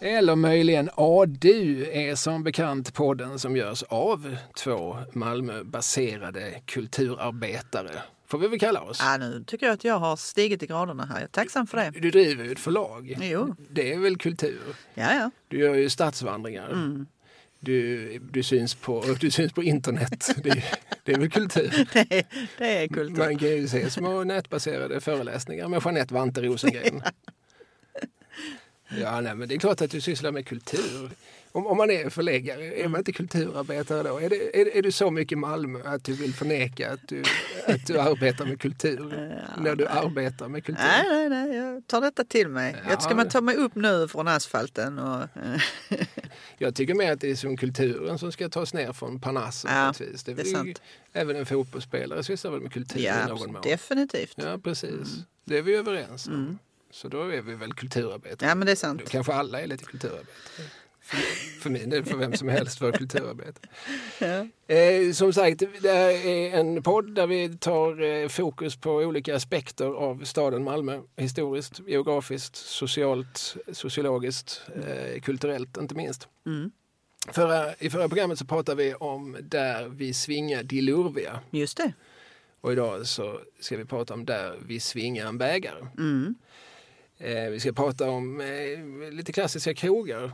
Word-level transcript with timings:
Eller 0.00 0.36
möjligen 0.36 0.90
ADU 0.94 1.86
är 1.92 2.14
som 2.14 2.44
bekant 2.44 2.94
podden 2.94 3.38
som 3.38 3.56
görs 3.56 3.82
av 3.82 4.36
två 4.56 4.96
Malmöbaserade 5.12 6.60
kulturarbetare. 6.66 8.02
Får 8.26 8.38
vi 8.38 8.48
väl 8.48 8.58
kalla 8.58 8.80
oss. 8.80 8.98
Ja, 9.00 9.16
nu 9.16 9.44
tycker 9.46 9.66
jag 9.66 9.72
att 9.72 9.84
jag 9.84 9.98
har 9.98 10.16
stigit 10.16 10.62
i 10.62 10.66
graderna 10.66 11.04
här. 11.04 11.14
Jag 11.14 11.22
är 11.22 11.26
tacksam 11.26 11.66
för 11.66 11.78
det. 11.78 11.90
Du 12.00 12.10
driver 12.10 12.44
ju 12.44 12.52
ett 12.52 12.58
förlag. 12.58 13.18
Jo. 13.20 13.56
Det 13.70 13.92
är 13.92 13.98
väl 13.98 14.16
kultur? 14.16 14.60
Ja, 14.94 15.14
ja. 15.14 15.30
Du 15.48 15.58
gör 15.58 15.74
ju 15.74 15.90
stadsvandringar. 15.90 17.06
Du, 17.60 18.18
du, 18.18 18.42
syns 18.42 18.74
på, 18.74 19.04
du 19.20 19.30
syns 19.30 19.52
på 19.52 19.62
internet. 19.62 20.30
Det, 20.42 20.64
det 21.04 21.12
är 21.12 21.18
väl 21.18 21.30
kultur? 21.30 21.88
Det 21.92 22.18
är, 22.18 22.24
det 22.58 22.78
är 22.78 22.88
kultur. 22.88 23.16
Man 23.16 23.38
kan 23.38 23.48
ju 23.48 23.68
se 23.68 23.90
små 23.90 24.24
nätbaserade 24.24 25.00
föreläsningar 25.00 25.68
med 25.68 25.82
Jeanette 25.84 26.14
Vante 26.14 26.42
Rosengren. 26.42 27.02
Ja, 27.14 27.41
nej, 29.22 29.34
men 29.34 29.48
det 29.48 29.54
är 29.54 29.58
klart 29.58 29.80
att 29.80 29.90
du 29.90 30.00
sysslar 30.00 30.32
med 30.32 30.46
kultur. 30.46 31.10
Om, 31.54 31.66
om 31.66 31.76
man 31.76 31.90
är 31.90 32.10
förläggare, 32.10 32.74
är 32.74 32.88
man 32.88 32.98
inte 33.00 33.12
kulturarbetare 33.12 34.02
då? 34.02 34.18
Är, 34.18 34.28
det, 34.30 34.60
är, 34.60 34.76
är 34.76 34.82
du 34.82 34.92
så 34.92 35.10
mycket 35.10 35.38
Malmö 35.38 35.80
att 35.84 36.04
du 36.04 36.12
vill 36.12 36.34
förneka 36.34 36.92
att 36.92 37.08
du, 37.08 37.22
att 37.66 37.86
du 37.86 37.98
arbetar 38.00 38.46
med 38.46 38.60
kultur? 38.60 39.32
När 39.58 39.76
du 39.76 39.86
arbetar 39.86 40.48
med 40.48 40.64
kultur? 40.64 40.82
Nej, 40.84 41.28
nej, 41.28 41.28
nej, 41.48 41.56
jag 41.56 41.86
tar 41.86 42.00
detta 42.00 42.24
till 42.24 42.48
mig. 42.48 42.76
Ja, 42.84 42.90
jag 42.90 43.02
ska 43.02 43.14
man 43.14 43.24
det- 43.24 43.30
ta 43.30 43.40
mig 43.40 43.56
upp 43.56 43.74
nu 43.74 44.08
från 44.08 44.28
asfalten 44.28 44.98
och... 44.98 45.28
Jag 46.58 46.74
tycker 46.74 46.94
mer 46.94 47.12
att 47.12 47.20
det 47.20 47.30
är 47.30 47.34
som 47.34 47.56
kulturen 47.56 48.18
som 48.18 48.32
ska 48.32 48.48
tas 48.48 48.74
ner 48.74 48.92
från 48.92 49.20
Parnassen. 49.20 49.70
Ja, 49.74 49.90
ett 49.90 50.00
vis. 50.00 50.24
det 50.24 50.40
är 50.40 50.44
sant. 50.44 50.82
Även 51.12 51.36
en 51.36 51.46
fotbollsspelare 51.46 52.24
sysslar 52.24 52.50
väl 52.50 52.60
med 52.60 52.72
kultur 52.72 53.00
i 53.00 53.04
Ja, 53.04 53.26
någon 53.28 53.52
mån? 53.52 53.62
definitivt. 53.62 54.32
Ja, 54.36 54.58
precis. 54.64 55.08
Det 55.44 55.58
är 55.58 55.62
vi 55.62 55.74
överens 55.74 56.26
om. 56.28 56.58
Så 56.92 57.08
då 57.08 57.22
är 57.22 57.42
vi 57.42 57.54
väl 57.54 57.72
kulturarbetare. 57.74 58.48
Ja, 58.48 58.54
men 58.54 58.66
det 58.66 58.72
är 58.72 58.74
Då 58.74 58.78
sant. 58.78 59.10
kanske 59.10 59.32
alla 59.32 59.60
är 59.60 59.66
lite 59.66 59.84
kulturarbetare. 59.84 60.66
För, 61.00 61.16
för 61.60 61.70
min 61.70 61.90
del, 61.90 62.04
för 62.04 62.16
vem 62.16 62.34
som 62.36 62.48
helst, 62.48 62.78
för 62.78 62.92
kulturarbetare. 62.92 63.68
Eh, 64.66 65.12
som 65.12 65.32
sagt, 65.32 65.62
det 65.80 65.90
här 65.92 66.26
är 66.26 66.58
en 66.60 66.82
podd 66.82 67.14
där 67.14 67.26
vi 67.26 67.56
tar 67.56 68.02
eh, 68.02 68.28
fokus 68.28 68.76
på 68.76 68.90
olika 68.92 69.36
aspekter 69.36 69.86
av 69.86 70.24
staden 70.24 70.64
Malmö. 70.64 71.00
Historiskt, 71.16 71.80
geografiskt, 71.86 72.56
socialt, 72.56 73.56
sociologiskt, 73.72 74.62
eh, 74.86 75.20
kulturellt 75.20 75.76
inte 75.76 75.94
minst. 75.94 76.28
Förra, 77.32 77.74
I 77.74 77.90
förra 77.90 78.08
programmet 78.08 78.38
så 78.38 78.44
pratade 78.44 78.84
vi 78.84 78.94
om 78.94 79.36
där 79.42 79.88
vi 79.88 80.14
svingar 80.14 80.62
de 80.62 80.80
lurviga. 80.80 81.40
Just 81.50 81.76
det. 81.76 81.92
Och 82.60 82.72
idag 82.72 83.06
så 83.06 83.40
ska 83.60 83.76
vi 83.76 83.84
prata 83.84 84.14
om 84.14 84.24
där 84.24 84.58
vi 84.66 84.80
svingar 84.80 85.26
en 85.26 85.38
bägare. 85.38 85.86
Eh, 87.22 87.50
vi 87.50 87.60
ska 87.60 87.72
prata 87.72 88.10
om 88.10 88.40
eh, 88.40 89.10
lite 89.12 89.32
klassiska 89.32 89.74
krogar. 89.74 90.32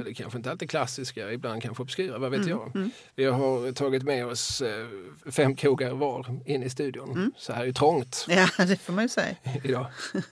Eller 0.00 0.14
kanske 0.14 0.36
inte 0.38 0.50
alltid 0.50 0.70
klassiska, 0.70 1.32
ibland 1.32 1.62
kanske 1.62 1.82
obskyra, 1.82 2.18
vad 2.18 2.30
vet 2.30 2.46
jag. 2.46 2.90
Vi 3.14 3.24
har 3.24 3.72
tagit 3.72 4.02
med 4.02 4.26
oss 4.26 4.60
eh, 4.60 4.86
fem 5.30 5.56
krogar 5.56 5.90
var 5.94 6.40
in 6.44 6.62
i 6.62 6.70
studion. 6.70 7.32
Så 7.36 7.52
här 7.52 7.66
är 7.66 7.72
trångt 7.72 8.26
Ja, 8.28 8.48
det 8.64 8.76
får 8.76 8.92
man 8.92 9.04
ju 9.04 9.08
säga. 9.08 9.36
idag. 9.64 9.86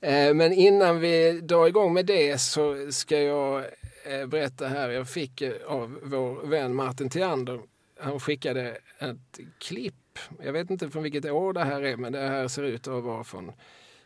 Eh, 0.00 0.34
Men 0.34 0.52
innan 0.52 1.00
vi 1.00 1.40
drar 1.40 1.66
igång 1.66 1.94
med 1.94 2.06
det 2.06 2.40
så 2.40 2.92
ska 2.92 3.20
jag 3.20 3.64
eh, 4.04 4.26
berätta 4.26 4.68
här. 4.68 4.88
Jag 4.90 5.08
fick 5.08 5.40
eh, 5.40 5.52
av 5.66 5.98
vår 6.02 6.46
vän 6.46 6.74
Martin 6.74 7.10
Theander. 7.10 7.60
Han 8.00 8.20
skickade 8.20 8.78
ett 8.98 9.38
klipp. 9.58 10.18
Jag 10.42 10.52
vet 10.52 10.70
inte 10.70 10.90
från 10.90 11.02
vilket 11.02 11.24
år 11.24 11.52
det 11.52 11.64
här 11.64 11.82
är 11.82 11.96
men 11.96 12.12
det 12.12 12.18
här 12.28 12.48
ser 12.48 12.62
ut 12.62 12.88
att 12.88 13.04
vara 13.04 13.24
från 13.24 13.52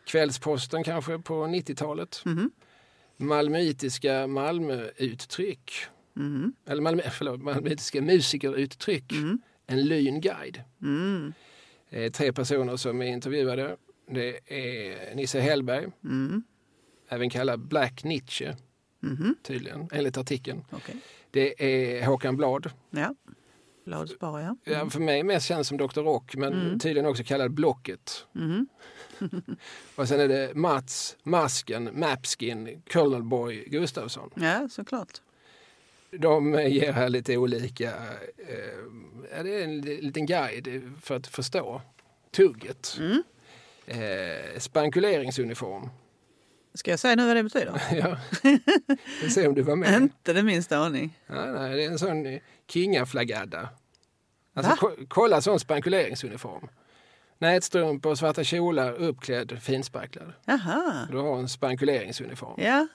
Kvällsposten 0.09 0.83
kanske 0.83 1.19
på 1.19 1.33
90-talet. 1.33 2.23
Malmöitiska 3.17 4.27
Malmöuttryck. 4.27 5.71
Eller 6.65 6.81
Malmö, 6.81 7.01
förlåt, 7.11 7.41
Malmöitiska 7.41 8.01
musikeruttryck. 8.01 9.13
En 9.67 9.81
lynguide. 9.85 10.63
Eh, 11.89 12.11
tre 12.11 12.33
personer 12.33 12.77
som 12.77 13.01
är 13.01 13.05
intervjuade. 13.05 13.77
Det 14.11 14.39
är 14.53 15.15
Nisse 15.15 15.39
Hellberg, 15.39 15.87
även 17.09 17.29
kallad 17.29 17.59
Black 17.67 18.03
Nietzsche, 18.03 18.55
tydligen, 19.43 19.87
enligt 19.91 20.17
artikeln. 20.17 20.65
Okej. 20.71 20.95
Det 21.31 21.63
är 21.63 22.05
Håkan 22.05 22.37
Blad. 22.37 22.71
Ja. 22.89 23.15
Bladsbar, 23.85 24.39
ja. 24.39 24.57
Ja, 24.63 24.89
för 24.89 24.99
mig 24.99 25.23
mest 25.23 25.47
känd 25.47 25.65
som 25.65 25.77
Dr. 25.77 26.01
Rock, 26.01 26.35
men 26.35 26.79
tydligen 26.79 27.09
också 27.09 27.23
kallad 27.23 27.51
Blocket. 27.51 28.27
Och 29.95 30.07
sen 30.07 30.19
är 30.19 30.27
det 30.27 30.51
Mats, 30.55 31.17
Masken, 31.23 31.89
Mapskin, 31.99 32.81
Colonel 32.91 33.23
Boy 33.23 33.63
Gustafsson. 33.67 34.29
Ja, 34.35 34.67
såklart. 34.71 35.21
De 36.11 36.53
ger 36.53 36.91
här 36.91 37.09
lite 37.09 37.37
olika... 37.37 37.87
Eh, 38.37 39.43
det 39.43 39.55
är 39.59 39.63
en 39.63 39.81
li- 39.81 40.01
liten 40.01 40.25
guide 40.25 40.91
för 41.01 41.15
att 41.15 41.27
förstå 41.27 41.81
tugget. 42.31 42.97
Eh, 43.85 44.59
spankuleringsuniform. 44.59 45.89
Ska 46.73 46.91
jag 46.91 46.99
säga 46.99 47.15
nu 47.15 47.27
vad 47.27 47.35
det 47.35 47.43
betyder? 47.43 47.81
ja. 47.91 48.17
Vi 49.21 49.29
se 49.29 49.47
om 49.47 49.55
du 49.55 49.61
var 49.61 49.75
med. 49.75 50.01
Inte 50.01 50.33
det 50.33 50.43
minsta 50.43 50.77
aning. 50.77 51.19
Ja, 51.27 51.45
nej, 51.45 51.75
det 51.75 51.83
är 51.83 51.87
en 51.91 51.99
sån 51.99 52.25
eh, 52.25 52.39
kingaflagadda. 52.67 53.69
Alltså, 54.53 54.75
ko- 54.75 54.95
kolla 55.07 55.41
sån 55.41 55.59
spankuleringsuniform. 55.59 56.67
Nätstrumpor, 57.39 58.15
svarta 58.15 58.43
kjolar, 58.43 58.93
uppklädd, 58.93 59.61
finsparklad. 59.61 60.33
Jaha. 60.45 61.07
Du 61.11 61.17
har 61.17 61.39
en 61.39 61.49
spankuleringsuniform. 61.49 62.61
Ja. 62.63 62.87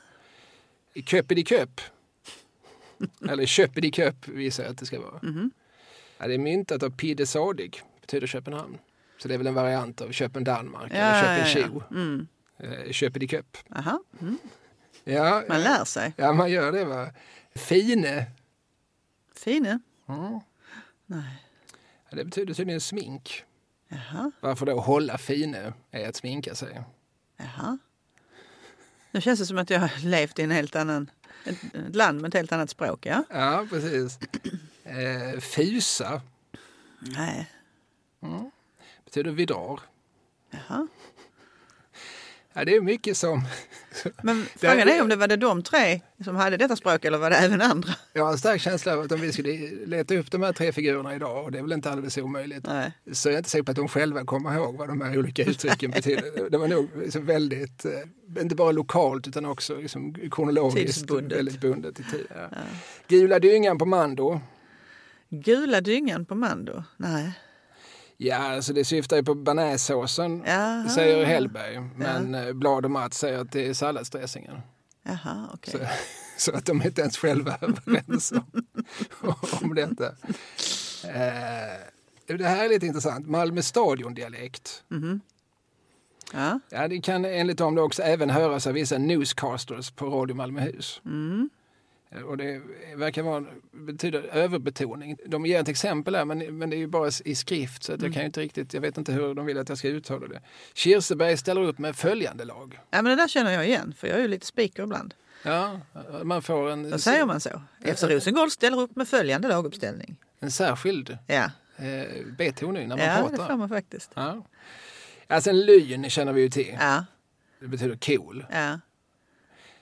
Köpidi-köp. 1.07 1.81
Eller 3.31 3.47
köpidi-köp 3.47 4.29
visar 4.29 4.63
jag 4.65 4.71
att 4.71 4.79
det 4.79 4.87
ska 4.87 5.01
vara. 5.01 5.21
Mhm. 5.23 5.51
Ja, 6.19 6.27
det 6.27 6.35
är 6.35 6.39
myntat 6.39 6.83
av 6.83 6.91
Pide 6.91 7.27
Sadig, 7.27 7.83
betyder 8.01 8.27
Köpenhamn. 8.27 8.79
Så 9.19 9.29
det 9.29 9.35
är 9.35 9.39
väl 9.39 9.47
en 9.47 9.55
variant 9.55 10.01
av 10.01 10.13
Köpen 10.13 10.45
Danmark 10.45 10.93
Ja, 10.93 10.97
eller 10.97 11.39
ja, 11.39 11.45
Köpen 11.45 11.63
ja. 11.63 11.69
Tjo. 11.69 11.83
Mm. 11.97 12.27
Eh, 12.59 12.93
Köpidi-köp. 12.93 13.57
Aha. 13.77 14.03
Mm. 14.21 14.39
Ja, 15.05 15.43
Man 15.49 15.61
lär 15.63 15.85
sig. 15.85 16.13
ja, 16.17 16.33
man 16.33 16.51
gör 16.51 16.73
det 16.73 16.85
va. 16.85 17.11
Fine. 17.55 18.23
Fine. 19.37 19.81
Mm. 20.09 20.41
Nej. 21.07 21.43
Ja, 22.11 22.17
det 22.17 22.25
betyder 22.25 22.55
tydligen 22.55 22.81
smink. 22.81 23.45
Jaha. 23.95 24.31
Varför 24.41 24.67
då 24.67 24.81
hålla 24.81 25.19
fine 25.19 25.57
är 25.91 26.09
att 26.09 26.17
sminka 26.17 26.55
sig. 26.55 26.83
Jaha. 27.37 27.79
Nu 29.11 29.21
känns 29.21 29.41
det 29.41 29.47
som 29.47 29.59
att 29.59 29.71
jag 29.71 29.81
har 29.81 30.07
levt 30.07 30.39
i 30.39 30.43
en 30.43 30.51
helt 30.51 30.77
annan, 30.77 31.11
ett, 31.45 31.95
land 31.97 32.21
med 32.21 32.29
ett 32.29 32.35
helt 32.35 32.53
annat 32.53 32.71
språk. 32.71 33.07
Ja? 33.07 33.25
Ja, 33.31 33.67
precis. 33.71 34.19
Eh, 34.85 35.41
fusa 35.41 36.21
Nej. 36.99 37.51
betyder 39.05 39.31
vi 39.31 39.45
drar. 39.45 39.81
Jaha. 40.51 40.89
Ja, 42.57 42.65
det 42.65 42.77
är 42.77 42.81
mycket 42.81 43.17
som... 43.17 43.43
Men 44.23 44.47
frågan 44.57 44.89
är 44.89 45.03
om 45.03 45.09
det 45.09 45.17
var 45.17 45.29
det 45.29 45.37
de 45.37 45.63
tre 45.63 46.01
som 46.25 46.37
hade 46.37 46.57
detta 46.57 46.77
språk 46.77 47.05
eller 47.05 47.19
var 47.19 47.31
det 47.31 47.37
även 47.37 47.61
andra? 47.63 47.95
Jag 48.13 48.25
har 48.25 48.33
en 48.33 48.39
stark 48.39 48.61
känsla 48.61 48.93
av 48.93 49.01
att 49.01 49.13
om 49.13 49.21
vi 49.21 49.33
skulle 49.33 49.53
leta 49.87 50.15
upp 50.15 50.31
de 50.31 50.43
här 50.43 50.53
tre 50.53 50.73
figurerna 50.73 51.15
idag, 51.15 51.45
och 51.45 51.53
det 51.53 51.59
är 51.59 51.63
väl 51.63 51.73
inte 51.73 51.91
alldeles 51.91 52.19
omöjligt, 52.19 52.67
Nej. 52.67 52.93
så 53.13 53.29
är 53.29 53.33
jag 53.33 53.41
inte 53.41 53.51
säker 53.51 53.63
på 53.63 53.71
att 53.71 53.77
de 53.77 53.89
själva 53.89 54.25
kommer 54.25 54.55
ihåg 54.55 54.77
vad 54.77 54.89
de 54.89 55.01
här 55.01 55.19
olika 55.19 55.45
uttrycken 55.45 55.91
betyder. 55.91 56.49
Det 56.51 56.59
var 56.59 56.69
nog 56.69 56.89
liksom 57.03 57.27
väldigt, 57.27 57.85
eh, 57.85 58.43
inte 58.43 58.55
bara 58.55 58.73
lokalt 58.73 59.29
utan 59.29 59.45
också 59.45 59.77
liksom 59.77 60.15
kronologiskt 60.31 60.99
Tidsbundet. 60.99 61.39
väldigt 61.39 61.61
bundet 61.61 62.01
i 62.01 62.03
tid. 62.05 62.27
Ja. 62.35 62.49
Gula 63.09 63.39
dyngan 63.39 63.79
på 63.79 63.87
Mando. 63.87 64.41
Gula 65.31 65.81
dyngan 65.81 66.27
på 66.27 66.35
Mando? 66.35 66.85
Nej. 66.97 67.33
Ja, 68.17 68.37
alltså 68.37 68.73
det 68.73 68.85
syftar 68.85 69.17
ju 69.17 69.23
på 69.23 69.35
bearnaisesåsen, 69.35 70.45
säger 70.95 71.25
Hellberg. 71.25 71.81
Men 71.97 72.35
eh, 72.35 72.53
Blad 72.53 72.85
och 72.85 72.91
Mats 72.91 73.19
säger 73.19 73.39
att 73.39 73.53
det 73.53 73.67
är 73.67 73.75
salladsdressingen. 73.75 74.61
Jaha, 75.03 75.49
okej. 75.55 75.73
Så, 75.73 75.81
så 76.51 76.57
att 76.57 76.67
de 76.67 76.83
inte 76.83 77.01
ens 77.01 77.19
själva 77.19 77.59
överens 77.61 78.33
om, 78.33 78.67
om 79.63 79.75
detta. 79.75 80.07
Eh, 81.05 82.37
det 82.37 82.47
här 82.47 82.65
är 82.65 82.69
lite 82.69 82.87
intressant. 82.87 83.29
Malmö 83.29 83.63
stadiondialekt. 83.63 84.85
Ja. 86.33 86.61
Ja, 86.69 86.89
det 86.89 87.01
kan 87.01 87.25
enligt 87.25 87.59
dem 87.59 87.79
också 87.79 88.03
även 88.03 88.31
höras 88.31 88.67
av 88.67 88.73
vissa 88.73 88.99
newscasters 88.99 89.91
på 89.91 90.07
Radio 90.07 90.37
Malmöhus. 90.37 91.01
Mm. 91.05 91.51
Eh, 92.15 92.23
Och 92.23 92.37
det 92.37 92.63
verkar 92.97 93.23
vara, 93.23 93.45
betyder 93.73 94.23
överbetoning. 94.23 95.17
De 95.27 95.47
ger 95.47 95.61
ett 95.61 95.69
exempel 95.69 96.15
här, 96.17 96.25
men, 96.25 96.59
men 96.59 96.71
det 96.71 96.77
är 96.77 96.79
ju 96.79 96.87
bara 96.87 97.11
i 97.25 97.35
skrift 97.35 97.83
så 97.85 97.93
att 97.93 97.99
Mm. 97.99 98.07
jag 98.07 98.15
kan 98.15 98.23
ju 98.23 98.27
inte 98.27 98.41
riktigt, 98.41 98.75
jag 98.75 98.81
vet 98.81 98.99
inte 98.99 99.13
hur 99.13 99.35
de 99.35 99.47
vill 99.47 99.59
att 99.59 99.69
jag 99.69 99.79
ska 99.79 99.89
uttala 99.89 100.27
det. 100.29 100.41
Kirseberg 100.75 101.37
ställer 101.37 101.61
upp 101.63 101.79
med 101.79 101.97
följande 101.97 102.45
lag. 102.45 102.79
ja, 102.91 103.03
men 103.03 103.05
det 103.05 103.17
där 103.23 103.29
känner 103.29 103.51
jag 103.51 103.67
igen, 103.69 103.95
för 103.99 104.09
jag 104.09 104.17
är 104.17 104.23
ju 104.23 104.29
lite 104.29 104.47
speaker 104.47 104.83
ibland. 104.83 105.15
Ja, 105.47 105.81
man 106.23 106.43
får 106.43 106.71
en, 106.71 106.91
Då 106.91 106.99
säger 106.99 107.27
man 107.27 107.41
så. 107.41 107.63
FC 107.95 108.03
Rosengård 108.03 108.51
ställer 108.51 108.81
upp 108.81 108.97
med 108.97 109.09
följande 109.09 109.49
laguppställning. 109.49 110.17
en 110.41 110.51
särskild 110.51 111.19
Ja, 111.27 111.51
eh, 111.77 112.27
betoning 112.39 112.89
när 112.89 112.97
man 112.97 113.07
ja 113.07 113.23
det 113.23 113.29
pratar. 113.29 113.47
får 113.49 113.57
man 113.57 113.69
faktiskt. 113.69 114.11
Ja. 114.15 114.47
Alltså 115.27 115.51
en 115.51 115.61
lyn 115.61 116.11
känner 116.11 116.33
vi 116.33 116.41
ju 116.41 116.49
till. 116.49 116.77
Ja, 116.81 117.05
Det 117.61 117.67
betyder 117.69 117.97
cool. 118.17 118.47
ja. 118.53 118.81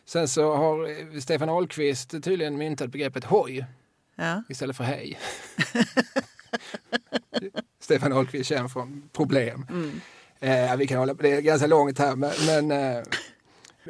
Sen 0.04 0.28
så 0.28 0.54
har 0.56 0.88
eh, 0.90 1.20
Stefan 1.20 1.48
Ahlqvist 1.48 2.10
tydligen 2.10 2.58
myntat 2.58 2.90
begreppet 2.90 3.24
hoj 3.24 3.66
Ja. 4.16 4.42
istället 4.48 4.76
för 4.76 4.84
hej. 4.84 5.18
Stefan 7.80 8.12
Ahlqvist 8.12 8.48
känd 8.48 8.72
från 8.72 9.08
problem. 9.12 9.66
Mm. 9.70 10.00
Eh, 10.40 10.76
vi 10.76 10.86
kan 10.86 10.98
hålla 10.98 11.14
på, 11.14 11.22
det 11.22 11.32
är 11.32 11.40
ganska 11.40 11.66
långt 11.66 11.98
här 11.98 12.16
men, 12.16 12.32
men 12.46 12.70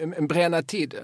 eh, 0.07 0.23
bränna 0.27 0.63
tid. 0.63 0.95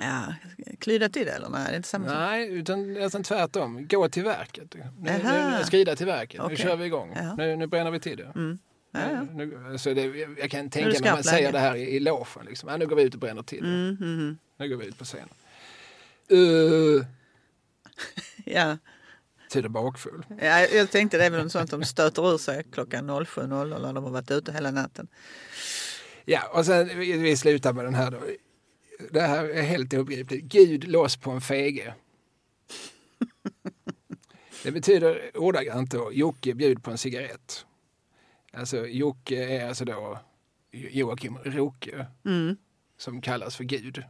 ja. 0.00 0.34
Klyda 0.80 1.08
till 1.08 1.26
det 1.26 1.32
eller? 1.32 1.48
Nej, 1.48 1.64
det 1.66 1.72
är 1.72 1.76
inte 1.76 1.88
samma. 1.88 2.06
Nej, 2.26 2.48
utan 2.48 2.92
nästan 2.92 3.22
tvärtom. 3.22 3.86
Gå 3.90 4.08
till 4.08 4.24
verket. 4.24 4.74
Nu, 4.74 4.84
nu, 5.00 5.10
Aha. 5.28 5.58
nu 5.58 5.64
skrida 5.64 5.96
till 5.96 6.06
verket. 6.06 6.40
Okej. 6.40 6.50
Nu 6.50 6.56
kör 6.62 6.76
vi 6.76 6.84
igång. 6.84 7.16
Nu, 7.36 7.56
nu 7.56 7.66
bränner 7.66 7.90
vi 7.90 8.00
tid. 8.00 8.20
Mm. 8.20 8.58
Ja. 9.00 9.26
Nu, 9.34 9.78
så 9.78 9.94
det, 9.94 10.02
jag 10.38 10.50
kan 10.50 10.70
tänka 10.70 10.90
det 10.90 11.00
mig 11.00 11.08
att 11.08 11.16
man 11.16 11.24
säger 11.24 11.52
det 11.52 11.58
här 11.58 11.76
i, 11.76 11.80
i 11.80 12.00
logen. 12.00 12.46
Liksom. 12.48 12.68
Ja, 12.68 12.76
nu 12.76 12.86
går 12.86 12.96
vi 12.96 13.02
ut 13.02 13.14
och 13.14 13.20
bränner 13.20 13.42
tid. 13.42 13.64
Mm, 13.64 13.96
mm, 14.00 14.18
mm. 14.18 14.38
Nu 14.56 14.68
går 14.68 14.76
vi 14.76 14.86
ut 14.86 14.98
på 14.98 15.04
scenen. 15.04 15.28
Uh, 16.32 17.04
Ja. 18.44 18.78
tyder 19.50 19.68
bakfull. 19.68 20.26
ja, 20.40 20.60
jag 20.60 20.90
tänkte 20.90 21.18
det 21.18 21.24
är 21.24 21.30
väl 21.30 21.50
sånt 21.50 21.70
de 21.70 21.84
stöter 21.84 22.34
ur 22.34 22.38
sig 22.38 22.64
klockan 22.72 23.10
07.00 23.10 23.82
när 23.82 23.92
de 23.92 24.04
har 24.04 24.10
varit 24.10 24.30
ute 24.30 24.52
hela 24.52 24.70
natten. 24.70 25.08
Ja, 26.24 26.48
och 26.52 26.66
sen 26.66 26.98
vi, 26.98 27.12
vi 27.12 27.36
slutar 27.36 27.72
med 27.72 27.84
den 27.84 27.94
här 27.94 28.10
då. 28.10 28.18
Det 29.10 29.20
här 29.20 29.44
är 29.44 29.62
helt 29.62 29.94
obegripligt. 29.94 30.44
Gud 30.44 30.88
loss 30.88 31.16
på 31.16 31.30
en 31.30 31.40
fege. 31.40 31.94
Det 34.62 34.72
betyder 34.72 35.30
ordagrant 35.34 35.90
då 35.90 36.12
Jocke 36.12 36.54
bjud 36.54 36.82
på 36.82 36.90
en 36.90 36.98
cigarett. 36.98 37.66
Alltså 38.58 38.86
Jocke 38.86 39.44
är 39.44 39.68
alltså 39.68 39.84
då 39.84 40.18
Joakim 40.72 41.38
Roke 41.44 42.06
Mm. 42.24 42.56
som 42.98 43.20
kallas 43.20 43.56
för 43.56 43.64
Gud. 43.64 44.02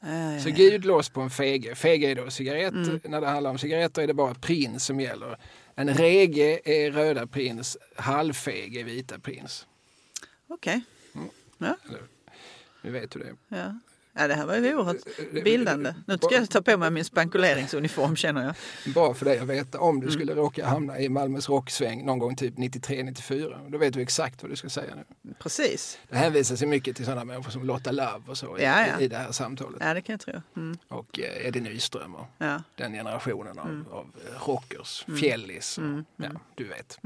Ja, 0.00 0.40
Så. 0.40 0.50
Gud 0.50 0.84
loss 0.84 1.08
på 1.08 1.20
en 1.20 1.30
fege. 1.30 1.74
Fege 1.74 2.10
är 2.10 2.14
då 2.14 2.30
cigarett. 2.30 2.72
Mm. 2.74 3.00
När 3.04 3.20
det 3.20 3.26
handlar 3.26 3.50
om 3.50 3.58
cigaretter 3.58 4.02
är 4.02 4.06
det 4.06 4.14
bara 4.14 4.34
prins 4.34 4.84
som 4.84 5.00
gäller. 5.00 5.38
En 5.74 5.94
rege 5.94 6.60
är 6.64 6.90
röda 6.90 7.26
prins, 7.26 7.76
halvfege 7.96 8.80
är 8.80 8.84
vita 8.84 9.18
prins. 9.18 9.66
Okej. 10.48 10.80
Ja, 11.58 11.76
Nu 12.82 12.90
vet 12.90 13.10
du 13.10 13.18
det. 13.18 13.56
ja. 13.56 13.78
Ja, 14.14 14.28
det 14.28 14.34
här 14.34 14.46
var 14.46 14.56
ju 14.56 14.74
oerhört 14.76 14.96
Det- 15.32 15.42
bildande. 15.42 15.94
Nu 16.06 16.16
ska 16.18 16.34
jag 16.34 16.50
ta 16.50 16.62
på 16.62 16.76
mig 16.76 16.90
min 16.90 17.04
spankuleringsuniform 17.04 18.16
känner 18.16 18.44
jag. 18.44 18.54
Bra 18.94 19.14
för 19.14 19.24
dig 19.24 19.38
att 19.38 19.46
veta 19.48 19.80
om 19.80 19.96
Mm. 19.96 20.06
du 20.06 20.12
skulle 20.12 20.34
råka 20.34 20.66
hamna 20.66 20.98
i 21.00 21.08
Malmös 21.08 21.48
rocksväng 21.48 22.04
någon 22.06 22.18
gång 22.18 22.36
typ 22.36 22.54
93-94. 22.58 23.68
Då 23.68 23.78
vet 23.78 23.92
du 23.94 24.00
exakt 24.02 24.42
vad 24.42 24.50
du 24.52 24.56
ska 24.56 24.68
säga 24.68 24.94
nu. 24.94 25.34
Precis. 25.38 25.98
Det 26.08 26.16
hänvisas 26.16 26.62
ju 26.62 26.66
mycket 26.66 26.96
till 26.96 27.04
sådana 27.04 27.24
människor 27.24 27.50
som 27.50 27.64
Lotta 27.66 27.90
Love 27.92 28.22
och 28.26 28.38
så 28.38 28.58
i, 28.58 28.62
Ja, 28.64 28.86
ja. 28.86 29.00
i 29.00 29.08
det 29.08 29.16
här 29.16 29.32
samtalet. 29.32 29.76
Ja, 29.80 29.94
det 29.94 30.00
kan 30.00 30.12
jag 30.12 30.20
tro. 30.20 30.42
Mm. 30.62 30.78
Och 30.88 31.20
eh, 31.20 31.46
Eddie 31.46 31.60
Nyström 31.60 32.14
och 32.14 32.26
Ja. 32.38 32.62
den 32.76 32.92
generationen 32.92 33.58
av, 33.58 33.68
Mm. 33.68 33.86
av 33.90 34.06
eh, 34.28 34.46
rockers, 34.48 35.04
fjällis. 35.20 35.78
Och, 35.78 35.84
Ja, 36.16 36.30
du 36.54 36.64
vet. 36.64 36.98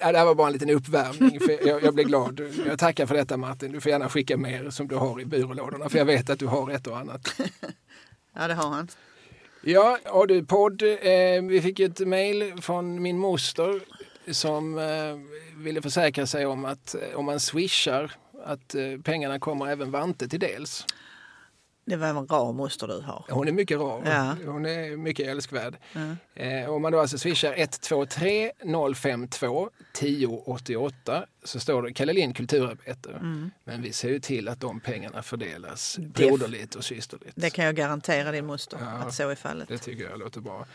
Ja, 0.00 0.12
det 0.12 0.18
här 0.18 0.24
var 0.24 0.34
bara 0.34 0.46
en 0.46 0.52
liten 0.52 0.70
uppvärmning. 0.70 1.40
För 1.40 1.66
jag, 1.66 1.82
jag 1.82 1.94
blir 1.94 2.04
glad. 2.04 2.40
Jag 2.66 2.78
tackar 2.78 3.06
för 3.06 3.14
detta 3.14 3.36
Martin. 3.36 3.72
Du 3.72 3.80
får 3.80 3.90
gärna 3.90 4.08
skicka 4.08 4.36
mer 4.36 4.70
som 4.70 4.88
du 4.88 4.94
har 4.94 5.20
i 5.20 5.24
byrålådorna. 5.24 5.88
För 5.88 5.98
jag 5.98 6.04
vet 6.04 6.30
att 6.30 6.38
du 6.38 6.46
har 6.46 6.70
ett 6.70 6.86
och 6.86 6.98
annat. 6.98 7.40
ja, 8.34 8.48
det 8.48 8.54
har 8.54 8.68
han. 8.68 8.88
Ja, 9.62 9.98
har 10.04 10.26
du 10.26 10.44
podd? 10.44 10.82
Eh, 10.82 11.42
vi 11.48 11.60
fick 11.62 11.80
ett 11.80 12.00
mejl 12.00 12.62
från 12.62 13.02
min 13.02 13.18
moster 13.18 13.80
som 14.30 14.78
eh, 14.78 15.16
ville 15.56 15.82
försäkra 15.82 16.26
sig 16.26 16.46
om 16.46 16.64
att 16.64 16.94
eh, 16.94 17.18
om 17.18 17.24
man 17.24 17.40
swishar 17.40 18.12
att 18.44 18.74
eh, 18.74 18.82
pengarna 19.04 19.38
kommer 19.38 19.66
även 19.66 19.90
Vante 19.90 20.28
till 20.28 20.40
dels. 20.40 20.86
Det 21.90 21.96
var 21.96 22.08
en 22.08 22.26
rar 22.26 22.52
moster 22.52 22.86
du 22.86 23.00
har. 23.00 23.24
Hon 23.28 23.48
är 23.48 23.52
mycket 23.52 23.78
rar. 23.78 24.02
Ja. 24.04 24.36
Hon 24.52 24.66
är 24.66 24.96
mycket 24.96 25.28
älskvärd. 25.28 25.76
Ja. 25.92 26.42
Eh, 26.42 26.70
om 26.70 26.82
man 26.82 26.92
då 26.92 27.00
alltså 27.00 27.18
swishar 27.18 27.54
123 27.56 28.52
052 28.94 29.70
1088 29.92 31.24
så 31.44 31.60
står 31.60 31.82
det 31.82 31.92
Kalle 31.92 32.12
Lind 32.12 32.36
kulturarbetare. 32.36 33.16
Mm. 33.16 33.50
Men 33.64 33.82
vi 33.82 33.92
ser 33.92 34.08
ju 34.08 34.18
till 34.20 34.48
att 34.48 34.60
de 34.60 34.80
pengarna 34.80 35.22
fördelas 35.22 35.98
broderligt 35.98 36.74
och 36.74 36.84
systerligt. 36.84 37.32
Det 37.34 37.50
kan 37.50 37.64
jag 37.64 37.74
garantera 37.76 38.32
din 38.32 38.46
moster 38.46 38.78
Ja. 38.80 38.86
att 38.90 39.14
så 39.14 39.28
är 39.28 39.34
fallet. 39.34 39.68
Det 39.68 39.78
tycker 39.78 40.10
jag 40.10 40.18
låter 40.18 40.40
bra. 40.40 40.66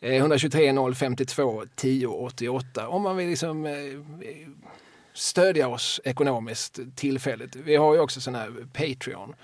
Eh, 0.00 0.14
123 0.14 0.94
052 0.94 1.62
1088 1.62 2.88
om 2.88 3.02
man 3.02 3.16
vill 3.16 3.28
liksom 3.28 3.66
eh, 3.66 3.72
stödja 5.16 5.68
oss 5.68 6.00
ekonomiskt 6.04 6.78
tillfälligt. 6.96 7.56
Vi 7.56 7.76
har 7.76 7.94
ju 7.94 8.00
också 8.00 8.20
sån 8.20 8.34
här 8.34 8.66
Patreon. 8.72 9.34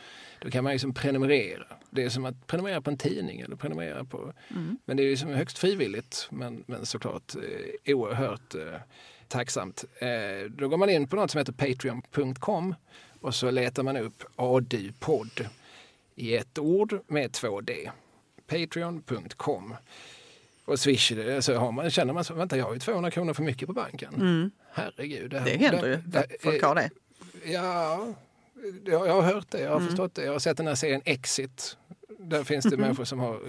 Då 0.41 0.51
kan 0.51 0.65
man 0.65 0.73
liksom 0.73 0.95
prenumerera. 0.95 1.67
Det 1.91 2.03
är 2.03 2.09
som 2.09 2.25
att 2.25 2.47
prenumerera 2.47 2.81
på 2.81 2.91
en 2.91 2.99
tidning 2.99 3.41
eller 3.41 3.57
prenumerera 3.57 4.05
på... 4.05 4.33
Mm. 4.49 4.79
Men 4.85 4.97
det 4.97 5.03
är 5.03 5.07
ju 5.07 5.17
som 5.17 5.31
högst 5.31 5.59
frivilligt 5.59 6.29
men, 6.31 6.65
men 6.67 6.87
såklart 6.87 7.35
eh, 7.35 7.95
oerhört 7.95 8.55
eh, 8.55 8.81
tacksamt. 9.29 9.85
Eh, 9.99 10.51
då 10.51 10.69
går 10.69 10.77
man 10.77 10.91
in 10.91 11.09
på 11.09 11.17
något 11.17 11.31
som 11.31 11.39
heter 11.39 11.53
patreon.com 11.53 12.75
och 13.21 13.35
så 13.35 13.51
letar 13.51 13.83
man 13.83 13.97
upp 13.97 14.25
ADU-podd 14.37 15.49
i 16.15 16.37
ett 16.37 16.59
ord 16.59 17.01
med 17.07 17.33
två 17.33 17.61
D. 17.61 17.91
Patreon.com. 18.47 19.75
Och 20.65 20.79
Swish, 20.79 21.13
så 21.41 21.55
har 21.55 21.73
man, 21.73 21.91
känner 21.91 22.13
man 22.13 22.25
så, 22.25 22.35
vänta 22.35 22.57
jag 22.57 22.65
har 22.65 22.75
ju 22.75 22.79
200 22.79 23.11
kronor 23.11 23.35
för 23.35 23.43
mycket 23.43 23.67
på 23.67 23.73
banken. 23.73 24.15
Mm. 24.15 24.51
Herregud. 24.73 25.35
här- 25.35 25.45
Det 25.45 25.57
händer 25.57 25.87
ju. 25.89 25.97
det- 25.97 26.03
det- 26.31 26.37
Folk 26.43 26.63
har 26.63 26.75
det. 26.75 26.91
Ja, 27.45 28.07
jag, 28.85 28.99
har 28.99 29.23
hört 29.23 29.51
det, 29.51 29.61
jag 29.61 29.71
har 29.71 29.77
Mm. 29.77 29.89
förstått 29.89 30.15
det. 30.15 30.25
Jag 30.25 30.33
har 30.33 30.39
sett 30.39 30.57
den 30.57 30.67
här 30.67 30.75
serien 30.75 31.03
Exit. 31.05 31.77
Där 32.19 32.45
finns 32.45 32.65
det 32.65 32.77
människor 32.77 33.05
som 33.05 33.19
har 33.19 33.41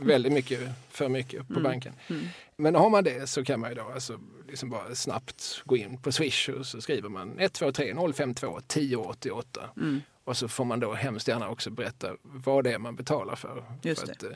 väldigt 0.00 0.32
mycket, 0.32 0.60
för 0.90 1.08
mycket 1.08 1.48
på 1.48 1.60
banken. 1.60 1.92
Mm. 2.08 2.26
Men 2.56 2.74
har 2.74 2.90
man 2.90 3.04
det 3.04 3.26
så 3.26 3.44
kan 3.44 3.60
man 3.60 3.70
ju 3.70 3.74
då 3.76 3.82
alltså 3.94 4.20
liksom 4.48 4.70
bara 4.70 4.94
snabbt 4.94 5.62
gå 5.64 5.76
in 5.76 6.02
på 6.02 6.12
Swish 6.12 6.48
och 6.48 6.66
så 6.66 6.80
skriver 6.80 7.08
man 7.08 7.38
123 7.38 7.94
052 8.12 8.58
1088. 8.58 9.70
Mm. 9.76 10.00
Och 10.24 10.36
så 10.36 10.48
får 10.48 10.64
man 10.64 10.80
då 10.80 10.92
hemskt 10.94 11.28
gärna 11.28 11.48
också 11.48 11.70
berätta 11.70 12.08
vad 12.22 12.64
det 12.64 12.72
är 12.72 12.78
man 12.78 12.96
betalar 12.96 13.36
för. 13.36 13.64
Just 13.82 14.00
för 14.00 14.12
att, 14.12 14.22
eh, 14.22 14.30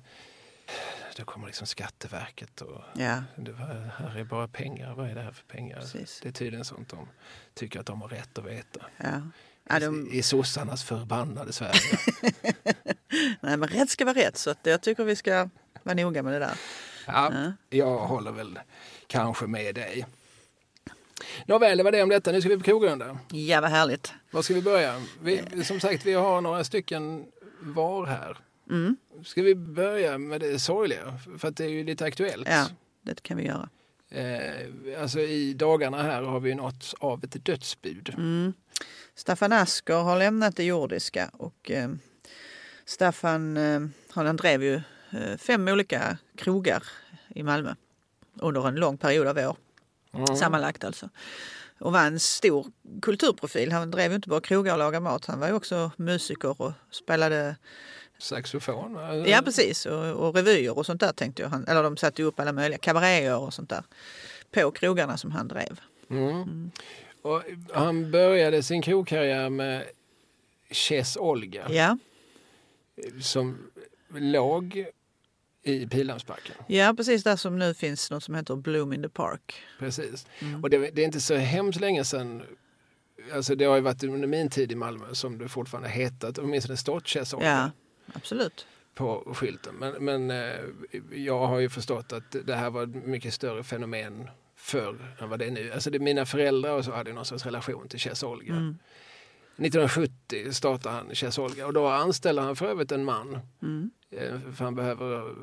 då 1.17 1.25
kommer 1.25 1.47
liksom 1.47 1.67
Skatteverket 1.67 2.61
och 2.61 2.83
Ja, 2.95 3.23
det 3.37 3.53
var, 3.53 3.91
här 3.99 4.19
är 4.19 4.25
bara 4.25 4.49
pengar, 4.49 4.95
vad 4.95 5.11
är 5.11 5.15
det 5.15 5.21
här 5.21 5.33
för 5.33 5.45
pengar? 5.45 5.81
Precis. 5.81 6.21
Det 6.23 6.29
är 6.29 6.33
tydligen 6.33 6.65
sånt 6.65 6.89
de 6.89 7.09
tycker 7.55 7.81
att 7.81 7.87
de 7.87 8.03
har 8.03 8.09
rätt 8.09 8.39
att 8.39 8.45
veta. 8.45 8.81
ja. 8.97 9.21
ja 9.69 9.81
de, 9.81 10.09
I, 10.13 10.19
I 10.19 10.23
sossarnas 10.23 10.85
förbannade 10.85 11.53
Sverige. 11.53 11.99
nej, 13.41 13.57
men 13.57 13.69
rätt 13.69 13.91
ska 13.91 14.05
vara 14.05 14.19
rätt 14.19 14.37
så 14.39 14.51
att 14.51 14.59
jag 14.63 14.83
tycker 14.83 15.05
vi 15.05 15.17
ska 15.17 15.49
vara 15.83 15.95
noga 15.95 16.23
med 16.23 16.33
det 16.33 16.39
där. 16.39 16.55
Ja, 17.07 17.33
Ja. 17.35 17.53
jag 17.79 17.99
håller 17.99 18.33
väl 18.33 18.59
kanske 19.07 19.47
med 19.47 19.75
dig. 19.75 20.07
Nåväl, 21.47 21.79
det 21.79 21.85
var 21.85 21.93
det 21.93 22.03
om 22.03 22.09
detta. 22.09 22.33
Nu 22.33 22.41
ska 22.41 22.51
vi 22.51 22.57
på 22.57 22.63
krogrunda. 22.65 23.19
Ja, 23.31 23.61
vad 23.61 23.71
härligt. 23.71 24.13
Var 24.31 24.43
ska 24.43 24.55
vi 24.55 24.63
börja? 24.63 25.03
Vi, 25.21 25.65
som 25.65 25.81
sagt, 25.81 26.07
vi 26.07 26.15
har 26.15 26.41
några 26.41 26.65
stycken 26.65 27.27
var 27.61 28.07
här. 28.07 28.39
Mm. 28.73 28.97
Ska 29.25 29.43
vi 29.43 29.55
börja 29.55 30.19
med 30.19 30.41
det 30.41 30.59
sorgliga? 30.59 31.19
För 31.39 31.49
att 31.49 31.57
det 31.57 31.65
är 31.65 31.69
ju 31.69 31.85
lite 31.85 32.05
aktuellt. 32.05 32.49
Ja, 32.51 32.67
det 33.03 33.23
kan 33.23 33.37
vi 33.37 33.47
göra. 33.47 33.69
Eh, 34.09 35.03
alltså 35.03 35.21
i 35.21 35.55
dagarna 35.55 36.03
här 36.03 36.23
har 36.23 36.41
vi 36.41 36.55
nått 36.55 36.95
av 36.99 37.25
ett 37.25 37.45
dödsbud. 37.45 38.15
Mm. 38.17 38.53
Staffan 39.15 39.53
Asker 39.53 39.95
har 39.95 40.19
lämnat 40.19 40.57
det 40.57 40.65
jordiska 40.65 41.31
och 41.33 41.71
eh, 41.71 41.91
Staffan 42.85 43.57
eh, 43.57 43.81
han 44.11 44.37
drev 44.37 44.63
ju 44.63 44.75
eh, 45.11 45.37
fem 45.39 45.69
olika 45.69 46.19
krogar 46.37 46.83
i 47.29 47.43
Malmö 47.43 47.75
under 48.35 48.69
en 48.69 48.75
lång 48.75 48.99
period 48.99 49.27
av 49.27 49.37
år. 49.39 49.57
Mm. 50.15 50.37
Sammanlagt 50.37 50.85
alltså. 50.85 51.09
Och 51.79 51.93
var 51.93 52.07
en 52.07 52.21
stor 52.21 52.67
kulturprofil. 53.03 53.73
Han 53.73 53.91
drev 53.91 54.11
ju 54.11 54.17
inte 54.17 54.29
bara 54.29 54.41
krogar 54.41 54.73
och 54.73 54.79
lagade 54.79 55.01
mat. 55.01 55.27
Han 55.27 55.41
var 55.41 55.49
ju 55.49 55.55
också 55.55 55.91
musiker 55.97 56.63
och 56.63 56.73
spelade 56.91 57.57
Saxofon? 58.23 58.95
va? 58.95 59.15
Ja 59.17 59.43
precis 59.45 59.87
och, 59.87 60.29
och 60.29 60.35
revyer 60.35 60.79
och 60.79 60.87
sånt 60.87 61.01
där 61.01 61.13
tänkte 61.13 61.43
jag. 61.43 61.49
Han, 61.49 61.65
eller 61.65 61.83
de 61.83 61.97
satte 61.97 62.23
upp 62.23 62.41
alla 62.41 62.53
möjliga 62.53 62.79
kabaréer 62.79 63.39
och 63.39 63.55
sånt 63.55 63.71
där 63.71 63.85
på 64.51 64.71
krogarna 64.71 65.17
som 65.17 65.31
han 65.31 65.49
drev. 65.49 65.81
Mm. 66.11 66.71
Och 67.23 67.43
han 67.73 68.11
började 68.11 68.63
sin 68.63 68.83
krogkarriär 68.83 69.51
med 69.51 69.85
Chess 70.71 71.17
Olga 71.17 71.67
Ja, 71.71 71.99
som 73.21 73.71
låg 74.15 74.87
i 75.63 75.87
Pildammsbacken. 75.87 76.55
ja 76.67 76.95
precis 76.97 77.25
där 77.25 77.37
som 77.37 77.59
nu 77.59 77.75
finns 77.75 78.11
något 78.11 78.25
som 78.25 78.35
heter 78.35 78.57
Bloom 78.57 78.93
in 78.93 79.03
the 79.03 79.09
Park. 79.09 79.55
Precis. 79.79 80.27
Mm. 80.41 80.63
Och 80.63 80.71
det, 80.71 80.79
det 80.79 81.03
är 81.03 81.07
inte 81.07 81.21
så 81.21 81.35
hemskt 81.35 81.81
länge 81.81 82.05
sedan 82.05 82.43
Alltså 83.35 83.55
det 83.55 83.65
har 83.65 83.75
ju 83.77 83.81
varit 83.81 84.05
under 84.05 84.29
min 84.29 84.51
tid 84.51 84.73
i 84.73 84.75
Malmö 84.75 85.05
som 85.13 85.39
det 85.39 85.49
fortfarande 85.49 85.89
hetat, 85.89 86.39
åtminstone 86.39 86.77
stått 86.77 87.09
Chess 87.09 87.35
Olga 87.35 87.47
Ja, 87.47 87.71
absolut. 88.13 88.67
på 88.95 89.35
skylten. 89.35 89.75
Men, 89.75 90.05
men 90.05 90.31
eh, 90.31 90.61
jag 91.13 91.47
har 91.47 91.59
ju 91.59 91.69
förstått 91.69 92.13
att 92.13 92.37
det 92.45 92.55
här 92.55 92.71
var 92.71 92.83
ett 92.83 93.07
mycket 93.07 93.35
större 93.35 93.63
fenomen 93.65 94.31
förr 94.57 95.17
än 95.21 95.29
vad 95.29 95.39
det 95.39 95.45
är 95.47 95.51
nu. 95.51 95.73
Alltså 95.73 95.91
det, 95.91 95.99
mina 95.99 96.27
föräldrar 96.27 96.71
och 96.71 96.85
så 96.85 96.93
hade 96.93 97.13
någon 97.13 97.25
sorts 97.25 97.45
relation 97.45 97.89
till 97.89 97.99
Chess 97.99 98.23
Olga. 98.23 98.53
Mm. 98.55 98.79
1970 99.57 100.53
startar 100.53 100.91
han 100.91 101.15
Chesolga 101.15 101.67
och 101.67 101.73
då 101.73 101.87
anställer 101.89 102.43
han 102.43 102.57
för 102.57 102.67
övrigt 102.67 102.93
en 102.93 103.05
man. 103.05 103.39
Mm. 103.63 103.91
Eh, 104.11 104.53
För 104.53 104.65
han, 104.65 104.75
behöver, 104.75 105.35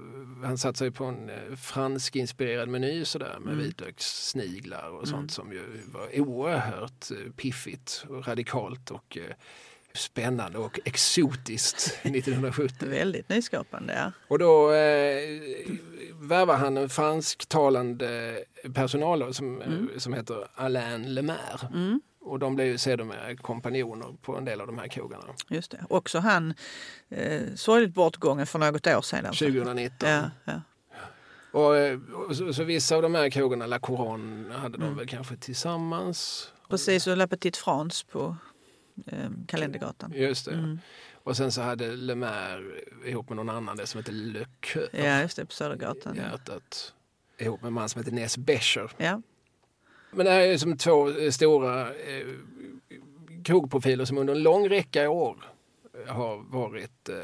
han 0.45 0.57
satsar 0.57 0.85
ju 0.85 0.91
på 0.91 1.05
en 1.05 1.29
eh, 1.29 1.55
fransk-inspirerad 1.55 2.69
meny 2.69 3.05
sådär 3.05 3.37
med 3.39 3.53
Mm. 3.53 3.65
vitlökssniglar 3.65 4.89
och 4.89 5.07
sånt 5.07 5.31
som 5.31 5.51
ju 5.53 5.63
var 5.85 6.19
oerhört 6.19 7.07
piffigt 7.35 8.05
och 8.09 8.27
radikalt 8.27 8.91
och 8.91 9.17
spännande 9.99 10.57
och 10.57 10.79
exotiskt 10.85 11.97
1970. 12.03 12.85
Väldigt 12.89 13.29
nyskapande. 13.29 13.93
Ja. 13.93 14.11
Och 14.27 14.39
då 14.39 14.71
eh, 14.71 15.19
värvar 16.13 16.55
han 16.57 16.77
en 16.77 16.89
fransktalande 16.89 18.39
personal 18.73 19.33
som, 19.33 19.61
eh, 19.61 19.97
som 19.97 20.13
heter 20.13 20.47
Alain 20.55 21.13
Lemaire. 21.13 21.67
Mm. 21.73 22.01
Och 22.21 22.39
de 22.39 22.55
blev 22.55 22.67
ju 22.67 22.77
sedermera 22.77 23.35
kompanjoner 23.35 24.15
på 24.21 24.37
en 24.37 24.45
del 24.45 24.61
av 24.61 24.67
de 24.67 24.77
här 24.77 24.87
krogarna. 24.87 25.23
Just 25.49 25.71
det. 25.71 25.85
Också 25.89 26.19
han 26.19 26.53
eh, 27.09 27.41
sorgligt 27.55 27.93
bortgången 27.93 28.47
för 28.47 28.59
något 28.59 28.87
år 28.87 29.01
sedan. 29.01 29.23
2019. 29.33 30.09
Ja, 30.09 30.21
ja. 30.45 30.61
Och, 31.51 31.77
eh, 31.77 31.99
och 32.27 32.35
så, 32.35 32.53
så 32.53 32.63
vissa 32.63 32.95
av 32.95 33.01
de 33.01 33.15
här 33.15 33.29
krogarna, 33.29 33.65
La 33.67 33.79
Couronne, 33.79 34.53
hade 34.53 34.75
Mm. 34.77 34.89
de 34.89 34.97
väl 34.97 35.07
kanske 35.07 35.35
tillsammans. 35.35 36.51
Precis, 36.69 37.07
och 37.07 37.17
La 37.17 37.27
Petite 37.27 37.59
France 37.59 38.05
på 38.11 38.35
eh, 39.07 39.29
Kalendergatan. 39.47 40.13
Just 40.15 40.45
det. 40.45 40.53
Mm. 40.53 40.79
Och 41.23 41.37
sen 41.37 41.51
så 41.51 41.61
hade 41.61 41.95
Lemaire 41.95 42.63
ihop 43.05 43.29
med 43.29 43.35
någon 43.35 43.49
annan 43.49 43.77
det 43.77 43.87
som 43.87 43.97
heter 43.97 44.11
Le 44.11 44.45
Coeur, 44.73 44.89
Ja, 44.93 45.21
just 45.21 45.35
det, 45.37 45.45
på 45.45 45.51
Södergatan. 45.53 46.15
Ja. 46.17 46.23
hjärtat. 46.23 46.93
Ihop 47.37 47.61
med 47.61 47.67
en 47.67 47.73
man 47.73 47.89
som 47.89 47.99
heter 47.99 48.11
Ness 48.11 48.37
Becher. 48.37 48.91
Ja. 48.97 49.21
Men 50.11 50.25
det 50.25 50.31
här 50.31 50.39
är 50.41 50.57
som 50.57 50.77
två 50.77 51.09
eh, 51.09 51.31
stora 51.31 51.93
eh, 51.93 52.27
krogprofiler 53.43 54.05
som 54.05 54.17
under 54.17 54.35
en 54.35 54.43
lång 54.43 54.69
räcka 54.69 55.09
år 55.09 55.45
eh, 56.07 56.13
har 56.15 56.37
varit 56.37 57.09
eh, 57.09 57.17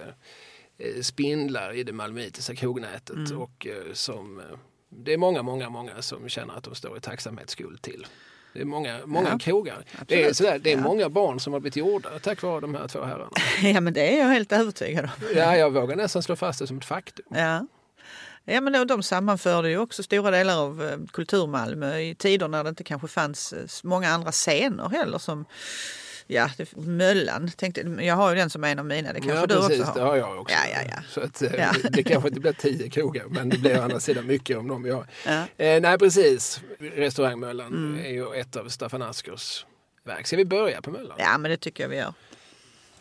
eh, 0.78 1.02
spindlar 1.02 1.74
i 1.74 1.84
det 1.84 1.94
malmöitiska 1.94 2.56
krognätet 2.56 3.16
Mm. 3.16 3.38
och 3.42 3.68
eh, 3.68 3.94
som 3.94 4.42
det 4.90 5.14
är 5.14 5.18
många, 5.18 5.42
många, 5.42 5.70
många 5.70 6.02
som 6.02 6.30
känner 6.30 6.54
att 6.54 6.64
de 6.64 6.76
står 6.76 6.98
i 6.98 7.02
tacksamhetsskuld 7.02 7.82
till. 7.82 8.08
Det 8.56 8.62
är 8.62 8.66
många, 8.66 9.00
många 9.06 9.30
Ja, 9.30 9.38
krogar. 9.38 9.86
Det 10.08 10.24
är, 10.24 10.34
sådär, 10.34 10.60
det 10.60 10.72
är 10.74 10.78
Ja. 10.78 10.84
många 10.84 11.10
barn 11.10 11.40
som 11.40 11.54
har 11.54 11.60
blivit 11.60 11.76
gjorda 11.76 12.10
tack 12.22 12.42
vare 12.42 12.62
de 12.62 12.76
här 12.76 12.88
två 12.88 13.04
herrarna. 13.04 13.30
ja, 13.64 13.82
men 13.82 13.94
det 13.94 14.16
är 14.16 14.20
jag 14.20 14.28
helt 14.28 14.52
övertygad 14.52 15.04
om. 15.06 15.10
Ja, 15.36 15.58
jag 15.58 15.70
vågar 15.74 15.96
nästan 15.96 16.24
slå 16.24 16.36
fast 16.36 16.60
det 16.60 16.68
som 16.68 16.78
ett 16.78 16.86
faktum. 16.86 17.26
Ja. 17.30 17.68
Ja, 18.48 18.62
men 18.62 18.74
då, 18.74 18.86
de 18.86 19.04
sammanförde 19.04 19.70
ju 19.70 19.78
också 19.78 20.04
stora 20.04 20.32
delar 20.32 20.58
av 20.62 20.84
eh, 20.84 20.98
kulturmalmö 21.14 21.98
i 22.00 22.16
tider 22.16 22.48
när 22.48 22.64
det 22.64 22.70
inte 22.70 22.84
kanske 22.84 23.08
fanns 23.08 23.54
eh, 23.54 23.66
många 23.84 24.10
andra 24.10 24.32
scener 24.32 24.90
heller 24.90 25.18
som 25.18 25.46
Ja, 26.28 26.50
det, 26.58 26.76
Möllan. 26.76 27.50
Tänkte, 27.52 27.82
jag 27.82 28.16
har 28.16 28.30
ju 28.30 28.36
den 28.36 28.50
som 28.50 28.64
en 28.64 28.80
av 28.80 28.86
mina, 28.86 29.14
det 29.14 29.20
kanske 29.20 29.40
ja, 29.40 29.46
du 29.48 29.56
precis, 29.56 29.80
också 29.82 29.94
det 29.94 30.00
har. 30.02 30.08
har 30.08 30.16
jag 30.16 30.40
också. 30.42 30.56
Ja, 30.56 30.82
ja, 30.82 30.90
ja. 30.96 31.04
Så 31.10 31.22
att, 31.22 31.42
eh, 31.42 31.54
Ja. 31.58 31.72
det 31.92 32.04
kanske 32.04 32.28
inte 32.30 32.40
blir 32.40 32.54
tio 32.54 32.90
krogar, 32.90 33.26
men 33.30 33.50
det 33.50 33.58
blir 33.58 33.80
å 33.80 33.82
andra 33.84 34.00
sidan 34.00 34.28
mycket 34.28 34.58
om 34.58 34.68
de 34.68 34.84
vi 34.84 34.92
har. 34.92 35.08
Ja. 35.26 35.44
Eh, 35.66 35.82
nej, 35.82 35.98
precis. 35.98 36.62
Restaurangmöllan 36.80 37.68
Mm. 37.68 38.06
är 38.06 38.10
ju 38.10 38.34
ett 38.42 38.56
av 38.56 38.70
Staffan 38.70 39.02
Askers 39.02 39.66
verk. 40.04 40.28
Ska 40.28 40.38
vi 40.38 40.46
börja 40.46 40.82
på 40.82 40.92
Möllan? 40.92 41.16
ja, 41.20 41.38
men 41.38 41.52
det 41.52 41.58
tycker 41.58 41.84
jag 41.84 41.90
vi 41.90 41.96
gör. 41.98 42.14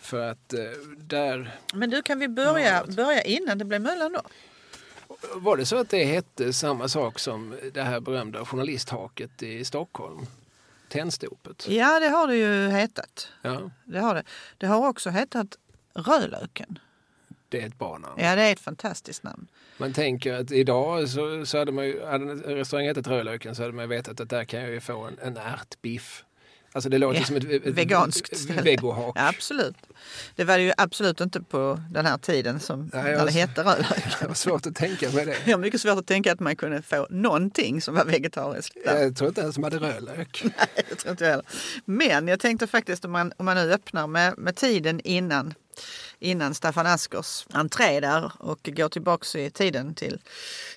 För 0.00 0.30
att 0.30 0.52
eh, 0.52 0.60
där 0.98 1.58
Men 1.74 1.90
du, 1.90 2.02
kan 2.02 2.18
vi 2.18 2.28
börja, 2.28 2.84
börja 2.96 3.22
innan 3.22 3.58
det 3.58 3.64
blev 3.64 3.80
Möllan 3.80 4.12
då? 4.12 4.20
var 5.34 5.56
det 5.56 5.66
så 5.66 5.76
att 5.76 5.90
det 5.90 6.04
hette 6.04 6.52
samma 6.52 6.88
sak 6.88 7.18
som 7.18 7.54
det 7.74 7.82
här 7.82 8.00
berömda 8.00 8.44
journalisthaket 8.44 9.42
i 9.42 9.64
Stockholm. 9.64 10.26
Tennstopet. 10.94 11.68
Ja, 11.68 12.00
det 12.00 12.08
har 12.08 12.26
det 12.26 12.36
ju 12.36 12.68
hetat. 12.68 13.28
Ja, 13.42 13.70
Det 13.84 13.98
har 13.98 14.14
det. 14.14 14.22
Det 14.58 14.66
har 14.66 14.88
också 14.88 15.10
hetat 15.10 15.58
Rödlöken. 15.94 16.78
det 17.48 17.62
är 17.62 17.66
ett 17.66 17.78
bra 17.78 17.98
namn. 17.98 18.14
Ja, 18.24 18.36
det 18.36 18.42
är 18.42 18.52
ett 18.52 18.60
fantastiskt 18.60 19.22
namn. 19.22 19.46
Man 19.78 19.92
tänker 19.92 20.32
att 20.34 20.50
idag 20.50 21.08
så, 21.08 21.46
så 21.46 21.58
hade 21.58 21.72
man 21.72 21.86
ju, 21.86 22.04
hade 22.04 22.32
en 22.32 22.40
restaurang 22.42 22.86
hetat 22.86 23.06
Rödlöken 23.06 23.54
så 23.54 23.62
hade 23.62 23.74
man 23.74 23.88
vetat 23.88 24.20
att 24.20 24.30
där 24.30 24.44
kan 24.44 24.60
jag 24.60 24.70
ju 24.70 24.80
få 24.80 25.02
en, 25.04 25.18
en 25.22 25.36
ärtbiff. 25.36 26.24
Alltså 26.74 26.88
det 26.90 26.98
låter 26.98 27.20
Ja, 27.20 27.26
som 27.26 27.36
ett, 27.36 27.44
ett 27.44 27.66
veganskt 27.66 28.36
ställe. 28.38 28.62
vegohak. 28.70 29.12
Ja, 29.18 29.28
absolut. 29.28 29.76
Det 30.36 30.44
var 30.44 30.58
det 30.58 30.64
ju 30.64 30.72
absolut 30.76 31.20
inte 31.20 31.40
på 31.42 31.80
den 31.90 32.06
här 32.06 32.18
tiden 32.18 32.60
som 32.60 32.90
Nej, 32.92 33.02
när 33.02 33.10
jag- 33.10 33.26
det 33.26 33.32
hette 33.32 33.62
Rödlöken. 33.62 34.02
Det 34.20 34.26
var 34.28 34.34
svårt 34.34 34.66
att 34.66 34.74
tänka 34.76 35.10
med 35.10 35.26
det. 35.26 35.36
Jag 35.44 35.52
har 35.56 35.58
mycket 35.60 35.80
svårt 35.80 35.98
att 35.98 36.06
tänka 36.06 36.32
att 36.32 36.40
man 36.40 36.56
kunde 36.56 36.82
få 36.82 37.06
någonting 37.10 37.82
som 37.82 37.94
var 37.94 38.04
vegetariskt. 38.04 38.76
Där. 38.84 39.02
Jag 39.02 39.16
tror 39.16 39.28
inte 39.28 39.40
ens 39.40 39.54
de 39.54 39.64
hade 39.64 39.78
rödlök. 39.78 40.40
Nej, 40.44 40.84
det 40.88 40.94
tror 40.94 41.10
inte 41.10 41.24
jag 41.24 41.30
heller. 41.30 41.46
Men 41.84 42.28
jag 42.28 42.40
tänkte 42.40 42.66
faktiskt 42.66 43.04
om 43.04 43.10
man, 43.12 43.32
om 43.36 43.44
man 43.46 43.56
nu 43.56 43.72
öppnar 43.72 44.06
med, 44.06 44.38
med 44.38 44.56
tiden 44.56 45.00
innan, 45.00 45.54
innan 46.18 46.54
Staffan 46.54 46.86
Askers 46.86 47.46
entré 47.52 48.00
där 48.00 48.32
och 48.38 48.58
går 48.62 48.88
tillbaks 48.88 49.36
i 49.36 49.50
tiden 49.50 49.94
till 49.94 50.18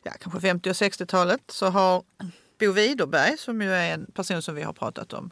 ja, 0.04 0.12
kanske 0.20 0.40
50 0.42 0.70
och 0.70 0.74
60-talet 0.74 1.42
så 1.48 1.66
har 1.68 2.04
Bo 2.60 2.72
Widerberg 2.72 3.38
som 3.38 3.62
ju 3.62 3.74
är 3.74 3.94
en 3.94 4.06
person 4.14 4.42
som 4.42 4.56
vi 4.56 4.62
har 4.64 4.74
pratat 4.74 5.14
om 5.14 5.32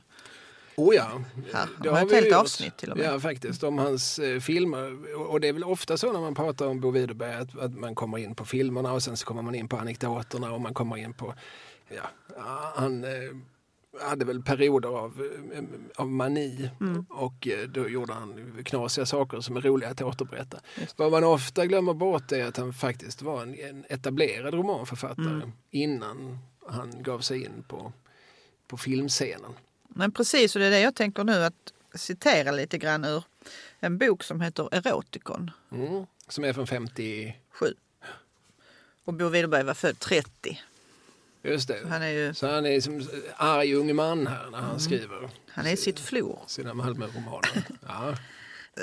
Oh 0.77 0.95
ja, 0.95 1.21
Här, 1.53 1.69
det 1.83 1.89
har 1.89 2.05
ett 2.05 2.11
helt 2.11 2.25
gjort. 2.27 2.35
avsnitt 2.35 2.77
till 2.77 2.91
och 2.91 2.97
med. 2.97 3.05
Ja, 3.13 3.19
faktiskt. 3.19 3.63
Om 3.63 3.77
hans 3.77 4.19
eh, 4.19 4.39
filmer. 4.39 5.15
Och 5.29 5.39
det 5.39 5.47
är 5.47 5.53
väl 5.53 5.63
ofta 5.63 5.97
så 5.97 6.11
när 6.13 6.19
man 6.19 6.35
pratar 6.35 6.67
om 6.67 6.79
Bo 6.79 6.91
Widerberg 6.91 7.33
att, 7.33 7.57
att 7.59 7.73
man 7.73 7.95
kommer 7.95 8.17
in 8.17 8.35
på 8.35 8.45
filmerna 8.45 8.93
och 8.93 9.03
sen 9.03 9.17
så 9.17 9.25
kommer 9.25 9.41
man 9.41 9.55
in 9.55 9.67
på 9.67 9.77
anekdoterna 9.77 10.53
och 10.53 10.61
man 10.61 10.73
kommer 10.73 10.97
in 10.97 11.13
på... 11.13 11.33
Ja, 11.87 12.01
han 12.75 13.03
eh, 13.03 13.09
hade 14.09 14.25
väl 14.25 14.43
perioder 14.43 14.89
av, 14.89 15.21
eh, 15.53 15.63
av 15.95 16.09
mani 16.09 16.69
Mm. 16.81 17.05
och 17.09 17.47
eh, 17.47 17.67
då 17.67 17.89
gjorde 17.89 18.13
han 18.13 18.61
knasiga 18.65 19.05
saker 19.05 19.39
som 19.41 19.57
är 19.57 19.61
roliga 19.61 19.89
att 19.89 20.01
återberätta. 20.01 20.59
Vad 20.95 21.11
man 21.11 21.23
ofta 21.23 21.65
glömmer 21.65 21.93
bort 21.93 22.31
är 22.31 22.45
att 22.47 22.57
han 22.57 22.73
faktiskt 22.73 23.21
var 23.21 23.41
en, 23.41 23.55
en 23.59 23.85
etablerad 23.89 24.53
romanförfattare 24.53 25.25
Mm. 25.27 25.51
innan 25.71 26.37
han 26.67 27.03
gav 27.03 27.19
sig 27.19 27.43
in 27.45 27.63
på, 27.67 27.93
på 28.67 28.77
filmscenen. 28.77 29.51
Men 29.97 30.11
precis, 30.11 30.55
och 30.55 30.59
det 30.59 30.65
är 30.67 30.71
det 30.71 30.79
jag 30.79 30.95
tänker 30.95 31.23
nu 31.23 31.43
att 31.43 31.73
citera 31.95 32.51
lite 32.51 32.77
grann 32.77 33.05
ur 33.05 33.23
en 33.79 33.97
bok 33.97 34.23
som 34.23 34.41
heter 34.41 34.69
Erotikon 34.75 35.51
Mm. 35.71 36.05
Som 36.27 36.43
är 36.43 36.53
från 36.53 36.67
50... 36.67 37.35
7. 37.51 37.73
Och 39.05 39.13
Bo 39.13 39.29
Widerberg 39.29 39.63
var 39.63 39.73
född 39.73 39.99
30. 39.99 40.61
Just 41.43 41.67
det. 41.67 41.79
Han 41.89 42.01
är 42.01 42.07
ju 42.09 42.33
Så 42.33 42.47
han 42.47 42.65
är 42.65 42.81
som 42.81 43.07
arg 43.35 43.73
ung 43.75 43.95
man 43.95 44.27
här 44.27 44.41
när 44.41 44.47
Mm. 44.57 44.69
han 44.69 44.79
skriver 44.79 45.29
han 45.49 45.65
är 45.65 45.71
i 45.71 45.77
sitt 45.77 45.99
flor. 45.99 46.39
sina 46.47 46.73
Malmö-romaner. 46.73 47.63
Ja. 47.87 48.15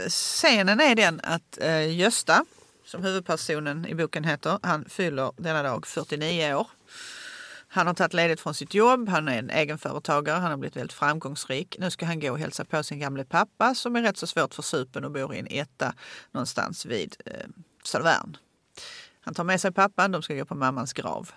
Scenen 0.09 0.81
är 0.81 0.95
den 0.95 1.21
att 1.23 1.59
eh, 1.61 1.97
Gösta, 1.99 2.45
som 2.85 3.03
huvudpersonen 3.05 3.87
i 3.87 3.95
boken 3.95 4.25
heter, 4.25 4.59
han 4.63 4.85
fyller 4.85 5.33
denna 5.37 5.63
dag 5.63 5.87
49 5.87 6.55
år. 6.55 6.67
Han 7.75 7.87
har 7.87 7.95
tagit 7.95 8.15
ledigt 8.15 8.41
från 8.41 8.55
sitt 8.55 8.75
jobb, 8.75 9.09
han 9.09 9.29
är 9.29 9.39
en 9.39 9.51
egenföretagare, 9.51 10.37
han 10.39 10.51
har 10.51 10.57
blivit 10.59 10.77
väldigt 10.77 10.93
framgångsrik. 10.93 11.77
Nu 11.79 11.91
ska 11.91 12.07
han 12.07 12.21
gå 12.21 12.31
och 12.33 12.39
hälsa 12.39 12.65
på 12.65 12.83
sin 12.83 12.99
gamle 12.99 13.25
pappa 13.25 13.75
som 13.75 13.97
är 13.97 14.03
rätt 14.03 14.17
så 14.17 14.27
svårt 14.27 14.55
för 14.55 14.63
supen 14.63 15.05
och 15.05 15.11
bor 15.11 15.35
i 15.35 15.39
en 15.39 15.47
etta 15.51 15.95
någonstans 16.33 16.87
vid 16.87 17.17
eh, 17.27 17.33
Södervärn. 17.85 18.37
Han 19.21 19.35
tar 19.35 19.45
med 19.45 19.61
sig 19.61 19.73
pappan, 19.73 20.13
de 20.13 20.23
ska 20.23 20.35
gå 20.35 20.45
på 20.45 20.55
mammans 20.55 20.93
grav 20.93 21.31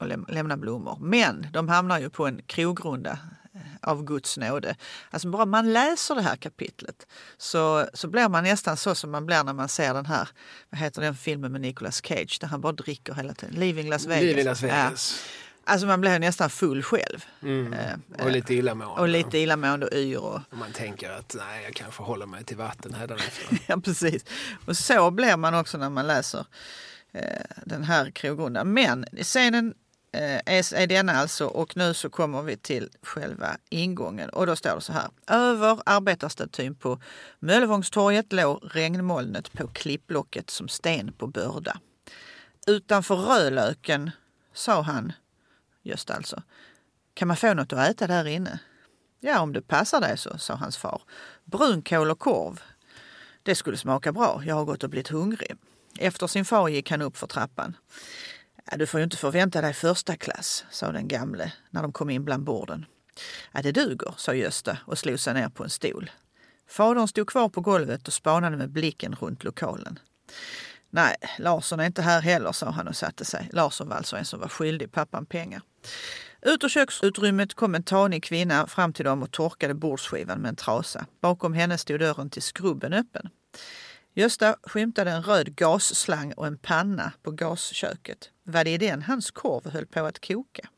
och 0.00 0.06
läm- 0.06 0.32
lämna 0.32 0.56
blommor. 0.56 0.98
Men 1.00 1.46
de 1.52 1.68
hamnar 1.68 1.98
ju 1.98 2.10
på 2.10 2.26
en 2.26 2.42
krogrunda 2.46 3.18
eh, 3.54 3.60
av 3.90 4.04
Guds 4.04 4.36
nåde. 4.38 4.76
Alltså 5.10 5.28
bara 5.28 5.46
man 5.46 5.72
läser 5.72 6.14
det 6.14 6.22
här 6.22 6.36
kapitlet 6.36 7.06
så, 7.36 7.86
så 7.94 8.08
blir 8.08 8.28
man 8.28 8.44
nästan 8.44 8.76
så 8.76 8.94
som 8.94 9.10
man 9.10 9.26
blir 9.26 9.44
när 9.44 9.52
man 9.52 9.68
ser 9.68 9.94
den 9.94 10.06
här, 10.06 10.28
vad 10.70 10.80
heter 10.80 11.00
den 11.02 11.14
filmen 11.14 11.52
med 11.52 11.60
Nicolas 11.60 12.02
Cage 12.04 12.38
där 12.40 12.48
han 12.48 12.60
bara 12.60 12.72
dricker 12.72 13.14
hela 13.14 13.34
tiden. 13.34 13.54
Leaving 13.54 13.88
Las 13.88 14.06
Vegas. 14.06 14.22
Liv 14.22 14.38
i 14.38 14.44
Las 14.44 14.62
Ja. 14.62 14.68
Alltså 15.68 15.86
man 15.86 16.00
blir 16.00 16.18
nästan 16.18 16.50
full 16.50 16.82
själv. 16.82 17.24
Mm. 17.42 17.72
Eh, 17.72 18.24
Och 18.24 18.30
lite 18.30 18.54
illamående. 18.54 19.00
Och 19.00 19.08
lite 19.08 19.38
illamående 19.38 19.86
och 19.86 19.92
yr. 19.92 20.18
Och, 20.18 20.40
Och 20.50 20.58
man 20.58 20.72
tänker 20.72 21.10
att 21.10 21.34
nej, 21.38 21.64
jag 21.64 21.74
kanske 21.74 22.02
håller 22.02 22.26
mig 22.26 22.44
till 22.44 22.56
vatten 22.56 22.94
hädanefter. 22.94 23.58
ja, 23.66 23.80
precis. 23.84 24.24
Och 24.66 24.76
så 24.76 25.10
blir 25.10 25.36
man 25.36 25.54
också 25.54 25.78
när 25.78 25.90
man 25.90 26.06
läser 26.06 26.46
eh, 27.12 27.22
den 27.64 27.84
här 27.84 28.10
krogrundan. 28.10 28.72
Men 28.72 29.04
scenen 29.22 29.74
eh, 30.12 30.40
är, 30.46 30.74
är 30.74 30.86
denna 30.86 31.12
alltså 31.12 31.46
och 31.46 31.76
nu 31.76 31.94
så 31.94 32.10
kommer 32.10 32.42
vi 32.42 32.56
till 32.56 32.88
själva 33.02 33.56
ingången 33.70 34.28
och 34.30 34.46
då 34.46 34.56
står 34.56 34.74
det 34.74 34.80
så 34.80 34.92
här. 34.92 35.08
Över 35.26 35.78
arbetarstatyn 35.86 36.74
på 36.74 37.00
Möllevångstorget 37.38 38.32
låg 38.32 38.60
regnmolnet 38.72 39.52
på 39.52 39.68
klippblocket 39.68 40.50
som 40.50 40.68
sten 40.68 41.12
på 41.12 41.26
börda. 41.26 41.80
Utanför 42.66 43.16
Rödlöken, 43.16 44.10
sa 44.54 44.80
han, 44.82 45.12
just 45.86 46.10
alltså, 46.10 46.42
kan 47.14 47.28
man 47.28 47.36
få 47.36 47.54
något 47.54 47.72
att 47.72 47.88
äta 47.88 48.06
där 48.06 48.26
inne? 48.26 48.58
Ja, 49.20 49.40
om 49.40 49.52
det 49.52 49.62
passar 49.62 50.00
dig 50.00 50.18
så, 50.18 50.38
sa 50.38 50.54
hans 50.54 50.76
far. 50.76 51.02
Brunkål 51.44 52.10
och 52.10 52.18
korv. 52.18 52.62
Det 53.42 53.54
skulle 53.54 53.76
smaka 53.76 54.12
bra, 54.12 54.42
jag 54.46 54.54
har 54.54 54.64
gått 54.64 54.84
och 54.84 54.90
blivit 54.90 55.08
hungrig. 55.08 55.52
Efter 55.98 56.26
sin 56.26 56.44
far 56.44 56.68
gick 56.68 56.90
han 56.90 57.02
upp 57.02 57.16
för 57.16 57.26
trappan. 57.26 57.76
Ja, 58.70 58.76
du 58.76 58.86
får 58.86 59.00
ju 59.00 59.04
inte 59.04 59.16
förvänta 59.16 59.60
dig 59.60 59.74
första 59.74 60.16
klass, 60.16 60.64
sa 60.70 60.92
den 60.92 61.08
gamle 61.08 61.52
när 61.70 61.82
de 61.82 61.92
kom 61.92 62.10
in 62.10 62.24
bland 62.24 62.44
borden. 62.44 62.86
Ja, 63.52 63.62
det 63.62 63.72
duger, 63.72 64.14
sa 64.16 64.34
Gösta 64.34 64.78
och 64.84 64.98
slog 64.98 65.20
sig 65.20 65.34
ner 65.34 65.48
på 65.48 65.64
en 65.64 65.70
stol. 65.70 66.10
Fadern 66.68 67.08
stod 67.08 67.28
kvar 67.28 67.48
på 67.48 67.60
golvet 67.60 68.08
och 68.08 68.14
spanade 68.14 68.56
med 68.56 68.70
blicken 68.70 69.14
runt 69.14 69.44
lokalen. 69.44 69.98
Nej, 70.96 71.16
Larsson 71.38 71.80
är 71.80 71.86
inte 71.86 72.02
här 72.02 72.20
heller, 72.20 72.52
sa 72.52 72.70
han 72.70 72.88
och 72.88 72.96
satte 72.96 73.24
sig. 73.24 73.48
Larsson 73.52 73.88
var 73.88 73.96
alltså 73.96 74.16
en 74.16 74.24
som 74.24 74.40
var 74.40 74.48
skyldig 74.48 74.92
pappan 74.92 75.26
pengar. 75.26 75.62
Ut 76.42 76.64
ur 76.64 76.68
köksutrymmet 76.68 77.54
kom 77.54 77.74
en 77.74 77.82
tanig 77.82 78.24
kvinna 78.24 78.66
fram 78.66 78.92
till 78.92 79.04
dem 79.04 79.22
och 79.22 79.30
torkade 79.30 79.74
bordsskivan 79.74 80.38
med 80.38 80.48
en 80.48 80.56
trasa. 80.56 81.06
Bakom 81.20 81.52
henne 81.52 81.78
stod 81.78 82.00
dörren 82.00 82.30
till 82.30 82.42
skrubben 82.42 82.92
öppen. 82.92 83.28
Gösta 84.14 84.56
skymtade 84.62 85.10
en 85.10 85.22
röd 85.22 85.56
gasslang 85.56 86.32
och 86.32 86.46
en 86.46 86.58
panna 86.58 87.12
på 87.22 87.30
gasköket. 87.30 88.30
Var 88.44 88.64
det 88.64 88.70
i 88.70 88.78
den 88.78 89.02
hans 89.02 89.30
korv 89.30 89.70
höll 89.70 89.86
på 89.86 90.06
att 90.06 90.26
koka? 90.26 90.68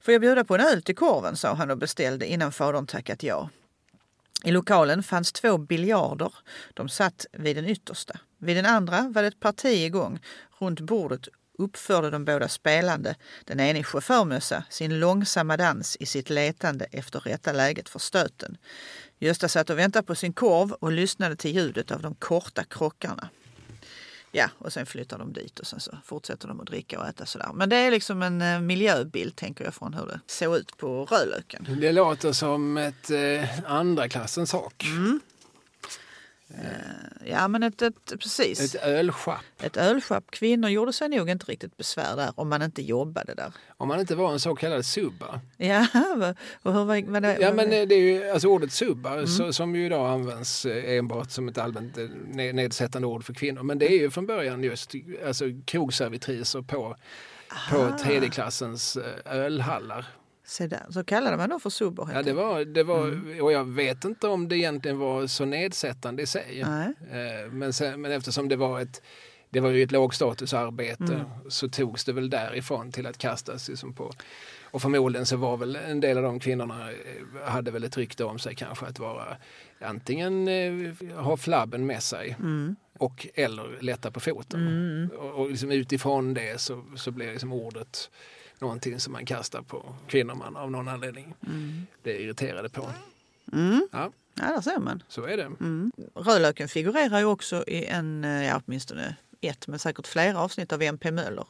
Får 0.00 0.12
jag 0.12 0.20
bjuda 0.20 0.44
på 0.44 0.54
en 0.54 0.60
öl 0.60 0.82
till 0.82 0.96
korven, 0.96 1.36
sa 1.36 1.54
han 1.54 1.70
och 1.70 1.78
beställde 1.78 2.26
innan 2.26 2.52
fadern 2.52 2.86
tackat 2.86 3.22
ja. 3.22 3.50
I 4.44 4.50
lokalen 4.50 5.02
fanns 5.02 5.32
två 5.32 5.58
biljarder. 5.58 6.34
De 6.74 6.88
satt 6.88 7.26
vid 7.32 7.56
den 7.56 7.66
yttersta. 7.66 8.18
Vid 8.44 8.56
den 8.56 8.66
andra 8.66 9.08
var 9.08 9.22
det 9.22 9.28
ett 9.28 9.40
parti 9.40 9.84
igång. 9.86 10.18
Runt 10.58 10.80
bordet 10.80 11.28
uppförde 11.58 12.10
de 12.10 12.24
båda 12.24 12.48
spelande, 12.48 13.14
den 13.44 13.60
ene 13.60 13.78
i 13.78 13.84
chaufförmössa, 13.84 14.64
sin 14.70 15.00
långsamma 15.00 15.56
dans 15.56 15.96
i 16.00 16.06
sitt 16.06 16.30
letande 16.30 16.86
efter 16.92 17.20
rätta 17.20 17.52
läget 17.52 17.88
för 17.88 17.98
stöten. 17.98 18.56
Gösta 19.18 19.48
satt 19.48 19.70
och 19.70 19.78
väntade 19.78 20.06
på 20.06 20.14
sin 20.14 20.32
korv 20.32 20.72
och 20.72 20.92
lyssnade 20.92 21.36
till 21.36 21.56
ljudet 21.56 21.90
av 21.90 22.02
de 22.02 22.14
korta 22.14 22.64
krockarna. 22.64 23.28
Ja, 24.32 24.50
och 24.58 24.72
sen 24.72 24.86
flyttar 24.86 25.18
de 25.18 25.32
dit 25.32 25.58
och 25.58 25.66
sen 25.66 25.80
så 25.80 25.98
fortsätter 26.04 26.48
de 26.48 26.60
att 26.60 26.66
dricka 26.66 27.00
och 27.00 27.08
äta 27.08 27.26
sådär. 27.26 27.50
Men 27.54 27.68
det 27.68 27.76
är 27.76 27.90
liksom 27.90 28.22
en 28.22 28.42
eh, 28.42 28.60
miljöbild 28.60 29.36
tänker 29.36 29.64
jag 29.64 29.74
från 29.74 29.94
hur 29.94 30.06
det 30.06 30.20
såg 30.26 30.56
ut 30.56 30.76
på 30.76 31.04
Rödlöken. 31.04 31.66
Det 31.80 31.92
låter 31.92 32.32
som 32.32 32.76
ett 32.76 33.10
eh, 33.10 33.48
andra 33.66 34.08
klassens 34.08 34.50
sak. 34.50 34.84
Mm. 34.84 35.20
Eh, 36.62 37.30
ja 37.30 37.48
men 37.48 37.62
ett, 37.62 37.82
ett 37.82 38.12
precis. 38.20 38.74
Ett 38.74 38.82
ölschapp. 38.82 39.44
Ett 39.62 39.76
ölschapp. 39.76 40.30
Kvinnor 40.30 40.70
gjorde 40.70 40.92
sig 40.92 41.08
nog 41.08 41.30
inte 41.30 41.46
riktigt 41.46 41.76
besvär 41.76 42.16
där 42.16 42.32
om 42.34 42.48
man 42.48 42.62
inte 42.62 42.82
jobbade 42.82 43.34
där. 43.34 43.52
Om 43.76 43.88
man 43.88 44.00
inte 44.00 44.14
var 44.14 44.32
en 44.32 44.40
så 44.40 44.54
kallad 44.54 44.86
subba. 44.86 45.40
Ja, 45.56 45.86
och 46.62 46.72
hur 46.72 46.84
var, 46.84 47.10
var 47.10 47.20
det? 47.20 47.38
Ja 47.40 47.52
men 47.52 47.70
det 47.70 47.94
är 47.94 48.00
ju 48.00 48.30
alltså 48.30 48.48
ordet 48.48 48.72
subba 48.72 49.12
mm. 49.14 49.26
så, 49.26 49.52
som 49.52 49.76
ju 49.76 49.86
idag 49.86 50.10
används 50.10 50.66
eh, 50.66 50.98
enbart 50.98 51.30
som 51.30 51.48
ett 51.48 51.58
allmänt 51.58 51.98
eh, 51.98 52.04
nedsättande 52.34 53.08
ord 53.08 53.24
för 53.24 53.34
kvinnor. 53.34 53.62
Men 53.62 53.78
det 53.78 53.92
är 53.92 53.98
ju 53.98 54.10
från 54.10 54.26
början 54.26 54.64
just 54.64 54.92
alltså 55.26 55.44
krogservitriser 55.64 56.62
på, 56.62 56.96
på 57.70 57.98
tredje 57.98 58.30
klassens 58.30 58.98
ölhallar. 59.24 60.06
Så, 60.46 60.66
där. 60.66 60.86
så 60.90 61.04
kallade 61.04 61.36
man 61.36 61.48
dem 61.48 61.60
för 61.60 61.70
subber? 61.70 62.08
Ja, 62.14 62.22
det 62.22 62.32
var, 62.32 62.64
det 62.64 62.82
var, 62.82 63.08
mm. 63.08 63.44
och 63.44 63.52
jag 63.52 63.64
vet 63.64 64.04
inte 64.04 64.28
om 64.28 64.48
det 64.48 64.56
egentligen 64.56 64.98
var 64.98 65.26
så 65.26 65.44
nedsättande 65.44 66.22
i 66.22 66.26
sig. 66.26 66.60
Eh, 66.60 67.52
men, 67.52 67.72
sen, 67.72 68.00
men 68.00 68.12
eftersom 68.12 68.48
det 68.48 68.56
var 68.56 68.80
ett 68.80 69.02
det 69.54 69.60
var 69.60 69.70
ju 69.70 69.82
ett 69.82 69.92
lågstatusarbete 69.92 71.14
mm. 71.14 71.26
så 71.48 71.68
togs 71.68 72.04
det 72.04 72.12
väl 72.12 72.30
därifrån 72.30 72.92
till 72.92 73.06
att 73.06 73.18
kastas 73.18 73.68
liksom 73.68 73.92
på. 73.94 74.12
Och 74.62 74.82
förmodligen 74.82 75.26
så 75.26 75.36
var 75.36 75.56
väl 75.56 75.76
en 75.76 76.00
del 76.00 76.16
av 76.16 76.22
de 76.22 76.40
kvinnorna 76.40 76.90
eh, 76.90 77.50
hade 77.50 77.70
väl 77.70 77.84
ett 77.84 77.96
rykte 77.96 78.24
om 78.24 78.38
sig 78.38 78.54
kanske 78.54 78.86
att 78.86 78.98
vara 78.98 79.36
antingen 79.80 80.48
eh, 80.48 81.14
ha 81.16 81.36
flabben 81.36 81.86
med 81.86 82.02
sig 82.02 82.36
mm. 82.38 82.76
och 82.98 83.26
eller 83.34 83.78
lätta 83.80 84.10
på 84.10 84.20
foten. 84.20 84.66
Mm. 84.66 85.10
Och, 85.18 85.30
och 85.30 85.50
liksom 85.50 85.72
utifrån 85.72 86.34
det 86.34 86.60
så, 86.60 86.84
så 86.96 87.10
blev 87.10 87.32
liksom 87.32 87.52
ordet 87.52 88.10
någonting 88.64 89.00
som 89.00 89.12
man 89.12 89.26
kastar 89.26 89.62
på 89.62 89.94
kvinnor 90.08 90.34
man 90.34 90.56
av 90.56 90.70
någon 90.70 90.88
anledning 90.88 91.34
mm. 91.46 91.86
blir 92.02 92.14
irriterade 92.14 92.68
på. 92.68 92.90
Mm. 93.52 93.88
Ja. 93.92 94.12
ja, 94.34 94.44
där 94.44 94.60
ser 94.60 94.78
man. 94.78 95.02
Så 95.08 95.24
är 95.24 95.36
det. 95.36 95.42
Mm. 95.42 95.92
Rödlöken 96.14 96.68
figurerar 96.68 97.18
ju 97.18 97.24
också 97.24 97.64
i 97.66 97.84
en, 97.84 98.24
eh, 98.24 98.46
ja 98.46 98.62
åtminstone 98.66 99.16
ett, 99.40 99.66
men 99.66 99.78
säkert 99.78 100.06
flera 100.06 100.38
avsnitt 100.38 100.72
av 100.72 100.82
MP 100.82 101.10
Möller. 101.10 101.46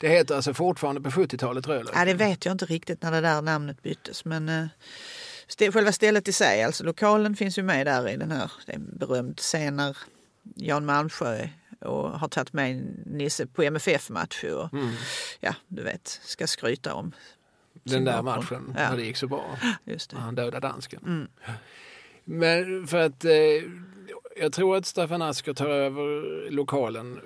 Det 0.00 0.08
heter 0.08 0.36
alltså 0.36 0.54
fortfarande 0.54 1.00
på 1.00 1.10
70-talet 1.10 1.66
Rödlöken? 1.66 1.98
Ja, 1.98 2.04
det 2.04 2.14
vet 2.14 2.44
jag 2.44 2.52
inte 2.52 2.64
riktigt 2.64 3.02
när 3.02 3.12
det 3.12 3.20
där 3.20 3.42
namnet 3.42 3.82
byttes, 3.82 4.24
men 4.24 4.48
eh, 4.48 4.66
själva 5.72 5.92
stället 5.92 6.28
i 6.28 6.32
sig, 6.32 6.62
alltså 6.62 6.84
lokalen 6.84 7.36
finns 7.36 7.58
ju 7.58 7.62
med 7.62 7.86
där 7.86 8.08
i 8.08 8.16
den 8.16 8.30
här, 8.30 8.52
det 8.66 8.72
är 8.72 8.78
berömd 8.78 9.38
scen 9.38 9.76
när 9.76 9.96
Jan 10.54 10.86
Malmsjö 10.86 11.48
och 11.80 12.10
har 12.10 12.28
tagit 12.28 12.52
med 12.52 13.02
Nisse 13.06 13.46
på 13.46 13.62
MFF-match 13.62 14.44
och 14.44 14.72
mm. 14.74 14.90
ja, 15.40 15.54
du 15.68 15.82
vet, 15.82 16.08
ska 16.08 16.46
skryta 16.46 16.94
om 16.94 17.12
den 17.82 18.04
där 18.04 18.22
matchen 18.22 18.74
ja. 18.76 18.90
när 18.90 18.96
det 18.96 19.02
gick 19.02 19.16
så 19.16 19.26
bra. 19.26 19.58
Just 19.84 20.10
det. 20.10 20.16
Han 20.16 20.34
dödade 20.34 20.68
dansken. 20.68 21.00
Mm. 21.06 21.28
Men 22.24 22.86
för 22.86 23.00
att 23.00 23.24
eh, 23.24 23.32
jag 24.36 24.52
tror 24.52 24.76
att 24.76 24.86
Staffan 24.86 25.22
Asker 25.22 25.54
tar 25.54 25.68
över 25.68 26.50
lokalen 26.50 27.20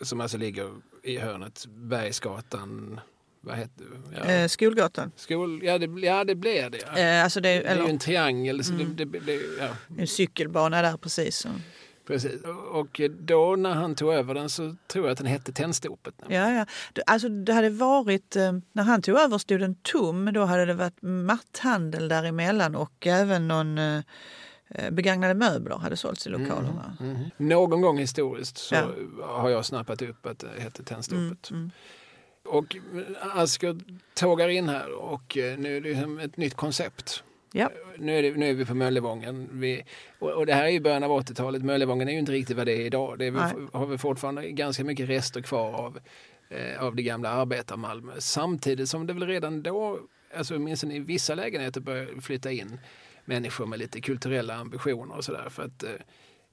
som 0.00 0.20
alltså 0.20 0.38
ligger 0.38 0.74
i 1.02 1.18
hörnet 1.18 1.66
Bergsgatan 1.66 3.00
vad 3.40 3.56
heter 3.56 3.86
ja. 4.12 4.24
eh, 4.24 4.48
Skolgatan. 4.48 5.12
Skol, 5.16 5.64
ja, 5.64 5.78
det, 5.78 6.06
ja, 6.06 6.24
det 6.24 6.34
blir 6.34 6.70
det. 6.70 7.00
Eh, 7.00 7.24
alltså 7.24 7.40
det, 7.40 7.48
det 7.48 7.68
är 7.68 7.76
ju 7.76 7.88
en 7.88 7.98
triangel. 7.98 8.64
Så 8.64 8.72
mm. 8.72 8.96
det, 8.96 9.04
det, 9.04 9.40
ja. 9.58 9.68
En 9.98 10.06
cykelbana 10.06 10.82
där 10.82 10.96
precis. 10.96 11.36
Så. 11.36 11.48
Precis. 12.06 12.42
Och 12.70 13.00
då 13.18 13.56
när 13.56 13.74
han 13.74 13.94
tog 13.94 14.12
över 14.12 14.34
den 14.34 14.48
så 14.48 14.76
tror 14.86 15.04
jag 15.04 15.12
att 15.12 15.18
den 15.18 15.26
hette 15.26 15.52
Tändstopet. 15.52 16.14
Ja, 16.28 16.52
ja. 16.52 16.66
Alltså 17.06 17.28
det 17.28 17.52
hade 17.52 17.70
varit, 17.70 18.36
eh, 18.36 18.52
när 18.72 18.82
han 18.82 19.02
tog 19.02 19.18
över 19.18 19.38
stod 19.38 19.60
den 19.60 19.74
tom. 19.74 20.32
Då 20.32 20.44
hade 20.44 20.64
det 20.64 20.74
varit 20.74 21.02
matthandel 21.02 22.08
däremellan 22.08 22.74
och 22.74 23.06
även 23.06 23.48
någon 23.48 23.78
eh, 23.78 24.00
eh, 24.68 24.90
begagnade 24.90 25.34
möbler 25.34 25.76
hade 25.76 25.96
sålts 25.96 26.26
i 26.26 26.30
lokalerna. 26.30 26.96
Mm, 27.00 27.16
mm. 27.16 27.30
Någon 27.36 27.80
gång 27.80 27.98
historiskt 27.98 28.58
så 28.58 28.74
ja. 28.74 28.86
har 29.20 29.50
jag 29.50 29.64
snappat 29.64 30.02
upp 30.02 30.26
att 30.26 30.38
det 30.38 30.62
hette 30.62 30.82
Tändstopet. 30.82 31.50
Mm, 31.50 31.62
mm. 31.62 31.70
och 32.44 32.76
Asker 33.20 33.80
tågar 34.14 34.48
in 34.48 34.68
här 34.68 34.92
och 34.92 35.32
nu 35.36 35.76
är 35.76 35.80
det 35.80 36.24
ett 36.24 36.36
nytt 36.36 36.54
koncept. 36.54 37.22
Ja. 37.52 37.70
Nu, 37.98 38.18
är 38.18 38.22
det, 38.22 38.30
nu 38.30 38.50
är 38.50 38.54
vi 38.54 38.64
på 38.64 38.74
Möllevången. 38.74 39.48
Vi, 39.52 39.84
och, 40.18 40.30
och, 40.30 40.46
det 40.46 40.54
här 40.54 40.64
är 40.64 40.68
ju 40.68 40.80
början 40.80 41.02
av 41.02 41.20
80-talet. 41.20 41.62
Möllevången 41.62 42.08
är 42.08 42.12
ju 42.12 42.18
inte 42.18 42.32
riktigt 42.32 42.56
vad 42.56 42.66
det 42.66 42.72
är 42.72 42.86
idag. 42.86 43.18
Det 43.18 43.26
är 43.26 43.30
vi, 43.30 43.68
har 43.72 43.86
vi 43.86 43.98
fortfarande 43.98 44.50
ganska 44.50 44.84
mycket 44.84 45.08
rester 45.08 45.40
kvar 45.40 45.72
av, 45.72 45.98
eh, 46.48 46.82
av 46.82 46.96
det 46.96 47.02
gamla 47.02 47.28
arbetarmalmö. 47.28 48.12
Samtidigt 48.18 48.88
som 48.88 49.06
det 49.06 49.12
väl 49.12 49.26
redan 49.26 49.62
då, 49.62 50.00
alltså 50.36 50.56
åtminstone 50.56 50.94
i 50.94 50.98
vissa 50.98 51.34
lägenheter, 51.34 51.80
börjar 51.80 52.20
flytta 52.20 52.52
in 52.52 52.78
människor 53.24 53.66
med 53.66 53.78
lite 53.78 54.00
kulturella 54.00 54.54
ambitioner 54.54 55.16
och 55.16 55.24
sådär. 55.24 55.48
För 55.48 55.62
att 55.62 55.82
eh, 55.82 55.90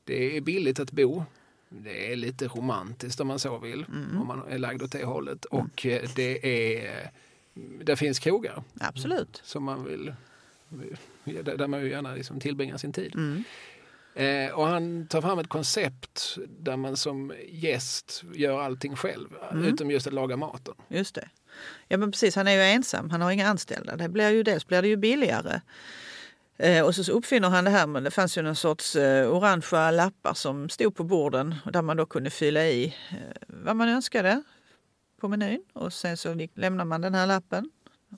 det 0.03 0.37
är 0.37 0.41
billigt 0.41 0.79
att 0.79 0.91
bo. 0.91 1.23
Det 1.69 2.11
är 2.11 2.15
lite 2.15 2.47
romantiskt 2.47 3.19
om 3.19 3.27
man 3.27 3.39
så 3.39 3.57
vill, 3.57 3.85
mm. 3.87 4.21
om 4.21 4.27
man 4.27 4.43
är 4.49 4.57
lagd 4.57 4.83
åt 4.83 4.91
det 4.91 5.05
hållet. 5.05 5.45
Mm. 5.51 5.65
Och 5.65 5.85
eh, 5.85 6.09
det 6.15 6.45
är, 6.77 7.11
där 7.83 7.95
finns 7.95 8.19
krogar. 8.19 8.63
Absolut. 8.79 9.41
Som 9.43 9.63
man 9.63 9.83
vill 9.83 10.13
där 11.43 11.67
man 11.67 11.81
ju 11.81 11.89
gärna 11.89 12.15
liksom 12.15 12.39
tillbringar 12.39 12.77
sin 12.77 12.93
tid. 12.93 13.15
Mm. 13.15 13.43
Eh, 14.15 14.51
och 14.53 14.67
han 14.67 15.07
tar 15.07 15.21
fram 15.21 15.39
ett 15.39 15.49
koncept 15.49 16.37
där 16.47 16.77
man 16.77 16.97
som 16.97 17.33
gäst 17.49 18.23
gör 18.33 18.61
allting 18.61 18.95
själv, 18.95 19.29
mm. 19.51 19.65
utom 19.65 19.91
just 19.91 20.07
att 20.07 20.13
laga 20.13 20.37
maten. 20.37 20.73
Just 20.87 21.15
det. 21.15 21.29
Ja 21.87 21.97
men 21.97 22.11
precis, 22.11 22.35
han 22.35 22.47
är 22.47 22.51
ju 22.51 22.61
ensam, 22.61 23.09
han 23.09 23.21
har 23.21 23.31
inga 23.31 23.47
anställda. 23.47 23.95
Det 23.95 24.09
blir 24.09 24.29
ju, 24.29 24.43
dels 24.43 24.67
blir 24.67 24.81
det 24.81 24.87
ju 24.87 24.97
billigare. 24.97 25.61
Eh, 26.57 26.85
och 26.85 26.95
så 26.95 27.11
uppfinner 27.11 27.49
han 27.49 27.63
det 27.63 27.69
här 27.69 27.87
med, 27.87 28.03
det 28.03 28.11
fanns 28.11 28.37
ju 28.37 28.41
någon 28.41 28.55
sorts 28.55 28.95
eh, 28.95 29.31
orangea 29.31 29.91
lappar 29.91 30.33
som 30.33 30.69
stod 30.69 30.95
på 30.95 31.03
borden 31.03 31.55
där 31.73 31.81
man 31.81 31.97
då 31.97 32.05
kunde 32.05 32.29
fylla 32.29 32.65
i 32.65 32.85
eh, 32.85 33.17
vad 33.47 33.75
man 33.75 33.89
önskade 33.89 34.43
på 35.19 35.27
menyn. 35.27 35.63
Och 35.73 35.93
sen 35.93 36.17
så 36.17 36.47
lämnar 36.53 36.85
man 36.85 37.01
den 37.01 37.15
här 37.15 37.27
lappen 37.27 37.69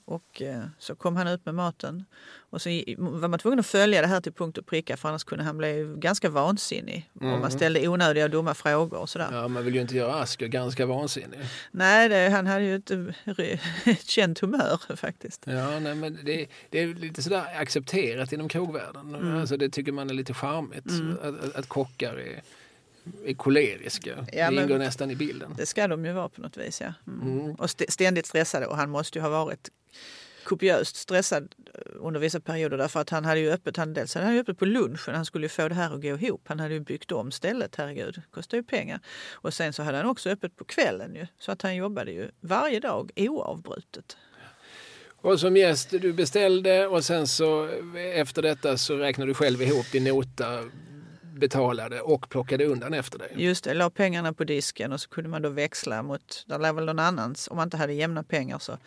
och 0.04 0.42
eh, 0.42 0.64
så 0.78 0.94
kom 0.94 1.16
han 1.16 1.28
ut 1.28 1.46
med 1.46 1.54
maten. 1.54 2.04
Och 2.50 2.62
så 2.62 2.68
var 2.98 3.28
man 3.28 3.38
tvungen 3.38 3.58
att 3.58 3.66
följa 3.66 4.00
det 4.00 4.06
här 4.06 4.20
till 4.20 4.32
punkt 4.32 4.58
och 4.58 4.66
pricka 4.66 4.96
för 4.96 5.08
annars 5.08 5.24
kunde 5.24 5.44
han 5.44 5.58
bli 5.58 5.94
ganska 5.96 6.30
vansinnig. 6.30 7.10
Mm. 7.20 7.34
Om 7.34 7.40
man 7.40 7.50
ställde 7.50 7.88
onödiga 7.88 8.24
och 8.24 8.30
dumma 8.30 8.54
frågor 8.54 8.98
och 8.98 9.08
sådär. 9.08 9.28
Ja, 9.32 9.48
man 9.48 9.64
vill 9.64 9.74
ju 9.74 9.80
inte 9.80 9.96
göra 9.96 10.14
Asker 10.14 10.46
ganska 10.46 10.86
vansinnig. 10.86 11.40
Nej, 11.70 12.08
det, 12.08 12.28
han 12.28 12.46
hade 12.46 12.64
ju 12.64 12.76
ett, 12.76 12.90
ett 13.84 14.08
känt 14.08 14.38
humör 14.38 14.80
faktiskt. 14.96 15.42
Ja, 15.46 15.78
nej, 15.78 15.94
men 15.94 16.18
det, 16.24 16.46
det, 16.70 16.80
är 16.80 16.94
lite 16.94 17.22
sådär 17.22 17.44
accepterat 17.56 18.32
inom 18.32 18.48
krogvärlden. 18.48 19.14
Mm. 19.14 19.40
Alltså, 19.40 19.56
det 19.56 19.68
tycker 19.68 19.92
man 19.92 20.10
är 20.10 20.14
lite 20.14 20.34
charmigt. 20.34 20.90
Mm. 20.90 21.18
Att, 21.22 21.44
att, 21.44 21.56
att 21.56 21.68
kockar 21.68 22.14
är 22.14 22.42
är 23.24 23.34
koleriska. 23.34 24.26
Ja, 24.32 24.50
det 24.50 24.62
ingår 24.62 24.78
nästan 24.78 25.10
i 25.10 25.16
bilden. 25.16 25.54
Det 25.56 25.66
ska 25.66 25.88
de 25.88 26.04
ju 26.04 26.12
vara 26.12 26.28
på 26.28 26.40
något 26.40 26.56
vis. 26.56 26.80
Ja. 26.80 26.92
Mm. 27.06 27.40
Mm. 27.40 27.54
Och 27.54 27.70
ständigt 27.70 28.26
stressade 28.26 28.66
och 28.66 28.76
han 28.76 28.90
måste 28.90 29.18
ju 29.18 29.22
ha 29.22 29.28
varit 29.28 29.70
kopiöst 30.46 30.96
stressad 30.96 31.54
under 31.94 32.20
vissa 32.20 32.40
perioder 32.40 32.78
därför 32.78 33.00
att 33.00 33.10
han 33.10 33.24
hade 33.24 33.40
ju 33.40 33.50
öppet, 33.50 33.76
han, 33.76 33.94
dels 33.94 34.14
hade 34.14 34.26
han 34.26 34.34
ju 34.34 34.40
öppet 34.40 34.58
på 34.58 34.64
lunchen, 34.64 35.14
han 35.14 35.24
skulle 35.24 35.44
ju 35.44 35.48
få 35.48 35.68
det 35.68 35.74
här 35.74 35.94
att 35.94 36.02
gå 36.02 36.08
ihop. 36.08 36.42
Han 36.44 36.60
hade 36.60 36.74
ju 36.74 36.80
byggt 36.80 37.12
om 37.12 37.30
stället, 37.30 37.76
herregud, 37.76 38.22
kostar 38.30 38.56
ju 38.56 38.62
pengar. 38.62 39.00
Och 39.32 39.54
sen 39.54 39.72
så 39.72 39.82
hade 39.82 39.98
han 39.98 40.06
också 40.06 40.30
öppet 40.30 40.56
på 40.56 40.64
kvällen 40.64 41.14
ju, 41.14 41.26
så 41.38 41.52
att 41.52 41.62
han 41.62 41.76
jobbade 41.76 42.10
ju 42.10 42.30
varje 42.40 42.80
dag 42.80 43.10
oavbrutet. 43.16 44.16
Och 45.26 45.40
som 45.40 45.56
gäst, 45.56 45.90
du 45.90 46.12
beställde 46.12 46.86
och 46.86 47.04
sen 47.04 47.26
så 47.26 47.68
efter 48.14 48.42
detta 48.42 48.76
så 48.76 48.96
räknade 48.96 49.30
du 49.30 49.34
själv 49.34 49.62
ihop 49.62 49.92
din 49.92 50.04
nota, 50.04 50.62
betalade 51.38 52.00
och 52.00 52.28
plockade 52.28 52.64
undan 52.64 52.94
efter 52.94 53.18
dig. 53.18 53.32
Just 53.36 53.64
det, 53.64 53.74
la 53.74 53.90
pengarna 53.90 54.32
på 54.32 54.44
disken 54.44 54.92
och 54.92 55.00
så 55.00 55.08
kunde 55.08 55.30
man 55.30 55.42
då 55.42 55.48
växla 55.48 56.02
mot, 56.02 56.44
där 56.46 56.58
lär 56.58 56.72
väl 56.72 56.84
någon 56.84 56.98
annan, 56.98 57.34
om 57.50 57.56
man 57.56 57.66
inte 57.66 57.76
hade 57.76 57.92
jämna 57.92 58.22
pengar 58.22 58.58
så 58.58 58.78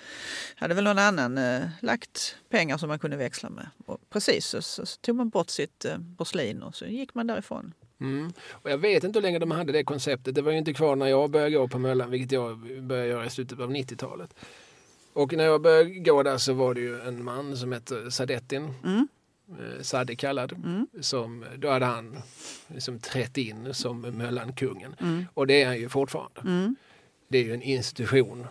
hade 0.55 0.73
väl 0.73 0.83
någon 0.83 0.99
annan 0.99 1.37
eh, 1.37 1.61
lagt 1.81 2.35
pengar 2.49 2.77
som 2.77 2.89
man 2.89 2.99
kunde 2.99 3.17
växla 3.17 3.49
med. 3.49 3.69
Och 3.85 3.97
precis, 4.09 4.45
så, 4.45 4.61
så, 4.61 4.85
så 4.85 4.99
tog 4.99 5.15
man 5.15 5.29
bort 5.29 5.49
sitt 5.49 5.85
eh, 5.85 5.97
porslin 6.17 6.63
och 6.63 6.75
så 6.75 6.85
gick 6.85 7.13
man 7.13 7.27
därifrån. 7.27 7.73
Mm. 8.01 8.33
Och 8.51 8.71
jag 8.71 8.77
vet 8.77 9.03
inte 9.03 9.19
hur 9.19 9.23
länge 9.23 9.39
de 9.39 9.51
hade 9.51 9.71
det 9.71 9.83
konceptet. 9.83 10.35
Det 10.35 10.41
var 10.41 10.51
ju 10.51 10.57
inte 10.57 10.73
kvar 10.73 10.95
när 10.95 11.07
jag 11.07 11.29
började 11.29 11.51
gå 11.51 11.67
på 11.67 11.79
Möllan, 11.79 12.11
vilket 12.11 12.31
jag 12.31 12.83
började 12.83 13.07
göra 13.07 13.25
i 13.25 13.29
slutet 13.29 13.59
av 13.59 13.71
90-talet. 13.71 14.33
Och 15.13 15.33
när 15.33 15.43
jag 15.43 15.61
började 15.61 15.89
gå 15.89 16.23
där 16.23 16.37
så 16.37 16.53
var 16.53 16.73
det 16.73 16.81
ju 16.81 17.01
en 17.01 17.23
man 17.23 17.57
som 17.57 17.71
hette 17.71 18.11
Sadettin. 18.11 18.73
Mm. 18.83 19.07
Eh, 19.49 19.81
Sadde 19.81 20.15
kallad. 20.15 20.51
Mm. 20.51 20.87
Som, 21.01 21.45
då 21.57 21.69
hade 21.69 21.85
han 21.85 22.17
liksom 22.67 22.99
trätt 22.99 23.37
in 23.37 23.73
som 23.73 24.01
Möllankungen. 24.01 24.95
Mm. 24.99 25.25
Och 25.33 25.47
det 25.47 25.61
är 25.61 25.67
han 25.67 25.77
ju 25.77 25.89
fortfarande. 25.89 26.41
Mm. 26.41 26.75
Det 27.27 27.37
är 27.37 27.43
ju 27.43 27.53
en 27.53 27.61
institution. 27.61 28.47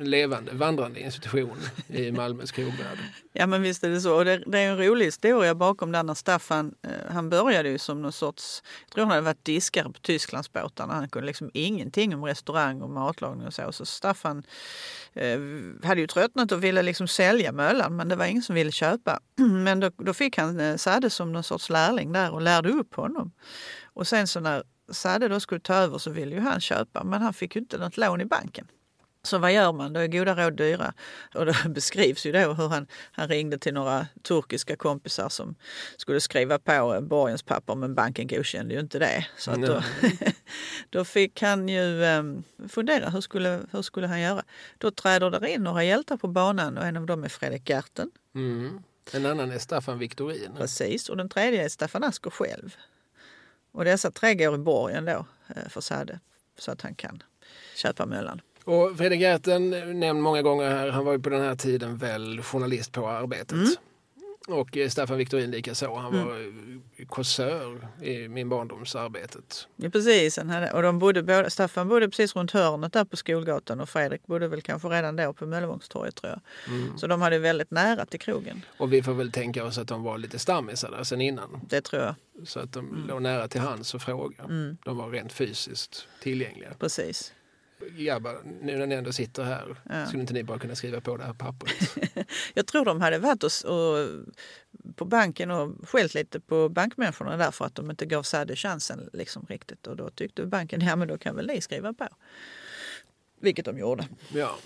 Levande, 0.00 0.52
vandrande 0.52 1.00
institution 1.00 1.58
i 1.88 2.12
Malmös 2.12 2.52
krogvärld. 2.52 2.98
Ja 3.32 3.46
men 3.46 3.62
visst 3.62 3.84
är 3.84 3.90
det 3.90 4.00
så. 4.00 4.16
Och 4.16 4.24
det, 4.24 4.42
det 4.46 4.58
är 4.58 4.70
en 4.70 4.78
rolig 4.78 5.04
historia 5.04 5.54
bakom 5.54 5.92
där 5.92 6.02
när 6.02 6.14
Staffan, 6.14 6.74
eh, 6.82 7.12
han 7.12 7.30
började 7.30 7.68
ju 7.68 7.78
som 7.78 8.02
någon 8.02 8.12
sorts, 8.12 8.62
jag 8.84 8.94
tror 8.94 9.04
han 9.04 9.10
hade 9.10 9.22
varit 9.22 9.44
diskare 9.44 9.84
på 9.84 10.00
Tysklandsbåtarna. 10.00 10.94
Han 10.94 11.08
kunde 11.08 11.26
liksom 11.26 11.50
ingenting 11.54 12.14
om 12.14 12.24
restaurang 12.24 12.82
och 12.82 12.90
matlagning 12.90 13.46
och 13.46 13.54
så. 13.54 13.72
Så 13.72 13.86
Staffan 13.86 14.42
eh, 15.12 15.38
hade 15.82 16.00
ju 16.00 16.06
tröttnat 16.06 16.52
och 16.52 16.64
ville 16.64 16.82
liksom 16.82 17.08
sälja 17.08 17.52
möllan 17.52 17.96
men 17.96 18.08
det 18.08 18.16
var 18.16 18.24
ingen 18.24 18.42
som 18.42 18.54
ville 18.54 18.72
köpa. 18.72 19.20
Men 19.64 19.80
då, 19.80 19.90
då 19.96 20.14
fick 20.14 20.38
han 20.38 20.60
eh, 20.60 20.76
Sadde 20.76 21.10
som 21.10 21.32
någon 21.32 21.44
sorts 21.44 21.70
lärling 21.70 22.12
där 22.12 22.30
och 22.32 22.42
lärde 22.42 22.68
upp 22.68 22.94
honom. 22.94 23.32
Och 23.84 24.06
sen 24.06 24.26
så 24.26 24.40
när 24.40 24.62
Sadde 24.90 25.28
då 25.28 25.40
skulle 25.40 25.60
ta 25.60 25.74
över 25.74 25.98
så 25.98 26.10
ville 26.10 26.34
ju 26.34 26.40
han 26.40 26.60
köpa 26.60 27.04
men 27.04 27.22
han 27.22 27.34
fick 27.34 27.56
ju 27.56 27.60
inte 27.60 27.78
något 27.78 27.96
lån 27.96 28.20
i 28.20 28.24
banken. 28.24 28.66
Så 29.28 29.38
vad 29.38 29.52
gör 29.52 29.72
man? 29.72 29.92
Då 29.92 30.00
är 30.00 30.06
goda 30.06 30.34
råd 30.34 30.56
dyra. 30.56 30.94
Och 31.34 31.46
det 31.46 31.56
beskrivs 31.68 32.26
ju 32.26 32.32
då 32.32 32.52
hur 32.52 32.68
han, 32.68 32.86
han 33.12 33.28
ringde 33.28 33.58
till 33.58 33.74
några 33.74 34.06
turkiska 34.22 34.76
kompisar 34.76 35.28
som 35.28 35.54
skulle 35.96 36.20
skriva 36.20 36.58
på 36.58 37.00
borgenspapper 37.02 37.74
men 37.74 37.94
banken 37.94 38.26
godkände 38.26 38.74
ju 38.74 38.80
inte 38.80 38.98
det. 38.98 39.26
Så 39.36 39.50
då, 39.50 39.82
då 40.90 41.04
fick 41.04 41.42
han 41.42 41.68
ju 41.68 42.02
um, 42.04 42.42
fundera, 42.68 43.10
hur 43.10 43.20
skulle, 43.20 43.60
hur 43.70 43.82
skulle 43.82 44.06
han 44.06 44.20
göra? 44.20 44.44
Då 44.78 44.90
träder 44.90 45.30
det 45.30 45.50
in 45.50 45.62
några 45.62 45.84
hjältar 45.84 46.16
på 46.16 46.28
banan 46.28 46.78
och 46.78 46.84
en 46.84 46.96
av 46.96 47.06
dem 47.06 47.24
är 47.24 47.28
Fredrik 47.28 47.70
Gerten. 47.70 48.10
Mm. 48.34 48.82
En 49.12 49.26
annan 49.26 49.50
är 49.50 49.58
Staffan 49.58 49.98
Viktorin. 49.98 50.50
Precis, 50.56 51.08
och 51.08 51.16
den 51.16 51.28
tredje 51.28 51.64
är 51.64 51.68
Staffan 51.68 52.04
Asker 52.04 52.30
själv. 52.30 52.76
Och 53.72 53.84
dessa 53.84 54.10
tre 54.10 54.34
går 54.34 54.54
i 54.54 54.58
borgen 54.58 55.04
då 55.04 55.26
eh, 55.48 55.68
för 55.68 55.80
Sade 55.80 56.20
så 56.58 56.70
att 56.70 56.82
han 56.82 56.94
kan 56.94 57.22
köpa 57.74 58.06
möllan. 58.06 58.40
Och 58.68 58.96
Fredrik 58.96 59.20
Gerten, 59.20 59.70
nämnd 60.00 60.22
många 60.22 60.42
gånger 60.42 60.70
här, 60.70 60.88
han 60.88 61.04
var 61.04 61.12
ju 61.12 61.18
på 61.18 61.30
den 61.30 61.42
här 61.42 61.54
tiden 61.54 61.96
väl 61.96 62.42
journalist 62.42 62.92
på 62.92 63.08
Arbetet. 63.08 63.52
Mm. 63.52 63.66
Och 64.48 64.76
eh, 64.76 64.88
Staffan 64.88 65.18
Viktorin 65.18 65.50
likaså. 65.50 65.94
Han 65.94 66.12
var 66.12 66.36
mm. 66.36 66.82
kåsör 67.08 67.88
i 68.02 68.28
min 68.28 68.48
barndomsarbetet. 68.48 69.68
Ja, 69.76 69.90
precis. 69.90 70.36
Han 70.36 70.50
hade, 70.50 70.72
och 70.72 70.82
de 70.82 70.98
bodde 70.98 71.22
både, 71.22 71.50
Staffan 71.50 71.88
bodde 71.88 72.08
precis 72.08 72.36
runt 72.36 72.50
hörnet 72.50 72.92
där 72.92 73.04
på 73.04 73.16
Skolgatan 73.16 73.80
och 73.80 73.88
Fredrik 73.88 74.26
bodde 74.26 74.48
väl 74.48 74.62
kanske 74.62 74.88
redan 74.88 75.16
då 75.16 75.32
på 75.32 75.46
Möllevångstorget 75.46 76.16
tror 76.16 76.32
jag. 76.32 76.40
Mm. 76.74 76.98
Så 76.98 77.06
de 77.06 77.22
hade 77.22 77.38
väldigt 77.38 77.70
nära 77.70 78.06
till 78.06 78.20
krogen. 78.20 78.62
Och 78.78 78.92
vi 78.92 79.02
får 79.02 79.14
väl 79.14 79.32
tänka 79.32 79.64
oss 79.64 79.78
att 79.78 79.88
de 79.88 80.02
var 80.02 80.18
lite 80.18 80.38
stammisar 80.38 80.90
där 80.90 81.04
sen 81.04 81.20
innan. 81.20 81.60
Det 81.68 81.80
tror 81.80 82.02
jag. 82.02 82.14
Så 82.48 82.60
att 82.60 82.72
de 82.72 83.04
låg 83.08 83.22
nära 83.22 83.48
till 83.48 83.60
hands 83.60 83.94
och 83.94 84.02
fråga. 84.02 84.44
Mm. 84.44 84.76
De 84.84 84.96
var 84.96 85.10
rent 85.10 85.32
fysiskt 85.32 86.08
tillgängliga. 86.22 86.70
Precis. 86.78 87.32
Grabbar, 87.86 88.40
nu 88.62 88.76
när 88.76 88.86
ni 88.86 88.94
ändå 88.94 89.12
sitter 89.12 89.44
här, 89.44 89.76
Ja. 89.90 90.06
skulle 90.06 90.20
inte 90.20 90.34
ni 90.34 90.42
bara 90.42 90.58
kunna 90.58 90.74
skriva 90.74 91.00
på 91.00 91.16
det 91.16 91.24
här 91.24 91.32
pappret? 91.32 91.96
Jag 92.54 92.66
tror 92.66 92.84
de 92.84 93.00
hade 93.00 93.18
varit 93.18 93.42
och, 93.42 93.74
och, 93.74 94.08
på 94.96 95.04
banken 95.04 95.50
och 95.50 95.88
skällt 95.88 96.14
lite 96.14 96.40
på 96.40 96.68
bankmänniskorna 96.68 97.36
där 97.36 97.50
för 97.50 97.64
att 97.64 97.74
de 97.74 97.90
inte 97.90 98.06
gav 98.06 98.22
Sadde 98.22 98.56
chansen 98.56 99.10
liksom 99.12 99.46
riktigt. 99.48 99.86
Och 99.86 99.96
då 99.96 100.10
tyckte 100.10 100.46
banken, 100.46 100.80
ja 100.80 100.96
men 100.96 101.08
då 101.08 101.18
kan 101.18 101.36
väl 101.36 101.46
ni 101.46 101.60
skriva 101.60 101.92
på. 101.92 102.08
Vilket 103.40 103.64
de 103.64 103.78
gjorde. 103.78 104.08
Ja. 104.28 104.56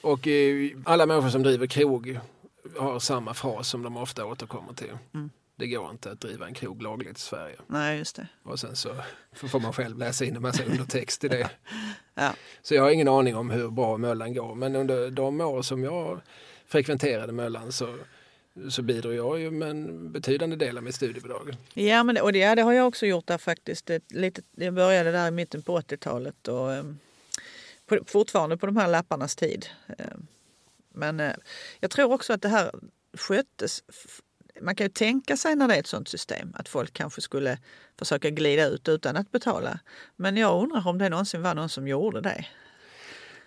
Och 0.00 0.26
eh, 0.28 0.70
alla 0.84 1.06
människor 1.06 1.28
som 1.28 1.42
driver 1.42 1.66
krog 1.66 2.18
har 2.78 2.98
samma 2.98 3.34
fras 3.34 3.68
som 3.68 3.82
de 3.82 3.96
ofta 3.96 4.24
återkommer 4.24 4.72
till. 4.72 4.98
Mm. 5.14 5.30
Det 5.56 5.66
går 5.66 5.90
inte 5.90 6.10
att 6.10 6.20
driva 6.20 6.46
en 6.46 6.54
krog 6.54 6.82
lagligt 6.82 7.18
i 7.18 7.20
Sverige. 7.20 7.56
Nej, 7.66 7.98
just 7.98 8.16
det. 8.16 8.26
Och 8.42 8.60
sen 8.60 8.76
så 8.76 8.96
får 9.32 9.60
man 9.60 9.72
själv 9.72 9.98
läsa 9.98 10.24
in 10.24 10.36
en 10.36 10.42
massa 10.42 10.64
undertext 10.64 11.24
i 11.24 11.28
det. 11.28 11.50
Ja. 12.14 12.34
Så 12.62 12.74
jag 12.74 12.82
har 12.82 12.90
ingen 12.90 13.08
aning 13.08 13.36
om 13.36 13.50
hur 13.50 13.68
bra 13.68 13.96
Möllan 13.96 14.34
går. 14.34 14.54
Men 14.54 14.76
under 14.76 15.10
de 15.10 15.40
år 15.40 15.62
som 15.62 15.84
jag 15.84 16.20
frekventerade 16.66 17.32
Möllan 17.32 17.72
så, 17.72 17.96
så 18.70 18.82
bidrog 18.82 19.14
jag 19.14 19.40
ju 19.40 19.50
med 19.50 19.70
en 19.70 20.12
betydande 20.12 20.56
del 20.56 20.76
av 20.76 20.82
mitt 20.82 20.94
studiebidrag. 20.94 21.56
Ja, 21.74 22.04
men 22.04 22.14
det, 22.14 22.20
och 22.20 22.32
det, 22.32 22.38
ja, 22.38 22.54
det 22.54 22.62
har 22.62 22.72
jag 22.72 22.88
också 22.88 23.06
gjort 23.06 23.26
där 23.26 23.38
faktiskt. 23.38 23.86
Det, 23.86 24.12
lite, 24.12 24.42
jag 24.56 24.74
började 24.74 25.12
där 25.12 25.28
i 25.28 25.30
mitten 25.30 25.62
på 25.62 25.80
80-talet 25.80 26.48
och 26.48 26.72
eh, 26.72 26.84
på, 27.86 27.98
fortfarande 28.06 28.56
på 28.56 28.66
de 28.66 28.76
här 28.76 28.88
lapparnas 28.88 29.36
tid. 29.36 29.66
Eh, 29.98 30.06
men 30.94 31.20
eh, 31.20 31.32
jag 31.80 31.90
tror 31.90 32.12
också 32.12 32.32
att 32.32 32.42
det 32.42 32.48
här 32.48 32.70
sköttes. 33.18 33.82
Man 34.62 34.74
kan 34.74 34.84
ju 34.84 34.88
tänka 34.92 35.36
sig 35.36 35.56
när 35.56 35.68
det 35.68 35.74
är 35.74 35.80
ett 35.80 35.86
sånt 35.86 36.08
system 36.08 36.52
att 36.54 36.68
folk 36.68 36.92
kanske 36.92 37.20
skulle 37.20 37.58
försöka 37.98 38.30
glida 38.30 38.66
ut 38.66 38.88
utan 38.88 39.16
att 39.16 39.32
betala. 39.32 39.80
Men 40.16 40.36
jag 40.36 40.62
undrar 40.62 40.88
om 40.88 40.98
det 40.98 41.08
någonsin 41.08 41.42
var 41.42 41.54
någon 41.54 41.68
som 41.68 41.88
gjorde 41.88 42.20
det. 42.20 42.46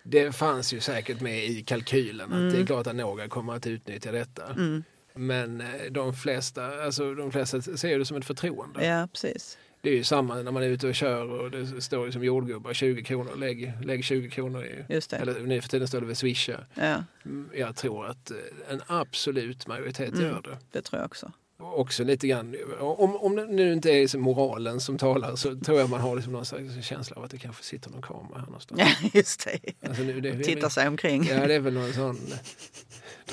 Det 0.04 0.32
fanns 0.32 0.74
ju 0.74 0.80
säkert 0.80 1.22
med 1.22 1.46
i 1.46 1.64
kalkylen 1.64 2.34
att 2.34 2.54
det 2.54 2.62
är 2.62 2.66
klart 2.66 2.88
att 2.88 2.96
några 2.96 3.28
kommer 3.28 3.54
att 3.54 3.68
utnyttja 3.68 4.12
detta. 4.12 4.48
Mm. 4.48 4.84
Men 5.14 5.62
eh, 5.62 5.68
de 5.92 6.14
flesta, 6.14 6.84
alltså 6.84 7.16
de 7.16 7.32
flesta 7.32 7.62
ser 7.62 8.00
det 8.00 8.06
som 8.06 8.18
ett 8.18 8.26
förtroende. 8.26 8.86
Ja, 8.86 9.08
precis. 9.14 9.58
Det 9.86 9.92
är 9.92 9.96
ju 9.96 10.04
samma 10.04 10.36
när 10.36 10.52
man 10.52 10.64
är 10.64 10.68
ute 10.68 10.88
och 10.88 10.96
kör 10.96 11.26
och 11.32 11.52
det 11.52 11.82
står 11.82 12.12
som 12.12 12.24
jordgubbar 12.24 12.74
20 12.74 13.04
kronor, 13.04 13.36
lägg, 13.36 13.74
lägg 13.84 14.04
20 14.04 14.30
kronor 14.30 14.66
i, 14.66 14.94
Just 14.94 15.10
det. 15.10 15.18
eller 15.18 15.40
nu 15.40 15.62
för 15.62 15.70
tiden 15.70 15.88
står 15.88 16.02
det 16.02 16.08
väl 16.08 16.16
swisha. 16.16 16.60
Ja, 16.74 17.04
Mm, 17.26 17.50
Jag 17.54 17.76
tror 17.76 18.06
att 18.08 18.32
eh, 18.32 18.38
en 18.70 18.82
absolut 18.88 19.68
majoritet 19.68 20.14
Mm. 20.14 20.26
gör 20.26 20.42
det. 20.42 20.58
det 20.72 20.82
tror 20.82 21.00
jag 21.02 21.06
också. 21.06 21.32
Också 21.58 22.04
lite 22.04 22.28
grann, 22.28 22.56
om, 22.80 23.16
om 23.16 23.36
det 23.36 23.46
nu 23.46 23.74
inte 23.74 23.92
är 23.92 24.02
liksom 24.02 24.22
moralen 24.22 24.80
som 24.80 24.98
talar 24.98 25.36
så 25.36 25.56
tror 25.60 25.80
jag 25.80 25.90
man 25.90 26.02
har 26.02 26.16
liksom 26.16 26.34
någon 26.34 26.46
slags 26.46 26.86
känsla 26.86 27.16
av 27.18 27.24
att 27.24 27.32
det 27.32 27.38
kanske 27.38 27.64
sitter 27.64 27.90
någon 27.90 28.02
kamera 28.02 28.40
här 28.40 28.46
någonstans. 28.46 28.82
Ja, 28.82 29.10
just 29.14 29.46
det. 29.46 29.88
Alltså 29.88 30.04
nu, 30.04 30.22
det, 30.22 30.44
Titta 30.44 30.70
sig 30.70 30.88
omkring. 30.88 31.24
Ja, 31.26 31.48
det 31.48 31.54
är 31.54 31.60
väl 31.60 31.74
någon 31.74 31.94
sån 31.94 32.18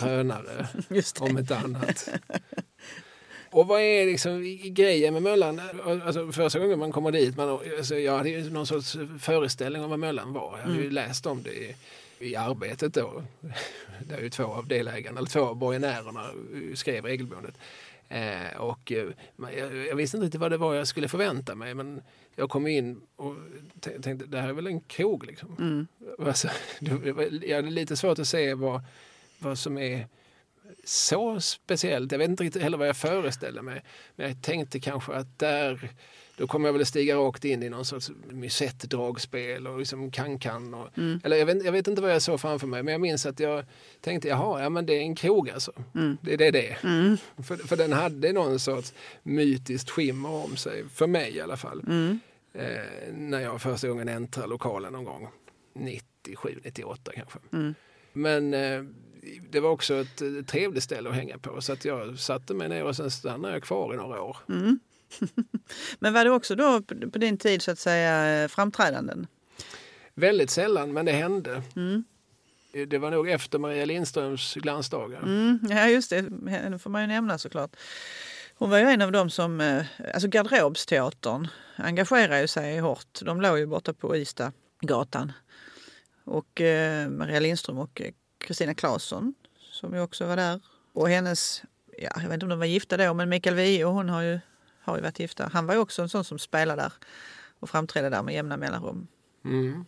drönare 0.01 0.69
om 1.21 1.39
inte 1.39 1.57
annat. 1.57 2.09
Och 3.53 3.67
vad 3.67 3.81
är 3.81 4.07
liksom 4.07 4.59
grejen 4.65 5.15
med 5.15 5.23
Möllan? 5.23 5.61
Alltså 6.05 6.33
första 6.33 6.59
gången 6.59 6.79
man 6.79 6.93
kommer 6.93 7.13
dit, 7.13 7.37
man, 7.37 7.49
alltså 7.79 7.99
jag 7.99 8.17
hade 8.17 8.31
ju 8.31 8.51
någon 8.51 8.67
sorts 8.67 8.97
föreställning 9.21 9.83
om 9.85 9.91
vad 9.91 9.99
Möllan 9.99 10.33
var. 10.33 10.59
Jag 10.59 10.67
hade 10.67 10.83
ju 10.83 10.91
läst 10.91 11.27
om 11.27 11.43
det 11.43 11.51
i, 11.51 11.75
i 12.19 12.37
arbetet 12.37 12.95
då. 12.95 13.23
Där 14.09 14.21
ju 14.21 14.31
två 14.31 14.45
av 14.45 14.67
delägarna, 14.67 15.19
eller 15.19 15.29
två 15.29 15.41
av 15.41 15.57
borgenärerna 15.57 16.27
skrev 16.75 17.05
regelbundet. 17.05 17.55
Eh, 18.09 18.57
och 18.61 18.93
eh, 18.93 19.09
jag, 19.37 19.77
jag 19.77 19.97
visste 19.97 20.17
inte 20.17 20.27
riktigt 20.27 20.41
vad 20.41 20.51
det 20.51 20.57
var 20.57 20.75
jag 20.75 20.89
skulle 20.89 21.09
förvänta 21.09 21.55
mig 21.55 21.75
men 21.75 22.03
jag 22.37 22.51
kom 22.51 22.67
in 22.67 23.01
och 23.17 23.37
tänkte 23.81 24.27
det 24.27 24.41
här 24.41 24.49
är 24.49 24.53
väl 24.53 24.67
en 24.67 24.81
krog 24.81 25.27
liksom. 25.27 25.57
Mm. 25.59 25.87
Alltså, 26.29 26.49
det 26.81 27.47
jag 27.47 27.57
hade 27.57 27.71
lite 27.71 27.97
svårt 27.97 28.19
att 28.19 28.29
se 28.29 28.55
vad, 28.55 28.81
vad 29.39 29.59
som 29.59 29.79
är 29.79 30.07
så 30.85 31.41
speciellt. 31.41 32.13
Jag 32.13 32.19
vet 32.19 32.31
inte 32.31 32.45
riktigt 32.45 32.63
heller 32.63 32.79
vad 32.79 32.89
jag 32.89 32.97
föreställer 32.97 33.63
mig. 33.63 33.85
Men 34.17 34.27
jag 34.27 34.43
tänkte 34.43 34.81
kanske 34.81 35.13
att 35.13 35.39
där 35.39 35.91
då 36.37 36.47
kommer 36.47 36.69
jag 36.69 36.73
väl 36.73 36.83
att 36.83 36.89
stiga 36.89 37.17
rakt 37.17 37.45
in 37.45 37.63
i 37.63 37.69
någon 37.69 37.85
sorts 37.85 38.11
musett-dragspel 38.31 39.67
och 39.67 39.79
liksom 39.79 40.11
kan-kan. 40.11 40.75
Och, 40.75 40.89
Mm. 40.99 41.21
Eller 41.25 41.37
jag 41.37 41.47
vet, 41.47 41.65
jag 41.65 41.73
vet 41.73 41.89
inte 41.89 42.03
vad 42.03 42.11
jag 42.11 42.23
såg 42.23 42.41
framför 42.41 42.67
mig 42.67 42.83
men 42.83 42.93
jag 42.93 43.01
minns 43.01 43.27
att 43.27 43.41
jag 43.41 43.65
tänkte 44.01 44.29
jaha, 44.29 44.63
ja 44.63 44.69
men 44.69 44.87
det 44.87 44.93
är 44.93 45.01
en 45.01 45.15
krog 45.15 45.51
alltså. 45.51 45.73
Mm. 45.95 46.17
Det 46.23 46.33
är 46.33 46.37
det 46.39 46.51
det 46.51 46.71
är. 46.71 46.79
Mm. 46.85 47.17
För, 47.43 47.57
för 47.57 47.77
den 47.77 47.93
hade 47.93 48.33
någon 48.33 48.59
sorts 48.59 48.95
mytiskt 49.23 49.91
skimmer 49.91 50.29
om 50.29 50.57
sig, 50.57 50.85
för 50.89 51.07
mig 51.07 51.37
i 51.37 51.41
alla 51.41 51.57
fall. 51.57 51.81
Mm. 51.87 52.21
Eh, 52.55 53.13
när 53.13 53.41
jag 53.41 53.63
första 53.63 53.89
gången 53.89 54.09
äntrade 54.09 54.49
lokalen 54.49 54.93
någon 54.93 55.05
gång. 55.05 55.29
97, 55.75 56.61
98 56.65 57.13
kanske. 57.15 57.39
Mm. 57.53 57.75
Men 58.13 58.55
eh, 58.55 58.83
det 59.51 59.61
var 59.61 59.71
också 59.71 59.95
ett 59.95 60.47
trevligt 60.47 60.85
ställe 60.85 61.09
att 61.09 61.15
hänga 61.15 61.39
på 61.39 61.61
så 61.61 61.73
att 61.73 61.85
jag 61.85 62.19
satte 62.19 62.55
mig 62.55 62.69
ner 62.69 62.85
och 62.85 62.97
sen 62.97 63.11
stannade 63.11 63.55
jag 63.55 63.63
kvar 63.63 63.95
i 63.95 63.97
några 63.97 64.23
år. 64.23 64.37
Mm. 64.49 64.81
Men 65.99 66.13
var 66.13 66.25
det 66.25 66.31
också 66.31 66.55
då 66.55 66.83
på 67.13 67.19
din 67.19 67.39
tid 67.39 67.63
så 67.63 67.71
att 67.71 67.79
säga 67.79 68.43
eh, 68.43 68.49
framträdanden? 68.49 69.27
Väldigt 70.15 70.51
sällan, 70.51 70.93
men 70.93 71.05
det 71.07 71.13
hände. 71.13 71.63
Mm. 71.77 72.05
Det 72.89 72.99
var 72.99 73.11
nog 73.11 73.29
efter 73.29 73.59
Maria 73.59 73.85
Lindströms 73.85 74.55
glansdagar. 74.55 75.23
Mm, 75.23 75.59
ja, 75.71 75.89
just 75.89 76.11
det. 76.11 76.25
Henne 76.49 76.79
får 76.79 76.91
man 76.91 77.01
ju 77.01 77.07
nämna 77.07 77.39
såklart. 77.39 77.77
Hon 78.55 78.71
var 78.71 78.79
ju 78.79 78.85
en 78.85 79.03
av 79.03 79.13
dem 79.13 79.31
som, 79.31 79.61
eh, 79.61 79.85
alltså 80.15 80.29
Garderobsteatern 80.29 81.49
engagerar 81.77 82.41
ju 82.41 82.49
sig 82.49 82.79
hårt. 82.79 83.21
De 83.23 83.41
låg 83.41 83.59
ju 83.59 83.67
borta 83.67 83.93
på 83.93 84.17
Istadgatan. 84.17 85.33
Och 86.25 86.61
eh, 86.61 87.09
Maria 87.09 87.41
Lindström 87.41 87.79
och 87.79 88.03
Kristina 88.43 88.75
Claesson 88.75 89.35
som 89.73 89.95
ju 89.95 90.01
också 90.01 90.27
var 90.27 90.37
där. 90.37 90.61
Och 90.93 91.09
hennes, 91.09 91.63
ja, 91.99 92.11
jag 92.15 92.23
vet 92.23 92.33
inte 92.33 92.47
om 92.47 92.51
de 92.51 92.59
var 92.59 92.67
gifta 92.67 92.97
då, 92.97 93.15
men 93.15 93.29
Mikael 93.29 93.57
Wiehe 93.57 93.85
och 93.85 93.93
hon 93.93 94.09
har 94.09 94.23
ju, 94.23 94.41
har 94.81 94.97
ju 94.97 95.03
varit 95.03 95.19
gifta. 95.19 95.51
Han 95.53 95.67
var 95.67 95.75
ju 95.75 95.81
också 95.81 96.03
en 96.03 96.09
sån 96.09 96.25
som 96.25 96.39
spelade 96.39 96.83
där 96.83 96.93
och 97.61 97.71
framträdde 97.71 98.11
där 98.11 98.23
med 98.23 98.35
jämna 98.35 98.57
mellanrum. 98.57 99.07
Mm. 99.45 99.85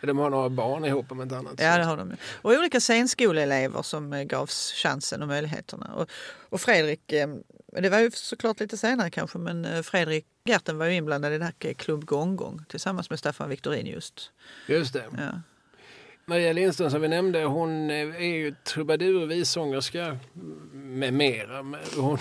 De 0.00 0.18
har 0.18 0.30
några 0.30 0.48
barn 0.48 0.84
ihop 0.84 1.12
om 1.12 1.22
inte 1.22 1.36
annat. 1.36 1.54
Ja, 1.60 1.78
det 1.78 1.84
har 1.84 1.96
de. 1.96 2.16
Och 2.42 2.52
olika 2.52 2.80
scenskoleelever 2.80 3.82
som 3.82 4.12
eh, 4.12 4.22
gavs 4.22 4.72
chansen 4.72 5.22
och 5.22 5.28
möjligheterna. 5.28 5.94
Och, 5.94 6.10
och 6.48 6.60
Fredrik, 6.60 7.12
eh, 7.12 7.28
det 7.66 7.88
var 7.88 7.98
ju 7.98 8.10
såklart 8.10 8.60
lite 8.60 8.76
senare 8.76 9.10
kanske, 9.10 9.38
men 9.38 9.64
eh, 9.64 9.82
Fredrik 9.82 10.26
Gerten 10.44 10.78
var 10.78 10.86
ju 10.86 10.94
inblandad 10.94 11.32
i 11.32 11.38
det 11.38 11.44
här 11.44 11.72
Klubb 11.72 12.04
Gonggong 12.04 12.64
tillsammans 12.68 13.10
med 13.10 13.18
Staffan 13.18 13.48
Victorin 13.48 13.86
just. 13.86 14.30
Just 14.66 14.92
det. 14.92 15.04
Ja. 15.16 15.40
Maria 16.32 16.52
Lindström 16.52 16.90
som 16.90 17.00
vi 17.00 17.08
nämnde, 17.08 17.44
hon 17.44 17.90
är 17.90 18.20
ju 18.20 18.54
trubadur, 18.64 19.26
vissångerska 19.26 20.18
med 20.72 21.14
mera. 21.14 21.58
Hon, 21.96 22.18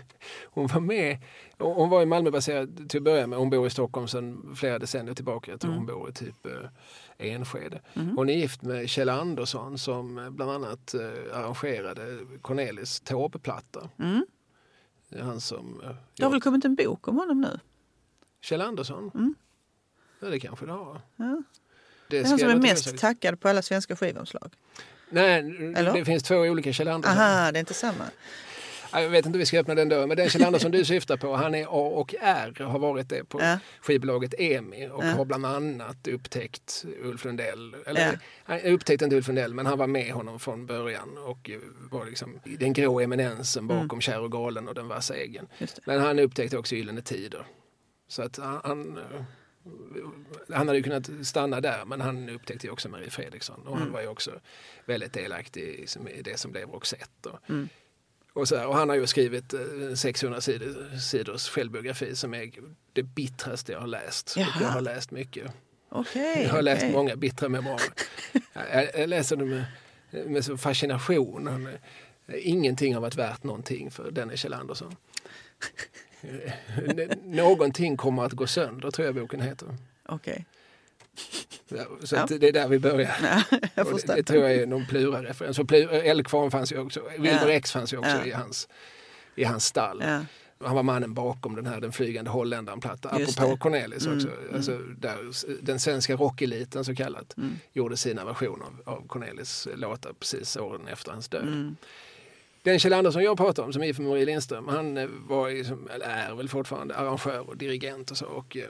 hon 0.44 0.66
var 0.66 0.80
med, 0.80 1.18
hon 1.58 1.90
var 1.90 2.02
i 2.02 2.06
Malmöbaserad 2.06 2.90
till 2.90 2.98
att 2.98 3.04
börja 3.04 3.26
med. 3.26 3.38
Hon 3.38 3.50
bor 3.50 3.66
i 3.66 3.70
Stockholm 3.70 4.08
sedan 4.08 4.56
flera 4.56 4.78
decennier 4.78 5.14
tillbaka. 5.14 5.50
Jag 5.50 5.60
tror 5.60 5.72
mm. 5.72 5.78
hon 5.78 5.86
bor 5.86 6.08
i 6.08 6.12
typ 6.12 6.46
Enskede. 7.18 7.80
Mm. 7.94 8.16
Hon 8.16 8.28
är 8.28 8.34
gift 8.34 8.62
med 8.62 8.88
Kjell 8.90 9.08
Andersson 9.08 9.78
som 9.78 10.18
eh, 10.18 10.30
bland 10.30 10.50
annat 10.50 10.94
eh, 10.94 11.38
arrangerade 11.38 12.18
Cornelis 12.42 13.00
tågplatta. 13.00 13.90
Mm. 13.98 14.26
Han 15.20 15.40
som... 15.40 15.80
Eh, 15.84 15.90
det 16.16 16.24
har 16.24 16.30
väl 16.30 16.40
kommit 16.40 16.64
en 16.64 16.74
bok 16.74 17.08
om 17.08 17.18
honom 17.18 17.40
nu? 17.40 17.58
Kjell 18.40 18.60
Andersson? 18.60 19.10
Mm. 19.14 19.34
Ja, 20.20 20.28
det 20.28 20.40
kanske 20.40 20.66
det 20.66 20.72
har. 20.72 21.00
Ja. 21.16 21.42
Det, 22.10 22.18
är 22.18 22.24
han 22.24 22.38
som 22.38 22.48
är 22.48 22.56
mest 22.56 22.98
tackad 22.98 23.40
på 23.40 23.48
alla 23.48 23.62
svenska 23.62 23.96
skivomslag. 23.96 24.52
Nej, 25.10 25.38
Eller? 25.76 25.92
det 25.92 26.04
finns 26.04 26.22
två 26.22 26.36
olika 26.36 26.72
Kjell 26.72 26.88
Andersson. 26.88 27.18
Aha, 27.18 27.52
det 27.52 27.58
är 27.58 27.60
inte 27.60 27.74
samma. 27.74 28.04
Jag 28.92 29.08
vet 29.08 29.26
inte 29.26 29.36
om 29.36 29.38
vi 29.38 29.46
ska 29.46 29.60
öppna 29.60 29.74
den 29.74 29.88
dörren, 29.88 30.08
men 30.08 30.16
den 30.16 30.30
Kjell 30.30 30.44
Andersson 30.44 30.70
du 30.70 30.84
syftar 30.84 31.16
på, 31.16 31.36
han 31.36 31.54
är 31.54 31.64
A 31.64 31.88
och 31.94 32.14
R, 32.20 32.64
har 32.64 32.78
varit 32.78 33.08
det 33.08 33.24
på 33.24 33.40
ja. 33.40 33.58
skivbolaget 33.80 34.34
EMI 34.38 34.88
och 34.92 35.04
ja. 35.04 35.10
har 35.10 35.24
bland 35.24 35.46
annat 35.46 36.08
upptäckt 36.08 36.84
Ulf 37.02 37.24
Lundell. 37.24 37.76
Eller, 37.86 38.06
ja. 38.06 38.12
Han 38.44 38.60
upptäckte 38.60 39.04
inte 39.04 39.16
Ulf 39.16 39.26
Lundell, 39.26 39.54
men 39.54 39.66
han 39.66 39.78
var 39.78 39.86
med 39.86 40.12
honom 40.12 40.40
från 40.40 40.66
början 40.66 41.18
och 41.18 41.50
var 41.90 42.06
liksom 42.06 42.40
den 42.44 42.72
grå 42.72 43.00
eminensen 43.00 43.66
bakom 43.66 43.90
mm. 43.90 44.00
Kär 44.00 44.20
och 44.20 44.32
galen 44.32 44.68
och 44.68 44.74
Den 44.74 44.88
vassa 44.88 45.14
äggen. 45.14 45.46
Men 45.84 46.00
han 46.00 46.18
upptäckte 46.18 46.58
också 46.58 46.74
Gyllene 46.74 47.02
Tider. 47.02 47.46
Så 48.08 48.22
att 48.22 48.38
han, 48.62 48.98
han 50.48 50.68
hade 50.68 50.76
ju 50.78 50.82
kunnat 50.82 51.10
stanna 51.22 51.60
där 51.60 51.84
men 51.84 52.00
han 52.00 52.28
upptäckte 52.28 52.70
också 52.70 52.88
Marie 52.88 53.10
Fredriksson 53.10 53.60
och 53.60 53.76
mm. 53.76 53.82
han 53.82 53.92
var 53.92 54.00
ju 54.00 54.06
också 54.06 54.40
väldigt 54.84 55.12
delaktig 55.12 55.88
i 56.16 56.22
det 56.22 56.38
som 56.40 56.52
blev 56.52 56.68
Roxette. 56.68 57.28
Och, 57.28 57.50
mm. 57.50 57.68
Och, 58.32 58.48
så 58.48 58.56
här, 58.56 58.66
och 58.66 58.74
han 58.74 58.88
har 58.88 58.96
ju 58.96 59.06
skrivit 59.06 59.54
600 59.94 60.36
eh, 60.36 60.40
sidor, 60.40 60.96
sidors 60.96 61.48
självbiografi 61.48 62.16
som 62.16 62.34
är 62.34 62.50
det 62.92 63.02
bittraste 63.02 63.72
jag 63.72 63.80
har 63.80 63.86
läst. 63.86 64.34
Jag 64.36 64.44
har 64.44 64.80
läst 64.80 65.10
mycket. 65.10 65.52
Okay, 65.90 66.42
jag 66.42 66.50
har 66.50 66.62
läst 66.62 66.82
okay. 66.82 66.92
många 66.92 67.16
bittra 67.16 67.48
memoarer. 67.48 67.92
jag, 68.72 68.90
jag 68.94 69.08
läser 69.08 69.36
dem 69.36 69.48
med, 69.48 69.64
med 70.26 70.44
så 70.44 70.56
fascination. 70.56 71.68
Ingenting 72.34 72.94
har 72.94 73.00
varit 73.00 73.16
värt 73.16 73.42
någonting 73.42 73.90
för 73.90 74.10
denne 74.10 74.36
Kjell 74.36 74.54
Andersson. 74.54 74.96
Någonting 77.24 77.96
kommer 77.96 78.24
att 78.24 78.32
gå 78.32 78.46
sönder 78.46 78.90
tror 78.90 79.06
jag 79.06 79.14
boken 79.14 79.40
heter. 79.40 79.68
Okej. 80.06 80.32
Okay. 80.32 80.44
Så 82.04 82.16
ja. 82.16 82.26
det 82.26 82.48
är 82.48 82.52
där 82.52 82.68
vi 82.68 82.78
börjar. 82.78 83.16
Ja, 83.22 83.58
det, 83.84 84.06
det, 84.06 84.22
tror 84.22 84.42
jag 84.42 84.54
är 84.54 84.66
någon 84.66 84.86
Plura-referens. 84.86 85.58
Eldkvarn 85.90 86.50
fanns 86.50 86.72
ju 86.72 86.78
också, 86.78 87.02
Wilbur 87.18 87.48
ja. 87.48 87.52
X 87.52 87.72
fanns 87.72 87.92
ju 87.92 87.96
också 87.96 88.24
i, 88.24 88.30
hans, 88.30 88.68
i 89.34 89.44
hans 89.44 89.64
stall. 89.64 90.02
Han 90.64 90.76
var 90.76 90.82
mannen 90.82 91.14
bakom 91.14 91.56
den 91.56 91.66
här 91.66 91.80
Den 91.80 91.92
flygande 91.92 92.30
holländaren-plattan. 92.30 93.22
Apropå 93.22 93.56
Cornelis 93.56 94.06
också. 94.06 94.28
Mm, 94.28 94.40
mm. 94.42 94.54
Alltså, 94.54 94.78
där 94.98 95.16
den 95.62 95.80
svenska 95.80 96.16
rockeliten 96.16 96.84
så 96.84 96.94
kallat 96.94 97.36
mm. 97.36 97.56
gjorde 97.72 97.96
sina 97.96 98.24
versioner 98.24 98.66
av, 98.66 98.94
av 98.94 99.06
Cornelis 99.06 99.68
låtar 99.74 100.12
precis 100.12 100.56
åren 100.56 100.88
efter 100.88 101.12
hans 101.12 101.28
död. 101.28 101.42
Mm. 101.42 101.76
Den 102.62 102.78
Kjell 102.78 102.92
Andersson 102.92 103.22
jag 103.22 103.36
pratar 103.36 103.62
om 103.62 103.72
som 103.72 103.82
är 103.82 103.92
för 103.92 104.02
Marie 104.02 104.24
Lindström, 104.24 104.68
han 104.68 104.96
eh, 104.96 105.08
var, 105.08 105.48
eller 105.94 106.06
är 106.06 106.34
väl 106.34 106.48
fortfarande 106.48 106.96
arrangör 106.96 107.48
och 107.48 107.56
dirigent 107.56 108.10
och 108.10 108.16
så. 108.16 108.26
Och, 108.26 108.56
eh, 108.56 108.68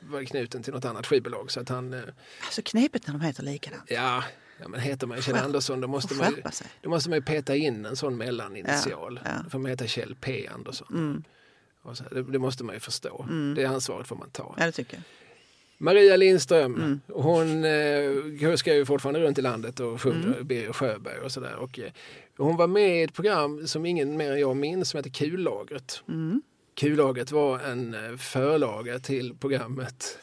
var 0.00 0.24
knuten 0.24 0.62
till 0.62 0.72
något 0.72 0.84
annat 0.84 1.06
skivbolag. 1.06 1.50
Så 1.50 1.60
att 1.60 1.68
han, 1.68 1.94
eh, 1.94 2.00
alltså 2.44 2.62
knepigt 2.64 3.06
när 3.06 3.14
de 3.14 3.20
heter 3.20 3.42
likadant. 3.42 3.84
Ja, 3.86 4.24
ja 4.60 4.68
men 4.68 4.80
heter 4.80 5.06
man 5.06 5.22
Kjell 5.22 5.36
Andersson 5.36 5.80
då 5.80 5.88
måste, 5.88 6.14
man 6.14 6.30
ju, 6.30 6.42
då 6.80 6.90
måste 6.90 7.10
man 7.10 7.18
ju 7.18 7.22
peta 7.22 7.56
in 7.56 7.86
en 7.86 7.96
sån 7.96 8.16
mellaninitial. 8.16 9.20
Ja, 9.24 9.30
ja. 9.30 9.42
Då 9.44 9.50
får 9.50 9.58
man 9.58 9.70
heta 9.70 9.86
Kjell 9.86 10.14
P 10.20 10.48
Andersson. 10.54 10.88
Mm. 10.90 11.24
Så, 11.94 12.04
det, 12.04 12.22
det, 12.22 12.38
måste 12.38 12.64
man 12.64 12.74
ju 12.74 12.80
förstå. 12.80 13.26
Mm. 13.28 13.54
Det 13.54 13.64
ansvaret 13.64 14.06
får 14.06 14.16
man 14.16 14.30
ta. 14.30 14.54
Ja, 14.58 14.66
det 14.66 14.72
tycker 14.72 14.94
jag. 14.94 15.02
Maria 15.82 16.16
Lindström, 16.16 16.74
mm. 16.74 17.00
hon 17.08 17.64
eh, 17.64 18.56
ska 18.56 18.74
ju 18.74 18.84
fortfarande 18.84 19.20
runt 19.20 19.38
i 19.38 19.42
landet 19.42 19.80
och 19.80 20.00
sjunger 20.00 20.26
mm. 20.26 20.46
Birger 20.46 20.72
Sjöberg 20.72 21.18
och 21.18 21.32
sådär. 21.32 21.56
Och, 21.56 21.78
eh, 21.78 21.90
hon 22.36 22.56
var 22.56 22.66
med 22.66 23.00
i 23.00 23.02
ett 23.02 23.14
program 23.14 23.66
som 23.66 23.86
ingen 23.86 24.16
mer 24.16 24.32
än 24.32 24.40
jag 24.40 24.56
minns 24.56 24.90
som 24.90 24.98
heter 24.98 25.10
Kullagret. 25.10 26.02
Mm. 26.08 26.42
Kullaget 26.74 27.32
var 27.32 27.58
en 27.58 27.94
eh, 27.94 28.16
förlaga 28.16 28.98
till 28.98 29.34
programmet 29.34 30.18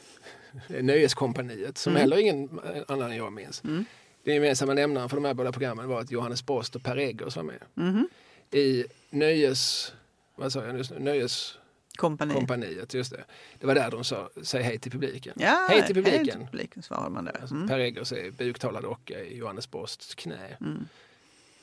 Nöjeskompaniet 0.67 1.77
som 1.77 1.91
mm. 1.91 2.01
heller 2.01 2.17
ingen 2.17 2.59
annan 2.87 3.11
än 3.11 3.17
jag 3.17 3.33
minns. 3.33 3.63
Mm. 3.63 3.85
Den 4.23 4.33
gemensamma 4.33 4.73
nämnaren 4.73 5.09
för 5.09 5.17
de 5.17 5.25
här 5.25 5.33
båda 5.33 5.51
programmen 5.51 5.87
var 5.87 6.01
att 6.01 6.11
Johannes 6.11 6.45
Brost 6.45 6.75
och 6.75 6.83
Per 6.83 6.97
Eggers 6.97 7.35
var 7.35 7.43
med. 7.43 7.63
Mm. 7.77 8.07
I 8.51 8.85
Nöjes... 9.09 9.93
Vad 10.35 10.53
sa 10.53 10.65
jag 10.65 10.75
nyss? 10.75 10.91
Nöjes... 10.99 11.56
Kompani. 11.97 12.33
Kompaniet, 12.33 12.93
just 12.93 13.11
det. 13.11 13.23
Det 13.59 13.67
var 13.67 13.75
där 13.75 13.91
de 13.91 14.03
sa 14.03 14.29
säg 14.41 14.63
hej 14.63 14.79
till 14.79 14.91
publiken. 14.91 15.33
Ja, 15.35 15.67
hej 15.69 15.85
till 15.85 15.95
publiken. 15.95 16.25
Hej 16.25 16.31
till 16.31 16.45
publiken 16.51 16.83
svarar 16.83 17.09
man 17.09 17.25
där. 17.25 17.37
Alltså, 17.41 17.55
mm. 17.55 17.67
Per 17.67 17.79
Eggers 17.79 18.11
är 18.11 18.31
buktalad 18.31 18.83
docka 18.83 19.23
i 19.23 19.37
Johannes 19.37 19.71
Brosts 19.71 20.15
knä. 20.15 20.57
Mm. 20.61 20.87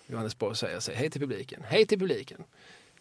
Johannes 0.06 0.38
Brost 0.38 0.60
säger 0.60 0.80
sig 0.80 0.94
hej 0.94 1.10
till 1.10 1.20
publiken. 1.20 1.62
Hej 1.64 1.86
till 1.86 1.98
publiken. 1.98 2.44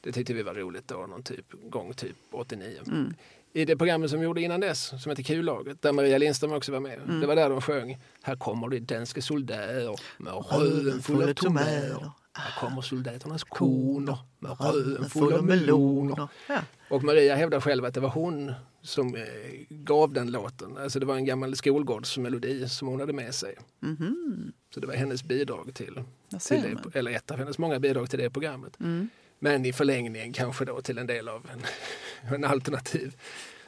Det 0.01 0.11
tyckte 0.11 0.33
vi 0.33 0.43
var 0.43 0.53
roligt 0.53 0.87
då, 0.87 0.95
någon 0.95 1.23
typ, 1.23 1.45
gång 1.69 1.93
typ 1.93 2.15
89. 2.31 2.79
Mm. 2.87 3.13
I 3.53 3.65
det 3.65 3.77
programmet 3.77 4.09
som 4.09 4.19
vi 4.19 4.25
gjorde 4.25 4.41
innan 4.41 4.59
dess, 4.59 5.03
som 5.03 5.09
heter 5.09 5.23
Kullaget, 5.23 5.81
där 5.81 5.91
Maria 5.91 6.17
Lindström 6.17 6.53
också 6.53 6.71
var 6.71 6.79
med. 6.79 6.99
Mm. 6.99 7.19
Det 7.19 7.27
var 7.27 7.35
där 7.35 7.49
de 7.49 7.61
sjöng 7.61 7.97
Här 8.21 8.35
kommer 8.35 8.69
de 8.69 8.79
danska 8.79 9.21
soldater 9.21 9.99
med 10.17 10.33
röven 10.33 11.01
full 11.01 11.29
av 11.29 11.33
tomater. 11.33 12.11
Här 12.35 12.59
kommer 12.59 12.81
soldaternas 12.81 13.43
koner 13.43 14.17
med 14.39 14.61
röven 14.61 15.09
full 15.09 15.33
av 15.33 15.45
meloner. 15.45 16.27
Ja. 16.47 16.59
Och 16.89 17.03
Maria 17.03 17.35
hävdar 17.35 17.61
själv 17.61 17.85
att 17.85 17.93
det 17.93 17.99
var 17.99 18.09
hon 18.09 18.53
som 18.81 19.15
eh, 19.15 19.23
gav 19.69 20.13
den 20.13 20.31
låten. 20.31 20.77
Alltså 20.77 20.99
det 20.99 21.05
var 21.05 21.15
en 21.15 21.25
gammal 21.25 21.55
skolgårdsmelodi 21.55 22.69
som 22.69 22.87
hon 22.87 22.99
hade 22.99 23.13
med 23.13 23.35
sig. 23.35 23.55
Mm. 23.83 24.53
Så 24.73 24.79
det 24.79 24.87
var 24.87 24.93
hennes 24.93 25.23
bidrag 25.23 25.71
till, 25.73 26.03
till 26.39 26.61
det, 26.61 26.99
eller 26.99 27.11
ett 27.11 27.31
av 27.31 27.37
hennes 27.37 27.57
många 27.57 27.79
bidrag 27.79 28.09
till 28.09 28.19
det 28.19 28.29
programmet. 28.29 28.79
Mm. 28.79 29.09
Men 29.39 29.65
i 29.65 29.73
förlängningen 29.73 30.33
kanske 30.33 30.65
då 30.65 30.81
till 30.81 30.97
en 30.97 31.07
del 31.07 31.29
av 31.29 31.49
en, 31.53 31.63
en 32.35 32.43
alternativ 32.43 33.15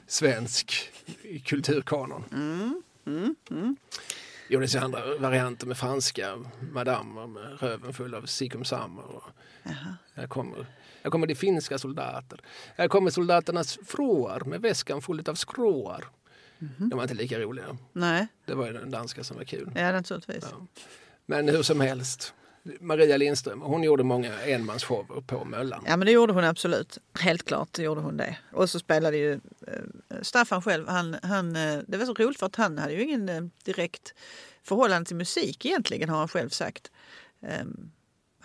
svensk 0.07 0.91
kulturkanon. 1.43 2.23
Mm. 2.31 2.81
Gjordes 4.49 4.75
andra 4.75 5.17
varianter 5.19 5.67
med 5.67 5.77
franska 5.77 6.37
madammer 6.71 7.27
med 7.27 7.61
röven 7.61 7.93
full 7.93 8.15
av 8.15 8.25
sikumsammer. 8.25 9.23
Här 10.13 10.27
kommer, 10.27 10.65
här 11.03 11.11
kommer 11.11 11.27
de 11.27 11.35
finska 11.35 11.77
soldater. 11.77 12.39
Här 12.77 12.87
kommer 12.87 13.09
soldaternas 13.09 13.79
fruar 13.85 14.41
med 14.45 14.61
väskan 14.61 15.01
full 15.01 15.29
av 15.29 15.35
skråar. 15.35 16.05
Mm. 16.59 16.89
De 16.89 16.95
var 16.95 17.03
inte 17.03 17.15
lika 17.15 17.39
roliga. 17.39 17.77
Nej. 17.93 18.27
Det 18.45 18.53
var 18.53 18.67
ju 18.67 18.73
den 18.73 18.91
danska 18.91 19.23
som 19.23 19.37
var 19.37 19.43
kul. 19.43 19.71
Ja, 19.75 19.91
naturligtvis. 19.91 20.47
Ja. 20.51 20.67
Men 21.25 21.49
hur 21.49 21.63
som 21.63 21.81
helst. 21.81 22.33
Maria 22.79 23.17
Lindström, 23.17 23.61
hon 23.61 23.83
gjorde 23.83 24.03
många 24.03 24.41
enmansshower 24.41 25.21
på 25.21 25.45
Möllan. 25.45 25.83
Ja 25.87 25.97
men 25.97 26.05
det 26.05 26.11
gjorde 26.11 26.33
hon 26.33 26.43
absolut. 26.43 26.97
Helt 27.19 27.45
klart 27.45 27.79
gjorde 27.79 28.01
hon 28.01 28.17
det. 28.17 28.37
Och 28.53 28.69
så 28.69 28.79
spelade 28.79 29.17
ju 29.17 29.33
eh, 29.33 30.21
Staffan 30.21 30.61
själv, 30.61 30.87
han, 30.87 31.15
han, 31.23 31.55
eh, 31.55 31.79
det 31.87 31.97
var 31.97 32.05
så 32.05 32.13
roligt 32.13 32.39
för 32.39 32.45
att 32.45 32.55
han 32.55 32.77
hade 32.77 32.93
ju 32.93 33.03
ingen 33.03 33.29
eh, 33.29 33.41
direkt 33.63 34.13
förhållande 34.63 35.07
till 35.07 35.15
musik 35.15 35.65
egentligen 35.65 36.09
har 36.09 36.17
han 36.17 36.27
själv 36.27 36.49
sagt. 36.49 36.91
Ehm, 37.41 37.91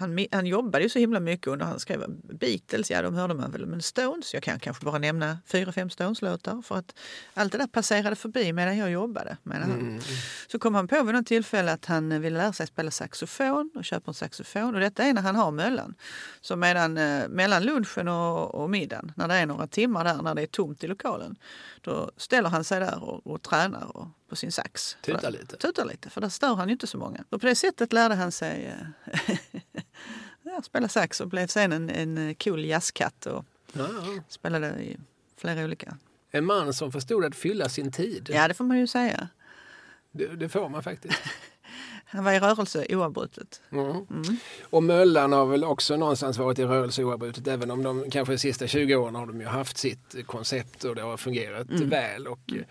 han, 0.01 0.27
han 0.33 0.47
jobbade 0.47 0.85
ju 0.85 0.89
så 0.89 0.99
himla 0.99 1.21
mycket 1.21 1.47
under 1.47 1.67
han 1.67 1.81
skrev 1.81 2.05
Beatles, 2.23 2.91
ja 2.91 3.03
de 3.03 3.15
hörde 3.15 3.35
man 3.35 3.51
väl, 3.51 3.67
men 3.67 3.83
Stones, 3.83 4.35
jag 4.35 4.43
kan 4.43 4.61
kanske 4.61 4.85
bara 4.85 4.99
nämna 4.99 5.39
fyra, 5.47 5.73
fem 5.73 5.91
Stones-låtar 5.91 6.63
för 6.63 6.77
att 6.77 6.95
allt 7.35 7.53
det 7.53 7.59
där 7.59 7.67
passerade 7.67 8.17
förbi 8.17 8.53
medan 8.53 8.77
jag 8.77 8.91
jobbade. 8.91 9.37
Menar 9.43 9.67
han. 9.67 9.81
Mm. 9.81 10.01
Så 10.47 10.59
kom 10.59 10.75
han 10.75 10.89
på 10.89 11.03
vid 11.03 11.15
något 11.15 11.27
tillfälle 11.27 11.73
att 11.73 11.87
han 11.87 12.13
eh, 12.13 12.19
ville 12.19 12.39
lära 12.39 12.53
sig 12.53 12.67
spela 12.67 12.91
saxofon 12.91 13.71
och 13.75 13.85
köper 13.85 14.11
en 14.11 14.15
saxofon. 14.15 14.75
Och 14.75 14.81
detta 14.81 15.05
är 15.05 15.15
när 15.15 15.23
han 15.23 15.37
har 15.37 15.51
möllan. 15.51 15.95
Så 16.41 16.57
medan, 16.57 16.99
eh, 16.99 17.29
mellan 17.29 17.63
lunchen 17.63 18.09
och, 18.09 18.55
och 18.55 18.71
middagen, 18.71 19.13
när 19.17 19.29
det 19.29 19.35
är 19.35 19.47
några 19.47 19.67
timmar 19.67 20.05
där, 20.05 20.23
när 20.23 20.35
det 20.35 20.43
är 20.43 20.47
tomt 20.47 20.85
i 20.85 20.87
lokalen, 20.87 21.37
då 21.81 22.11
ställer 22.17 22.49
han 22.49 22.65
sig 22.65 22.81
där 22.81 23.05
och, 23.05 23.27
och 23.27 23.43
tränar 23.43 23.97
och, 23.97 24.09
på 24.29 24.37
sin 24.37 24.53
sax. 24.53 24.97
Tutar 25.03 25.31
lite. 25.31 25.57
Tutar 25.57 25.85
lite, 25.85 26.11
för 26.11 26.21
där 26.21 26.29
stör 26.29 26.55
han 26.55 26.69
ju 26.69 26.73
inte 26.73 26.87
så 26.87 26.99
många. 26.99 27.25
Och 27.31 27.41
på 27.41 27.47
det 27.47 27.55
sättet 27.55 27.93
lärde 27.93 28.15
han 28.15 28.33
sig 28.33 28.75
eh, 29.07 29.37
ja, 30.61 30.63
spela 30.63 30.89
sax 30.89 31.21
och 31.21 31.29
blev 31.29 31.47
sen 31.47 31.73
en, 31.73 31.91
en 31.91 32.35
cool 32.35 32.65
jazzkatt 32.65 33.27
och 33.27 33.45
Ja, 33.73 33.89
spelade 34.29 34.67
i 34.67 34.97
flera 35.37 35.65
olika. 35.65 35.97
En 36.31 36.45
man 36.45 36.75
som 36.75 36.93
förstod 36.93 37.25
att 37.25 37.35
fylla 37.35 37.69
sin 37.69 37.93
tid. 37.93 38.31
Ja, 38.33 38.49
det 38.49 38.55
får 38.55 38.65
man 38.65 38.79
ju 38.79 38.87
säga. 38.87 39.29
Det, 40.13 40.27
det 40.27 40.49
får 40.49 40.69
man 40.69 40.83
faktiskt. 40.83 41.19
Han 42.05 42.25
var 42.25 42.33
i 42.33 42.39
rörelse 42.39 42.87
oavbrutet. 42.89 43.61
Mm. 43.73 44.07
Och 44.63 44.83
Möllan 44.83 45.33
har 45.33 45.47
väl 45.47 45.65
också 45.65 45.97
någonstans 45.97 46.39
varit 46.39 46.59
i 46.59 46.65
rörelse 46.65 47.05
oavbrutet 47.05 47.47
även 47.47 47.71
om 47.71 47.83
de 47.83 48.11
kanske 48.11 48.35
de 48.35 48.39
sista 48.39 48.67
20 48.67 48.97
åren 48.97 49.15
har 49.15 49.27
de 49.27 49.41
ju 49.41 49.47
haft 49.47 49.79
sitt 49.79 50.27
koncept 50.27 50.85
och 50.85 50.95
det 50.95 51.03
har 51.03 51.17
fungerat 51.17 51.71
väl. 51.71 52.27
Och, 52.27 52.53
eh, 52.53 52.65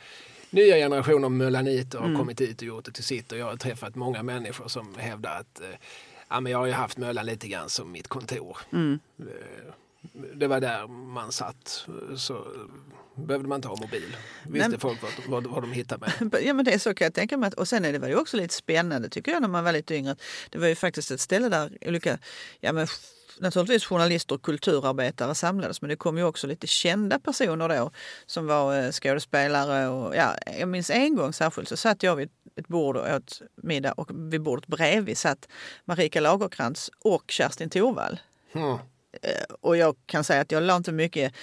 Nya 0.50 0.76
generationer 0.76 1.30
möllaniter 1.30 2.00
har 2.00 2.16
kommit 2.16 2.38
dit 2.38 2.62
och 2.62 2.68
gjort 2.68 2.86
det 2.86 2.92
till 2.92 3.04
sitt 3.04 3.32
och 3.32 3.38
jag 3.38 3.46
har 3.46 3.58
träffat 3.58 3.96
många 3.96 4.24
människor 4.24 4.68
som 4.68 4.96
hävdar 4.98 5.40
att 5.40 5.62
eh, 5.62 5.68
ja, 6.30 6.40
men 6.40 6.52
jag 6.52 6.60
har 6.60 6.66
ju 6.66 6.72
haft 6.72 6.98
Möllan 6.98 7.26
lite 7.26 7.48
grann 7.48 7.70
som 7.70 7.92
mitt 7.92 8.08
kontor. 8.08 8.58
Eh, 8.74 8.98
Det 10.36 10.48
var 10.48 10.60
där 10.60 10.88
man 10.88 11.32
satt 11.32 11.88
så 12.18 12.48
behövde 13.16 13.48
man 13.48 13.56
inte 13.56 13.68
ha 13.68 13.76
mobil. 13.76 14.16
Visste 14.48 14.70
Nej. 14.70 14.80
folk 14.80 15.00
vad, 15.28 15.48
vad, 15.48 15.64
de 15.64 15.72
hittade 15.72 16.06
med. 16.20 16.42
Ja 16.44 16.54
men 16.54 16.66
det 16.66 16.72
är 16.74 16.78
så 16.80 16.94
kan 16.94 17.06
jag 17.06 17.14
tänka 17.14 17.38
mig. 17.38 17.48
Att- 17.48 17.54
Och 17.54 17.68
sen 17.68 17.86
är 17.86 17.92
det 17.94 18.00
väl 18.00 18.16
också 18.16 18.38
lite 18.38 18.54
spännande 18.54 19.10
tycker 19.10 19.32
jag 19.32 19.42
när 19.42 19.50
man 19.50 19.64
var 19.64 19.72
lite 19.72 19.96
yngre. 19.96 20.16
Det 20.50 20.58
var 20.60 20.68
ju 20.68 20.76
faktiskt 20.76 21.12
ett 21.12 21.22
ställe 21.22 21.50
där 21.50 21.78
olika, 21.82 22.18
ja 22.60 22.74
men 22.74 22.88
naturligtvis 23.40 23.86
journalister 23.86 24.36
och 24.36 24.42
kulturarbetare 24.42 25.36
samlades. 25.36 25.82
Men 25.82 25.90
det 25.90 25.96
kom 25.96 26.18
ju 26.18 26.24
också 26.24 26.48
lite 26.48 26.68
kända 26.68 27.20
personer 27.20 27.70
då 27.70 27.92
som 28.26 28.48
var 28.48 28.80
eh, 28.84 28.92
skådespelare. 28.92 29.88
Och, 29.88 30.16
ja, 30.16 30.36
jag 30.60 30.70
minns 30.70 30.90
en 30.90 31.16
gång 31.16 31.34
särskilt 31.34 31.70
så 31.70 31.78
satt 31.78 32.04
jag 32.04 32.16
vid 32.16 32.30
ett 32.56 32.68
bord 32.68 32.98
och 32.98 33.16
åt 33.16 33.42
middag 33.56 33.92
och 33.92 34.10
vid 34.34 34.42
bordet 34.42 34.68
bredvid 34.68 35.18
satt 35.18 35.48
Marika 35.86 36.20
Lagerkrantz 36.22 36.90
och 37.04 37.24
Kerstin 37.32 37.70
Thorvall. 37.70 38.20
Mm. 38.54 38.78
Eh, 39.22 39.44
Och 39.62 39.78
jag 39.78 39.96
kan 40.06 40.24
säga 40.24 40.42
att 40.42 40.52
jag 40.52 40.64
la 40.64 40.76
inte 40.76 40.92
mycket 40.92 41.34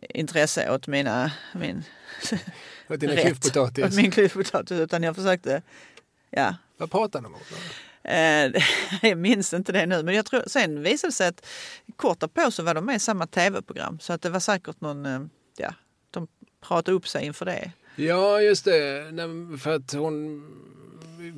intresse 0.00 0.70
åt 0.70 0.86
mina, 0.86 1.32
min 1.54 1.84
Och 2.88 2.98
dina 2.98 3.12
rätt 3.16 3.22
klyftpotatis. 3.24 3.84
åt 3.84 3.94
min 3.94 4.10
klyftpotatis 4.10 4.78
utan 4.80 5.02
jag 5.02 5.16
försökte, 5.16 5.62
ja. 6.30 6.54
Vad 6.76 6.90
pratar 6.90 7.20
de 7.20 7.34
om? 7.34 7.40
Eh, 8.04 8.62
jag 9.02 9.18
minns 9.18 9.54
inte 9.54 9.72
det 9.72 9.86
nu 9.86 10.02
men 10.02 10.14
jag 10.14 10.26
tror, 10.26 10.42
sen 10.46 10.82
visade 10.82 11.08
det 11.10 11.14
sig 11.14 11.28
att 11.28 11.46
kort 11.96 12.20
därpå 12.20 12.50
så 12.50 12.62
var 12.62 12.74
de 12.74 12.84
med 12.86 12.96
i 12.96 12.98
samma 12.98 13.26
tv-program 13.26 13.98
så 14.00 14.12
att 14.12 14.22
det 14.22 14.30
var 14.30 14.40
säkert 14.40 14.80
någon, 14.80 15.06
eh, 15.06 15.20
ja, 15.56 15.74
de 16.10 16.28
pratade 16.60 16.96
upp 16.96 17.08
sig 17.08 17.26
inför 17.26 17.44
det. 17.46 17.72
Ja, 17.96 18.40
just 18.40 18.64
det. 18.64 19.10
Nej, 19.12 19.58
För 19.58 19.70
att 19.76 19.92
hon... 19.92 20.42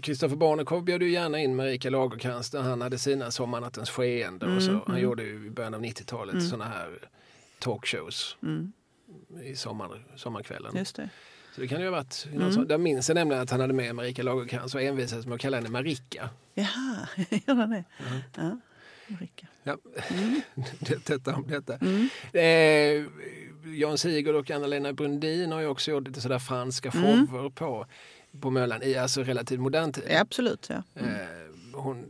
Kristoffer 0.02 0.37
Barnekow 0.37 0.83
bjöd 0.85 1.02
ju 1.02 1.11
gärna 1.11 1.38
in 1.38 1.57
Marika 1.57 1.90
Lagercrantz 1.90 2.52
när 2.52 2.61
han 2.62 2.81
hade 2.81 2.98
sina 2.98 3.31
Sommarnattens 3.31 3.90
skeende. 3.90 4.46
och 4.57 4.62
så. 4.62 4.81
Han 4.87 5.00
gjorde 5.00 5.22
ju 5.22 5.46
i 5.46 5.50
början 5.50 5.74
av 5.74 5.81
90-talet 5.83 6.35
Mm. 6.35 6.46
såna 6.46 6.64
här 6.64 6.98
talkshows 7.59 8.37
i 9.44 9.57
sommar, 9.57 10.07
sommarkvällen. 10.16 10.76
Just 10.76 10.96
det. 10.96 11.09
Så 11.57 11.62
det 11.62 11.69
kan 11.69 11.81
ju 11.81 11.87
ha 11.87 11.90
varit... 11.92 12.27
Mm. 12.33 12.53
Sån, 12.53 12.66
där 12.66 12.79
minns 12.79 13.09
jag 13.09 13.14
nämligen 13.14 13.42
att 13.42 13.51
han 13.51 13.61
hade 13.61 13.73
med 13.73 13.95
Marika 13.95 14.23
Lagercrantz 14.23 14.75
och 14.75 14.83
envisades 14.83 15.27
med 15.27 15.35
att 15.35 15.40
kalla 15.40 15.57
henne 15.57 15.69
Marika. 15.69 16.31
Jaha, 16.55 17.09
gör 17.47 17.55
han 17.55 17.71
det? 17.71 17.85
Ja, 18.37 18.59
Ulrika. 19.09 19.47
Ja. 19.62 19.77
Mm. 20.09 20.40
det, 20.81 21.07
detta 21.07 21.35
om 21.35 21.47
detta. 21.49 21.79
Eh, 22.38 23.05
Jan 23.77 23.99
Sigurd 23.99 24.35
och 24.35 24.51
Anna-Lena 24.51 24.92
Brundin 24.92 25.53
har 25.53 25.61
ju 25.61 25.66
också 25.66 25.90
gjort 25.90 26.07
lite 26.09 26.21
sådär 26.21 26.38
franska 26.38 26.90
Mm. 26.95 27.27
shower 27.27 27.51
på, 27.51 27.87
på 28.40 28.51
Möllan 28.51 28.83
i 28.83 28.95
alltså 28.97 29.23
relativt 29.23 29.61
modern 29.61 29.92
tid. 29.92 30.05
Ja, 30.11 30.21
absolut, 30.21 30.66
ja. 30.71 30.83
Eh, 30.95 31.05
hon 31.73 32.05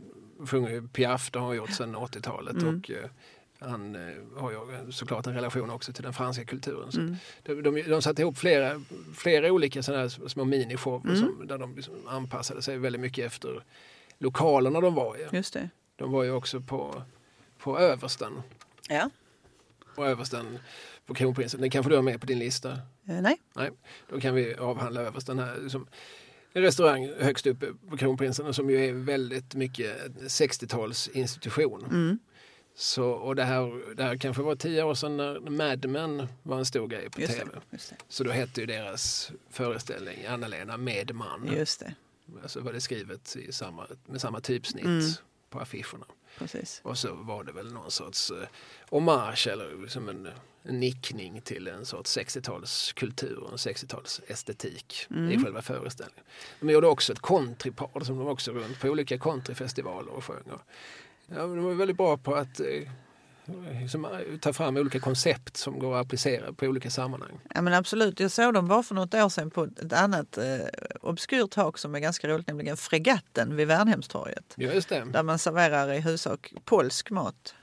sjunger 0.47 0.69
ju 0.69 0.87
Piaf, 0.87 1.31
det 1.31 1.39
har 1.39 1.45
hon 1.45 1.55
gjort 1.55 1.71
sedan 1.71 1.95
80-talet. 1.95 2.53
Mm. 2.61 2.77
Och, 2.77 2.91
eh, 2.91 3.09
han 3.59 3.95
eh, 3.95 4.13
har 4.41 4.51
ju 4.51 4.91
såklart 4.91 5.27
en 5.27 5.33
relation 5.33 5.69
också 5.69 5.93
till 5.93 6.03
den 6.03 6.13
franska 6.13 6.45
kulturen. 6.45 6.91
Så 6.91 6.99
Mm. 6.99 7.15
de, 7.43 7.61
de, 7.61 7.81
de 7.81 8.01
satte 8.01 8.21
ihop 8.21 8.37
flera, 8.37 8.81
flera 9.15 9.51
olika 9.51 9.83
sådana 9.83 10.01
här 10.01 10.27
små 10.27 10.43
minishower 10.45 11.01
Mm. 11.05 11.15
som, 11.15 11.47
där 11.47 11.57
de 11.57 11.75
liksom 11.75 11.93
anpassade 12.07 12.61
sig 12.61 12.77
väldigt 12.77 13.01
mycket 13.01 13.25
efter 13.25 13.63
lokalerna 14.17 14.81
de 14.81 14.93
var 14.95 15.15
i. 15.17 15.35
Just 15.35 15.53
det. 15.53 15.69
De 15.95 16.11
var 16.11 16.23
ju 16.23 16.31
också 16.31 16.61
på, 16.61 17.03
på 17.59 17.79
Översten. 17.79 18.41
Ja. 18.89 19.09
Och 19.95 20.07
Översten 20.07 20.59
på 21.05 21.13
Kronprinsen. 21.13 21.61
Den 21.61 21.69
kanske 21.69 21.89
du 21.91 21.95
har 21.95 22.03
med 22.03 22.19
på 22.19 22.25
din 22.27 22.39
lista? 22.39 22.71
Eh, 22.71 23.21
nej. 23.21 23.37
Nej, 23.53 23.71
då 24.09 24.19
kan 24.19 24.35
vi 24.35 24.55
avhandla 24.55 25.01
Översten 25.01 25.39
här. 25.39 25.69
Som 25.69 25.87
en 26.53 26.61
restaurang 26.61 27.09
högst 27.19 27.47
uppe 27.47 27.65
på 27.89 27.97
Kronprinsen 27.97 28.53
som 28.53 28.69
ju 28.69 28.85
är 28.85 28.93
väldigt 28.93 29.55
mycket 29.55 29.97
60-talsinstitution. 30.21 31.85
Mm. 31.89 32.19
Så, 32.79 33.09
och 33.09 33.35
det 33.35 33.43
här, 33.43 33.95
det 33.95 34.03
här 34.03 34.17
kanske 34.17 34.43
var 34.43 34.55
tio 34.55 34.83
år 34.83 34.93
sedan 34.95 35.17
när 35.17 35.39
Mad 35.39 35.85
Men 35.89 36.27
var 36.43 36.57
en 36.57 36.65
stor 36.65 36.87
grej 36.87 37.09
på 37.09 37.21
Just 37.21 37.33
tv. 37.33 37.49
det. 37.53 37.61
Just 37.71 37.89
det. 37.89 37.95
Så 38.07 38.23
då 38.23 38.31
hette 38.31 38.61
ju 38.61 38.67
deras 38.67 39.31
föreställning 39.49 40.25
Anna-Lena 40.25 40.77
med 40.77 41.15
man. 41.15 41.49
Just 41.57 41.79
det. 41.79 41.93
Alltså 42.43 42.59
var 42.59 42.73
det 42.73 42.81
skrivet 42.81 43.35
i 43.35 43.51
samma, 43.51 43.87
med 44.05 44.21
samma 44.21 44.39
typsnitt 44.41 44.85
Mm. 44.85 45.01
på 45.49 45.59
affischerna. 45.59 46.05
Precis. 46.37 46.81
Och 46.83 46.97
så 46.97 47.13
var 47.13 47.43
det 47.43 47.51
väl 47.51 47.73
någon 47.73 47.91
sorts 47.91 48.31
eh, 48.31 48.47
hommage 48.89 49.47
eller 49.47 49.87
som 49.87 50.09
en, 50.09 50.29
en 50.63 50.79
nickning 50.79 51.41
till 51.41 51.67
en 51.67 51.85
sorts 51.85 52.17
60-talskultur 52.17 53.35
och 53.37 53.51
en 53.51 53.57
60-talsestetik 53.57 55.07
Mm. 55.11 55.31
i 55.31 55.43
själva 55.43 55.61
föreställningen. 55.61 56.23
De 56.59 56.69
gjorde 56.69 56.87
också 56.87 57.13
ett 57.13 57.21
countrypar 57.21 58.03
som 58.03 58.17
de 58.17 58.27
också 58.27 58.51
runt 58.51 58.79
på 58.79 58.87
olika 58.87 59.17
countryfestivaler 59.17 60.11
och 60.11 60.23
sjöng. 60.23 60.43
Och, 60.51 60.61
ja, 61.27 61.37
de 61.37 61.63
var 61.63 61.73
väldigt 61.73 61.97
bra 61.97 62.17
på 62.17 62.35
att 62.35 62.59
eh, 62.59 62.65
liksom, 63.81 64.05
eh, 64.05 64.11
ta 64.41 64.53
fram 64.53 64.77
olika 64.77 64.99
koncept 64.99 65.57
som 65.57 65.79
går 65.79 65.95
att 65.95 66.05
applicera 66.05 66.53
på 66.53 66.65
olika 66.65 66.89
sammanhang. 66.89 67.39
Ja 67.55 67.61
men 67.61 67.73
absolut, 67.73 68.19
jag 68.19 68.31
såg 68.31 68.53
dem 68.53 68.67
bara 68.67 68.83
för 68.83 68.95
något 68.95 69.13
år 69.13 69.29
sedan 69.29 69.51
på 69.51 69.63
ett 69.63 69.93
annat 69.93 70.37
eh, 70.37 70.43
obskyrt 71.01 71.51
tak 71.51 71.77
som 71.77 71.95
är 71.95 71.99
ganska 71.99 72.27
roligt, 72.27 72.47
nämligen 72.47 72.77
Fregatten 72.77 73.55
vid 73.55 73.67
Värnhemstorget. 73.67 74.53
Ja, 74.55 74.71
just 74.71 74.89
det. 74.89 75.05
Där 75.13 75.23
man 75.23 75.39
serverar 75.39 75.93
i 75.93 75.99
huvudsak 75.99 76.53
polsk 76.65 77.09
mat. 77.09 77.55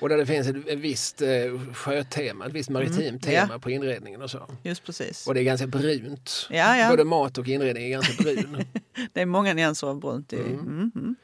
Och 0.00 0.08
där 0.08 0.16
det 0.16 0.26
finns 0.26 0.48
ett, 0.48 0.68
ett 0.68 0.78
visst 0.78 1.22
eh, 1.22 1.28
sjötema, 1.74 2.46
ett 2.46 2.52
visst 2.52 2.70
maritimt 2.70 3.26
Mm, 3.26 3.46
tema 3.48 3.58
på 3.58 3.70
inredningen 3.70 4.22
och 4.22 4.30
så. 4.30 4.48
Just 4.62 4.84
precis. 4.84 5.26
Och 5.26 5.34
det 5.34 5.40
är 5.40 5.44
ganska 5.44 5.66
brunt. 5.66 6.46
Ja, 6.50 6.76
ja. 6.76 6.90
Både 6.90 7.04
mat 7.04 7.38
och 7.38 7.48
inredning 7.48 7.84
är 7.84 7.88
ganska 7.88 8.22
brun. 8.22 8.64
Det 9.12 9.20
är 9.20 9.26
många 9.26 9.54
nyanser 9.54 9.86
av 9.86 10.00
brunt 10.00 10.32
i. 10.32 10.36
Mm. 10.36 10.90
Mm. 10.94 11.16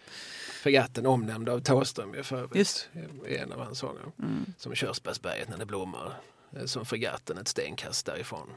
Fregatten 0.61 1.07
omnämnd 1.07 1.49
av 1.49 1.61
Thåström 1.61 2.15
ju 2.15 2.23
för. 2.23 2.49
Just. 2.55 2.89
I 3.29 3.37
en 3.37 3.53
av 3.53 3.61
hans 3.61 3.79
sånger. 3.79 4.03
Mm. 4.19 4.47
Som 4.59 4.75
Körsbärsberget 4.75 5.49
när 5.49 5.59
det 5.59 5.67
blommar. 5.67 6.13
Eh, 6.57 6.65
Som 6.65 6.85
fregatten 6.87 7.39
ett 7.39 7.49
stenkast 7.49 8.07
därifrån. 8.07 8.49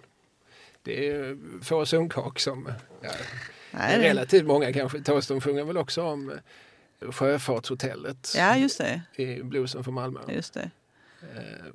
Det 0.81 1.07
är 1.09 1.37
få 1.63 1.85
sunkak 1.85 2.39
som... 2.39 2.71
Ja, 3.01 3.09
Nej, 3.71 3.99
relativt 3.99 4.45
många 4.45 4.73
kanske. 4.73 5.01
Thåström 5.01 5.41
sjunger 5.41 5.63
väl 5.63 5.77
också 5.77 6.03
om 6.03 6.31
eh, 7.01 7.11
Sjöfartshotellet 7.11 8.33
Ja, 8.37 8.57
just 8.57 8.77
det. 8.77 9.01
i 9.15 9.43
bluesen 9.43 9.83
från 9.83 9.93
Malmö. 9.93 10.19
Just 10.29 10.53
det. 10.53 10.71
Eh, 11.35 11.65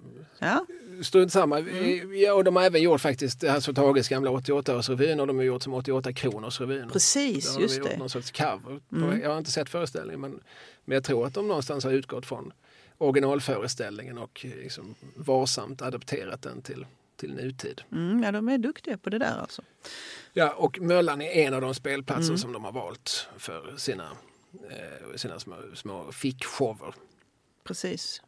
Ja, 0.41 0.67
Strunt 1.03 1.33
samma. 1.33 1.59
Mm. 1.59 2.17
Ja, 2.19 2.35
och 2.35 2.45
de 2.45 2.57
har 2.57 2.63
även 2.63 2.83
gjort 2.83 3.01
faktiskt 3.01 3.43
Hasse 3.47 3.71
och 3.71 3.77
Tages 3.77 4.09
gamla 4.09 4.31
88-årsrevyn 4.31 5.21
och 5.21 5.27
de 5.27 5.37
har 5.37 5.45
gjort 5.45 5.63
som 5.63 5.75
88 5.75 6.13
kronors 6.13 6.61
revyn. 6.61 6.81
Där 6.81 6.89
precis. 6.89 7.55
har 7.55 7.61
Just 7.63 7.75
de 7.75 7.81
gjort 7.81 7.91
det. 7.91 7.97
någon 7.99 8.11
sorts 8.11 8.31
cover. 8.31 8.81
Mm. 8.93 9.21
Jag 9.21 9.31
har 9.31 9.39
inte 9.39 9.51
sett 9.51 9.69
föreställningen 9.71 10.21
men, 10.21 10.41
men 10.85 10.95
jag 10.95 11.05
tror 11.05 11.27
att 11.27 11.35
de 11.35 11.49
någonstans 11.49 11.85
har 11.85 11.91
utgått 11.91 12.27
från 12.27 12.53
originalföreställningen 12.99 14.19
och 14.19 14.47
liksom 14.63 14.95
varsamt 15.17 15.83
adapterat 15.83 16.43
den 16.43 16.63
till, 16.63 16.87
till 17.17 17.35
nutid. 17.35 17.83
Mm, 17.93 18.23
ja, 18.23 18.33
de 18.33 18.49
är 18.49 18.59
duktiga 18.59 18.99
på 18.99 19.11
det 19.11 19.19
där 19.19 19.39
alltså. 19.41 19.63
Ja, 20.33 20.51
och 20.53 20.81
Möllan 20.81 21.21
är 21.23 21.31
en 21.47 21.55
av 21.55 21.61
de 21.61 21.75
spelplatser 21.75 22.25
Mm. 22.31 22.39
som 22.39 22.53
de 22.53 22.65
har 22.65 22.73
valt 22.73 23.29
för 23.39 23.75
sina, 23.77 24.09
eh, 24.71 25.17
sina 25.17 25.39
små, 25.39 25.57
små 25.75 26.13
fickshower. 26.13 26.95
Precis. 27.65 28.23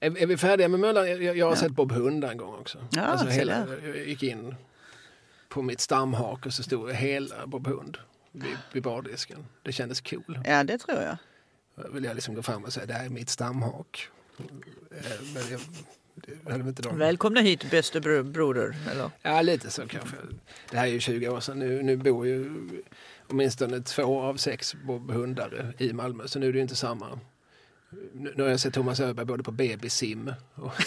Är, 0.00 0.18
är 0.22 0.26
vi 0.26 0.36
färdiga 0.36 0.68
med 0.68 0.80
Möllan? 0.80 1.08
Jag, 1.10 1.22
jag 1.36 1.46
har 1.46 1.52
Ja. 1.52 1.56
sett 1.56 1.72
Bob 1.72 1.92
Hunda 1.92 2.30
en 2.30 2.36
gång 2.36 2.54
också. 2.54 2.78
Ja, 2.90 3.02
alltså 3.02 3.26
hela, 3.26 3.66
jag 3.84 3.96
gick 4.08 4.22
in 4.22 4.54
på 5.48 5.62
mitt 5.62 5.80
stamhak 5.80 6.46
och 6.46 6.52
så 6.52 6.62
stod 6.62 6.92
hela 6.92 7.46
Bob 7.46 7.66
Hund 7.66 7.98
vid, 8.32 8.56
vid 8.72 8.82
bardisken. 8.82 9.46
Det 9.62 9.72
kändes 9.72 10.00
cool. 10.00 10.38
Ja, 10.44 10.64
det 10.64 10.78
tror 10.78 10.98
jag. 11.02 11.16
vill 11.92 12.04
jag 12.04 12.14
liksom 12.14 12.34
gå 12.34 12.42
fram 12.42 12.64
och 12.64 12.72
säga 12.72 12.86
det 12.86 12.92
här 12.94 13.04
är 13.04 13.08
mitt 13.10 13.28
stamhak. 13.28 14.08
Eh, 14.38 15.04
Men 15.34 15.42
jag. 15.50 15.60
Välkomna 16.94 17.40
hit 17.40 17.70
bäste 17.70 18.00
bro- 18.00 18.22
broder. 18.22 18.76
Eller? 18.90 19.10
Ja, 19.22 19.42
lite 19.42 19.70
så 19.70 19.86
kanske. 19.86 20.16
Det 20.70 20.76
här 20.76 20.86
är 20.86 20.90
ju 20.90 21.00
20 21.00 21.28
år 21.28 21.40
sedan. 21.40 21.58
Nu, 21.58 21.82
nu 21.82 21.96
bor 21.96 22.26
ju 22.26 22.50
åtminstone 23.28 23.80
två 23.82 24.20
av 24.22 24.36
sex 24.36 24.74
bo- 24.84 25.12
hundar 25.12 25.74
i 25.78 25.92
Malmö, 25.92 26.28
så 26.28 26.38
nu 26.38 26.48
är 26.48 26.52
det 26.52 26.56
ju 26.56 26.62
inte 26.62 26.76
samma. 26.76 27.20
Nu, 28.14 28.42
har 28.42 28.50
jag 28.50 28.60
sett 28.60 28.74
Thomas 28.74 29.00
Öberg 29.00 29.26
både 29.26 29.42
på 29.42 29.50
BB-sim 29.50 30.32
och 30.54 30.72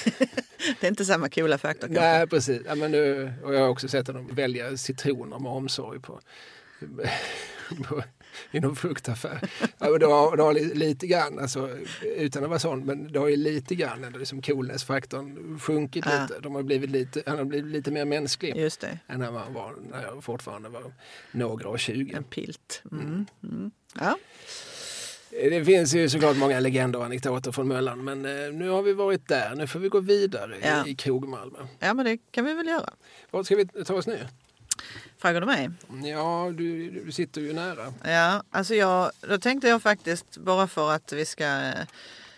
Det 0.79 0.87
är 0.87 0.89
inte 0.89 1.05
samma 1.05 1.29
coola 1.29 1.57
faktor 1.57 1.87
kanske. 1.87 2.01
Nej, 2.03 2.27
precis. 2.27 2.61
Ja, 2.65 2.75
men 2.75 2.91
nu, 2.91 3.33
och 3.43 3.55
jag 3.55 3.59
har 3.61 3.67
också 3.69 3.87
sett 3.87 4.07
honom 4.07 4.27
välja 4.35 4.77
citroner 4.77 5.39
med 5.39 5.51
omsorg 5.51 5.99
på, 5.99 6.19
på, 7.87 8.03
i 8.51 8.59
någon 8.59 8.75
fruktaffär. 8.75 9.49
Ja, 9.77 9.89
men 9.89 9.99
det 9.99 10.05
har, 10.05 10.37
det 10.37 10.43
har 10.43 10.53
li- 10.53 10.73
lite 10.73 11.07
grann, 11.07 11.39
alltså, 11.39 11.77
utan 12.01 12.43
att 12.43 12.49
vara 12.49 12.59
sån, 12.59 12.85
men 12.85 13.11
det 13.11 13.19
har 13.19 13.27
ju 13.27 13.35
lite 13.35 13.75
grann 13.75 14.03
ändå 14.03 14.19
liksom 14.19 14.41
coolness-faktorn 14.41 15.59
sjunkit 15.59 16.05
Ja. 16.07 16.21
lite. 16.21 16.39
De 16.39 16.55
har 16.55 16.63
blivit 16.63 16.89
lite. 16.89 17.23
Han 17.25 17.37
har 17.37 17.45
blivit 17.45 17.71
lite 17.71 17.91
mer 17.91 18.05
mänsklig 18.05 18.55
Just 18.57 18.81
det, 18.81 18.99
än 19.07 19.19
när, 19.19 19.31
man 19.31 19.53
var, 19.53 19.75
när 19.91 20.03
jag 20.03 20.23
fortfarande 20.23 20.69
var 20.69 20.93
några 21.31 21.69
och 21.69 21.79
tjugo. 21.79 22.13
en 22.15 22.23
pilt. 22.23 22.81
Mm. 22.91 23.25
Mm. 23.43 23.71
Ja. 23.99 24.17
Det 25.43 25.65
finns 25.65 25.93
ju 25.95 26.09
såklart 26.09 26.37
många 26.37 26.59
legender 26.59 26.99
och 26.99 27.05
anekdoter 27.05 27.51
från 27.51 27.67
Möllan, 27.67 28.03
men 28.03 28.25
eh, 28.25 28.53
nu 28.53 28.69
har 28.69 28.81
vi 28.81 28.93
varit 28.93 29.27
där. 29.27 29.55
Nu 29.55 29.67
får 29.67 29.79
vi 29.79 29.89
gå 29.89 29.99
vidare 29.99 30.55
Ja. 30.63 30.85
i, 30.87 30.89
i 30.89 30.95
krog-Malmö. 30.95 31.57
ja, 31.79 31.93
men 31.93 32.05
det 32.05 32.17
kan 32.31 32.45
vi 32.45 32.53
väl 32.53 32.67
göra. 32.67 32.89
Vart 33.31 33.45
ska 33.45 33.55
vi 33.55 33.65
ta 33.85 33.93
oss 33.95 34.07
nu? 34.07 34.19
Frågar 35.17 35.41
du 35.41 35.47
mig? 35.47 35.69
Ja, 36.11 36.51
du, 36.57 36.89
du 37.05 37.11
sitter 37.11 37.41
ju 37.41 37.53
nära. 37.53 37.93
Ja, 38.03 38.43
alltså 38.51 38.75
jag, 38.75 39.11
då 39.21 39.37
tänkte 39.37 39.67
jag 39.67 39.81
faktiskt 39.81 40.37
bara 40.37 40.67
för 40.67 40.91
att 40.91 41.13
vi 41.13 41.25
ska 41.25 41.71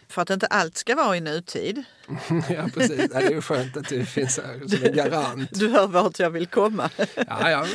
för 0.10 0.22
att 0.22 0.30
inte 0.30 0.48
allt 0.48 0.78
ska 0.78 0.96
vara 0.96 1.18
i 1.18 1.22
nutid. 1.22 1.84
ja, 2.50 2.70
precis. 2.74 3.10
Ja, 3.14 3.20
det 3.20 3.26
är 3.26 3.32
ju 3.32 3.42
skönt 3.42 3.78
att 3.78 3.90
du 3.90 4.06
finns 4.06 4.40
här 4.40 4.68
som 4.68 4.84
en 4.86 4.94
garant. 4.96 5.50
Du 5.60 5.70
hör 5.70 5.88
vart 5.88 6.20
jag 6.20 6.30
vill 6.30 6.48
komma. 6.48 6.90
Ja, 7.16 7.50
ja, 7.52 7.66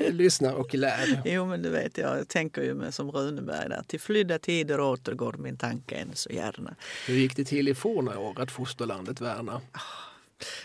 jag 0.00 0.14
lyssnar 0.14 0.52
och 0.52 0.74
lär. 0.74 1.22
Jo, 1.24 1.46
men 1.46 1.62
du 1.62 1.68
vet, 1.70 1.98
jag 1.98 2.28
tänker 2.28 2.62
ju 2.62 2.74
med 2.74 2.94
som 2.94 3.10
Runeberg 3.10 3.68
där. 3.68 3.82
Till 3.86 4.00
flydda 4.00 4.38
tider 4.38 4.80
återgår 4.80 5.32
min 5.38 5.56
tanke 5.56 5.94
än 5.94 6.10
så 6.14 6.30
gärna. 6.30 6.74
Hur 7.06 7.14
gick 7.14 7.36
det 7.36 7.44
till 7.44 7.68
i 7.68 7.74
forna 7.74 8.18
år 8.18 8.40
att 8.40 8.50
fosterlandet 8.50 9.20
värna? 9.20 9.60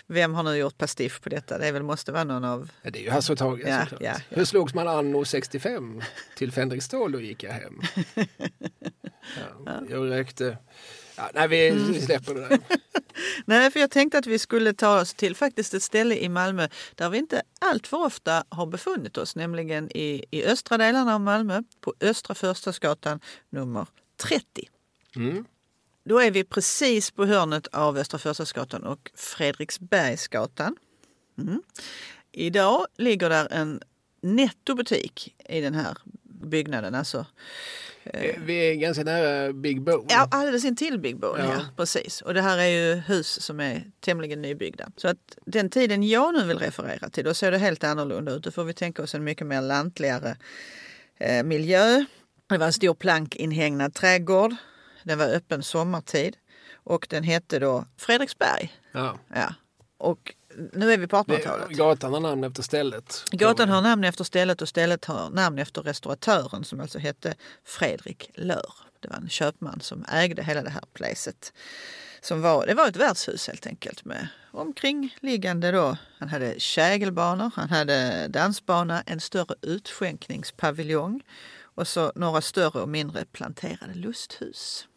Vem 0.07 0.33
har 0.33 0.43
nu 0.43 0.55
gjort 0.55 0.77
pastisch 0.77 1.21
på 1.21 1.29
detta? 1.29 1.57
Det 1.57 1.67
är 1.67 1.71
väl, 1.71 1.83
måste 1.83 2.11
vara 2.11 2.23
någon 2.23 2.43
av... 2.43 2.69
Ja, 2.81 2.89
det 2.89 2.99
är 2.99 3.03
ju 3.03 3.09
Hasse 3.09 3.31
och 3.31 3.37
Tage 3.37 3.59
Ja, 3.65 3.79
såklart. 3.81 4.01
ja, 4.01 4.13
ja. 4.29 4.35
Hur 4.35 4.45
slogs 4.45 4.73
man 4.73 4.87
anno 4.87 5.25
65? 5.25 6.01
Till 6.35 6.51
Fänriksstål, 6.51 7.11
då 7.11 7.21
gick 7.21 7.43
jag 7.43 7.51
hem. 7.51 7.81
Ja, 9.65 9.81
jag 9.89 10.09
rökte... 10.09 10.57
Ja, 11.21 11.29
nej, 11.33 11.47
vi, 11.47 11.69
vi 11.69 12.01
släpper 12.01 12.33
det 12.33 12.49
där. 12.49 12.59
Nej, 13.45 13.71
för 13.71 13.79
jag 13.79 13.91
tänkte 13.91 14.17
att 14.17 14.25
vi 14.25 14.39
skulle 14.39 14.73
ta 14.73 15.01
oss 15.01 15.13
till 15.13 15.35
faktiskt 15.35 15.73
ett 15.73 15.83
ställe 15.83 16.15
i 16.15 16.29
Malmö 16.29 16.67
där 16.95 17.09
vi 17.09 17.17
inte 17.17 17.41
allt 17.59 17.87
för 17.87 17.97
ofta 17.97 18.43
har 18.49 18.65
befunnit 18.65 19.17
oss, 19.17 19.35
nämligen 19.35 19.97
i, 19.97 20.25
i 20.31 20.43
östra 20.45 20.77
delarna 20.77 21.15
av 21.15 21.21
Malmö 21.21 21.63
på 21.81 21.93
Östra 21.99 22.35
Förstadsgatan 22.35 23.19
nummer 23.49 23.87
30. 24.17 24.45
Mm. 25.15 25.45
Då 26.03 26.19
är 26.19 26.31
vi 26.31 26.43
precis 26.43 27.11
på 27.11 27.25
hörnet 27.25 27.67
av 27.67 27.97
Östra 27.97 28.19
Förstadsgatan 28.19 28.83
och 28.83 29.11
Fredriksbergsgatan. 29.15 30.75
Mm. 31.37 31.61
Idag 32.31 32.85
ligger 32.97 33.29
där 33.29 33.47
en 33.51 33.81
nettobutik 34.21 35.35
i 35.49 35.61
den 35.61 35.73
här 35.73 35.97
byggnaden. 36.41 36.95
Alltså, 36.95 37.25
Vi 38.37 38.71
är 38.71 38.75
ganska 38.75 39.03
nära 39.03 39.53
Big 39.53 39.81
Bone. 39.81 40.05
Ja, 40.09 40.27
alldeles 40.31 40.65
intill 40.65 40.99
Big 40.99 41.19
Bone. 41.19 41.43
Ja. 41.43 41.53
Ja. 41.53 41.65
precis. 41.77 42.21
Och 42.21 42.33
det 42.33 42.41
här 42.41 42.57
är 42.57 42.67
ju 42.67 42.95
hus 42.95 43.41
som 43.41 43.59
är 43.59 43.91
tämligen 43.99 44.41
nybyggda. 44.41 44.91
Så 44.97 45.07
att 45.07 45.37
den 45.45 45.69
tiden 45.69 46.03
jag 46.03 46.33
nu 46.33 46.43
vill 46.43 46.59
referera 46.59 47.09
till, 47.09 47.23
då 47.23 47.33
ser 47.33 47.51
det 47.51 47.57
helt 47.57 47.83
annorlunda 47.83 48.31
ut. 48.31 48.43
Då 48.43 48.51
får 48.51 48.63
vi 48.63 48.73
tänka 48.73 49.03
oss 49.03 49.15
en 49.15 49.23
mycket 49.23 49.47
mer 49.47 49.61
lantligare 49.61 50.35
eh, 51.17 51.43
miljö. 51.43 52.05
Det 52.47 52.57
var 52.57 52.65
en 52.65 52.73
stor 52.73 52.93
plankinhägnad 52.93 53.93
trädgård. 53.93 54.55
Den 55.03 55.17
var 55.17 55.25
öppen 55.25 55.63
sommartid 55.63 56.37
och 56.73 57.07
den 57.09 57.23
hette 57.23 57.59
då 57.59 57.85
Fredriksberg. 57.97 58.73
Ja. 58.91 59.19
Ja. 59.35 59.53
Och 59.97 60.35
nu 60.73 60.93
är 60.93 60.97
vi 60.97 61.07
på 61.07 61.23
Det, 61.27 61.33
1800-talet. 61.33 61.77
gatan 61.77 62.13
har 62.13 62.19
namn 62.19 62.43
efter 62.43 62.63
stället. 62.63 63.23
Gatan 63.31 63.69
har 63.69 63.81
namn 63.81 64.03
efter 64.03 64.23
stället 64.23 64.61
och 64.61 64.69
stället 64.69 65.05
har 65.05 65.29
namn 65.29 65.59
efter 65.59 65.81
restauratören 65.81 66.63
som 66.63 66.79
alltså 66.79 66.99
hette 66.99 67.35
Fredrik 67.63 68.31
Lör. 68.33 68.73
Det 68.99 69.07
var 69.07 69.17
en 69.17 69.29
köpman 69.29 69.81
som 69.81 70.05
ägde 70.09 70.43
hela 70.43 70.61
det 70.61 70.69
här 70.69 70.83
placet. 70.93 71.53
Som 72.21 72.41
var, 72.41 72.65
det 72.65 72.73
var 72.73 72.87
ett 72.87 72.95
värdshus 72.95 73.47
helt 73.47 73.67
enkelt 73.67 74.05
med 74.05 74.27
omkringliggande 74.51 75.71
då. 75.71 75.97
Han 76.19 76.29
hade 76.29 76.59
kägelbanor, 76.59 77.51
han 77.55 77.69
hade 77.69 78.27
dansbana, 78.27 79.03
en 79.05 79.19
större 79.19 79.55
utskänkningspaviljong 79.61 81.21
och 81.75 81.87
så 81.87 82.11
några 82.15 82.41
större 82.41 82.81
och 82.81 82.89
mindre 82.89 83.25
planterade 83.25 83.93
lusthus. 83.93 84.87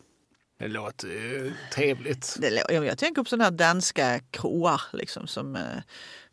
Det 0.58 0.68
låter 0.68 1.08
ju 1.08 1.52
trevligt. 1.72 2.36
Det, 2.38 2.64
jag 2.68 2.98
tänker 2.98 3.22
på 3.22 3.28
sådana 3.28 3.44
här 3.44 3.50
danska 3.50 4.20
kroar 4.30 4.82
liksom 4.92 5.26
som 5.26 5.56
eh, 5.56 5.62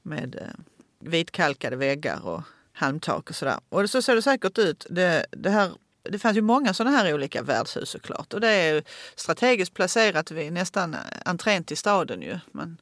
med 0.01 0.35
eh, 0.35 0.59
vitkalkade 0.99 1.75
väggar 1.75 2.25
och 2.25 2.41
halmtak 2.73 3.29
och 3.29 3.35
sådär. 3.35 3.59
Och 3.69 3.89
så 3.89 4.01
ser 4.01 4.15
det 4.15 4.21
säkert 4.21 4.57
ut. 4.57 4.85
Det, 4.89 5.25
det, 5.31 5.49
här, 5.49 5.71
det 6.03 6.19
fanns 6.19 6.37
ju 6.37 6.41
många 6.41 6.73
sådana 6.73 6.97
här 6.97 7.13
olika 7.13 7.41
värdshus 7.41 7.89
såklart. 7.89 8.33
Och 8.33 8.41
det 8.41 8.47
är 8.47 8.73
ju 8.73 8.83
strategiskt 9.15 9.73
placerat 9.73 10.31
vid 10.31 10.53
nästan 10.53 10.95
entrén 11.25 11.63
till 11.63 11.77
staden 11.77 12.21
ju. 12.21 12.39
Man 12.51 12.77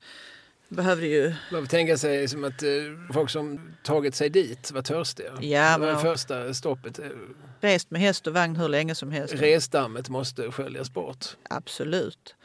behövde 0.70 1.08
ju... 1.08 1.34
Man 1.52 1.62
får 1.62 1.68
tänka 1.68 1.98
sig 1.98 2.28
som 2.28 2.44
att 2.44 2.64
eh, 2.64 2.70
folk 3.14 3.30
som 3.30 3.72
tagit 3.84 4.16
sig 4.16 4.30
dit 4.30 4.72
var 4.72 4.82
törstiga. 4.82 5.32
Ja, 5.42 5.78
det 5.78 5.86
var 5.86 5.94
men- 5.94 6.02
första 6.02 6.54
stoppet. 6.54 7.00
Eh, 7.00 7.06
Rest 7.62 7.92
med 7.92 8.02
häst 8.02 8.28
och 8.28 8.34
vagn 8.34 8.56
hur 8.56 8.68
länge 8.70 8.96
som 8.96 9.12
helst. 9.12 9.34
Resdammet 9.34 10.10
måste 10.10 10.52
sköljas 10.52 10.94
bort. 10.94 11.26
Absolut. 11.50 12.36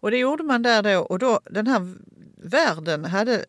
Och 0.00 0.10
det 0.10 0.16
gjorde 0.18 0.42
man 0.42 0.62
där 0.62 0.82
då. 0.82 0.98
Och 1.00 1.18
då, 1.18 1.40
den 1.44 1.66
här 1.66 1.94
världen 2.36 3.04
hade 3.04 3.34
eh, 3.34 3.42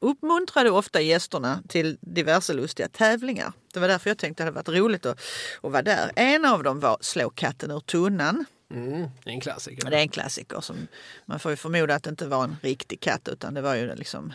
uppmuntrade 0.00 0.70
ofta 0.70 1.00
gästerna 1.00 1.62
till 1.68 1.98
diverse 2.00 2.52
lustiga 2.52 2.88
tävlingar. 2.88 3.52
Det 3.74 3.80
var 3.80 3.88
därför 3.88 4.10
jag 4.10 4.18
tänkte 4.18 4.42
att 4.42 4.54
det 4.54 4.58
hade 4.58 4.70
varit 4.72 4.80
roligt 4.80 5.06
att, 5.06 5.20
att 5.62 5.72
vara 5.72 5.82
där. 5.82 6.10
En 6.16 6.44
av 6.44 6.62
dem 6.62 6.80
var 6.80 6.96
Slå 7.00 7.30
katten 7.30 7.70
ur 7.70 7.80
tunnan. 7.80 8.44
Mm, 8.70 9.08
det 9.24 9.30
är 9.30 9.34
en 9.34 9.40
klassiker. 9.40 9.90
Det 9.90 9.96
är 9.96 10.00
en 10.00 10.08
klassiker. 10.08 10.60
Som, 10.60 10.76
man 11.26 11.38
får 11.38 11.50
ju 11.50 11.56
förmoda 11.56 11.94
att 11.94 12.02
det 12.02 12.10
inte 12.10 12.26
var 12.26 12.44
en 12.44 12.56
riktig 12.62 13.00
katt 13.00 13.28
utan 13.28 13.54
det 13.54 13.60
var 13.60 13.74
ju 13.74 13.86
den 13.86 13.98
liksom 13.98 14.32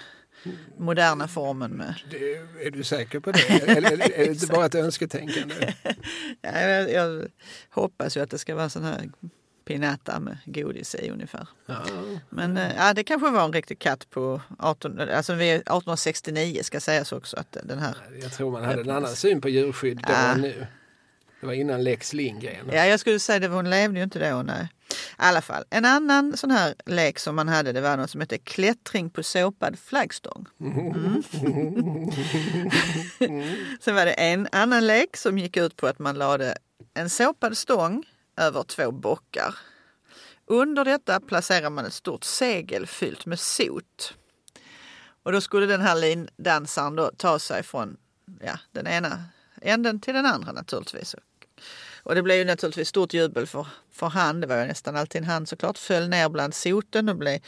moderna 0.77 1.27
formen 1.27 1.71
med 1.71 1.95
Det, 2.11 2.33
är 2.67 2.71
du 2.71 2.83
säker 2.83 3.19
på 3.19 3.31
det? 3.31 3.49
Eller, 3.77 3.91
är 3.91 4.17
det 4.17 4.25
inte 4.25 4.47
bara 4.47 4.65
ett 4.65 4.75
önsketänkande? 4.75 5.73
Ja, 6.41 6.59
jag, 6.59 6.91
jag 6.91 7.27
hoppas 7.69 8.17
ju 8.17 8.21
att 8.21 8.29
det 8.29 8.37
ska 8.37 8.55
vara 8.55 8.69
sån 8.69 8.83
här 8.83 9.09
pinata 9.65 10.19
med 10.19 10.37
godis 10.45 10.95
i 10.95 11.09
ungefär. 11.09 11.47
Ja. 11.65 11.83
Men 12.29 12.57
eh, 12.57 12.75
ja, 12.77 12.93
det 12.93 13.03
kanske 13.03 13.29
var 13.29 13.45
en 13.45 13.53
riktig 13.53 13.79
katt 13.79 14.09
på 14.09 14.41
18, 14.59 14.99
alltså 14.99 15.33
vi 15.33 15.49
är 15.49 15.55
1869 15.55 16.59
ska 16.63 16.79
sägas 16.79 17.11
också 17.11 17.37
att 17.37 17.57
den 17.63 17.79
här. 17.79 17.95
Jag 18.21 18.33
tror 18.33 18.51
man 18.51 18.63
hade 18.63 18.81
en 18.81 18.89
annan 18.89 19.15
syn 19.15 19.41
på 19.41 19.49
djurskydd 19.49 19.97
då 19.97 20.13
Ja. 20.13 20.15
än 20.33 20.41
nu. 20.41 20.67
Det 21.43 21.47
var 21.47 21.53
innan 21.53 21.83
Lex 21.83 22.13
Lindgren. 22.13 22.69
Ja, 22.71 22.85
jag 22.85 22.99
skulle 22.99 23.19
säga 23.19 23.39
det, 23.39 23.47
hon 23.47 23.69
levde 23.69 23.99
ju 23.99 24.03
inte 24.03 24.31
då. 24.31 24.43
Nej. 24.43 24.67
I 24.91 24.95
alla 25.15 25.41
fall, 25.41 25.63
en 25.69 25.85
annan 25.85 26.37
sån 26.37 26.51
här 26.51 26.75
lek 26.85 27.19
som 27.19 27.35
man 27.35 27.47
hade 27.47 27.71
det 27.71 27.81
var 27.81 27.97
något 27.97 28.09
som 28.09 28.21
hette 28.21 28.37
klättring 28.37 29.09
på 29.09 29.23
såpad 29.23 29.79
flaggstång. 29.79 30.45
Mm. 30.61 31.21
Sen 33.81 33.95
var 33.95 34.05
det 34.05 34.13
en 34.13 34.47
annan 34.51 34.87
lek 34.87 35.17
som 35.17 35.37
gick 35.37 35.57
ut 35.57 35.75
på 35.75 35.87
att 35.87 35.99
man 35.99 36.17
lade 36.17 36.57
en 36.93 37.09
såpad 37.09 37.57
stång 37.57 38.03
över 38.37 38.63
två 38.63 38.91
bockar. 38.91 39.55
Under 40.45 40.85
detta 40.85 41.19
placerar 41.19 41.69
man 41.69 41.85
ett 41.85 41.93
stort 41.93 42.23
segel 42.23 42.87
fyllt 42.87 43.25
med 43.25 43.39
sot. 43.39 44.13
Och 45.23 45.31
då 45.31 45.41
skulle 45.41 45.65
den 45.65 45.81
här 45.81 45.95
lindansaren 45.95 46.95
då 46.95 47.11
ta 47.17 47.39
sig 47.39 47.63
från 47.63 47.97
ja, 48.41 48.59
den 48.71 48.87
ena 48.87 49.23
änden 49.63 49.99
till 49.99 50.13
den 50.13 50.25
andra 50.25 50.51
naturligtvis. 50.51 51.15
Och 52.03 52.15
det 52.15 52.21
blev 52.21 52.37
ju 52.37 52.45
naturligtvis 52.45 52.87
stort 52.87 53.13
jubel 53.13 53.47
för, 53.47 53.67
för 53.91 54.07
han, 54.07 54.41
det 54.41 54.47
var 54.47 54.57
ju 54.57 54.65
nästan 54.65 54.95
alltid 54.95 55.21
en 55.21 55.27
han 55.27 55.45
såklart, 55.45 55.77
föll 55.77 56.09
ner 56.09 56.29
bland 56.29 56.55
soten 56.55 57.09
och 57.09 57.15
blev, 57.15 57.39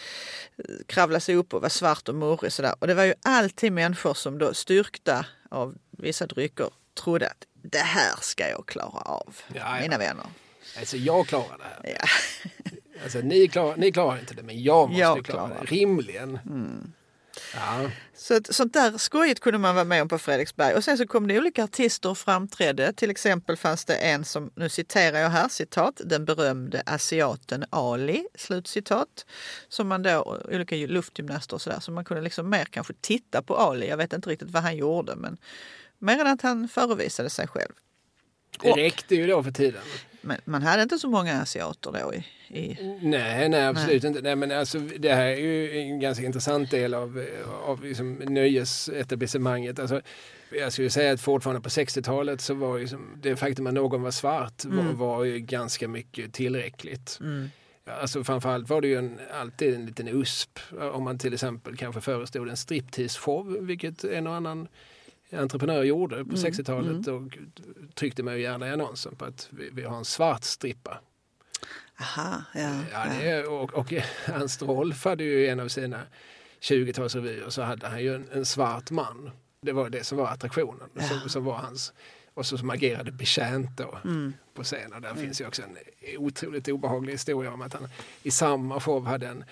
kravlade 0.86 1.22
sig 1.22 1.36
upp 1.36 1.54
och 1.54 1.62
var 1.62 1.70
svart 1.70 2.10
och 2.10 2.16
murrig 2.16 2.52
sådär. 2.52 2.76
Och 2.80 2.88
det 2.88 2.94
var 2.94 3.04
ju 3.04 3.14
alltid 3.24 3.72
människor 3.72 4.14
som 4.14 4.38
då 4.38 4.54
styrkta 4.54 5.26
av 5.50 5.76
vissa 5.92 6.26
drycker 6.28 6.70
trodde 7.04 7.28
att 7.28 7.46
det 7.62 7.78
här 7.78 8.16
ska 8.22 8.50
jag 8.50 8.66
klara 8.66 9.00
av, 9.02 9.36
Ja, 9.48 9.76
ja. 9.76 9.82
mina 9.82 9.98
vänner. 9.98 10.26
Alltså 10.80 10.98
jag 10.98 11.28
klarar 11.28 11.58
det 11.58 11.90
här. 11.90 11.98
Ja. 12.00 12.08
Alltså, 13.04 13.20
ni, 13.20 13.48
klarar, 13.48 13.78
ni 13.78 13.92
klarar 13.92 14.20
inte 14.20 14.34
det, 14.34 14.44
men 14.44 14.64
jag 14.64 14.90
måste 14.90 15.02
Jag 15.02 15.26
klara 15.26 15.48
det. 15.48 15.66
Rimligen. 15.66 16.40
Ja. 17.54 17.90
Så 18.16 18.38
att, 18.38 18.56
sånt 18.56 18.74
där 18.74 18.98
skojigt 18.98 19.40
kunde 19.40 19.60
man 19.60 19.76
vara 19.76 19.86
med 19.86 20.02
om 20.02 20.08
på 20.08 20.18
Fredriksberg. 20.18 20.74
Och 20.74 20.84
sen 20.84 20.98
så 20.98 21.08
kom 21.08 21.28
det 21.28 21.38
olika 21.38 21.64
artister 21.64 22.10
och 22.10 22.18
framträdde. 22.18 22.94
Till 22.94 23.12
exempel 23.12 23.58
fanns 23.58 23.86
det 23.86 23.96
en 23.96 24.26
som, 24.26 24.52
nu 24.56 24.70
citerar 24.70 25.20
jag 25.20 25.30
här, 25.30 25.48
citat, 25.48 26.02
den 26.06 26.26
berömde 26.26 26.84
asiaten 26.86 27.66
Ali, 27.70 28.28
slutcitat. 28.36 29.26
Som 29.70 29.88
man 29.88 30.04
då, 30.04 30.42
olika 30.52 30.76
luftgymnaster 30.76 31.56
och 31.56 31.62
sådär, 31.62 31.80
så 31.80 31.92
man 31.92 32.06
kunde 32.06 32.24
liksom 32.24 32.50
mer 32.50 32.66
kanske 32.66 32.94
titta 33.02 33.42
på 33.42 33.56
Ali. 33.58 33.90
Jag 33.90 33.98
vet 33.98 34.14
inte 34.14 34.30
riktigt 34.30 34.52
vad 34.52 34.64
han 34.64 34.78
gjorde, 34.78 35.16
men 35.16 35.38
mer 36.00 36.20
än 36.20 36.28
att 36.28 36.42
han 36.42 36.68
förevisade 36.68 37.30
sig 37.30 37.48
själv. 37.48 37.74
Det 38.62 38.72
räckte 38.72 39.16
ju 39.16 39.28
då 39.28 39.44
för 39.44 39.52
tiden. 39.52 39.82
Men 40.22 40.38
man 40.46 40.62
hade 40.62 40.84
inte 40.84 41.00
så 41.00 41.10
många 41.10 41.42
asiater 41.42 41.92
då 41.92 42.14
i... 42.14 42.26
i... 42.60 42.78
Nej, 43.02 43.50
nej 43.50 43.66
absolut 43.66 44.04
nej. 44.04 44.10
inte. 44.10 44.22
Nej, 44.22 44.36
men 44.36 44.52
alltså, 44.52 44.80
det 44.80 45.14
här 45.14 45.26
är 45.26 45.40
ju 45.40 45.80
en 45.80 46.00
ganska 46.00 46.26
intressant 46.26 46.72
del 46.72 46.94
av, 46.94 47.26
av 47.66 47.84
liksom 47.84 48.14
nöjesetablissemanget. 48.14 49.80
Alltså, 49.80 50.02
jag 50.52 50.74
skulle 50.74 50.90
säga 50.90 51.14
att 51.14 51.22
fortfarande 51.22 51.62
på 51.62 51.70
60-talet 51.70 52.42
så 52.42 52.54
var 52.54 52.78
ju 52.78 52.88
det 53.22 53.36
faktum 53.36 53.68
att 53.68 53.74
någon 53.74 54.02
var 54.02 54.12
svart 54.12 54.64
mm. 54.64 54.78
var, 54.78 54.94
var 54.94 55.24
ju 55.24 55.40
ganska 55.40 55.88
mycket 55.88 56.34
tillräckligt. 56.34 57.18
Mm. 57.22 57.50
Alltså 58.02 58.24
framförallt 58.24 58.70
var 58.70 58.82
det 58.82 58.88
ju 58.88 58.98
en, 58.98 59.20
alltid 59.34 59.74
en 59.74 59.86
liten 59.86 60.08
USP 60.08 60.60
om 60.94 61.04
man 61.04 61.20
till 61.20 61.34
exempel 61.34 61.78
kanske 61.78 62.02
förestod 62.02 62.50
en 62.50 62.56
striptease-show, 62.56 63.66
vilket 63.66 64.04
en 64.04 64.28
och 64.28 64.34
annan 64.34 64.68
entreprenör 65.32 65.84
gjorde 65.84 66.16
på 66.16 66.36
mm. 66.36 66.36
60-talet 66.36 67.08
mm. 67.08 67.26
och 67.26 67.38
tryckte 67.94 68.24
mig 68.24 68.42
gärna 68.42 68.68
i 68.68 68.72
annonsen 68.72 69.16
på 69.16 69.26
att 69.26 69.50
vi, 69.52 69.70
vi 69.74 69.84
har 69.84 69.98
en 69.98 70.06
svart 70.06 70.44
strippa. 70.44 71.00
Aha, 72.00 72.44
ja, 72.54 72.82
ja, 72.92 73.06
det, 73.20 73.44
och, 73.44 73.74
och 73.74 73.94
Ernst 74.26 74.62
Rolf 74.62 75.06
hade 75.06 75.24
ju 75.24 75.48
en 75.48 75.60
av 75.60 75.68
sina 75.68 76.02
20-talsrevyer 76.62 77.50
så 77.50 77.62
hade 77.62 77.88
han 77.88 78.04
ju 78.04 78.16
en, 78.16 78.30
en, 78.32 78.46
svart 78.46 78.92
man. 78.92 79.32
Det 79.62 79.72
var 79.72 79.90
det 79.90 80.04
som 80.04 80.18
var 80.18 80.28
attraktionen. 80.28 80.90
Ja. 80.94 81.02
Som, 81.02 81.30
som 81.30 81.44
var 81.44 81.58
hans, 81.58 81.94
och 82.34 82.46
så 82.46 82.58
som 82.58 82.70
agerade 82.70 83.12
betjänt 83.12 83.78
då 83.78 83.98
mm. 84.04 84.34
på 84.54 84.64
scenen. 84.64 85.02
Där 85.02 85.10
mm. 85.10 85.24
finns 85.24 85.42
ju 85.42 85.48
också 85.48 85.62
en 85.62 85.78
otroligt 86.18 86.68
obehaglig 86.68 87.14
historia 87.14 87.54
om 87.54 87.62
att 87.62 87.74
han 87.74 87.88
i 88.24 88.32
samma 88.32 88.80
show 88.80 89.06
hade 89.06 89.28
en 89.28 89.44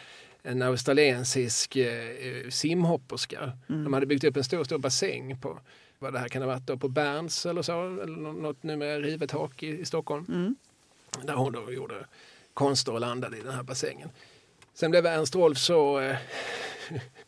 en 0.44 0.62
australiensisk 0.62 1.76
eh, 1.76 2.50
simhopperska. 2.50 3.52
Mm. 3.70 3.84
De 3.84 3.94
hade 3.94 4.06
byggt 4.06 4.24
upp 4.24 4.38
en 4.38 4.44
stor, 4.44 4.64
stor 4.64 4.78
bassäng 4.78 5.38
på 5.38 5.60
vad 6.00 6.14
det 6.14 6.20
här 6.20 6.28
kan 6.28 6.42
ha 6.42 6.50
varit 6.50 6.68
då, 6.68 6.78
på 6.78 6.88
Berns 6.88 7.46
eller 7.46 7.62
så, 7.62 7.84
eller 7.84 8.18
något 8.18 8.64
numera 8.64 9.00
rivet 9.00 9.30
tak 9.30 9.64
i, 9.64 9.80
i 9.80 9.86
Stockholm. 9.86 10.26
Mm. 10.30 10.56
Där 11.22 11.34
hon 11.34 11.54
då 11.54 11.72
gjorde 11.72 12.06
konster 12.54 12.94
och 12.94 13.00
landade 13.00 13.38
i 13.38 13.42
den 13.42 13.54
här 13.54 13.64
bassängen. 13.64 14.10
Sen 14.74 14.92
blev 14.92 15.06
Ernst 15.06 15.36
Rolf 15.36 15.58
så 15.58 16.00
eh, 16.00 16.18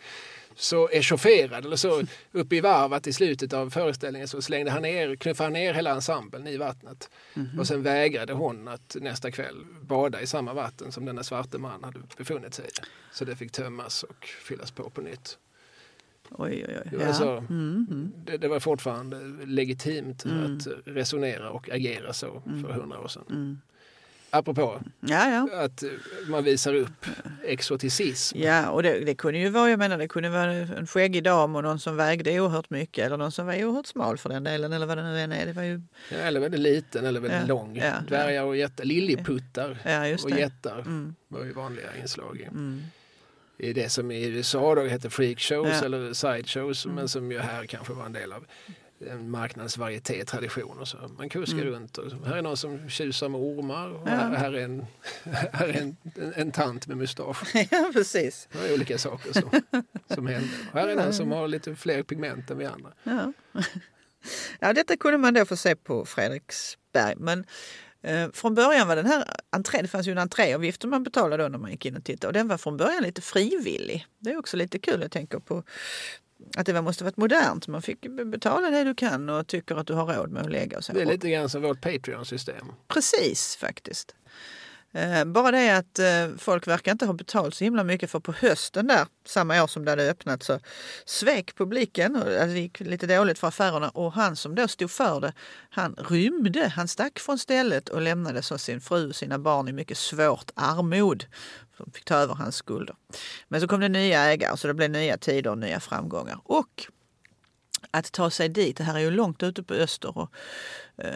så 0.56 0.90
echaufferad 0.90 1.66
eller 1.66 1.76
så 1.76 2.04
uppe 2.32 2.56
i 2.56 2.62
varv 2.62 2.94
att 2.94 3.08
i 3.08 3.14
slutet 3.14 3.54
av 3.54 3.70
föreställningen 3.70 4.28
så 4.28 4.42
slängde 4.42 4.72
han 4.72 4.82
ner, 4.82 5.16
knuffade 5.16 5.46
han 5.46 5.54
ner 5.54 5.74
hela 5.74 5.92
ensemblen 5.92 6.48
i 6.48 6.58
vattnet. 6.58 7.10
Mm 7.34 7.48
-hmm. 7.48 7.60
Och 7.60 7.68
sen 7.68 7.84
vägrade 7.84 8.34
hon 8.34 8.68
att 8.68 8.96
nästa 9.02 9.32
kväll 9.32 9.66
bada 9.82 10.22
i 10.22 10.28
samma 10.28 10.54
vatten 10.54 10.92
som 10.92 11.06
denna 11.06 11.24
svarte 11.24 11.58
man 11.58 11.84
hade 11.84 12.00
befunnit 12.18 12.54
sig 12.54 12.66
i. 12.66 12.70
Så 13.12 13.26
det 13.26 13.36
fick 13.36 13.52
tömmas 13.52 14.04
och 14.04 14.26
fyllas 14.26 14.72
på 14.72 14.90
på 14.90 15.02
nytt. 15.02 15.38
Oj, 16.30 16.66
oj, 16.68 16.78
oj. 16.86 16.90
Det, 16.92 17.06
var 17.06 17.14
så, 17.14 17.32
mm 17.32 17.88
-hmm. 17.90 18.12
det, 18.26 18.38
det, 18.38 18.48
var 18.48 18.60
fortfarande 18.60 19.20
legitimt 19.46 20.26
mm. 20.26 20.58
att 20.58 20.68
resonera 20.86 21.50
och 21.50 21.70
agera 21.70 22.14
så 22.14 22.42
för 22.42 22.50
mm. 22.50 22.72
hundra 22.72 23.00
år 23.00 23.08
sedan. 23.08 23.26
Apropå 24.38 24.82
ja, 25.00 25.30
ja. 25.30 25.64
att 25.64 25.84
man 26.28 26.44
visar 26.44 26.74
upp 26.74 27.06
exoticism. 27.44 28.38
Ja, 28.40 28.70
och 28.70 28.84
det, 28.84 29.00
det, 29.00 29.16
kunde 29.16 29.40
ju 29.40 29.50
vara, 29.50 29.70
jag 29.70 29.80
menar, 29.80 29.98
det 29.98 30.08
kunde 30.08 30.30
vara 30.30 30.54
en 30.54 30.88
skäggig 30.88 31.24
dam 31.24 31.56
och 31.56 31.64
någon 31.64 31.80
som 31.80 31.96
vägde 31.96 32.40
oerhört 32.40 32.70
mycket 32.70 33.06
eller 33.06 33.18
någon 33.18 33.32
som 33.32 33.46
var 33.46 33.64
oerhört 33.64 33.86
smal 33.86 34.18
för 34.18 34.30
den 34.30 34.44
delen 34.44 34.74
eller 34.74 34.86
vad 34.86 34.98
det 34.98 35.04
nu 35.04 35.20
än 35.20 35.32
är. 35.32 35.46
Det 35.46 35.54
var 35.54 35.64
ju... 35.64 35.82
ja, 36.12 36.18
eller 36.18 36.40
väldigt 36.40 36.60
liten 36.60 37.06
eller 37.06 37.20
väldigt 37.20 37.40
ja, 37.40 37.48
lång. 37.48 37.76
Ja, 37.78 37.94
Dvärgar 38.08 38.44
och 38.44 38.58
jättar, 38.58 38.84
liljeputtar 38.86 39.78
och 40.24 40.30
jättar 40.30 40.80
mm. 40.80 41.16
var 41.28 41.44
ju 41.44 41.52
vanliga 41.52 41.98
inslag 42.02 42.38
i. 42.40 42.44
Mm. 42.44 42.82
I 43.58 43.74
det 43.74 43.90
som 43.90 44.12
i 44.12 44.26
USA 44.26 44.76
då 44.76 44.82
heter 44.82 45.10
freakshows 45.10 45.82
eller 45.82 46.14
sideshows 46.14 46.86
mm. 46.86 46.96
men 46.96 47.08
som 47.08 47.32
ju 47.32 47.40
här 47.40 47.66
kanske 47.66 47.94
var 47.94 48.06
en 48.06 48.14
del 48.14 48.34
av 48.34 48.46
en 49.00 49.30
marknadsvarieté-tradition. 49.30 50.80
Och 50.80 50.88
så. 50.88 50.98
Man 51.18 51.30
kuskar 51.30 51.58
mm. 51.58 51.74
runt 51.74 51.98
och 51.98 52.26
här 52.26 52.38
är 52.38 52.42
någon 52.42 52.58
som 52.58 52.90
tjusar 52.90 53.30
med 53.30 53.42
ormar 53.42 54.02
ja. 54.06 54.12
här, 54.12 54.36
här, 54.36 54.54
är, 54.54 54.64
en, 54.64 54.86
här 55.54 55.68
är 55.68 55.82
en, 55.82 55.98
en, 56.16 56.34
en 56.36 56.52
tant 56.52 56.88
med 56.88 56.98
mustasch. 56.98 57.56
Ja, 57.72 57.90
precis. 57.94 58.48
Det 58.52 58.70
är 58.70 58.74
olika 58.74 58.98
saker 58.98 59.34
som, 59.34 59.62
som 60.14 60.28
händer. 60.28 60.50
Och 60.72 60.80
här 60.80 60.88
är 60.88 60.96
någon 60.96 61.14
som 61.14 61.32
har 61.32 61.48
lite 61.48 61.76
fler 61.76 62.04
pigment 62.04 62.52
än 62.52 62.58
vi 62.58 62.66
andra. 62.66 62.92
Ja. 63.04 63.34
ja, 64.60 64.74
detta 64.74 64.98
kunde 64.98 65.18
man 65.18 65.34
då 65.34 65.46
få 65.46 65.56
se 65.56 65.76
på 65.76 66.06
Fredriksberg. 66.06 67.16
Men 67.18 67.46
eh, 68.02 68.32
från 68.34 68.56
början 68.56 68.88
var 68.88 68.96
den 68.96 69.06
här 69.06 69.24
entré, 69.50 69.82
det 69.82 69.88
fanns 69.88 70.08
ju 70.08 70.12
en 70.12 70.18
entréavgift 70.18 70.82
som 70.82 70.90
man 70.90 71.04
betalade 71.04 71.44
då 71.44 71.50
när 71.50 71.58
man 71.58 71.72
gick 71.72 71.86
in 71.86 71.98
och 71.98 72.04
tittade 72.04 72.28
och 72.28 72.34
den 72.34 72.48
var 72.48 72.58
från 72.58 72.78
början 72.78 73.04
lite 73.04 73.22
frivillig. 73.22 74.06
Det 74.20 74.32
är 74.32 74.38
också 74.38 74.58
lite 74.58 74.80
kul, 74.80 75.02
jag 75.02 75.12
tänker 75.12 75.40
på 75.40 75.64
att 76.58 76.66
det 76.66 76.82
måste 76.82 77.04
varit 77.04 77.18
modernt. 77.18 77.68
Man 77.68 77.82
fick 77.82 78.02
betala 78.26 78.70
det 78.70 78.84
du 78.84 78.96
kan 78.96 79.30
och 79.30 79.48
tycker 79.48 79.76
att 79.76 79.88
du 79.88 79.94
har 79.94 80.06
råd 80.16 80.32
med 80.32 80.44
att 80.44 80.52
lägga. 80.52 80.78
Och 80.78 80.84
så. 80.84 80.94
Det 80.94 81.02
är 81.02 81.06
lite 81.06 81.30
grann 81.30 81.50
som 81.50 81.62
vårt 81.62 81.82
Patreon-system. 81.82 82.72
Precis 82.88 83.56
faktiskt. 83.56 84.16
Eh, 84.96 85.26
bara 85.26 85.52
det 85.52 85.78
att 85.78 86.00
eh, 86.00 86.38
folk 86.38 86.68
verkar 86.68 86.92
inte 86.92 87.06
ha 87.06 87.14
betalt 87.14 87.56
så 87.56 87.64
himla 87.64 87.84
mycket 87.84 88.12
för 88.12 88.20
på 88.20 88.32
hösten 88.32 88.88
där, 88.88 89.08
samma 89.26 89.64
år 89.64 89.68
som 89.68 89.86
det 89.86 89.92
hade 89.92 90.10
öppnat, 90.10 90.44
så 90.44 90.60
svek 91.06 91.56
publiken 91.56 92.16
och 92.16 92.22
alltså, 92.22 92.48
det 92.48 92.60
gick 92.60 92.80
lite 92.80 93.08
dåligt 93.08 93.40
för 93.40 93.48
affärerna 93.48 93.90
och 93.90 94.14
han 94.14 94.36
som 94.36 94.56
då 94.56 94.68
stod 94.68 94.92
för 94.92 95.22
det, 95.22 95.34
han 95.70 95.96
rymde. 96.10 96.68
Han 96.68 96.88
stack 96.88 97.20
från 97.20 97.40
stället 97.40 97.90
och 97.90 98.02
lämnade 98.02 98.42
så 98.42 98.58
sin 98.58 98.82
fru 98.82 99.10
och 99.10 99.16
sina 99.16 99.40
barn 99.40 99.68
i 99.68 99.74
mycket 99.74 99.98
svårt 99.98 100.52
armod. 100.56 101.26
De 101.78 101.92
fick 101.92 102.06
ta 102.06 102.16
över 102.16 102.34
hans 102.36 102.56
skulder. 102.56 102.96
Men 103.48 103.62
så 103.62 103.68
kom 103.68 103.80
det 103.80 103.90
nya 103.90 104.20
ägare 104.20 104.58
så 104.58 104.68
det 104.68 104.74
blev 104.74 104.90
nya 104.90 105.18
tider 105.18 105.52
och 105.52 105.58
nya 105.58 105.80
framgångar. 105.80 106.40
Och 106.44 106.86
att 107.92 108.12
ta 108.12 108.30
sig 108.30 108.50
dit, 108.50 108.78
det 108.78 108.84
här 108.84 108.96
är 108.96 109.00
ju 109.00 109.12
långt 109.12 109.44
ute 109.44 109.64
på 109.64 109.74
öster 109.74 110.18
och 110.18 110.32
eh, 110.98 111.12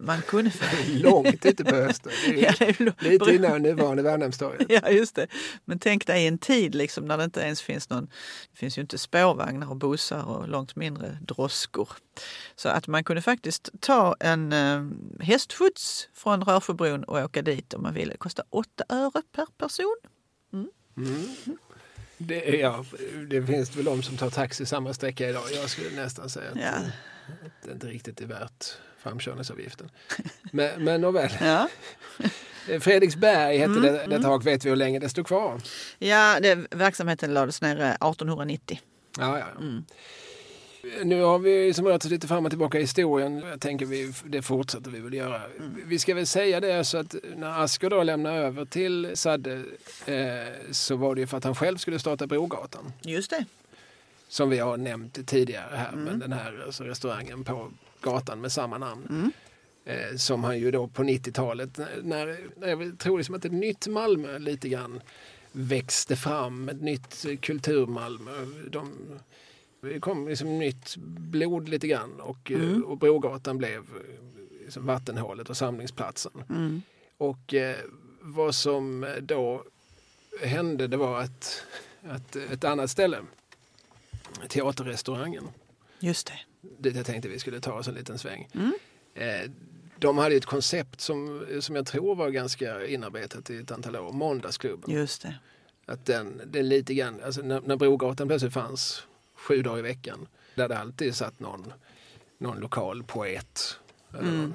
man 0.00 0.22
kunde... 0.22 0.52
Långt 0.88 1.46
ute 1.46 1.64
på 1.64 1.74
hösten. 1.74 2.12
ja, 2.36 2.52
lite 2.98 3.34
innan 3.34 3.62
nuvarande 3.62 4.02
Värnhemstorget. 4.02 4.66
Ja, 4.70 4.90
just 4.90 5.14
det. 5.14 5.26
Men 5.64 5.78
tänk 5.78 6.06
dig 6.06 6.26
en 6.26 6.38
tid 6.38 6.74
liksom 6.74 7.04
när 7.04 7.18
det 7.18 7.24
inte 7.24 7.40
ens 7.40 7.62
finns 7.62 7.90
någon... 7.90 8.04
Det 8.52 8.58
finns 8.58 8.78
ju 8.78 8.82
inte 8.82 8.98
spårvagnar 8.98 9.70
och 9.70 9.76
bussar 9.76 10.24
och 10.24 10.48
långt 10.48 10.76
mindre 10.76 11.18
droskor. 11.20 11.88
Så 12.56 12.68
att 12.68 12.86
man 12.86 13.04
kunde 13.04 13.22
faktiskt 13.22 13.70
ta 13.80 14.16
en 14.20 14.52
eh, 14.52 14.86
hästskjuts 15.20 16.08
från 16.14 16.44
Rörsjöbron 16.44 17.04
och 17.04 17.18
åka 17.18 17.42
dit 17.42 17.74
om 17.74 17.82
man 17.82 17.94
ville. 17.94 18.12
Det 18.12 18.18
kostar 18.18 18.44
8 18.50 18.84
öre 18.88 19.22
per 19.32 19.46
person. 19.58 19.96
Mm. 20.52 20.68
Mm. 20.96 21.58
Det, 22.18 22.44
ja, 22.44 22.84
det 23.28 23.42
finns 23.42 23.76
väl 23.76 23.84
de 23.84 24.02
som 24.02 24.16
tar 24.16 24.30
taxi 24.30 24.66
samma 24.66 24.94
sträcka 24.94 25.28
idag. 25.28 25.42
Jag 25.54 25.70
skulle 25.70 26.02
nästan 26.02 26.30
säga 26.30 26.50
att 26.50 26.60
ja. 26.60 26.72
det 27.64 27.72
inte 27.72 27.86
riktigt 27.86 28.20
är 28.20 28.26
värt 28.26 28.78
framkörningsavgiften. 28.98 29.90
Men, 30.52 30.84
men 30.84 31.00
nåväl. 31.00 31.30
Ja. 31.40 31.68
Fredriksberg 32.80 33.58
hette 33.58 33.70
mm, 33.70 33.82
det, 33.82 33.90
detta 33.90 34.28
mm. 34.28 34.40
Vet 34.40 34.64
vi 34.64 34.68
hur 34.68 34.76
länge 34.76 34.98
det 34.98 35.08
stod 35.08 35.26
kvar? 35.26 35.60
Ja, 35.98 36.40
det, 36.40 36.66
verksamheten 36.70 37.34
lades 37.34 37.62
ner 37.62 37.76
1890. 37.76 38.80
Ja, 39.18 39.38
ja. 39.38 39.46
Mm. 39.60 39.84
Nu 41.04 41.22
har 41.22 41.38
vi 41.38 41.74
som 41.74 41.86
rört 41.86 42.04
oss 42.04 42.10
lite 42.10 42.28
fram 42.28 42.44
och 42.44 42.50
tillbaka 42.50 42.78
i 42.78 42.80
historien. 42.80 43.38
Jag 43.38 43.60
tänker 43.60 43.86
vi, 43.86 44.12
det 44.24 44.42
fortsätter 44.42 44.90
vi 44.90 45.00
väl 45.00 45.14
göra. 45.14 45.44
Mm. 45.44 45.82
Vi 45.86 45.98
ska 45.98 46.14
väl 46.14 46.26
säga 46.26 46.60
det 46.60 46.84
så 46.84 46.98
att 46.98 47.14
när 47.36 47.64
Asker 47.64 47.90
då 47.90 48.02
lämnar 48.02 48.36
över 48.36 48.64
till 48.64 49.10
Sadde 49.14 49.62
eh, 50.06 50.46
så 50.70 50.96
var 50.96 51.14
det 51.14 51.20
ju 51.20 51.26
för 51.26 51.36
att 51.36 51.44
han 51.44 51.54
själv 51.54 51.76
skulle 51.76 51.98
starta 51.98 52.26
Brogatan. 52.26 52.92
Just 53.02 53.30
det. 53.30 53.44
Som 54.28 54.50
vi 54.50 54.58
har 54.58 54.76
nämnt 54.76 55.26
tidigare 55.26 55.76
här, 55.76 55.92
mm. 55.92 56.04
men 56.04 56.18
den 56.18 56.32
här 56.32 56.62
alltså, 56.66 56.84
restaurangen 56.84 57.44
på 57.44 57.70
gatan 58.00 58.40
med 58.40 58.52
samma 58.52 58.78
namn. 58.78 59.06
Mm. 59.10 59.32
Eh, 59.88 60.16
som 60.16 60.44
han 60.44 60.58
ju 60.58 60.70
då 60.70 60.88
på 60.88 61.02
90-talet, 61.02 61.78
när, 62.02 62.38
när 62.56 62.68
jag 62.68 62.98
tror 62.98 63.18
liksom 63.18 63.34
att 63.34 63.44
ett 63.44 63.52
nytt 63.52 63.86
Malmö 63.86 64.38
lite 64.38 64.68
grann 64.68 65.00
växte 65.52 66.16
fram, 66.16 66.68
ett 66.68 66.80
nytt 66.80 67.26
kultur-Malmö. 67.40 68.30
De, 68.70 68.92
det 69.80 70.00
kom 70.00 70.28
liksom 70.28 70.58
nytt 70.58 70.96
blod 71.16 71.68
lite 71.68 71.88
grann 71.88 72.20
och, 72.20 72.50
eh, 72.50 72.60
mm. 72.60 72.84
och 72.84 72.98
Brogatan 72.98 73.58
blev 73.58 73.84
liksom 74.64 74.86
vattenhålet 74.86 75.50
och 75.50 75.56
samlingsplatsen. 75.56 76.32
Mm. 76.50 76.82
Och 77.18 77.54
eh, 77.54 77.76
vad 78.20 78.54
som 78.54 79.06
då 79.20 79.64
hände 80.42 80.86
det 80.86 80.96
var 80.96 81.20
att, 81.20 81.64
att 82.02 82.36
ett 82.36 82.64
annat 82.64 82.90
ställe, 82.90 83.18
Teaterrestaurangen. 84.48 85.44
Just 86.00 86.26
det 86.26 86.47
dit 86.60 86.96
jag 86.96 87.06
tänkte 87.06 87.28
vi 87.28 87.38
skulle 87.38 87.60
ta 87.60 87.72
oss 87.72 87.88
en 87.88 87.94
liten 87.94 88.18
sväng. 88.18 88.48
Mm. 88.54 88.72
Eh, 89.14 89.50
de 89.98 90.18
hade 90.18 90.34
ett 90.34 90.46
koncept 90.46 91.00
som, 91.00 91.46
som 91.60 91.76
jag 91.76 91.86
tror 91.86 92.14
var 92.14 92.30
ganska 92.30 92.86
inarbetat 92.86 93.50
i 93.50 93.56
ett 93.58 93.70
antal 93.70 93.96
år, 93.96 94.12
Måndagsklubben. 94.12 94.94
Just 94.94 95.22
det. 95.22 95.34
Att 95.86 96.04
den, 96.06 96.40
är 96.54 96.62
lite 96.62 96.94
grann, 96.94 97.20
alltså 97.24 97.42
när, 97.42 97.60
när 97.60 97.76
Brogatan 97.76 98.28
plötsligt 98.28 98.52
fanns 98.52 99.02
sju 99.34 99.62
dagar 99.62 99.78
i 99.78 99.82
veckan. 99.82 100.26
Där 100.54 100.68
det 100.68 100.78
alltid 100.78 101.14
satt 101.14 101.40
någon, 101.40 101.72
någon 102.38 102.60
lokal 102.60 103.02
poet 103.02 103.78
eller 104.10 104.22
Mm. 104.22 104.36
någon 104.36 104.54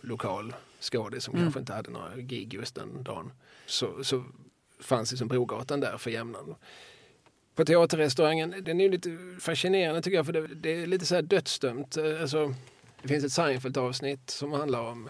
lokal 0.00 0.54
skådis 0.80 1.24
som 1.24 1.34
Mm. 1.34 1.44
kanske 1.44 1.60
inte 1.60 1.72
hade 1.72 1.90
några 1.90 2.16
gig 2.16 2.54
just 2.54 2.74
den 2.74 3.02
dagen. 3.02 3.32
Så, 3.66 4.04
så 4.04 4.24
fanns 4.80 5.10
liksom 5.10 5.28
Brogatan 5.28 5.80
där 5.80 5.98
för 5.98 6.10
jämnan. 6.10 6.54
På 7.60 7.64
teaterrestaurangen, 7.64 8.54
den 8.62 8.80
är 8.80 8.84
ju 8.84 8.90
lite 8.90 9.18
fascinerande 9.40 10.02
tycker 10.02 10.16
jag 10.16 10.26
för 10.26 10.32
det, 10.32 10.46
det 10.46 10.82
är 10.82 10.86
lite 10.86 11.06
så 11.06 11.14
här 11.14 11.22
dödsdömt. 11.22 11.96
Eh, 11.96 12.20
Alltså, 12.20 12.54
det 13.02 13.08
finns 13.08 13.24
ett 13.24 13.32
Seinfeld-avsnitt 13.32 14.30
som 14.30 14.52
handlar 14.52 14.80
om 14.80 15.08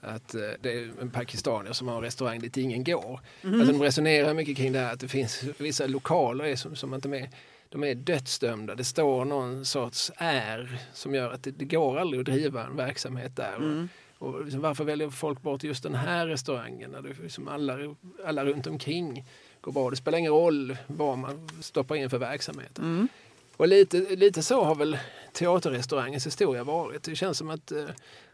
att 0.00 0.34
eh, 0.34 0.40
det 0.60 0.72
är 0.72 0.90
en 1.00 1.10
pakistanier 1.10 1.72
som 1.72 1.88
har 1.88 1.96
en 1.96 2.02
restaurang 2.02 2.40
dit 2.40 2.56
ingen 2.56 2.84
går. 2.84 3.20
Mhm. 3.42 3.54
Alltså, 3.54 3.72
de 3.72 3.82
resonerar 3.82 4.34
mycket 4.34 4.56
kring 4.56 4.72
det 4.72 4.78
här 4.78 4.92
att 4.92 5.00
det 5.00 5.08
finns 5.08 5.44
vissa 5.58 5.86
lokaler 5.86 6.56
som, 6.56 6.76
som 6.76 6.94
inte 6.94 7.08
är, 7.08 7.30
de 7.68 7.84
är 7.84 7.94
dödsdömda. 7.94 8.74
Det 8.74 8.84
står 8.84 9.24
någon 9.24 9.64
sorts 9.64 10.12
är 10.16 10.78
som 10.92 11.14
gör 11.14 11.32
att 11.32 11.42
det, 11.42 11.50
det 11.50 11.64
går 11.64 11.98
aldrig 11.98 12.20
att 12.20 12.26
driva 12.26 12.66
en 12.66 12.76
verksamhet 12.76 13.36
där. 13.36 13.56
Mm. 13.56 13.88
Och, 14.18 14.34
och 14.34 14.44
liksom, 14.44 14.60
varför 14.60 14.84
väljer 14.84 15.10
folk 15.10 15.42
bort 15.42 15.64
just 15.64 15.82
den 15.82 15.94
här 15.94 16.26
restaurangen 16.26 16.90
när 16.90 17.02
det 17.02 17.22
liksom 17.22 17.48
alla, 17.48 17.78
alla 18.24 18.44
runt 18.44 18.66
omkring 18.66 19.24
går 19.60 19.72
bra? 19.72 19.90
Det 19.90 19.96
spelar 19.96 20.18
ingen 20.18 20.32
roll 20.32 20.76
vad 20.86 21.18
man 21.18 21.48
stoppar 21.60 21.96
in 21.96 22.10
för 22.10 22.18
verksamhet. 22.18 22.78
Mm. 22.78 23.08
Och 23.56 23.68
lite, 23.68 24.16
lite 24.16 24.42
så 24.42 24.64
har 24.64 24.74
väl 24.74 24.98
teaterrestaurangens 25.32 26.26
historia 26.26 26.64
varit. 26.64 27.02
Det 27.02 27.16
känns 27.16 27.38
som 27.38 27.50
att, 27.50 27.72
eh, 27.72 27.84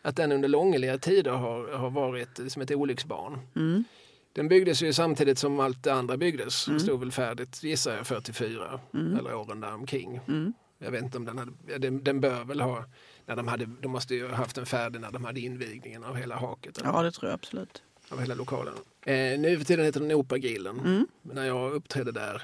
att 0.02 0.16
den 0.16 0.32
under 0.32 0.48
långliga 0.48 0.98
tider 0.98 1.30
har, 1.30 1.72
har 1.72 1.90
varit 1.90 2.40
som 2.48 2.62
ett 2.62 2.70
olycksbarn. 2.70 3.38
Mm. 3.56 3.84
Den 4.32 4.48
byggdes 4.48 4.82
ju 4.82 4.92
samtidigt 4.92 5.38
som 5.38 5.60
allt 5.60 5.82
det 5.82 5.94
andra 5.94 6.16
byggdes. 6.16 6.68
Mm. 6.68 6.80
stod 6.80 7.00
väl 7.00 7.12
färdigt, 7.12 7.62
gissar 7.62 7.96
jag, 7.96 8.06
44 8.06 8.80
Mm. 8.94 9.18
eller 9.18 9.34
åren 9.34 9.60
där 9.60 9.74
omkring. 9.74 10.20
Mm. 10.28 10.52
Jag 10.78 10.90
vet 10.90 11.02
inte 11.02 11.18
om 11.18 11.24
den 11.24 11.38
hade, 11.38 11.78
den, 11.78 12.04
den 12.04 12.20
bör 12.20 12.44
väl 12.44 12.60
ha, 12.60 12.84
när 13.26 13.36
de, 13.36 13.48
hade, 13.48 13.66
de 13.80 13.88
måste 13.92 14.14
ju 14.14 14.28
ha 14.28 14.36
haft 14.36 14.56
den 14.56 14.66
färdig 14.66 15.00
när 15.00 15.10
de 15.12 15.24
hade 15.24 15.40
invigningen 15.40 16.04
av 16.04 16.16
hela 16.16 16.36
haket, 16.36 16.78
eller, 16.78 16.88
Ja, 16.88 17.02
det 17.02 17.10
tror 17.10 17.30
jag 17.30 17.34
absolut. 17.34 17.82
Av 18.08 18.20
hela 18.20 18.34
lokalen. 18.34 18.74
Eh, 19.02 19.38
nu 19.40 19.58
för 19.58 19.64
tiden 19.64 19.84
heter 19.84 20.00
den 20.00 20.12
Operagrillen. 20.12 20.78
Mm. 20.80 21.06
Men 21.22 21.36
när 21.36 21.46
jag 21.46 21.72
uppträdde 21.72 22.12
där 22.12 22.42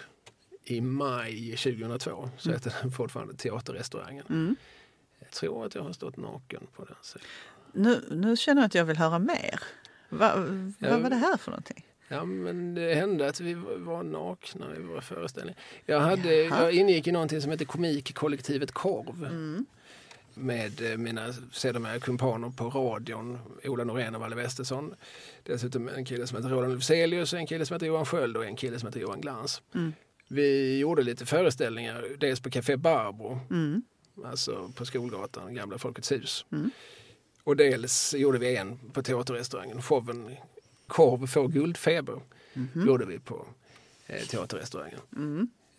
i 0.65 0.81
maj 0.81 1.57
2002 1.57 2.31
så 2.39 2.49
Mm. 2.49 2.61
hette 2.61 2.77
den 2.83 2.91
fortfarande 2.93 3.35
Teaterrestaurangen. 3.35 4.25
Mm. 4.29 4.57
Jag 5.19 5.31
tror 5.31 5.67
att 5.67 5.75
jag 5.75 5.83
har 5.83 5.93
stått 5.93 6.17
naken 6.17 6.67
på 6.77 6.85
den 6.85 6.97
sidan. 7.03 7.27
Nu, 7.73 8.01
nu 8.11 8.37
känner 8.37 8.63
jag 8.63 8.67
att 8.67 8.75
jag 8.75 8.85
vill 8.85 8.97
höra 8.97 9.19
mer. 9.19 9.61
Va, 10.09 10.33
Ja. 10.79 10.91
Vad 10.91 11.01
var 11.03 11.11
det 11.11 11.17
här 11.17 11.37
för 11.37 11.51
någonting? 11.51 11.87
Ja, 12.09 12.25
men 12.25 12.75
det 12.75 12.95
hände 12.95 13.29
att 13.29 13.41
vi 13.41 13.55
var 13.77 14.03
nakna 14.03 14.77
i 14.77 14.81
våra 14.83 15.01
föreställningar. 15.01 15.61
Jag, 15.87 16.01
hade, 16.01 16.35
Jaha. 16.35 16.63
jag 16.63 16.73
ingick 16.75 17.07
i 17.07 17.13
någonting 17.13 17.41
som 17.41 17.51
heter 17.51 17.65
Komikkollektivet 17.65 18.73
Korv 18.73 19.25
Mm. 19.25 19.67
Med 20.35 20.93
eh, 20.93 20.97
mina 20.99 21.33
sedermera 21.53 21.99
kumpaner 22.01 22.51
på 22.51 22.69
radion, 22.71 23.39
Ola 23.65 23.85
Norén 23.85 24.15
och 24.15 24.21
Valle 24.21 24.37
Westesson. 24.37 24.95
Dessutom 25.43 25.89
en 25.89 26.05
kille 26.05 26.27
som 26.27 26.37
heter 26.37 26.49
Roland 26.51 26.73
Lufzelius, 26.73 27.35
en 27.35 27.47
kille 27.47 27.67
som 27.67 27.75
heter 27.75 27.87
Johan 27.87 28.07
Sköld 28.07 28.37
och 28.37 28.45
en 28.45 28.57
kille 28.57 28.79
som 28.79 28.87
heter 28.87 29.01
Johan 29.01 29.21
Glans. 29.21 29.63
Mm. 29.75 29.93
Vi 30.29 30.79
gjorde 30.79 31.03
lite 31.03 31.27
föreställningar, 31.27 32.07
dels 32.19 32.41
på 32.41 32.51
Café 32.51 32.77
Barbro, 32.77 33.41
Mm. 33.51 33.83
alltså 34.25 34.73
på 34.77 34.85
Skolgatan, 34.87 35.55
Gamla 35.55 35.79
Folkets 35.79 36.13
hus. 36.13 36.45
Mm. 36.53 36.71
Och 37.45 37.57
dels 37.57 38.15
gjorde 38.15 38.39
vi 38.39 38.57
en 38.57 38.79
på 38.93 39.03
teaterrestaurangen, 39.03 39.83
showen 39.83 40.37
Korv 40.87 41.27
får 41.27 41.49
guldfeber, 41.49 42.21
Mhm. 42.53 42.87
gjorde 42.87 43.05
vi 43.07 43.19
på 43.19 43.47
eh, 44.07 44.23
teaterrestaurangen. 44.27 45.01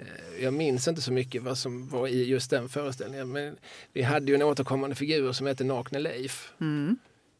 Eh, 0.01 0.43
jag 0.43 0.53
minns 0.53 0.87
inte 0.87 1.01
så 1.01 1.11
mycket 1.11 1.43
vad 1.43 1.57
som 1.57 1.89
var 1.89 2.07
i 2.07 2.23
just 2.23 2.49
den 2.49 2.69
föreställningen 2.69 3.31
men 3.31 3.57
vi 3.93 4.01
hade 4.01 4.25
ju 4.31 4.35
en 4.35 4.41
återkommande 4.41 4.95
figur 4.95 5.31
som 5.31 5.47
hette 5.47 5.63
Nakne 5.63 5.99
Leif 5.99 6.51
Mm. 6.61 6.97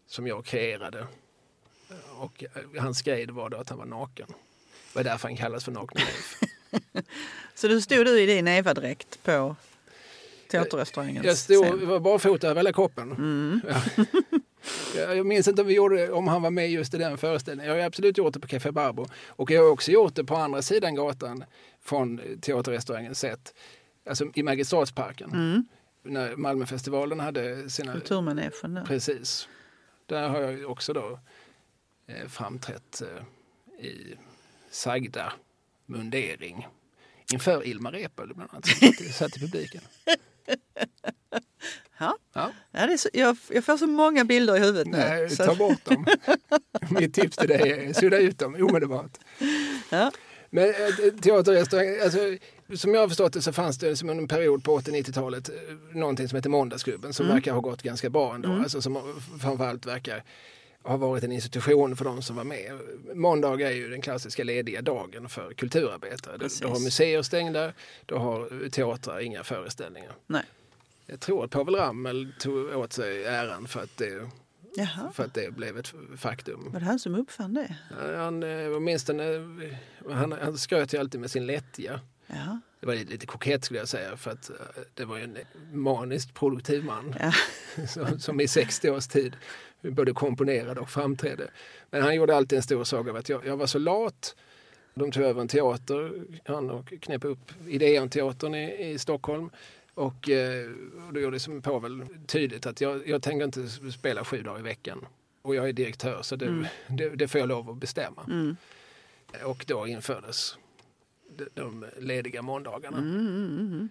som 0.07 0.27
jag 0.27 0.45
kreerade. 0.45 1.07
Och 2.17 2.43
eh, 2.43 2.81
hans 2.81 3.01
grej 3.01 3.25
var 3.25 3.49
då 3.49 3.57
att 3.57 3.69
han 3.69 3.77
var 3.77 3.85
naken. 3.85 4.27
Det 4.27 4.95
var 4.95 5.03
därför 5.03 5.27
han 5.27 5.37
kallas 5.37 5.63
för 5.65 5.71
Nakne 5.71 6.01
Leif. 6.01 6.39
Så 7.55 7.67
du 7.67 7.81
stod 7.81 8.05
du 8.05 8.21
i 8.21 8.25
din 8.25 8.47
Eva-dräkt 8.47 9.23
på 9.23 9.55
teaterrestaurangens 10.51 11.25
Jag 11.25 11.37
stod, 11.37 11.65
scen? 11.65 11.87
var 11.87 11.99
barfota 11.99 12.47
över 12.47 12.59
hela 12.59 12.73
kroppen. 12.73 13.11
Mm. 13.11 13.61
Jag 14.95 15.17
jag 15.17 15.25
minns 15.25 15.47
inte 15.47 15.61
om, 15.61 15.67
vi 15.67 15.73
gjorde, 15.73 16.11
om 16.11 16.27
han 16.27 16.41
var 16.41 16.49
med 16.49 16.71
just 16.71 16.93
i 16.93 16.97
den 16.97 17.17
föreställningen. 17.17 17.71
Jag 17.71 17.79
har 17.81 17.85
absolut 17.87 18.17
gjort 18.17 18.33
det 18.33 18.39
på 18.39 18.47
Café 18.47 18.71
Barbro. 18.71 19.07
Och 19.27 19.51
jag 19.51 19.61
har 19.63 19.69
också 19.69 19.91
gjort 19.91 20.15
det 20.15 20.23
på 20.23 20.35
andra 20.35 20.61
sidan 20.61 20.95
gatan 20.95 21.43
från 21.83 22.21
teaterrestaurangens 22.41 23.19
sätt. 23.19 23.53
Alltså 24.09 24.25
i 24.33 24.43
Magistratsparken. 24.43 25.31
Mm. 25.31 25.65
När 26.03 26.35
Malmöfestivalen 26.35 27.19
hade 27.19 27.69
sina... 27.69 27.91
Kulturmanegen. 27.93 28.83
Precis. 28.87 29.47
Där 30.05 30.29
har 30.29 30.41
jag 30.41 30.71
också 30.71 30.93
då 30.93 31.19
eh, 32.07 32.27
framträtt 32.27 33.01
eh, 33.01 33.85
i 33.85 34.15
sagda 34.69 35.33
mundering. 35.85 36.67
Inför 37.33 37.67
Ilmar 37.67 37.91
Reepalu 37.91 38.33
bland 38.33 38.49
annat, 38.53 38.65
som 38.67 38.91
satt 39.13 39.37
i- 39.37 39.39
publiken. 39.39 39.81
Ja. 41.99 42.17
Ja. 42.33 42.51
Ja, 42.71 42.85
det 42.87 42.93
är 42.93 42.97
så, 42.97 43.09
jag, 43.13 43.37
jag 43.49 43.65
får 43.65 43.77
så 43.77 43.87
många 43.87 44.25
bilder 44.25 44.55
i 44.55 44.59
huvudet 44.59 44.87
nu. 44.87 44.97
Nej, 44.97 45.29
ta 45.35 45.55
bort 45.55 45.85
dem. 45.85 46.05
Mitt 46.89 47.13
tips 47.13 47.37
till 47.37 47.47
dig 47.47 47.71
är 47.71 47.93
sudda 47.93 48.17
ut 48.17 48.39
dem 48.39 48.55
omedelbart. 48.55 49.17
ja. 49.89 50.11
Men 50.53 50.69
eh, 50.69 51.13
teaterrestaurang, 51.21 51.99
alltså, 52.03 52.19
som 52.75 52.93
jag 52.93 53.01
har 53.01 53.07
förstått 53.07 53.33
det 53.33 53.41
så 53.41 53.53
fanns 53.53 53.77
det 53.77 53.95
som 53.95 54.09
en 54.09 54.27
period 54.27 54.63
på 54.63 54.79
80-90-talet 54.79 55.49
eh, 55.49 55.55
någonting 55.97 56.27
som 56.29 56.35
heter 56.35 56.49
Måndagsklubben 56.49 57.13
som 57.13 57.25
Mm. 57.25 57.35
verkar 57.35 57.53
ha 57.53 57.59
gått 57.59 57.81
ganska 57.81 58.09
bra 58.09 58.35
ändå. 58.35 58.49
Mm. 58.49 58.61
Alltså, 58.61 58.81
som 58.81 59.21
framförallt 59.41 59.85
verkar 59.85 60.23
ha 60.83 60.97
varit 60.97 61.23
en 61.23 61.31
institution 61.31 61.95
för 61.95 62.05
de 62.05 62.21
som 62.21 62.35
var 62.35 62.43
med. 62.43 62.79
Måndag 63.13 63.61
är 63.61 63.71
ju 63.71 63.89
den 63.89 64.01
klassiska 64.01 64.43
lediga 64.43 64.81
dagen 64.81 65.29
för 65.29 65.53
kulturarbetare. 65.53 66.33
Du, 66.37 66.39
Precis. 66.39 66.59
du 66.59 66.67
har 66.67 66.79
museer 66.79 67.21
stängda, 67.21 67.73
du 68.05 68.15
har 68.15 68.69
teatrar 68.69 69.19
inga 69.19 69.43
föreställningar. 69.43 70.11
Nej. 70.27 70.43
Jag 71.05 71.19
tror 71.19 71.43
att 71.45 71.51
Povel 71.51 71.75
Ramel 71.75 72.33
tog 72.39 72.75
åt 72.75 72.93
sig 72.93 73.25
äran 73.25 73.67
för 73.67 73.79
att 73.79 73.97
det, 73.97 74.29
Jaha, 74.75 75.11
för 75.13 75.23
att 75.23 75.33
det 75.33 75.55
blev 75.55 75.77
ett 75.77 75.93
faktum. 76.17 76.71
var 76.71 76.79
det 76.79 76.85
han 76.85 76.99
som 76.99 77.15
uppfann 77.15 77.53
det? 77.53 77.75
Han, 78.17 78.43
eh, 78.43 78.75
åtminstone, 78.75 79.35
eh, 79.35 80.13
han, 80.13 80.31
han 80.31 80.57
skröt 80.57 80.93
ju 80.93 80.97
alltid 80.97 81.21
med 81.21 81.31
sin 81.31 81.45
lättja. 81.45 81.99
Ja. 82.27 82.59
Det 82.79 82.87
var 82.87 82.95
lite 82.95 83.25
kokett 83.25 83.65
skulle 83.65 83.79
jag 83.79 83.87
säga 83.87 84.17
för 84.17 84.31
att 84.31 84.49
eh, 84.49 84.55
det 84.93 85.05
var 85.05 85.17
ju 85.17 85.23
en 85.23 85.37
maniskt 85.73 86.33
produktiv 86.33 86.85
man 86.85 87.15
Ja. 87.19 87.31
som, 87.87 88.19
som 88.19 88.39
i 88.39 88.47
60 88.47 88.89
års 88.89 89.07
tid 89.07 89.35
både 89.81 90.13
komponerade 90.13 90.79
och 90.79 90.89
framträdde. 90.89 91.47
Men 91.89 92.01
han 92.01 92.15
gjorde 92.15 92.35
alltid 92.35 92.57
en 92.57 92.63
stor 92.63 92.83
sak 92.83 93.07
av 93.07 93.15
att 93.15 93.29
jag, 93.29 93.45
jag 93.45 93.57
var 93.57 93.67
så 93.67 93.79
lat. 93.79 94.35
De 94.93 95.11
tog 95.11 95.23
över 95.23 95.41
en 95.41 95.47
teater, 95.47 96.13
han 96.45 96.69
och 96.69 96.93
knep 97.01 97.25
upp 97.25 97.51
Ideon-teatern 97.67 98.55
i, 98.55 98.91
i 98.91 98.99
Stockholm. 98.99 99.49
Och, 100.01 100.29
eh, 100.29 100.69
och 101.07 101.13
då 101.13 101.19
gjorde 101.19 101.39
som 101.39 101.61
Povel 101.61 102.05
tydligt 102.27 102.65
att 102.65 102.81
jag, 102.81 103.07
jag 103.07 103.21
tänker 103.21 103.45
inte 103.45 103.67
spela 103.91 104.25
sju 104.25 104.41
dagar 104.41 104.59
i 104.59 104.63
veckan. 104.63 105.05
Och 105.41 105.55
jag 105.55 105.69
är 105.69 105.73
direktör 105.73 106.21
så 106.21 106.35
det, 106.35 106.45
Mm. 106.45 106.65
det, 106.87 107.09
det 107.09 107.27
får 107.27 107.39
jag 107.39 107.49
lov 107.49 107.69
att 107.69 107.77
bestämma. 107.77 108.23
Mm. 108.27 108.55
Och 109.43 109.65
då 109.67 109.87
infördes 109.87 110.57
de, 111.37 111.47
de 111.53 111.85
lediga 111.97 112.41
måndagarna. 112.41 112.97
Mm, 112.97 113.17
mm, 113.17 113.57
mm. 113.59 113.89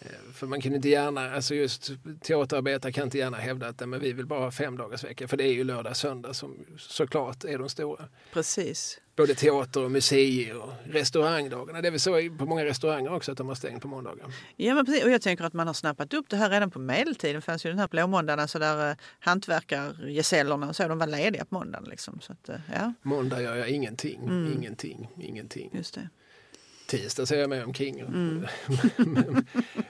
Eh, 0.00 0.32
För 0.32 0.46
man 0.46 0.60
kan 0.60 0.74
inte 0.74 0.88
gärna, 0.88 1.34
alltså 1.34 1.54
just 1.54 1.90
teaterarbetare 2.22 2.92
kan 2.92 3.04
inte 3.04 3.18
gärna 3.18 3.36
hävda 3.36 3.68
att 3.68 3.88
men 3.88 4.00
vi 4.00 4.12
vill 4.12 4.26
bara 4.26 4.40
ha 4.40 4.50
fem 4.50 4.76
dagars 4.76 5.04
vecka. 5.04 5.28
För 5.28 5.36
det 5.36 5.44
är 5.44 5.52
ju 5.52 5.64
lördag 5.64 5.96
söndag 5.96 6.34
som 6.34 6.56
såklart 6.78 7.44
är 7.44 7.58
de 7.58 7.68
stora. 7.68 8.08
Precis. 8.32 9.00
Både 9.20 9.34
teater 9.34 9.84
och 9.84 9.90
museer 9.90 10.56
och 10.56 10.72
restaurangdagarna. 10.84 11.80
Det 11.80 11.88
är 11.88 11.90
väl 11.90 12.00
så 12.00 12.10
på 12.38 12.46
många 12.46 12.64
restauranger 12.64 13.12
också 13.14 13.32
att 13.32 13.38
de 13.38 13.48
har 13.48 13.54
stängt 13.54 13.82
på 13.82 13.88
måndagar. 13.88 14.26
Ja, 14.56 14.74
men 14.74 14.86
precis. 14.86 15.04
Och 15.04 15.10
jag 15.10 15.22
tänker 15.22 15.44
att 15.44 15.52
man 15.52 15.66
har 15.66 15.74
snappat 15.74 16.14
upp 16.14 16.28
det 16.28 16.36
här 16.36 16.50
redan 16.50 16.70
på 16.70 16.78
medeltiden. 16.78 17.34
Det 17.34 17.40
fanns 17.40 17.66
ju 17.66 17.70
den 17.70 17.78
här 17.78 17.88
blåmåndagen, 17.88 18.40
alltså 18.40 18.58
där 18.58 18.90
eh, 18.90 18.96
och 20.68 20.76
så, 20.76 20.88
de 20.88 20.98
var 20.98 21.06
lediga 21.06 21.44
på 21.44 21.54
måndagen. 21.54 21.88
Liksom. 21.90 22.20
Så 22.20 22.32
att, 22.32 22.48
eh, 22.48 22.56
ja, 22.74 22.92
Måndag 23.02 23.42
gör 23.42 23.56
jag 23.56 23.68
ingenting, 23.70 24.20
Mm. 24.24 24.52
ingenting, 24.58 25.08
ingenting. 25.20 25.70
just 25.74 25.94
det. 25.94 26.08
Tisdag 26.86 27.26
ser 27.26 27.40
jag 27.40 27.50
mig 27.50 27.64
omkring. 27.64 28.00
Mm. 28.00 28.46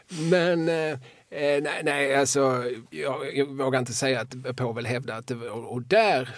Men 0.31 0.69
eh, 0.69 0.99
eh, 1.31 1.63
nej, 1.63 1.81
nej, 1.85 2.15
alltså 2.15 2.65
jag, 2.91 3.37
jag 3.37 3.47
vågar 3.47 3.79
inte 3.79 3.93
säga 3.93 4.21
att 4.21 4.57
Povel 4.57 4.87
hävdar 4.87 5.19
att 5.19 5.27
det 5.27 5.35
var, 5.35 5.51
och 5.51 5.83
där, 5.83 6.37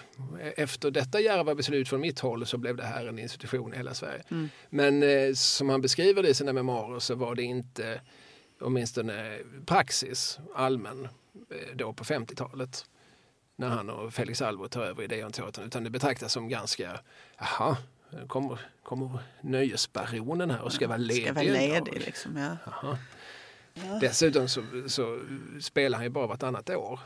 efter 0.56 0.90
detta 0.90 1.20
djärva 1.20 1.54
beslut 1.54 1.88
från 1.88 2.00
mitt 2.00 2.20
håll 2.20 2.46
så 2.46 2.58
blev 2.58 2.76
det 2.76 2.84
här 2.84 3.06
en 3.06 3.18
institution 3.18 3.74
i 3.74 3.76
hela 3.76 3.94
Sverige. 3.94 4.22
Mm. 4.30 4.48
Men 4.70 5.02
eh, 5.02 5.32
som 5.34 5.68
han 5.68 5.80
beskriver 5.80 6.22
det 6.22 6.28
i 6.28 6.34
sina 6.34 6.52
memoarer 6.52 6.98
så 6.98 7.14
var 7.14 7.34
det 7.34 7.42
inte 7.42 8.00
åtminstone 8.60 9.38
praxis 9.66 10.38
allmän 10.54 11.08
eh, 11.50 11.76
då 11.76 11.92
på 11.92 12.04
50-talet 12.04 12.84
när 13.56 13.68
han 13.68 13.90
och 13.90 14.14
Felix 14.14 14.42
Alvord 14.42 14.70
tar 14.70 14.82
över 14.82 15.02
Ideon-teatern 15.02 15.64
utan 15.64 15.84
det 15.84 15.90
betraktas 15.90 16.32
som 16.32 16.48
ganska, 16.48 17.00
jaha, 17.38 17.76
kommer, 18.26 18.60
kommer 18.82 19.18
nöjesbaronen 19.40 20.50
här 20.50 20.60
och 20.60 20.72
ska 20.72 20.88
vara 20.88 20.98
ledig. 20.98 21.22
Ska 21.22 21.32
vara 21.32 21.44
ledig 21.44 22.02
liksom, 22.06 22.36
ja. 22.36 22.56
Dessutom 24.00 24.48
så, 24.48 24.62
så 24.86 25.20
spelar 25.60 25.98
han 25.98 26.04
ju 26.04 26.10
bara 26.10 26.26
vartannat 26.26 26.70
år. 26.70 27.00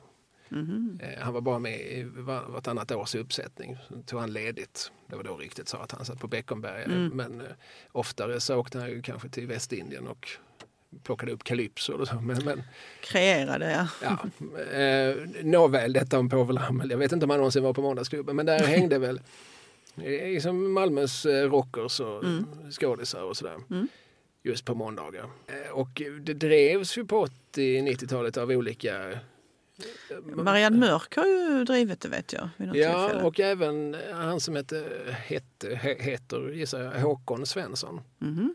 Eh, 1.00 1.22
Han 1.22 1.34
var 1.34 1.40
bara 1.40 1.58
med 1.58 1.80
i 1.80 2.02
var- 2.04 2.44
vartannat 2.48 2.92
års 2.92 3.14
uppsättning. 3.14 3.76
Så 3.88 4.02
tog 4.06 4.20
han 4.20 4.32
ledigt. 4.32 4.92
Det 5.06 5.16
var 5.16 5.22
då 5.24 5.36
riktigt 5.36 5.68
sa 5.68 5.78
att 5.78 5.92
han 5.92 6.04
satt 6.04 6.20
på 6.20 6.28
Beckomberga. 6.28 6.84
Mm. 6.84 7.08
Men 7.08 7.40
eh, 7.40 7.46
oftare 7.92 8.40
så 8.40 8.56
åkte 8.56 8.78
han 8.78 8.88
ju 8.88 9.02
kanske 9.02 9.28
till 9.28 9.46
Västindien 9.46 10.06
och 10.06 10.28
plockade 11.02 11.32
upp 11.32 11.44
kalypsor 11.44 12.00
och 12.00 12.08
så. 12.08 12.14
Men, 12.14 12.44
men 12.44 12.62
Kreerade, 13.00 13.88
ja. 14.02 14.16
ja, 14.38 14.60
eh, 14.78 15.16
nåväl, 15.42 15.92
detta 15.92 16.18
om 16.18 16.28
Povel 16.28 16.58
Ramel. 16.58 16.90
Jag 16.90 16.98
vet 16.98 17.12
inte 17.12 17.24
om 17.24 17.30
han 17.30 17.38
någonsin 17.38 17.62
var 17.62 17.72
på 17.72 17.82
Måndagsklubben. 17.82 18.36
Men 18.36 18.46
där 18.46 18.58
hängde 18.64 18.98
väl 18.98 19.20
liksom 19.96 20.72
Malmös 20.72 21.26
eh, 21.26 21.50
rockers 21.50 22.00
och 22.00 22.24
skådisar 22.80 23.22
och 23.22 23.36
sådär. 23.36 23.56
Mm. 23.70 23.88
Just 24.46 24.64
på 24.64 24.74
måndagar. 24.74 25.30
Eh, 25.46 25.70
Och 25.72 26.02
det 26.22 26.34
drevs 26.34 26.98
ju 26.98 27.04
på 27.04 27.26
80-90-talet 27.54 28.36
av 28.36 28.50
olika 28.50 29.10
eh, 29.10 29.18
Marianne 30.34 30.76
Mörk 30.78 31.16
har 31.16 31.26
ju 31.26 31.64
drivit 31.64 32.00
det 32.00 32.08
vet 32.08 32.32
jag. 32.32 32.48
Ja, 32.56 32.64
tillfälle. 32.72 33.22
och 33.26 33.40
även 33.40 33.96
han 34.12 34.40
som 34.40 34.56
hette, 34.56 34.84
hette, 35.10 35.68
he- 35.74 36.00
heter 36.02 36.50
gissar 36.52 36.80
jag, 36.82 36.90
Håkon 36.92 37.46
Svensson. 37.46 38.00
Mhm. 38.18 38.54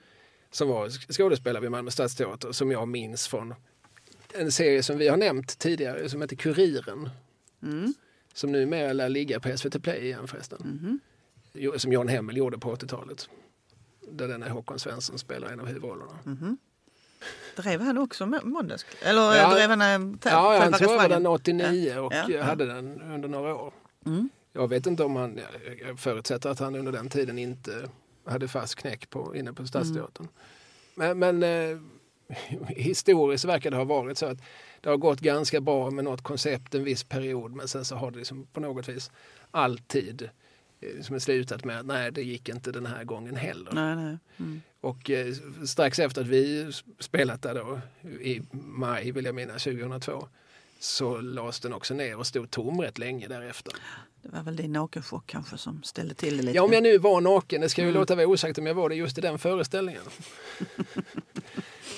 Som 0.52 0.68
var 0.70 0.90
skådespelare 1.14 1.62
vid 1.62 1.72
Malmö 1.72 1.92
Stadsteater 1.92 2.52
som 2.52 2.72
jag 2.72 2.88
minns 2.88 3.28
från 3.28 3.54
en 4.34 4.52
serie 4.52 4.84
som 4.84 4.98
vi 4.98 5.08
har 5.08 5.18
nämnt 5.18 5.60
tidigare 5.60 6.10
som 6.10 6.22
heter 6.22 6.36
Kuriren. 6.36 7.10
Mm. 7.64 7.94
Som 8.34 8.52
numera 8.52 8.94
lär 8.94 9.10
ligga 9.10 9.40
på 9.40 9.58
SVT 9.58 9.80
Play 9.84 10.00
igen 10.06 10.28
förresten. 10.28 10.60
Mhm. 10.82 11.00
Jo, 11.54 11.80
Som 11.80 11.92
Jan 11.94 12.08
Hemmel 12.08 12.38
gjorde 12.38 12.58
på 12.58 12.76
80-talet. 12.76 13.30
Där 14.12 14.28
denna 14.28 14.50
Håkon 14.50 14.80
Svensson 14.80 15.18
spelar 15.20 15.50
en 15.50 15.60
av 15.60 15.66
huvudrollerna. 15.68 16.20
Mhm. 16.24 16.58
Drev 17.56 17.82
han 17.82 17.98
också 17.98 18.26
må- 18.26 18.40
måndags? 18.44 18.86
Eller 19.02 19.22
Ja. 19.22 19.36
ja. 19.36 19.54
drev 19.56 19.70
han 19.70 19.82
äh, 19.82 19.88
Ja, 20.24 20.30
han 20.30 20.32
jag 20.32 20.42
var 20.42 20.60
den 20.60 20.72
restaurangen? 20.74 21.28
89 21.28 21.98
och 22.00 22.14
Ja, 22.30 22.44
hade 22.44 22.66
den 22.66 23.02
under 23.02 23.30
några 23.30 23.56
år. 23.56 23.74
Mm. 24.06 24.30
Jag 24.54 24.68
vet 24.68 24.88
inte 24.88 25.04
om 25.04 25.16
han, 25.16 25.40
jag 25.88 26.00
förutsätter 26.00 26.50
att 26.50 26.60
han 26.60 26.76
under 26.76 26.92
den 26.92 27.10
tiden 27.10 27.38
inte 27.40 27.90
hade 28.26 28.48
fast 28.48 28.76
knäck 28.76 29.10
på, 29.10 29.36
inne 29.36 29.54
på 29.54 29.68
Stadsteatern. 29.68 30.28
Men, 30.96 31.20
men 31.20 31.44
eh, 31.44 31.78
historiskt 32.68 33.46
verkar 33.46 33.72
det 33.72 33.78
ha 33.78 33.84
varit 33.84 34.18
så 34.18 34.26
att 34.26 34.38
det 34.82 34.90
har 34.90 34.98
gått 34.98 35.20
ganska 35.20 35.62
bra 35.62 35.92
med 35.92 36.04
något 36.04 36.22
koncept 36.24 36.76
en 36.76 36.84
viss 36.84 37.04
period 37.04 37.52
men 37.56 37.68
sen 37.68 37.86
så 37.86 37.96
har 37.96 38.12
det 38.12 38.18
liksom 38.18 38.46
på 38.54 38.60
något 38.60 38.90
vis 38.90 39.12
alltid 39.52 40.30
eh, 40.82 40.96
liksom 40.96 41.20
slutat 41.20 41.66
med 41.66 41.80
att 41.80 41.86
nej 41.86 42.12
det 42.12 42.24
gick 42.24 42.50
inte 42.50 42.72
den 42.72 42.86
här 42.86 43.04
gången 43.04 43.36
heller. 43.36 43.72
Nej, 43.74 43.96
nej. 43.96 44.18
Mm. 44.40 44.62
Och 44.82 45.10
eh, 45.10 45.34
strax 45.66 46.00
efter 46.00 46.22
att 46.22 46.28
vi 46.28 46.72
spelat 47.00 47.42
där 47.42 47.56
då 47.56 47.80
i 48.22 48.42
maj 48.52 49.12
vill 49.12 49.26
jag 49.26 49.36
minnas 49.36 49.64
2002 49.64 50.28
så 50.80 51.22
lades 51.22 51.60
den 51.60 51.74
också 51.74 51.94
ner 51.94 52.18
och 52.18 52.28
stod 52.28 52.52
tom 52.52 52.82
rätt 52.82 52.98
länge 52.98 53.28
därefter. 53.28 53.74
Det 54.22 54.30
var 54.30 54.44
väl 54.44 54.56
din 54.56 54.72
nakenchock 54.74 55.28
kanske 55.28 55.58
som 55.58 55.84
ställde 55.84 56.14
till 56.14 56.38
det 56.38 56.44
lite. 56.44 56.56
Ja, 56.56 56.64
om 56.64 56.74
jag 56.74 56.84
nu 56.84 56.98
var 56.98 57.22
naken, 57.22 57.62
det 57.62 57.70
ska 57.70 57.82
ju 57.82 57.88
Mm. 57.88 58.00
låta 58.00 58.16
vara 58.16 58.28
osagt 58.28 58.58
om 58.58 58.66
jag 58.66 58.74
var 58.74 58.90
det 58.90 58.96
just 58.96 59.18
i 59.18 59.22
den 59.22 59.40
föreställningen. 59.40 60.02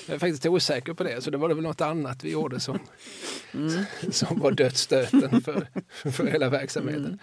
jag 0.06 0.14
är 0.14 0.18
faktiskt 0.18 0.46
osäker 0.46 0.94
på 0.94 1.04
det, 1.04 1.20
så 1.24 1.30
det 1.30 1.38
var 1.38 1.48
det 1.48 1.54
väl 1.54 1.64
något 1.64 1.80
annat 1.80 2.24
vi 2.24 2.30
gjorde 2.30 2.60
som, 2.60 2.78
Mm. 3.52 3.84
som 4.10 4.38
var 4.38 4.52
dödsstöten 4.52 5.40
för, 5.44 5.66
för 6.10 6.26
hela 6.26 6.48
verksamheten. 6.48 7.18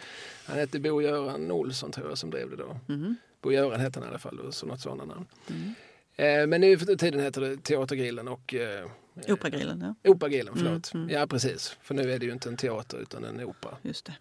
Han 0.45 0.57
hette 0.57 0.79
Bo-Göran 0.79 1.51
Olsson 1.51 1.91
tror 1.91 2.09
jag 2.09 2.17
som 2.17 2.29
drev 2.29 2.49
det 2.49 2.55
då. 2.55 2.79
Mhm. 2.87 3.15
Bo-Göran 3.41 3.79
hette 3.79 3.99
han 3.99 4.07
i 4.07 4.09
alla 4.09 4.19
fall, 4.19 4.53
så 4.53 4.65
något 4.65 4.81
sådana 4.81 5.05
namn. 5.05 5.25
Mm. 5.49 5.73
Eh, 6.15 6.47
men 6.47 6.61
nu 6.61 6.77
för 6.77 6.95
tiden 6.95 7.19
heter 7.19 7.41
det 7.41 7.57
Teatergrillen 7.63 8.27
och 8.27 8.53
eh, 8.53 8.85
Operagrillen, 9.27 9.95
ja. 10.03 10.11
Operagrillen, 10.11 10.53
förlåt. 10.57 10.93
Mm, 10.93 11.03
mm. 11.03 11.15
Ja, 11.19 11.27
precis. 11.27 11.77
För 11.81 11.95
nu 11.95 12.11
är 12.11 12.19
det 12.19 12.25
ju 12.25 12.31
inte 12.31 12.49
en 12.49 12.57
teater 12.57 12.97
utan 12.97 13.23
en 13.23 13.43
opera. 13.43 13.77
Just 13.81 14.05
det. 14.05 14.13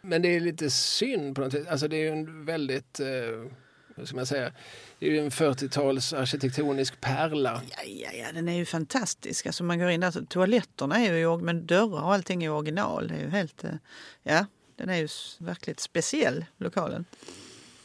Men 0.00 0.22
det 0.22 0.28
är 0.36 0.40
lite 0.40 0.70
synd 0.70 1.34
på 1.34 1.40
något 1.40 1.54
vis. 1.54 1.66
Alltså 1.66 1.88
det 1.88 1.96
är 1.96 2.00
ju 2.00 2.08
en 2.08 2.44
väldigt, 2.44 3.00
eh, 3.00 3.06
ska 4.06 4.16
man 4.16 4.26
säga, 4.26 4.52
det 4.98 5.06
är 5.06 5.10
ju 5.10 5.18
en 5.18 5.30
40-tals 5.30 6.12
arkitektonisk 6.12 7.00
pärla. 7.00 7.62
Ja, 7.70 7.82
ja, 7.84 8.10
ja, 8.12 8.32
den 8.32 8.48
är 8.48 8.56
ju 8.56 8.64
fantastisk. 8.64 9.46
Alltså 9.46 9.64
man 9.64 9.78
går 9.78 9.90
in 9.90 10.00
där, 10.00 10.26
toaletterna 10.28 10.98
är 10.98 11.14
ju, 11.14 11.38
men 11.38 11.66
dörrar 11.66 12.02
och 12.02 12.14
allting 12.14 12.44
är 12.44 12.50
original. 12.50 13.08
Det 13.08 13.14
är 13.14 13.20
ju 13.20 13.30
helt, 13.30 13.64
eh, 13.64 13.70
ja, 14.22 14.46
den 14.76 14.88
är 14.88 14.96
ju 14.96 15.08
verkligt 15.38 15.80
speciell, 15.80 16.44
lokalen. 16.56 17.04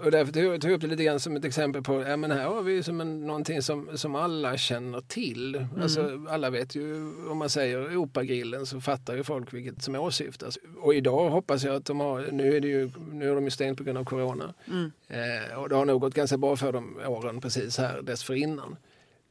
Och 0.04 0.12
därför 0.12 0.34
tog 0.34 0.44
jag 0.44 0.66
upp 0.76 0.82
det 0.82 0.88
lite 0.88 1.04
grann 1.04 1.20
som 1.20 1.36
ett 1.36 1.46
exempel 1.46 1.82
på, 1.84 2.02
ja 2.02 2.18
men 2.18 2.32
här 2.32 2.46
har 2.46 2.62
vi 2.62 2.84
som 2.84 3.02
en, 3.02 3.28
någonting 3.28 3.62
som, 3.62 3.98
som 3.98 4.16
alla 4.16 4.58
känner 4.58 5.02
till. 5.02 5.68
Alltså 5.82 6.26
alla 6.30 6.50
vet 6.50 6.76
ju, 6.76 6.96
om 7.30 7.38
man 7.38 7.50
säger 7.50 7.98
Operagrillen 7.98 8.66
så 8.66 8.82
fattar 8.82 9.16
ju 9.16 9.24
folk 9.24 9.54
vilket 9.54 9.84
som 9.84 9.96
åsyftas. 9.96 10.58
Och 10.78 10.96
idag 10.96 11.30
hoppas 11.30 11.64
jag 11.64 11.76
att 11.76 11.86
de 11.86 12.00
har, 12.00 12.28
nu 12.32 12.56
är, 12.58 12.62
det 12.62 12.68
ju, 12.68 12.92
nu 13.12 13.32
är 13.32 13.36
de 13.36 13.44
ju 13.44 13.50
stängt 13.50 13.78
på 13.78 13.84
grund 13.84 13.98
av 13.98 14.04
corona. 14.04 14.54
Mm. 14.68 14.92
Eh, 15.08 15.58
och 15.58 15.70
det 15.70 15.76
har 15.76 15.86
nog 15.86 16.02
gått 16.02 16.14
ganska 16.14 16.38
bra 16.38 16.56
för 16.56 16.72
dem 16.72 17.00
åren 17.08 17.42
precis 17.42 17.78
här 17.78 18.02
dessförinnan. 18.02 18.76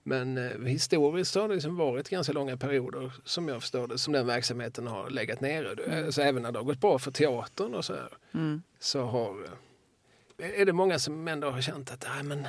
Men 0.05 0.39
eh, 0.39 0.65
historiskt 0.67 1.35
har 1.35 1.49
det 1.49 1.55
liksom 1.55 1.77
varit 1.77 2.09
ganska 2.09 2.33
långa 2.33 2.57
perioder 2.57 3.13
som 3.25 3.49
jag 3.49 3.61
förstår 3.61 3.89
det, 3.89 3.99
som 3.99 4.13
den 4.13 4.27
verksamheten 4.27 4.87
har 4.87 5.11
legat 5.11 5.41
nere. 5.41 6.05
Alltså 6.07 6.23
även 6.23 6.43
när 6.43 6.53
det 6.53 6.59
har 6.59 6.65
gått 6.65 6.81
bra 6.81 6.99
för 6.99 7.11
teatern 7.11 7.75
och 7.75 7.85
så 7.85 7.93
här, 7.93 8.09
Mm. 8.35 8.63
så 8.81 9.01
har, 9.03 9.31
eh, 9.31 9.51
är 10.47 10.65
det 10.67 10.73
många 10.73 10.99
som 10.99 11.29
ändå 11.29 11.51
har 11.51 11.61
känt 11.61 11.91
att 11.93 12.05
ah, 12.09 12.23
men, 12.23 12.47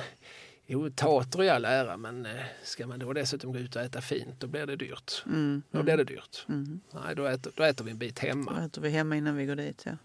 jo, 0.66 0.90
teater 0.90 1.42
i 1.42 1.48
all 1.48 1.64
ära 1.64 1.96
men 1.96 2.26
eh, 2.26 2.42
ska 2.62 2.86
man 2.86 2.98
då 2.98 3.12
dessutom 3.12 3.52
gå 3.52 3.58
ut 3.58 3.76
och 3.76 3.82
äta 3.82 4.00
fint 4.00 4.40
då 4.40 4.46
blir 4.46 4.66
det 4.66 4.76
dyrt. 4.76 5.22
Mm. 5.26 5.62
Då 5.70 5.82
blir 5.82 5.96
det 5.96 6.04
dyrt. 6.04 6.46
Mm. 6.48 6.80
Nej, 6.90 7.14
då 7.16 7.26
äter, 7.26 7.52
då 7.56 7.62
äter 7.62 7.84
vi 7.84 7.90
en 7.90 7.98
bit 7.98 8.20
Då 8.20 8.26
hemma. 8.26 8.64
äter 8.64 8.82
vi 8.82 8.90
hemma 8.90 9.16
innan 9.16 9.36
vi 9.36 9.46
går 9.46 9.56
dit. 9.56 9.82
Ja. 9.86 9.96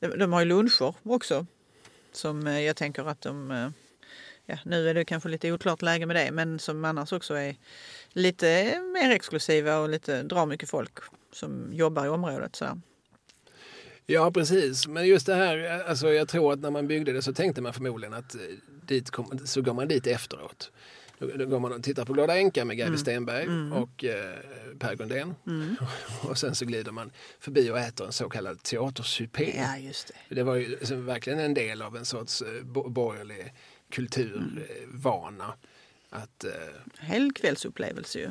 De, 0.00 0.08
de 0.18 0.32
har 0.32 0.40
ju 0.40 0.46
luncher 0.46 0.94
också. 1.02 1.46
Som 2.12 2.46
eh, 2.46 2.60
jag 2.60 2.76
tänker 2.76 3.04
att 3.08 3.20
de... 3.20 3.50
eh, 3.50 3.70
Ja, 4.46 4.58
nu 4.64 4.88
är 4.88 4.94
det 4.94 5.04
kanske 5.04 5.28
lite 5.28 5.52
oklart 5.52 5.82
läge 5.82 6.06
med 6.06 6.16
det, 6.16 6.30
men 6.30 6.58
som 6.58 6.84
annars 6.84 7.12
också 7.12 7.34
är 7.34 7.56
lite 8.08 8.80
mer 8.80 9.10
exklusiva 9.10 9.78
och 9.78 9.88
lite 9.88 10.22
drar 10.22 10.46
mycket 10.46 10.68
folk 10.68 10.98
som 11.32 11.72
jobbar 11.72 12.06
i 12.06 12.08
området. 12.08 12.56
Så. 12.56 12.80
Ja, 14.06 14.30
precis. 14.30 14.86
Men 14.88 15.06
just 15.06 15.26
det 15.26 15.34
här, 15.34 15.82
alltså 15.88 16.12
jag 16.12 16.28
tror 16.28 16.52
att 16.52 16.60
när 16.60 16.70
man 16.70 16.86
byggde 16.88 17.12
det 17.12 17.22
så 17.22 17.32
tänkte 17.34 17.60
man 17.62 17.72
förmodligen 17.72 18.14
att 18.14 18.34
eh, 18.34 18.40
dit 18.86 19.10
kom, 19.10 19.38
så 19.44 19.62
går 19.62 19.74
man 19.74 19.88
dit 19.88 20.06
efteråt. 20.06 20.70
Då, 21.18 21.26
då 21.26 21.46
går 21.46 21.60
man 21.60 21.72
och 21.72 21.82
tittar 21.82 22.04
på 22.04 22.12
Glada 22.12 22.36
änka 22.38 22.64
med 22.64 22.76
Gabi 22.78 22.98
Stenberg 22.98 23.46
och 23.72 24.04
eh, 24.04 24.36
Per 24.78 24.94
Gundén. 24.96 25.34
Och 26.22 26.38
sen 26.38 26.54
så 26.54 26.64
glider 26.64 26.92
man 26.92 27.10
förbi 27.40 27.70
och 27.70 27.78
äter 27.78 28.06
en 28.06 28.12
så 28.12 28.28
kallad 28.28 28.62
teatersupé. 28.62 29.54
Ja, 29.56 29.78
just 29.78 30.12
det. 30.28 30.34
Det 30.34 30.42
var 30.42 30.54
ju 30.54 30.68
liksom 30.68 31.06
verkligen 31.06 31.38
en 31.38 31.54
del 31.54 31.82
av 31.82 31.96
en 31.96 32.04
sorts 32.04 32.42
eh, 32.42 32.62
bo- 32.64 32.88
borgerlig 32.88 33.52
kulturvana. 33.90 35.54
Att, 36.10 36.44
eh, 36.44 36.50
Helgkvällsupplevelse 36.98 38.18
ju. 38.18 38.30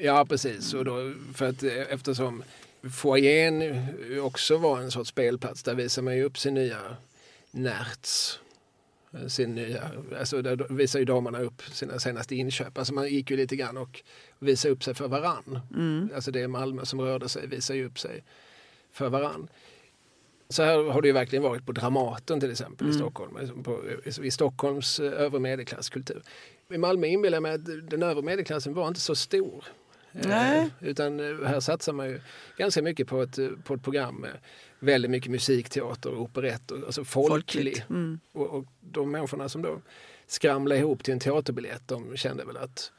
ja, 0.00 0.26
precis. 0.26 0.74
Och 0.74 0.84
då, 0.84 1.14
för 1.34 1.48
att, 1.48 1.62
eh, 1.62 1.72
eftersom 1.92 2.42
foajén 2.82 3.86
också 4.22 4.56
var 4.56 4.80
en 4.80 4.90
sorts 4.90 5.10
spelplats, 5.10 5.62
där 5.62 5.74
visar 5.74 6.02
man 6.02 6.16
ju 6.16 6.24
upp 6.24 6.38
sin 6.38 6.54
nya 6.54 6.96
närts. 7.50 8.40
Eh, 9.12 9.26
Sin 9.26 9.54
nya, 9.54 9.90
alltså 10.18 10.42
där 10.42 10.66
visar 10.70 10.98
ju 10.98 11.04
damerna 11.04 11.40
upp 11.40 11.62
sina 11.62 11.98
senaste 11.98 12.34
inköp. 12.34 12.78
Alltså 12.78 12.94
man 12.94 13.08
gick 13.08 13.30
ju 13.30 13.36
lite 13.36 13.56
grann 13.56 13.76
och 13.76 14.02
visade 14.38 14.72
upp 14.74 14.84
sig 14.84 14.94
för 14.94 15.08
varann. 15.08 15.60
Mm. 15.74 16.10
Alltså 16.14 16.30
det 16.30 16.40
är 16.40 16.48
Malmö 16.48 16.84
som 16.84 17.00
rörde 17.00 17.28
sig 17.28 17.46
visar 17.46 17.74
ju 17.74 17.86
upp 17.86 17.98
sig 17.98 18.24
för 18.92 19.08
varann. 19.08 19.48
Så 20.48 20.62
här 20.62 20.82
har 20.84 21.02
det 21.02 21.08
ju 21.08 21.12
verkligen 21.12 21.42
varit 21.42 21.66
på 21.66 21.72
Dramaten 21.72 22.40
till 22.40 22.50
exempel 22.50 22.90
i 22.90 22.92
Stockholm. 22.92 23.62
På, 23.62 23.82
I 24.22 24.30
Stockholms 24.30 25.00
eh, 25.00 25.12
övre 25.12 25.40
medelklasskultur. 25.40 26.22
I 26.70 26.78
Malmö 26.78 27.06
inbillar 27.06 27.36
jag 27.36 27.42
mig 27.42 27.52
att 27.52 27.90
den 27.90 28.02
övre 28.02 28.22
medelklassen 28.22 28.74
var 28.74 28.88
inte 28.88 29.00
så 29.00 29.14
stor. 29.14 29.64
Eh, 30.22 30.28
Nej. 30.28 30.70
utan 30.80 31.20
eh, 31.20 31.48
här 31.48 31.60
satsar 31.60 31.92
man 31.92 32.08
ju 32.08 32.20
ganska 32.56 32.82
mycket 32.82 33.08
på 33.08 33.22
ett, 33.22 33.38
eh, 33.38 33.48
på 33.64 33.74
ett 33.74 33.82
program 33.82 34.14
med 34.16 34.38
väldigt 34.78 35.10
mycket 35.10 35.30
musikteater 35.30 36.10
och 36.14 36.20
operett. 36.22 36.72
Alltså 36.72 37.04
folklig. 37.04 37.32
Folkligt. 37.64 37.90
Mm. 37.90 38.20
Och, 38.32 38.46
och 38.46 38.64
de 38.80 39.10
människorna 39.10 39.48
som 39.48 39.62
då 39.62 39.80
skramlade 40.26 40.80
ihop 40.80 41.04
till 41.04 41.12
en 41.12 41.20
teaterbiljett 41.20 41.82
de 41.88 42.16
kände 42.16 42.44
väl 42.44 42.56
att 42.56 42.92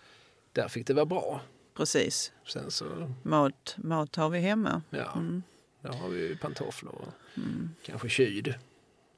där 0.51 0.67
fick 0.67 0.87
det 0.87 0.93
vara 0.93 1.05
bra. 1.05 1.41
Precis. 1.77 2.31
Sen 2.47 2.71
så, 2.71 2.85
Mat, 3.23 3.75
mat 3.77 4.15
har 4.15 4.29
vi 4.29 4.39
hemma. 4.39 4.81
ja, 4.89 5.13
Mm. 5.15 5.43
där 5.81 5.89
har 5.93 6.09
vi 6.09 6.19
ju 6.27 6.37
pantoflor 6.37 6.95
och 6.95 7.37
Mm. 7.37 7.69
kanske 7.85 8.09
kyd. 8.09 8.53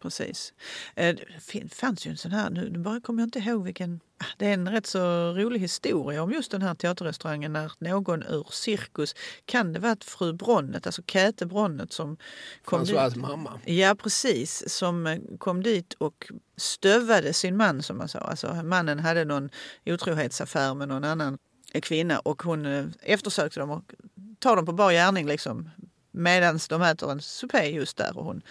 Precis. 0.01 0.53
Eh, 0.95 1.15
Det 1.53 1.73
fanns 1.73 2.05
ju 2.07 2.11
en 2.11 2.17
sån 2.17 2.31
här, 2.31 2.49
nu 2.49 2.69
bara 2.77 3.01
kommer 3.01 3.21
jag 3.21 3.27
inte 3.27 3.39
ihåg 3.39 3.63
vilken. 3.63 3.99
Ah, 4.17 4.25
Det 4.37 4.45
är 4.47 4.53
en 4.53 4.69
rätt 4.69 4.85
så 4.87 4.99
rolig 5.33 5.59
historia 5.59 6.23
om 6.23 6.31
just 6.31 6.51
den 6.51 6.61
här 6.61 6.75
teaterrestaurangen 6.75 7.53
när 7.53 7.71
någon 7.79 8.23
ur 8.23 8.47
cirkus, 8.51 9.15
kan 9.45 9.73
det 9.73 9.79
vara 9.79 9.97
fru 10.01 10.33
Bronnet, 10.33 10.85
alltså 10.85 11.01
Käthe 11.07 11.45
Bronnet 11.45 11.93
som 11.93 12.17
kom 12.65 12.83
dit. 12.83 12.95
François 12.95 13.17
mamma. 13.17 13.59
Ja, 13.65 13.95
precis. 13.95 14.69
Som 14.73 15.07
eh, 15.07 15.19
kom 15.37 15.63
dit 15.63 15.93
och 15.93 16.31
stövade 16.57 17.33
sin 17.33 17.57
man, 17.57 17.83
som 17.83 17.97
man 17.97 18.07
sa. 18.07 18.19
Alltså, 18.19 18.53
mannen 18.63 18.99
hade 18.99 19.25
någon 19.25 19.49
otrohetsaffär 19.85 20.73
med 20.73 20.87
någon 20.87 21.03
annan 21.03 21.37
kvinna 21.81 22.19
och 22.19 22.43
hon 22.43 22.65
eh, 22.65 22.85
eftersökte 23.01 23.59
dem 23.59 23.69
och 23.69 23.93
tar 24.39 24.55
dem 24.55 24.65
på 24.65 24.73
bar 24.73 24.91
gärning 24.91 25.27
liksom, 25.27 25.69
medan 26.11 26.59
de 26.69 26.81
äter 26.81 27.11
en 27.11 27.21
supé 27.21 27.65
just 27.69 27.97
där 27.97 28.17
och 28.17 28.25
hon 28.25 28.41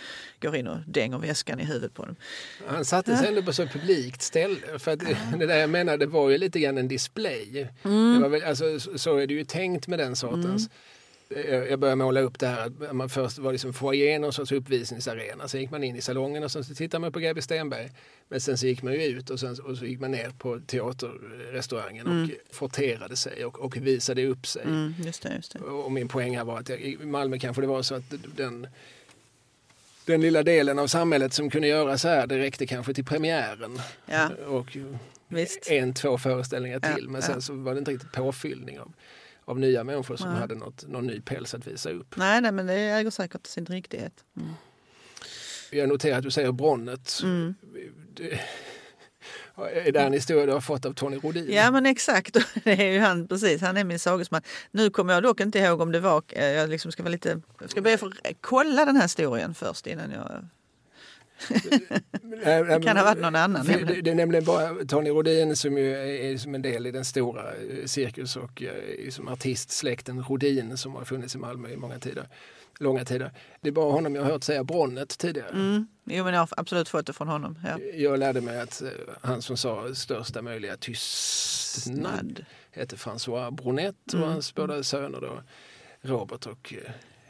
går 0.41 0.57
in 0.57 0.67
och 0.67 0.79
dänger 0.87 1.19
väskan 1.19 1.61
i 1.61 1.65
huvudet 1.65 1.95
på 1.95 2.05
dem. 2.07 2.17
Han 2.67 2.85
satte 2.85 3.17
sig 3.17 3.29
ändå 3.29 3.43
på 3.43 3.53
så 3.53 3.67
publikt 3.67 4.23
ställe. 4.23 4.79
För 4.79 4.91
att 4.93 5.01
det 5.39 5.47
där 5.47 5.57
jag 5.59 5.71
menade 5.71 6.07
var 6.07 6.31
ju 6.31 6.39
lite 6.39 6.61
grann 6.61 6.79
en 6.79 6.89
display. 6.89 7.69
Mm. 7.83 8.31
Väl, 8.31 8.45
alltså, 8.45 8.81
så- 8.99 9.17
är 9.17 9.27
det 9.27 9.35
ju 9.35 9.45
tänkt 9.45 9.89
med 9.89 9.99
den 9.99 10.17
sortens. 10.17 10.63
Jag 10.63 10.71
jag 11.71 11.79
började 11.79 11.97
måla 11.97 12.21
upp 12.21 12.39
det 12.39 12.47
här 12.47 12.67
att 12.67 12.97
man 12.97 13.09
först 13.09 13.39
var 13.39 13.53
liksom 13.53 13.73
foajén 13.73 14.25
och 14.25 14.35
sorts 14.35 14.53
uppvisningsarena. 14.53 15.49
Sen 15.49 15.61
gick 15.61 15.71
man 15.71 15.85
in 15.85 15.97
i 15.97 16.01
salongen 16.01 16.45
och 16.45 16.51
sen 16.51 16.65
så 16.65 16.75
tittade 16.75 17.01
man 17.01 17.13
på 17.13 17.19
GB 17.19 17.43
Stenberg. 17.43 17.91
Men 18.29 18.41
sen 18.41 18.59
så 18.59 18.67
gick 18.67 18.83
man 18.83 18.93
ju 18.93 19.03
ut 19.03 19.31
och, 19.31 19.41
sen, 19.41 19.57
och 19.65 19.77
så 19.79 19.85
gick 19.85 20.01
man 20.01 20.11
ner 20.11 20.31
på 20.39 20.61
teaterrestaurangen 20.67 22.07
och 22.07 22.55
forterade 22.55 23.17
sig 23.17 23.45
och, 23.45 23.59
och 23.61 23.77
visade 23.77 24.27
upp 24.27 24.47
sig. 24.47 24.63
Mm, 24.63 24.95
just 24.99 25.23
det, 25.23 25.35
just 25.37 25.53
det. 25.53 25.59
Och 25.59 25.93
min 25.93 26.09
poäng 26.09 26.37
här 26.37 26.45
var 26.45 26.59
att 26.59 26.69
jag, 26.69 26.81
i 26.81 26.99
Malmö 26.99 27.39
kanske 27.39 27.61
det 27.63 27.67
var 27.69 27.83
så 27.83 27.95
att 27.95 28.15
den, 28.37 28.67
den 30.05 30.21
lilla 30.21 30.43
delen 30.43 30.79
av 30.79 30.87
samhället 30.87 31.33
som 31.33 31.51
kunde 31.51 31.69
göra 31.69 31.99
så 31.99 32.09
här, 32.09 32.27
det 32.27 32.39
räckte 32.39 32.67
kanske 32.67 32.95
till 32.95 33.05
premiären. 33.05 33.81
Ja, 34.07 34.29
Och 34.47 34.77
visst. 35.29 35.71
en, 35.71 35.95
två 35.95 36.19
föreställningar 36.19 36.81
Ja, 36.83 36.95
till. 36.95 37.09
Men 37.09 37.21
ja. 37.21 37.27
sen 37.27 37.43
så 37.43 37.55
var 37.55 37.73
det 37.75 37.79
inte 37.79 37.91
riktigt 37.91 38.13
påfyllning 38.13 38.81
av, 38.81 38.93
av 39.51 39.59
nya 39.59 39.85
människor 39.85 40.17
som 40.17 40.31
Nej. 40.31 40.41
hade 40.41 40.55
något, 40.55 40.89
någon 40.89 41.07
ny 41.07 41.21
päls 41.21 41.55
att 41.55 41.67
visa 41.67 41.91
upp. 41.91 42.17
Nej, 42.17 42.41
nej, 42.41 42.53
men 42.53 42.67
det 42.67 42.75
äger 42.75 43.11
säkert 43.11 43.47
sin 43.47 43.67
riktighet. 43.67 44.25
Mm. 44.37 44.53
Jag 45.71 45.89
noterar 45.89 46.19
att 46.19 46.23
du 46.23 46.31
säger 46.31 46.53
Bronnet. 46.53 47.21
Mm. 47.23 47.55
Det, 48.15 48.41
är 49.87 49.93
det 49.93 50.01
en 50.01 50.13
historia 50.13 50.47
du 50.47 50.53
har 50.53 50.61
fått 50.61 50.85
av 50.87 50.93
Tony 50.93 51.17
Rodin? 51.17 51.47
Ja 51.53 51.71
men 51.71 51.87
exakt, 51.87 52.37
det 52.65 52.73
är 52.73 52.93
ju 52.93 53.01
han 53.01 53.29
precis, 53.29 53.61
han 53.61 53.77
är 53.77 53.85
min 53.85 53.99
sagesman. 53.99 54.43
Nu 54.71 54.91
kommer 54.91 55.15
jag 55.15 55.23
dock 55.23 55.41
inte 55.41 55.59
ihåg 55.59 55.81
om 55.81 55.93
det 55.93 56.01
var, 56.01 56.23
eh, 56.29 56.45
jag 56.45 56.71
liksom 56.71 56.93
ska 56.93 57.03
vara 57.03 57.13
lite, 57.13 57.41
jag 57.61 57.71
ska 57.71 57.81
be 57.81 57.99
få 57.99 58.13
kolla 58.41 58.85
den 58.85 58.97
här 58.97 59.03
historien 59.03 59.55
först 59.55 59.87
innan 59.87 60.11
jag, 60.11 60.49
Nej, 62.23 62.65
det 62.65 62.81
kan 62.83 62.97
ha 62.97 63.05
varit 63.05 63.21
någon 63.23 63.37
annan. 63.37 63.65
För 63.65 63.85
Det, 63.85 64.01
det 64.01 64.11
är 64.11 64.15
nämligen 64.15 64.45
bara 64.45 64.85
Tony 64.85 65.11
Rodin 65.11 65.57
som 65.57 65.79
ju 65.79 65.97
är, 65.97 66.37
som 66.39 66.55
en 66.55 66.63
del 66.63 66.87
i 66.87 66.91
den 66.91 67.05
stora 67.05 67.55
eh, 67.55 67.85
cirkus 67.87 68.37
och 68.37 68.63
eh, 68.63 69.11
som 69.11 69.29
artistsläkten 69.29 70.23
Rodin 70.23 70.77
som 70.77 70.95
har 70.95 71.05
funnits 71.05 71.35
i 71.35 71.39
Malmö 71.39 71.69
i 71.69 71.77
många 71.77 71.99
tider. 71.99 72.29
Långa 72.79 73.05
tider. 73.05 73.33
Det 73.61 73.69
är 73.69 73.73
bara 73.73 73.93
honom 73.93 74.15
jag 74.15 74.23
har 74.23 74.31
hört 74.33 74.45
säga 74.45 74.65
Bronnet 74.65 75.19
tidigare. 75.19 75.49
Mm. 75.51 75.87
Jo 76.05 76.25
men 76.25 76.35
jag 76.35 76.41
har 76.41 76.49
absolut 76.57 76.89
fått 76.89 77.07
det 77.07 77.13
från 77.13 77.29
honom. 77.29 77.59
Ja. 77.65 77.79
Jag 77.95 78.19
lärde 78.19 78.41
mig 78.41 78.61
att 78.61 78.83
eh, 78.83 78.89
han 79.23 79.43
som 79.43 79.57
sa 79.57 79.95
största 79.95 80.43
möjliga 80.43 80.77
tystnad 80.77 82.45
hette 82.71 82.97
François 82.97 83.51
Bronett 83.51 83.95
och 84.07 84.15
Mm. 84.15 84.29
hans 84.29 84.55
båda 84.55 84.83
söner 84.83 85.21
då, 85.21 85.43
Robert 86.03 86.47
och 86.47 86.75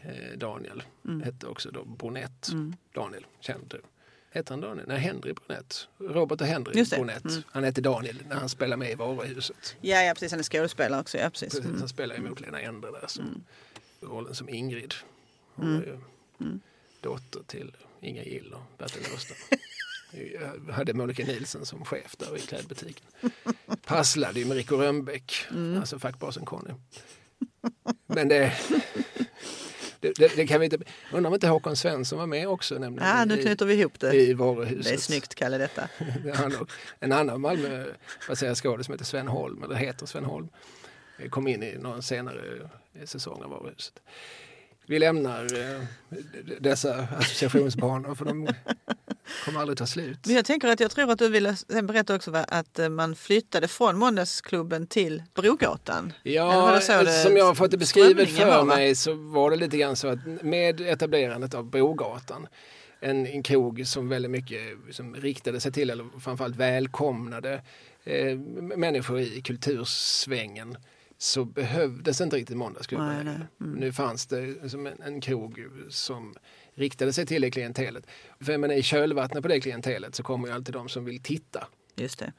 eh, 0.02 0.38
Daniel 0.38 0.82
Mm. 1.08 1.22
hette 1.22 1.46
också 1.46 1.70
då 1.70 1.84
Bronett. 1.84 2.48
Mm. 2.52 2.76
Daniel, 2.94 3.26
känner 3.40 3.64
du? 3.68 3.80
Hette 4.33 4.53
han 4.53 4.61
Daniel? 4.61 4.89
Nej, 4.89 4.99
Henry 4.99 5.33
Bronett. 5.33 5.89
Robert 5.99 6.41
och 6.41 6.47
Henry. 6.47 6.85
Bronett. 6.85 7.24
Mm. 7.24 7.43
Han 7.47 7.64
hette 7.64 7.81
Daniel 7.81 8.22
när 8.28 8.37
han 8.37 8.49
spelade 8.49 8.76
med 8.76 8.91
i 8.91 8.95
Varuhuset. 8.95 9.76
Ja, 9.81 10.03
ja 10.03 10.14
precis, 10.14 10.31
han 10.31 10.39
är 10.41 10.45
skådespelare 10.45 11.01
också. 11.01 11.18
Ja, 11.18 11.31
precis. 11.31 11.49
Precis, 11.49 11.64
Mm. 11.66 11.78
Han 11.81 11.89
spelade 11.89 12.20
emot 12.20 12.41
Lena 12.41 12.61
Endre 12.61 12.91
där. 12.91 13.07
Som, 13.07 13.45
Rollen 14.01 14.35
som 14.35 14.49
Ingrid. 14.49 14.95
Hon 15.55 15.66
Mm. 15.76 15.83
ju 15.83 15.99
dotter 17.01 17.41
till 17.47 17.76
Inga 18.01 18.24
Gill 18.24 18.53
och 18.55 18.78
Bertil 18.78 19.03
Öster. 19.14 19.37
Jag 20.66 20.72
hade 20.72 20.95
Monica 20.95 21.24
Nielsen 21.24 21.66
som 21.66 21.85
chef 21.85 22.16
där 22.16 22.37
i 22.37 22.41
klädbutiken. 22.41 23.07
Passlade 23.87 24.41
ju 24.41 24.47
med 24.47 24.57
Rico 24.57 24.76
Rönnbäck, 24.76 25.33
Mm. 25.51 25.81
alltså 25.81 25.99
fackbasen 25.99 26.45
Conny. 26.45 26.70
Men 28.07 28.28
det, 28.28 28.53
det, 30.01 30.12
det, 30.18 30.36
det 30.36 30.46
kan 30.46 30.61
vi 30.61 30.64
inte... 30.64 30.78
Undrar 31.12 31.28
om 31.28 31.34
inte 31.34 31.48
Håkan 31.48 31.76
Svensson 31.76 32.18
var 32.18 32.26
med 32.26 32.48
också 32.48 32.78
nämligen 32.78 33.09
Ja, 33.09 33.24
nu 33.24 33.40
i, 33.40 33.42
knyter 33.42 33.66
vi 33.66 33.74
ihop 33.74 34.01
det. 34.01 34.14
i 34.14 34.34
varuhuset. 34.34 34.84
Det 34.84 34.90
är 34.90 34.96
snyggt, 34.96 35.34
Kalle, 35.34 35.59
detta. 35.59 35.88
En 37.01 37.12
annan 37.12 37.40
Malmöbaserad 37.40 38.57
skådis 38.57 38.86
som 38.86 38.92
heter 38.92 39.05
Sven 39.05 39.28
Holm, 39.28 39.62
eller 39.62 39.74
heter 39.74 40.07
Sven 40.07 40.24
Holm, 40.24 40.48
kom 41.30 41.48
in 41.48 41.62
i 41.62 41.78
någon 41.78 42.03
senare 42.03 42.68
säsong 43.05 43.42
av 43.42 43.51
Varuhuset. 43.51 44.03
Vi 44.91 44.99
lämnar 44.99 45.45
eh, 45.45 45.80
dessa 46.61 46.95
associationsbanor 47.18 48.14
för 48.14 48.24
de 48.24 48.49
kommer 49.45 49.61
aldrig 49.61 49.78
ta 49.78 49.86
slut. 49.86 50.18
Men 50.26 50.36
jag 50.36 50.45
tänker 50.45 50.68
att 50.68 50.80
jag 50.80 50.91
tror 50.91 51.11
att 51.11 51.18
du 51.18 51.28
ville 51.28 51.57
berätta 51.82 52.14
också 52.14 52.30
va, 52.30 52.45
att 52.49 52.78
eh, 52.78 52.88
man 52.88 53.16
flyttade 53.16 53.68
från 53.68 53.99
Måndagsklubben 53.99 54.86
till 54.86 55.22
Brogatan. 55.34 56.12
Ja, 56.22 56.80
som 57.24 57.36
jag 57.36 57.45
har 57.45 57.55
fått 57.55 57.70
det 57.70 57.76
beskrivet 57.76 58.30
för 58.30 58.47
var, 58.47 58.57
va? 58.59 58.64
mig 58.64 58.95
så 58.95 59.14
var 59.14 59.51
det 59.51 59.57
lite 59.57 59.76
grann 59.76 59.97
så 59.97 60.09
att 60.09 60.18
med 60.43 60.80
etablerandet 60.80 61.55
av 61.55 61.64
Brogatan, 61.64 62.47
en, 63.01 63.26
en 63.26 63.43
krog 63.43 63.86
som 63.86 64.09
väldigt 64.09 64.30
mycket 64.30 64.61
som 64.91 65.14
riktade 65.14 65.61
sig 65.61 65.72
till, 65.72 65.91
eller 65.91 66.20
framförallt 66.20 66.57
välkomnade 66.57 67.62
eh, 68.05 68.36
människor 68.76 69.20
i 69.20 69.41
kultursvängen, 69.41 70.76
så 71.22 71.44
behövdes 71.44 72.20
inte 72.20 72.36
riktigt 72.36 72.56
måndagsklubben 72.56 73.06
Nej, 73.06 73.24
nej. 73.24 73.46
Mm. 73.60 73.80
Nu 73.80 73.92
fanns 73.92 74.26
det 74.26 74.70
som 74.70 74.86
en, 74.86 75.02
en 75.02 75.20
krog 75.20 75.66
som 75.88 76.34
riktade 76.74 77.12
sig 77.12 77.26
till 77.26 77.42
det 77.42 77.50
klientelet. 77.50 78.06
För 78.40 78.52
jag 78.52 78.60
menar, 78.60 78.74
i 78.74 78.82
kölvattnet 78.82 79.42
på 79.42 79.48
det 79.48 79.60
klientelet 79.60 80.14
så 80.14 80.22
kommer 80.22 80.48
ju 80.48 80.54
alltid 80.54 80.74
de 80.74 80.88
som 80.88 81.04
vill 81.04 81.22
titta. 81.22 81.68
Just 81.96 82.18
det. 82.18 82.32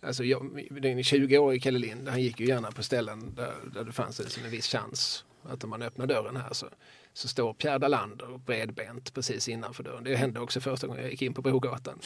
Alltså 0.00 0.24
jag, 0.24 0.68
den 0.70 0.98
20-årige 0.98 1.60
Kalle 1.60 1.78
Lind, 1.78 2.08
han 2.08 2.22
gick 2.22 2.40
ju 2.40 2.46
gärna 2.46 2.72
på 2.72 2.82
ställen 2.82 3.34
där, 3.34 3.54
där 3.74 3.84
det 3.84 3.92
fanns 3.92 4.18
liksom 4.18 4.44
en 4.44 4.50
viss 4.50 4.66
chans 4.66 5.24
att 5.42 5.64
om 5.64 5.70
man 5.70 5.82
öppnar 5.82 6.06
dörren 6.06 6.36
här 6.36 6.52
så, 6.52 6.66
så 7.12 7.28
står 7.28 7.54
Pierre 7.54 7.78
Dalander 7.78 8.38
bredbent 8.46 9.14
precis 9.14 9.48
innanför 9.48 9.82
dörren. 9.82 10.04
Det 10.04 10.16
hände 10.16 10.40
också 10.40 10.60
första 10.60 10.86
gången 10.86 11.02
jag 11.02 11.10
gick 11.10 11.22
in 11.22 11.34
på 11.34 11.42
Brogatan. 11.42 11.98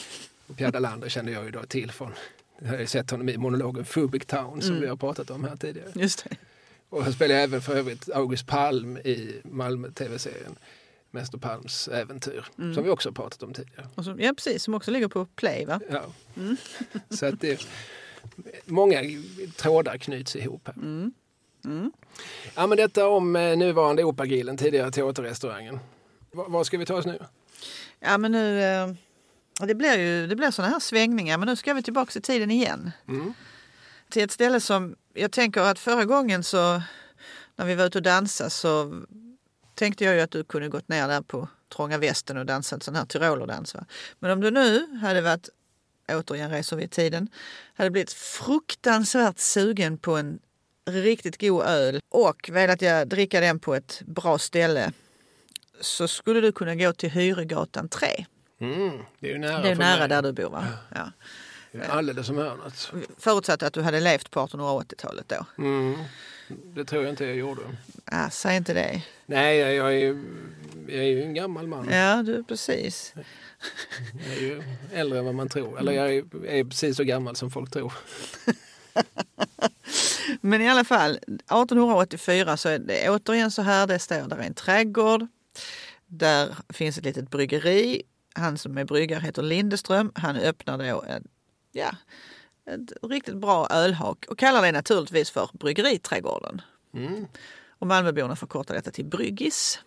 Och 0.46 0.56
Pierre 0.56 0.70
Dalander 0.70 1.08
kände 1.08 1.32
jag 1.32 1.44
ju 1.44 1.50
då 1.50 1.62
till 1.62 1.90
från, 1.90 2.12
jag 2.58 2.68
har 2.68 2.78
ju 2.78 2.86
sett 2.86 3.10
honom 3.10 3.28
i 3.28 3.36
monologen 3.36 3.84
Fubic 3.84 4.26
Town 4.26 4.60
som 4.62 4.70
Mm. 4.70 4.82
vi 4.82 4.88
har 4.88 4.96
pratat 4.96 5.30
om 5.30 5.44
här 5.44 5.56
tidigare. 5.56 5.88
Just 5.94 6.24
det. 6.24 6.36
Och 6.88 7.04
han 7.04 7.12
spelade 7.12 7.40
även 7.40 7.60
för 7.62 7.74
övrigt 7.76 8.10
August 8.10 8.46
Palm 8.46 8.96
i 8.96 9.40
Malmö-tv-serien 9.44 10.56
Mäster 11.10 11.38
Palms 11.38 11.88
äventyr, 11.88 12.44
Mm. 12.58 12.74
som 12.74 12.84
vi 12.84 12.90
också 12.90 13.08
har 13.08 13.14
pratat 13.14 13.42
om 13.42 13.52
tidigare. 13.54 13.86
Och 13.94 14.04
som, 14.04 14.20
ja, 14.20 14.32
precis. 14.36 14.62
Som 14.62 14.74
också 14.74 14.90
ligger 14.90 15.08
på 15.08 15.24
Play, 15.26 15.64
va? 15.64 15.80
Ja. 15.90 16.02
Mm. 16.36 16.56
Så 17.10 17.26
att 17.26 17.40
det, 17.40 17.66
många 18.64 19.00
trådar 19.56 19.98
knyts 19.98 20.36
ihop 20.36 20.62
här. 20.66 20.74
Mm. 20.74 21.12
Mm. 21.64 21.92
Ja, 22.54 22.66
men 22.66 22.76
detta 22.78 23.08
om 23.08 23.36
eh, 23.36 23.56
nuvarande 23.56 24.04
Operagrillen, 24.04 24.56
tidigare 24.56 24.90
teaterrestaurangen. 24.90 25.78
Var 26.32 26.64
ska 26.64 26.78
vi 26.78 26.86
ta 26.86 26.94
oss 26.96 27.06
nu? 27.06 27.18
Ja, 28.00 28.18
men 28.18 28.32
nu... 28.32 28.62
Eh, 28.62 28.92
det 29.60 29.74
blir 29.74 29.98
ju 29.98 30.26
det 30.26 30.36
blir 30.36 30.50
såna 30.50 30.68
här 30.68 30.80
svängningar, 30.80 31.38
men 31.38 31.48
nu 31.48 31.56
ska 31.56 31.74
vi 31.74 31.82
tillbaka 31.82 32.18
i 32.18 32.22
tiden 32.22 32.50
igen. 32.50 32.90
Mm. 33.08 33.34
Till 34.08 34.24
ett 34.24 34.32
ställe 34.32 34.60
som... 34.60 34.96
Jag 35.14 35.32
tänker 35.32 35.60
att 35.60 35.78
förra 35.78 36.04
gången 36.04 36.44
så... 36.44 36.82
När 37.56 37.66
vi 37.66 37.74
var 37.74 37.86
ute 37.86 37.98
och 37.98 38.02
dansade 38.02 38.50
så 38.50 39.02
tänkte 39.74 40.04
jag 40.04 40.14
ju 40.14 40.20
att 40.20 40.30
du 40.30 40.44
kunde 40.44 40.68
gått 40.68 40.88
ner 40.88 41.08
där 41.08 41.22
på 41.22 41.48
Trånga 41.76 41.98
Västen 41.98 42.36
och 42.36 42.46
dansat 42.46 42.82
sån 42.82 42.94
här 42.94 43.04
tyrolerdans. 43.04 43.74
Va? 43.74 43.84
Men 44.18 44.30
om 44.30 44.40
du 44.40 44.50
nu 44.50 44.96
hade 44.96 45.20
varit, 45.20 45.48
återigen 46.08 46.50
reser 46.50 46.76
vi 46.76 46.84
i 46.84 46.88
tiden, 46.88 47.28
hade 47.74 47.90
blivit 47.90 48.12
fruktansvärt 48.12 49.38
sugen 49.38 49.98
på 49.98 50.16
en 50.16 50.38
riktigt 50.86 51.40
god 51.40 51.62
öl 51.62 52.00
och 52.08 52.50
velat 52.52 52.82
jag 52.82 53.08
dricka 53.08 53.40
den 53.40 53.60
på 53.60 53.74
ett 53.74 54.02
bra 54.06 54.38
ställe 54.38 54.92
så 55.80 56.08
skulle 56.08 56.40
du 56.40 56.52
kunna 56.52 56.74
gå 56.74 56.92
till 56.92 57.10
Hyregatan 57.10 57.88
3. 57.88 58.26
Mm. 58.60 58.98
Det 59.20 59.28
är 59.28 59.32
ju 59.32 59.38
nära 59.38 59.62
Det 59.62 59.68
är 59.68 59.74
nära 59.74 59.98
mig. 59.98 60.08
där 60.08 60.22
du 60.22 60.32
bor 60.32 60.50
va? 60.50 60.66
Ja. 60.94 61.10
Det 61.72 61.78
är 61.78 61.88
Alldeles 61.88 62.26
som 62.26 62.36
hörnet. 62.38 62.92
Förutsatt 63.18 63.62
att 63.62 63.72
du 63.72 63.82
hade 63.82 64.00
levt 64.00 64.30
på 64.30 64.40
1880-talet 64.46 65.28
då. 65.28 65.46
Mm. 65.62 65.94
Det 66.48 66.84
tror 66.84 67.02
jag 67.02 67.12
inte 67.12 67.24
jag 67.24 67.36
gjorde. 67.36 67.62
Ah, 68.04 68.30
säg 68.30 68.56
inte 68.56 68.74
det. 68.74 69.02
Nej, 69.26 69.58
jag, 69.58 69.74
jag, 69.74 69.86
är, 69.86 69.98
ju- 69.98 70.24
jag 70.88 70.98
är 70.98 71.02
ju 71.08 71.22
en 71.22 71.34
gammal 71.34 71.66
man. 71.66 71.88
Ja, 71.90 72.22
du 72.22 72.44
precis. 72.44 73.14
Jag 74.26 74.36
är 74.36 74.40
ju 74.40 74.62
äldre 74.92 75.18
än 75.18 75.24
vad 75.24 75.34
man 75.34 75.48
tror. 75.48 75.78
Eller 75.78 75.92
jag 75.92 76.14
är, 76.14 76.46
är 76.46 76.64
precis 76.64 76.96
så 76.96 77.04
gammal 77.04 77.36
som 77.36 77.50
folk 77.50 77.70
tror. 77.70 77.92
Men 80.40 80.62
i 80.62 80.68
alla 80.68 80.84
fall, 80.84 81.10
1884 81.16 82.56
så 82.56 82.68
är 82.68 82.78
det 82.78 83.10
återigen 83.10 83.50
så 83.50 83.62
här. 83.62 83.86
Det 83.86 83.98
står 83.98 84.28
där 84.28 84.36
är 84.36 84.42
en 84.42 84.54
trädgård. 84.54 85.26
Där 86.06 86.54
finns 86.68 86.98
ett 86.98 87.04
litet 87.04 87.30
bryggeri 87.30 88.02
han 88.34 88.58
som 88.58 88.78
är 88.78 88.84
bryggare 88.84 89.20
heter 89.20 89.42
Lindeström. 89.42 90.12
Han 90.14 90.36
öppnar 90.36 90.78
då 90.78 91.02
en, 91.02 91.28
ja, 91.72 91.96
ett 92.66 92.92
riktigt 93.02 93.36
bra 93.36 93.66
ölhak 93.70 94.26
och 94.28 94.38
kallar 94.38 94.62
det 94.62 94.72
naturligtvis 94.72 95.30
för 95.30 95.50
Bryggeriträdgården. 95.52 96.62
Mm. 96.94 97.26
Och 97.68 97.86
Malmöborna 97.86 98.36
förkortar 98.36 98.74
detta 98.74 98.90
till 98.90 99.04
Bryggis. 99.04 99.80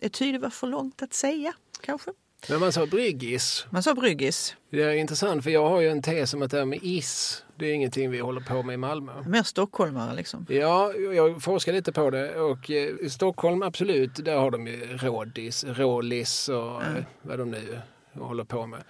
Det 0.00 0.08
tyder 0.08 0.38
var 0.38 0.50
för 0.50 0.66
långt 0.66 1.02
att 1.02 1.14
säga, 1.14 1.54
kanske. 1.80 2.10
Men 2.48 2.60
man 2.60 2.72
sa 2.72 2.86
bryggis. 2.86 3.66
Man 3.70 3.82
sa 3.82 3.94
Bryggis. 3.94 4.56
Det 4.70 4.82
är 4.82 4.92
intressant 4.92 5.44
för 5.44 5.50
jag 5.50 5.68
har 5.68 5.80
ju 5.80 5.88
en 5.88 6.02
tes 6.02 6.34
om 6.34 6.42
att 6.42 6.50
det 6.50 6.58
här 6.58 6.64
med 6.64 6.78
is, 6.82 7.44
det 7.56 7.66
är 7.66 7.74
ingenting 7.74 8.10
vi 8.10 8.18
håller 8.18 8.40
på 8.40 8.62
med 8.62 8.74
i 8.74 8.76
Malmö. 8.76 9.12
Mer 9.26 9.42
stockholmare 9.42 10.14
liksom. 10.14 10.46
Ja, 10.48 10.92
jag 10.94 11.42
forskar 11.42 11.72
lite 11.72 11.92
på 11.92 12.10
det 12.10 12.34
och 12.34 12.70
eh, 12.70 12.88
i 13.00 13.10
Stockholm 13.10 13.62
absolut, 13.62 14.24
där 14.24 14.36
har 14.36 14.50
de 14.50 14.66
ju 14.66 14.96
rådis, 14.96 15.64
rålis 15.64 16.48
och 16.48 16.82
eh, 16.82 17.04
vad 17.22 17.38
de 17.38 17.50
nu 17.50 17.80
håller 18.12 18.44
på 18.44 18.66
med. 18.66 18.82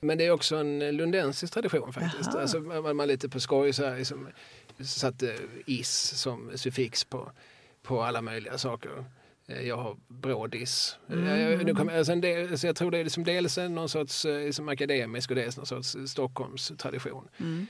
Men 0.00 0.18
det 0.18 0.26
är 0.26 0.30
också 0.30 0.56
en 0.56 0.96
lundensisk 0.96 1.52
tradition 1.52 1.92
faktiskt. 1.92 2.30
Jaha. 2.32 2.42
Alltså, 2.42 2.60
man, 2.60 2.96
man 2.96 3.08
lite 3.08 3.28
på 3.28 3.40
skoj 3.40 3.72
så 3.72 3.84
här, 3.84 3.98
liksom, 3.98 4.28
satte 4.84 5.34
is 5.66 5.90
som 6.16 6.50
suffix 6.54 7.04
på, 7.04 7.30
på 7.82 8.02
alla 8.02 8.22
möjliga 8.22 8.58
saker. 8.58 9.04
Eh, 9.56 9.68
Jag 9.68 9.76
har 9.76 9.96
brådis. 10.08 10.98
Mm. 11.10 11.66
Jag, 11.68 11.76
kommer, 11.76 11.98
alltså 11.98 12.14
del, 12.14 12.50
alltså 12.50 12.66
jag 12.66 12.76
tror 12.76 12.90
det 12.90 12.98
är 12.98 13.04
liksom 13.04 13.24
dels 13.24 13.56
någon 13.56 13.88
sorts 13.88 14.24
eh, 14.24 14.44
liksom 14.46 14.68
akademisk 14.68 15.30
och 15.30 15.36
dels 15.36 15.56
någon 15.56 15.66
sorts 15.66 15.96
Stockholms 16.06 16.72
tradition. 16.78 17.28
Mm. 17.40 17.66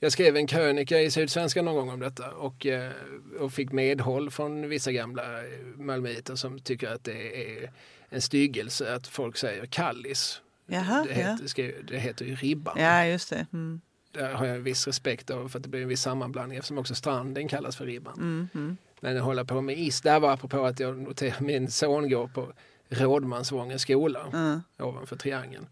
Jag 0.00 0.12
skrev 0.12 0.36
en 0.36 0.46
krönika 0.46 1.00
i 1.00 1.10
Sydsvenskan 1.10 1.64
någon 1.64 1.74
gång 1.76 1.90
om 1.90 2.00
detta 2.00 2.30
och, 2.30 2.66
eh, 2.66 2.92
och 3.40 3.52
fick 3.52 3.72
medhåll 3.72 4.30
från 4.30 4.68
vissa 4.68 4.92
gamla 4.92 5.22
eh, 5.38 5.58
malmöiter 5.76 6.34
som 6.36 6.58
tycker 6.58 6.88
att 6.88 7.04
det 7.04 7.56
är 7.62 7.70
en 8.08 8.20
styggelse 8.22 8.94
att 8.94 9.06
folk 9.06 9.36
säger 9.36 9.66
kallis. 9.66 10.40
Jaha, 10.66 11.04
det, 11.08 11.20
ja. 11.20 11.30
heter, 11.30 11.46
skrev- 11.46 11.84
det 11.86 11.98
heter 11.98 12.24
ju 12.24 12.34
ribban. 12.34 12.76
Ja, 12.80 13.06
just 13.06 13.30
det. 13.30 13.46
Mm. 13.52 13.80
Där 14.12 14.32
har 14.34 14.46
jag 14.46 14.56
en 14.56 14.62
viss 14.62 14.86
respekt 14.86 15.30
av 15.30 15.48
för 15.48 15.58
att 15.58 15.62
det 15.62 15.68
blir 15.68 15.82
en 15.82 15.88
viss 15.88 16.02
sammanblandning 16.02 16.58
eftersom 16.58 16.78
också 16.78 16.94
stranden 16.94 17.48
kallas 17.48 17.76
för 17.76 17.86
ribban. 17.86 18.14
Mm, 18.14 18.48
mm. 18.54 18.76
Men 19.04 19.16
hålla 19.18 19.44
på 19.44 19.60
med 19.60 19.78
is, 19.78 20.00
där 20.00 20.20
var 20.20 20.32
apropå 20.32 20.64
att 20.66 20.80
jag 20.80 20.98
noterade 20.98 21.44
min 21.44 21.70
son 21.70 22.10
går 22.10 22.26
på 22.28 22.52
Rådmansvångens 22.88 23.82
skola 23.82 24.26
Mm. 24.32 24.62
ovanför 24.78 25.16
Triangeln. 25.16 25.66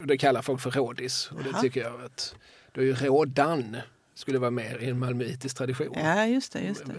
Och 0.00 0.06
det 0.06 0.18
kallar 0.18 0.42
folk 0.42 0.60
för 0.60 0.70
rådis 0.70 1.30
och 1.32 1.42
det 1.44 1.50
Jaha. 1.50 1.60
tycker 1.60 1.80
jag 1.82 2.02
att 2.04 2.34
då 2.72 2.80
är 2.80 2.84
ju 2.84 2.94
rådan 2.94 3.76
skulle 4.14 4.38
vara 4.38 4.50
mer 4.50 4.78
i 4.78 4.90
en 4.90 4.98
malmöitisk 4.98 5.56
tradition. 5.56 5.94
Ja, 5.94 6.26
just 6.26 6.52
det. 6.52 6.60
Just 6.60 6.86
det. 6.86 6.92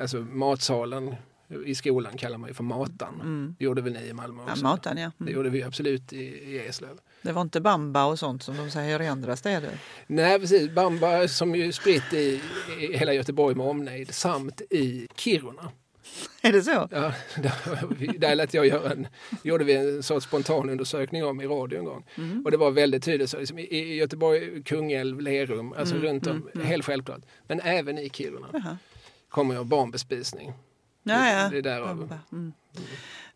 Alltså 0.00 0.16
matsalen 0.20 1.14
i 1.66 1.74
skolan 1.74 2.16
kallar 2.16 2.38
man 2.38 2.48
ju 2.48 2.54
för 2.54 2.64
matan. 2.64 3.14
Mm. 3.14 3.54
Det 3.58 3.64
gjorde 3.64 3.82
väl 3.82 3.92
ni 3.92 4.06
i 4.06 4.12
Malmö 4.12 4.42
Ja, 4.46 4.52
också? 4.52 4.62
matan, 4.64 4.96
ja. 4.98 5.10
Det 5.18 5.22
Mm. 5.24 5.34
gjorde 5.34 5.50
vi 5.50 5.62
absolut 5.62 6.12
i, 6.12 6.16
i 6.24 6.58
Eslöv. 6.68 6.98
Det 7.22 7.32
var 7.32 7.42
inte 7.42 7.60
bamba 7.60 8.04
och 8.04 8.18
sånt 8.18 8.42
som 8.42 8.56
de 8.56 8.70
säger 8.70 9.02
i 9.02 9.06
andra 9.06 9.36
städer. 9.36 9.70
Nej 10.06 10.40
precis, 10.40 10.70
Bamba 10.70 11.28
som 11.28 11.54
ju 11.54 11.64
är 11.68 11.72
spritt 11.72 12.12
i, 12.12 12.40
i 12.80 12.96
hela 12.96 13.12
Göteborg 13.14 13.54
med 13.56 13.66
omnejd 13.66 14.14
samt 14.14 14.60
i 14.70 15.08
Kiruna. 15.16 15.72
Är 16.42 16.52
det 16.52 16.62
så? 16.62 16.70
Ja, 16.90 17.12
där, 17.36 18.18
där 18.18 18.34
lät 18.34 18.54
jag 18.54 18.66
göra 18.66 18.92
en, 18.92 19.06
gjorde 19.42 19.64
vi 19.64 19.76
en 19.76 20.02
sorts 20.02 20.26
spontanundersökning 20.26 21.24
om 21.24 21.40
i 21.40 21.46
radio 21.46 21.78
en 21.78 21.84
gång. 21.84 22.04
Mm. 22.16 22.44
Och 22.44 22.50
det 22.50 22.56
var 22.56 22.70
väldigt 22.70 23.04
tydligt, 23.04 23.30
så, 23.30 23.38
liksom, 23.38 23.58
i, 23.58 23.94
Göteborg, 23.96 24.62
Kungälv, 24.62 25.20
Lerum, 25.20 25.72
alltså 25.72 25.94
Mm, 25.94 26.06
runt 26.06 26.26
om, 26.26 26.36
mm, 26.36 26.48
mm. 26.54 26.66
helt 26.66 26.84
självklart. 26.84 27.20
Men 27.46 27.60
även 27.60 27.98
i 27.98 28.10
Kiruna 28.10 28.46
Jaha. 28.52 28.76
kommer 29.28 29.54
jag 29.54 29.66
barnbespisning. 29.66 30.52
Ja, 31.02 31.30
ja. 31.30 31.48
Det 31.48 31.58
är 31.58 31.62
därav. 31.62 32.18
Mm. 32.32 32.52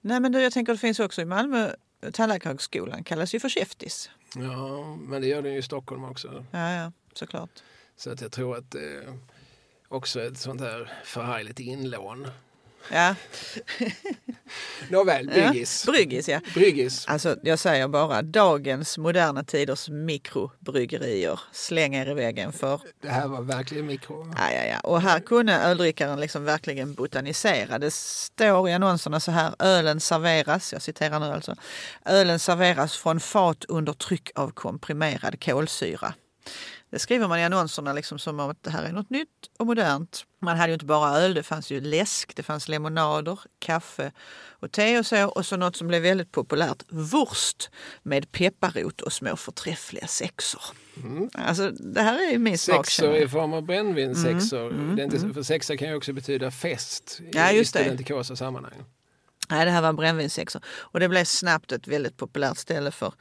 Nej, 0.00 0.20
men 0.20 0.32
du, 0.32 0.40
jag 0.42 0.52
tänker 0.52 0.72
att 0.72 0.78
det 0.78 0.80
finns 0.80 1.00
också 1.00 1.22
i 1.22 1.24
Malmö, 1.24 1.70
Tandläkarhögskolan 2.12 3.04
kallas 3.04 3.34
ju 3.34 3.40
för 3.40 3.48
Käftis. 3.48 4.10
Ja, 4.36 4.96
men 4.96 5.22
det 5.22 5.28
gör 5.28 5.42
den 5.42 5.52
ju 5.52 5.58
i 5.58 5.62
Stockholm 5.62 6.04
också. 6.04 6.44
Ja, 6.50 6.72
ja, 6.72 6.92
såklart. 7.12 7.62
Så 7.96 8.10
att 8.10 8.20
jag 8.20 8.32
tror 8.32 8.56
att 8.56 8.70
det 8.70 8.96
är 8.96 9.18
också 9.88 10.22
ett 10.22 10.38
sånt 10.38 10.60
här 10.60 10.92
förargligt 11.04 11.60
inlån. 11.60 12.28
Ja, 12.92 13.14
Nåväl, 14.88 15.26
Bryggis. 15.26 15.84
Ja, 15.86 15.92
bryggis, 15.92 16.28
ja. 16.28 16.40
Bryggis. 16.54 17.06
Alltså, 17.06 17.36
jag 17.42 17.58
säger 17.58 17.88
bara 17.88 18.22
dagens 18.22 18.98
moderna 18.98 19.44
tiders 19.44 19.88
mikrobryggerier. 19.88 21.40
Släng 21.52 21.94
er 21.94 22.10
i 22.10 22.14
väggen 22.14 22.52
för 22.52 22.80
Det 23.02 23.08
här 23.08 23.28
var 23.28 23.42
verkligen 23.42 23.86
mikro. 23.86 24.32
Ja, 24.36 24.52
ja, 24.52 24.64
ja. 24.64 24.80
Och 24.80 25.00
här 25.00 25.20
kunde 25.20 25.54
öldrickaren 25.54 26.20
liksom 26.20 26.44
verkligen 26.44 26.94
botanisera. 26.94 27.78
Det 27.78 27.94
står 27.94 28.68
i 28.68 28.72
annonserna 28.72 29.20
så 29.20 29.30
här, 29.30 29.54
ölen 29.58 30.00
serveras, 30.00 30.72
jag 30.72 30.82
citerar 30.82 31.20
nu 31.20 31.26
alltså, 31.26 31.54
ölen 32.04 32.38
serveras 32.38 32.96
från 32.96 33.20
fat 33.20 33.64
under 33.68 33.92
tryck 33.92 34.30
av 34.34 34.50
komprimerad 34.50 35.44
kolsyra. 35.44 36.14
Det 36.94 37.00
skriver 37.00 37.28
man 37.28 37.38
i 37.38 37.44
annonserna 37.44 37.92
liksom 37.92 38.18
som 38.18 38.40
om 38.40 38.50
att 38.50 38.62
det 38.62 38.70
här 38.70 38.82
är 38.84 38.92
något 38.92 39.10
nytt 39.10 39.28
och 39.58 39.66
modernt. 39.66 40.24
Man 40.40 40.56
hade 40.56 40.68
ju 40.68 40.74
inte 40.74 40.84
bara 40.86 41.18
öl, 41.18 41.34
det 41.34 41.42
fanns 41.42 41.70
ju 41.72 41.80
läsk, 41.80 42.36
det 42.36 42.42
fanns 42.42 42.68
lemonader, 42.68 43.38
kaffe 43.58 44.12
och 44.48 44.72
te 44.72 44.98
och 44.98 45.06
så. 45.06 45.28
Och 45.28 45.46
så 45.46 45.56
något 45.56 45.76
som 45.76 45.88
blev 45.88 46.02
väldigt 46.02 46.32
populärt, 46.32 46.82
wurst 46.88 47.70
med 48.02 48.32
pepparrot 48.32 49.00
och 49.00 49.12
små 49.12 49.36
förträffliga 49.36 50.06
sexor. 50.06 50.62
Alltså 51.34 51.70
det 51.70 52.02
här 52.02 52.26
är 52.28 52.32
ju 52.32 52.38
min 52.38 52.58
smak. 52.58 52.86
Sexor 52.86 53.16
i 53.16 53.28
form 53.28 53.52
av 53.52 53.62
brännvinssexor. 53.62 54.70
Mm, 54.72 54.96
Det 54.96 55.02
är 55.02 55.04
inte, 55.04 55.34
för 55.34 55.42
sexa 55.42 55.76
kan 55.76 55.88
ju 55.88 55.94
också 55.94 56.12
betyda 56.12 56.50
fest 56.50 57.20
i, 57.20 57.30
Ja, 57.32 57.52
just 57.52 57.76
i 57.76 57.78
studentikosa 57.78 58.36
sammanhang. 58.36 58.84
Nej, 59.50 59.64
det 59.64 59.70
här 59.70 59.82
var 59.82 59.92
brännvinssexor. 59.92 60.62
Och 60.66 61.00
det 61.00 61.08
blev 61.08 61.24
snabbt 61.24 61.72
ett 61.72 61.88
väldigt 61.88 62.16
populärt 62.16 62.58
ställe 62.58 62.90
för 62.90 63.14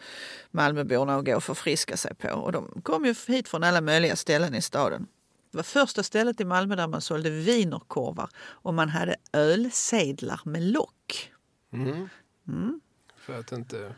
Malmöborna 0.52 1.16
att 1.16 1.26
gå 1.26 1.36
och 1.36 1.44
förfriska 1.44 1.98
sig 1.98 2.16
på. 2.16 2.30
Och 2.30 2.52
de 2.52 2.82
kom 2.84 3.06
ju 3.06 3.16
hit 3.28 3.48
från 3.48 3.64
alla 3.64 3.82
möjliga 3.82 4.16
ställen 4.16 4.56
i 4.56 4.62
staden. 4.62 5.08
Det 5.52 5.58
var 5.58 5.64
första 5.64 6.04
stället 6.04 6.42
i 6.42 6.46
Malmö 6.46 6.76
där 6.76 6.88
man 6.88 7.02
sålde 7.02 7.30
wienerkorvar 7.30 8.30
och 8.40 8.74
man 8.74 8.90
hade 8.90 9.16
ölsedlar 9.34 10.42
med 10.46 10.64
lock. 10.64 11.32
Mm. 11.74 12.10
Mm. 12.48 12.82
För 13.18 13.40
att 13.40 13.52
inte 13.52 13.96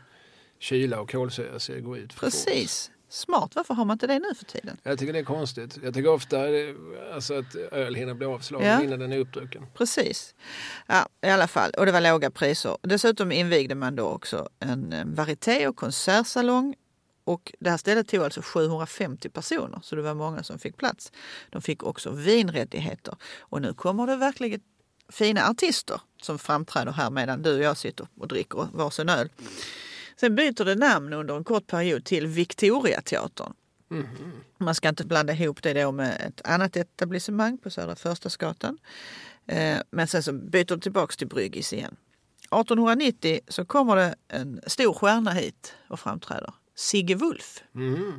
kyla 0.58 1.00
och 1.00 1.10
kolsyra 1.10 1.58
ska 1.58 1.78
gå 1.78 1.96
ut 1.96 2.12
för. 2.12 2.20
Precis. 2.20 2.90
Smart. 3.08 3.50
Varför 3.54 3.74
har 3.74 3.84
man 3.84 3.94
inte 3.94 4.06
det 4.06 4.18
nu 4.18 4.34
för 4.34 4.44
tiden? 4.44 4.76
Jag 4.82 4.98
tycker 4.98 5.12
det 5.12 5.18
är 5.18 5.24
konstigt. 5.24 5.78
Jag 5.82 5.94
tycker 5.94 6.08
ofta 6.10 6.48
eh, 6.48 6.74
alltså, 7.14 7.38
att 7.38 7.54
öl 7.54 7.94
hinner 7.94 8.14
bli 8.14 8.26
avslagen 8.26 8.68
Ja. 8.68 8.82
innan 8.82 8.98
den 8.98 9.12
är 9.12 9.18
uppdrucken. 9.18 9.66
Precis. 9.74 10.34
Ja, 10.86 11.08
i 11.22 11.28
alla 11.30 11.48
fall. 11.48 11.70
Och 11.70 11.86
det 11.86 11.92
var 11.92 12.00
låga 12.00 12.30
priser. 12.30 12.76
Dessutom 12.82 13.32
invigde 13.32 13.74
man 13.74 13.96
då 13.96 14.04
också 14.06 14.48
en 14.60 14.92
eh, 14.92 15.04
varieté 15.06 15.68
och 15.68 15.76
konsertsalong. 15.76 16.74
Och 17.24 17.52
det 17.60 17.70
här 17.70 17.76
stället 17.76 18.08
tog 18.08 18.24
alltså 18.24 18.42
750 18.42 19.28
personer, 19.28 19.80
så 19.82 19.96
det 19.96 20.02
var 20.02 20.14
många 20.14 20.42
som 20.42 20.58
fick 20.58 20.76
plats. 20.76 21.12
De 21.50 21.62
fick 21.62 21.82
också 21.82 22.10
vinrättigheter. 22.10 23.14
Och 23.40 23.62
nu 23.62 23.74
kommer 23.74 24.06
det 24.06 24.16
verkligen 24.16 24.60
fina 25.08 25.48
artister 25.48 26.00
som 26.22 26.38
framträder 26.38 26.92
här 26.92 27.10
medan 27.10 27.42
du 27.42 27.54
och 27.56 27.62
jag 27.62 27.76
sitter 27.76 28.06
och 28.20 28.28
dricker 28.28 28.68
varsin 28.72 29.08
öl. 29.08 29.28
Sen 30.20 30.34
byter 30.34 30.64
det 30.64 30.74
namn 30.74 31.12
under 31.12 31.36
en 31.36 31.44
kort 31.44 31.66
period 31.66 32.04
till 32.04 32.26
Victoriateatern. 32.26 33.52
Man 34.58 34.74
ska 34.74 34.88
inte 34.88 35.06
blanda 35.06 35.32
ihop 35.32 35.62
det 35.62 35.72
då 35.82 35.92
med 35.92 36.20
ett 36.20 36.46
annat 36.46 36.76
etablissemang 36.76 37.58
på 37.58 37.70
Södra 37.70 37.96
Förstadsgatan. 37.96 38.78
Eh, 39.46 39.78
Men 39.90 40.06
sen 40.06 40.22
så 40.22 40.32
byter 40.32 40.64
det 40.76 40.80
tillbaks 40.80 41.16
till 41.16 41.26
Bryggis 41.28 41.72
igen. 41.72 41.96
1890 42.40 43.40
så 43.48 43.64
kommer 43.64 43.96
det 43.96 44.14
en 44.28 44.60
stor 44.66 44.92
stjärna 44.92 45.30
hit 45.30 45.74
och 45.88 46.00
framträder. 46.00 46.54
Sigge 46.74 47.14
Wulf. 47.14 47.62
Mm. 47.74 48.12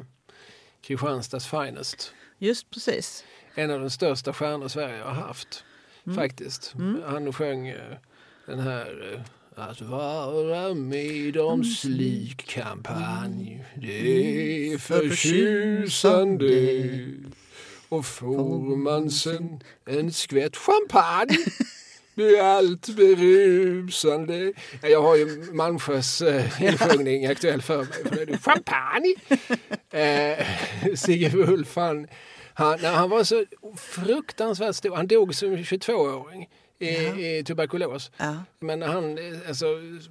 Kristianstads 0.81 1.47
finest. 1.47 2.13
Just 2.37 2.69
precis. 2.69 3.23
En 3.55 3.71
av 3.71 3.79
de 3.79 3.89
största 3.89 4.33
stjärnor 4.33 4.67
Sverige 4.67 5.03
har 5.03 5.11
haft. 5.13 5.63
Mm. 6.05 6.17
Faktiskt. 6.17 6.73
Han 7.05 7.33
sjöng 7.33 7.67
eh, 7.67 7.97
den 8.45 8.59
här 8.59 9.13
eh, 9.13 9.21
att 9.59 9.81
vara 9.81 10.73
med 10.73 11.37
om 11.37 11.63
slik 11.63 12.47
kampanj 12.47 13.65
Det 13.75 14.73
är 14.73 14.77
förtjusande 14.77 16.47
Och 17.89 18.05
får 18.05 18.75
man 18.75 19.09
sen 19.11 19.59
en 19.85 20.11
skvätt 20.11 20.55
champagne 20.55 21.37
blir 22.15 22.41
allt 22.41 22.95
berusande. 22.95 24.53
Ja, 24.81 24.87
Jag 24.87 25.01
har 25.01 25.15
ju 25.15 25.25
Malmsjös 25.53 26.21
eh, 26.21 26.63
insjungning 26.63 27.25
aktuell 27.25 27.61
för 27.61 27.77
mig. 27.77 27.87
För 28.05 28.25
det 28.25 28.33
är 28.33 28.37
champagne! 28.37 29.15
Eh, 29.89 30.95
Sigge 30.95 31.29
Wulf, 31.29 31.75
han, 31.75 32.07
han, 32.53 32.79
han 32.79 33.09
var 33.09 33.23
så 33.23 33.45
fruktansvärt 33.77 34.75
stor. 34.75 34.95
Han 34.95 35.07
dog 35.07 35.35
som 35.35 35.57
22-åring 35.57 36.49
i, 36.79 36.87
i 37.37 37.43
tuberkulos. 37.43 38.11
Men 38.59 38.81
han, 38.81 39.17
alltså, 39.47 39.65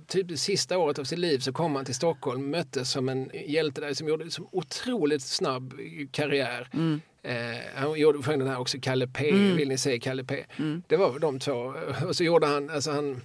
typ 0.06 0.38
sista 0.38 0.78
året 0.78 0.98
av 0.98 1.04
sitt 1.04 1.18
liv 1.18 1.38
så 1.38 1.52
kom 1.52 1.76
han 1.76 1.84
till 1.84 1.94
Stockholm, 1.94 2.50
möttes 2.50 2.90
som 2.90 3.08
en 3.08 3.30
hjälte 3.46 3.80
där 3.80 3.94
som 3.94 4.08
gjorde 4.08 4.30
som 4.30 4.48
otroligt 4.52 5.22
snabb 5.22 5.74
karriär. 6.10 6.68
Eh, 7.22 7.36
han 7.74 7.98
gjorde 7.98 8.22
sjöng 8.22 8.38
den 8.38 8.48
här 8.48 8.58
också, 8.58 8.78
Kalle 8.82 9.06
P. 9.06 9.32
Vill 9.32 9.68
ni 9.68 9.78
se 9.78 9.98
Kalle 9.98 10.24
P? 10.24 10.44
Det 10.88 10.96
var 10.96 11.18
de 11.18 11.38
två. 11.38 11.74
Och 12.06 12.16
så 12.16 12.24
gjorde 12.24 12.46
han, 12.46 12.70
alltså 12.70 12.90
han 12.90 13.20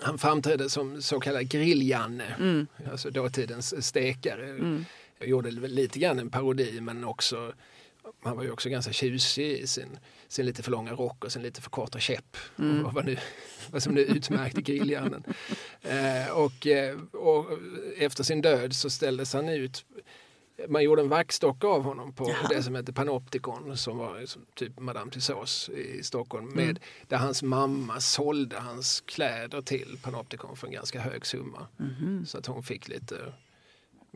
han 0.00 0.18
framträdde 0.18 0.70
som 0.70 1.02
så 1.02 1.20
kallad 1.20 1.42
grill-Janne, 1.48 2.34
Mm. 2.38 2.66
alltså 2.90 3.10
dåtidens 3.10 3.86
stekare. 3.86 4.48
Jag 5.18 5.28
gjorde 5.28 5.50
lite 5.50 5.98
grann 5.98 6.18
en 6.18 6.30
parodi 6.30 6.80
men 6.80 7.04
också 7.04 7.52
han 8.22 8.36
var 8.36 8.44
ju 8.44 8.50
också 8.50 8.68
ganska 8.68 8.92
tjusig 8.92 9.50
i 9.58 9.66
sin, 9.66 9.98
sin 10.30 10.46
lite 10.46 10.62
för 10.62 10.70
långa 10.70 10.92
rock 10.92 11.24
och 11.24 11.32
sin 11.32 11.42
lite 11.42 11.60
för 11.60 11.70
korta 11.70 11.98
käpp. 11.98 12.36
Mm. 12.58 12.86
Och 12.86 12.94
vad, 12.94 13.04
nu, 13.04 13.16
vad 13.70 13.82
som 13.82 13.94
nu 13.94 14.00
utmärkte 14.00 14.62
grillhjärnen. 14.62 15.24
Eh, 15.82 16.30
och, 16.32 16.66
eh, 16.66 16.98
och 17.12 17.46
efter 17.98 18.24
sin 18.24 18.42
död 18.42 18.76
så 18.76 18.90
ställdes 18.90 19.32
han 19.32 19.48
ut 19.48 19.84
man 20.68 20.82
gjorde 20.82 21.02
en 21.02 21.08
vaxdocka 21.08 21.66
av 21.66 21.82
honom 21.82 22.12
på 22.12 22.30
Jaha. 22.30 22.48
det 22.48 22.62
som 22.62 22.74
hette 22.74 22.92
Panopticon 22.92 23.76
som 23.76 23.98
var 23.98 24.26
som 24.26 24.46
typ 24.54 24.78
Madame 24.80 25.10
Tussauds 25.10 25.68
i 25.68 26.02
Stockholm. 26.02 26.46
Med, 26.46 26.64
Mm. 26.64 26.76
Där 27.08 27.16
hans 27.16 27.42
mamma 27.42 28.00
sålde 28.00 28.58
hans 28.58 29.00
kläder 29.00 29.62
till 29.62 29.98
Panopticon 30.02 30.56
för 30.56 30.66
en 30.66 30.72
ganska 30.72 31.00
hög 31.00 31.26
summa. 31.26 31.66
Mhm. 31.76 32.26
Så 32.26 32.38
att 32.38 32.46
hon 32.46 32.62
fick 32.62 32.88
lite 32.88 33.32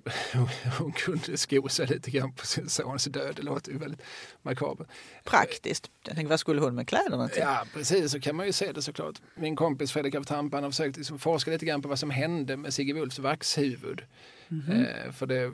hon 0.78 0.92
kunde 0.92 1.36
sko 1.36 1.68
sig 1.68 1.86
lite 1.86 2.10
grann 2.10 2.32
på 2.32 2.46
sin 2.46 2.68
sons 2.68 3.04
död. 3.04 3.36
Det 3.36 3.42
låter 3.42 3.72
ju 3.72 3.78
väldigt 3.78 4.02
makabert. 4.42 4.86
Praktiskt. 5.24 5.90
Jag 6.06 6.14
tänkte, 6.16 6.30
vad 6.30 6.40
skulle 6.40 6.60
hon 6.60 6.74
med 6.74 6.88
kläderna 6.88 7.28
till? 7.28 7.42
Ja, 7.42 7.64
precis. 7.74 8.12
Så 8.12 8.20
kan 8.20 8.36
man 8.36 8.46
ju 8.46 8.52
se 8.52 8.72
det 8.72 8.82
såklart. 8.82 9.20
Min 9.34 9.56
kompis 9.56 9.92
Fredrik 9.92 10.14
af 10.14 10.26
Tampan 10.26 10.62
har 10.62 10.70
försökt 10.70 10.96
liksom 10.96 11.18
forska 11.18 11.50
lite 11.50 11.66
grann 11.66 11.82
på 11.82 11.88
vad 11.88 11.98
som 11.98 12.10
hände 12.10 12.56
med 12.56 12.74
Sigge 12.74 12.92
Wulfs 12.94 13.18
vaxhuvud. 13.18 14.02
Eh, 14.48 15.12
för 15.12 15.26
det, 15.26 15.52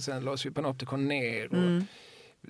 sen 0.00 0.24
lades 0.24 0.46
ju 0.46 0.50
Panopticon 0.50 1.08
ner. 1.08 1.46
Och 1.54 1.82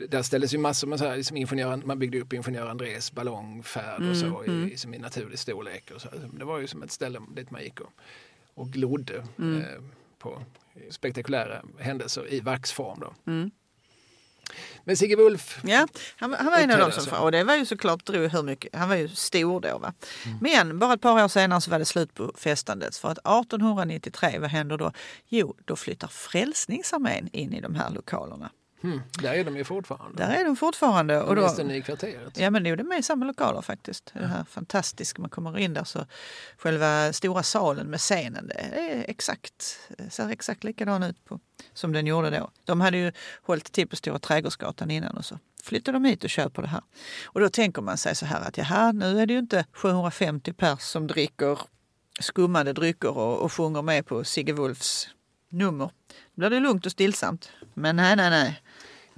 Där 0.09 0.22
ställdes 0.22 0.55
ju 0.55 0.59
massor 0.59 0.89
med 0.89 0.99
så 0.99 1.05
här, 1.05 1.16
liksom 1.16 1.37
ingenjör, 1.37 1.76
man 1.76 1.99
byggde 1.99 2.20
upp 2.20 2.32
ingenjör 2.32 2.68
Andrés 2.68 3.12
ballongfärd 3.12 4.11
och 4.11 4.16
så 4.16 4.45
i, 4.45 4.76
som 4.76 4.95
i 4.95 4.99
naturlig 4.99 5.39
storlek. 5.39 5.91
Och 5.95 6.01
så. 6.01 6.09
Det 6.32 6.45
var 6.45 6.59
ju 6.59 6.66
som 6.66 6.82
ett 6.82 6.93
ställe 6.93 7.20
dit 7.37 7.51
man 7.51 7.62
gick 7.62 7.80
och, 7.80 7.93
och 8.55 8.68
glodde 8.68 9.16
eh, 9.16 9.82
på 10.27 10.43
spektakulära 10.91 11.62
händelser 11.79 12.33
i 12.33 12.41
vaxform. 12.41 13.01
Då. 13.01 13.14
Mm. 13.27 13.51
Men 14.85 14.97
Sigge 14.97 15.16
Wulf, 15.16 15.59
Ja, 15.64 15.89
han, 16.16 16.35
han 16.35 16.47
var 16.47 16.59
en 16.59 16.70
av 16.70 16.79
dem 16.79 16.93
som... 16.93 17.01
alltså. 17.01 17.16
Och 17.16 17.33
det 17.33 17.45
var 17.45 17.57
ju 17.57 17.66
såklart, 17.66 18.07
drog 18.07 18.31
hur 18.31 18.43
mycket, 18.43 18.74
han 18.74 18.89
var 18.89 18.97
ju 18.97 19.09
stor 19.09 19.61
då. 19.61 19.79
Va? 19.79 19.95
Mm. 20.24 20.39
Men 20.41 20.79
bara 20.79 20.95
ett 20.95 21.01
par 21.01 21.24
år 21.24 21.29
senare 21.29 21.61
så 21.61 21.70
var 21.70 21.79
det 21.79 21.85
slut 21.85 22.14
på 22.14 22.33
festandet. 22.37 22.97
För 22.97 23.09
att 23.09 23.18
1893, 23.18 24.39
vad 24.39 24.51
händer 24.51 24.79
då? 24.79 24.93
Jo, 25.29 25.57
då 25.64 25.77
flyttar 25.77 26.09
Frälsningsarmén 26.09 27.29
in 27.33 27.53
i 27.53 27.61
de 27.61 27.74
här 27.74 27.91
lokalerna. 27.91 28.51
Hmm, 28.91 29.03
där 29.22 29.34
är 29.34 29.45
de 29.45 29.57
ju 29.57 29.64
fortfarande. 29.64 30.26
Där 30.26 30.34
är 30.34 30.45
de 30.45 30.57
fortfarande. 30.57 31.22
Och 31.22 31.37
då, 31.37 31.72
i 31.72 31.82
kvarteret. 31.82 32.39
Ja 32.39 32.51
men 32.51 32.62
det 32.62 32.70
är 32.70 32.76
med 32.76 32.99
i 32.99 33.03
samma 33.03 33.24
lokaler 33.24 33.62
faktiskt. 33.62 34.11
Det 34.14 34.26
här 34.26 34.45
fantastiska, 34.45 35.20
man 35.20 35.30
kommer 35.30 35.59
in 35.59 35.74
där 35.74 35.84
så 35.84 36.07
själva 36.59 37.12
stora 37.12 37.43
salen 37.43 37.87
med 37.87 38.01
scenen, 38.01 38.47
det 38.47 38.55
är 38.55 39.05
exakt, 39.09 39.78
ser 40.11 40.30
exakt 40.30 40.64
likadan 40.64 41.03
ut 41.03 41.24
på, 41.24 41.41
som 41.74 41.93
den 41.93 42.07
gjorde 42.07 42.30
då. 42.30 42.51
De 42.64 42.80
hade 42.80 42.97
ju 42.97 43.12
hållit 43.43 43.72
till 43.72 43.89
på 43.89 43.97
Stora 43.97 44.18
Trädgårdsgatan 44.18 44.91
innan 44.91 45.16
och 45.16 45.24
så 45.24 45.39
flyttar 45.62 45.93
de 45.93 46.05
hit 46.05 46.24
och 46.24 46.30
köper 46.30 46.62
det 46.62 46.68
här. 46.68 46.82
Och 47.24 47.41
då 47.41 47.49
tänker 47.49 47.82
man 47.82 47.97
sig 47.97 48.16
så 48.16 48.26
här 48.26 48.41
att 48.41 48.59
jaha, 48.59 48.93
nu 48.93 49.20
är 49.20 49.26
det 49.26 49.32
ju 49.32 49.39
inte 49.39 49.64
750 49.72 50.53
pers 50.53 50.80
som 50.80 51.07
dricker 51.07 51.59
skummade 52.20 52.72
drycker 52.72 53.16
och, 53.16 53.39
och 53.39 53.53
sjunger 53.53 53.82
med 53.82 54.07
på 54.07 54.24
Sigge 54.24 54.53
Wulfs 54.53 55.09
nummer. 55.49 55.91
Då 56.34 56.49
blir 56.49 56.51
det 56.51 56.61
lugnt 56.61 56.87
och 56.87 56.93
stillsamt. 56.93 57.51
Men 57.74 57.97
nej, 57.97 58.16
nej, 58.16 58.30
nej. 58.30 58.62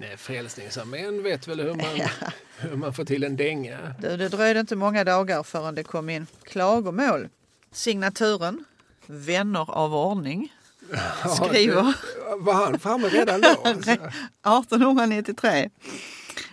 Nej, 0.00 0.16
Frälsningsarmén 0.16 1.22
vet 1.22 1.48
väl 1.48 1.60
hur 1.60 1.74
man, 1.74 2.08
hur 2.58 2.76
man 2.76 2.92
får 2.94 3.04
till 3.04 3.24
en 3.24 3.36
dänga. 3.36 3.94
Du, 4.00 4.16
det 4.16 4.28
dröjde 4.28 4.60
inte 4.60 4.76
många 4.76 5.04
dagar 5.04 5.42
förrän 5.42 5.74
det 5.74 5.84
kom 5.84 6.10
in 6.10 6.26
klagomål. 6.44 7.28
Signaturen, 7.72 8.64
Vänner 9.06 9.70
av 9.70 9.94
ordning, 9.94 10.52
skriver 11.36 11.74
Ja, 11.76 11.94
det- 12.30 12.36
var 12.44 12.54
han 12.54 12.78
framme 12.78 13.08
redan 13.08 13.40
då? 13.40 13.48
Alltså. 13.64 13.90
1893 13.90 15.70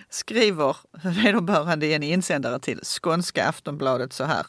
skriver 0.09 0.77
vederbörande 1.03 1.85
i 1.85 1.93
en 1.93 2.03
insändare 2.03 2.59
till 2.59 2.79
Skånska 2.83 3.47
Aftonbladet 3.47 4.13
så 4.13 4.23
här. 4.23 4.45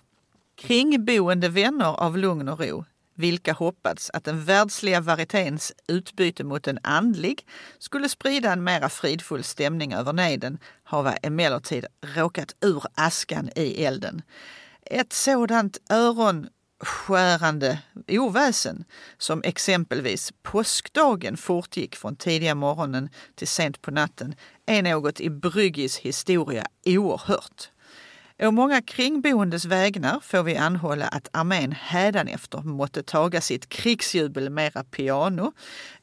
Kringboende 0.61 1.49
vänner 1.49 2.01
av 2.01 2.19
lugn 2.19 2.49
och 2.49 2.61
ro 2.61 2.85
vilka 3.17 3.53
hoppats 3.53 4.11
att 4.15 4.25
den 4.25 4.45
världsliga 4.45 5.01
variténs 5.01 5.73
utbyte 5.89 6.45
mot 6.45 6.67
en 6.67 6.79
andlig 6.83 7.47
skulle 7.79 8.09
sprida 8.09 8.53
en 8.53 8.65
mera 8.65 8.89
fridfull 8.89 9.45
stämning 9.45 9.93
över 9.93 10.13
nejden 10.13 10.59
hava 10.85 11.13
emellertid 11.13 11.87
råkat 12.17 12.55
ur 12.61 12.83
askan 12.95 13.51
i 13.57 13.85
elden. 13.85 14.23
Ett 14.91 15.13
sådant 15.13 15.79
öronskärande 15.91 17.79
oväsen 18.09 18.85
som 19.19 19.43
exempelvis 19.45 20.33
påskdagen 20.43 21.37
fortgick 21.37 21.97
från 21.97 22.17
tidiga 22.17 22.55
morgonen 22.55 23.09
till 23.35 23.49
sent 23.49 23.83
på 23.83 23.91
natten 23.91 24.35
är 24.67 24.83
något 24.83 25.21
i 25.21 25.31
Bryggis 25.31 25.99
historia 25.99 26.67
oerhört. 26.87 27.71
Å 28.39 28.51
många 28.51 28.83
kringboendes 28.83 29.65
vägnar 29.65 30.21
får 30.21 30.43
vi 30.43 30.57
anhålla 30.57 31.07
att 31.07 31.29
armén 31.33 31.73
hädanefter 31.73 32.61
måtte 32.61 33.03
taga 33.03 33.41
sitt 33.41 33.69
krigsjubel 33.69 34.51
mera 34.51 34.85
piano 34.85 35.53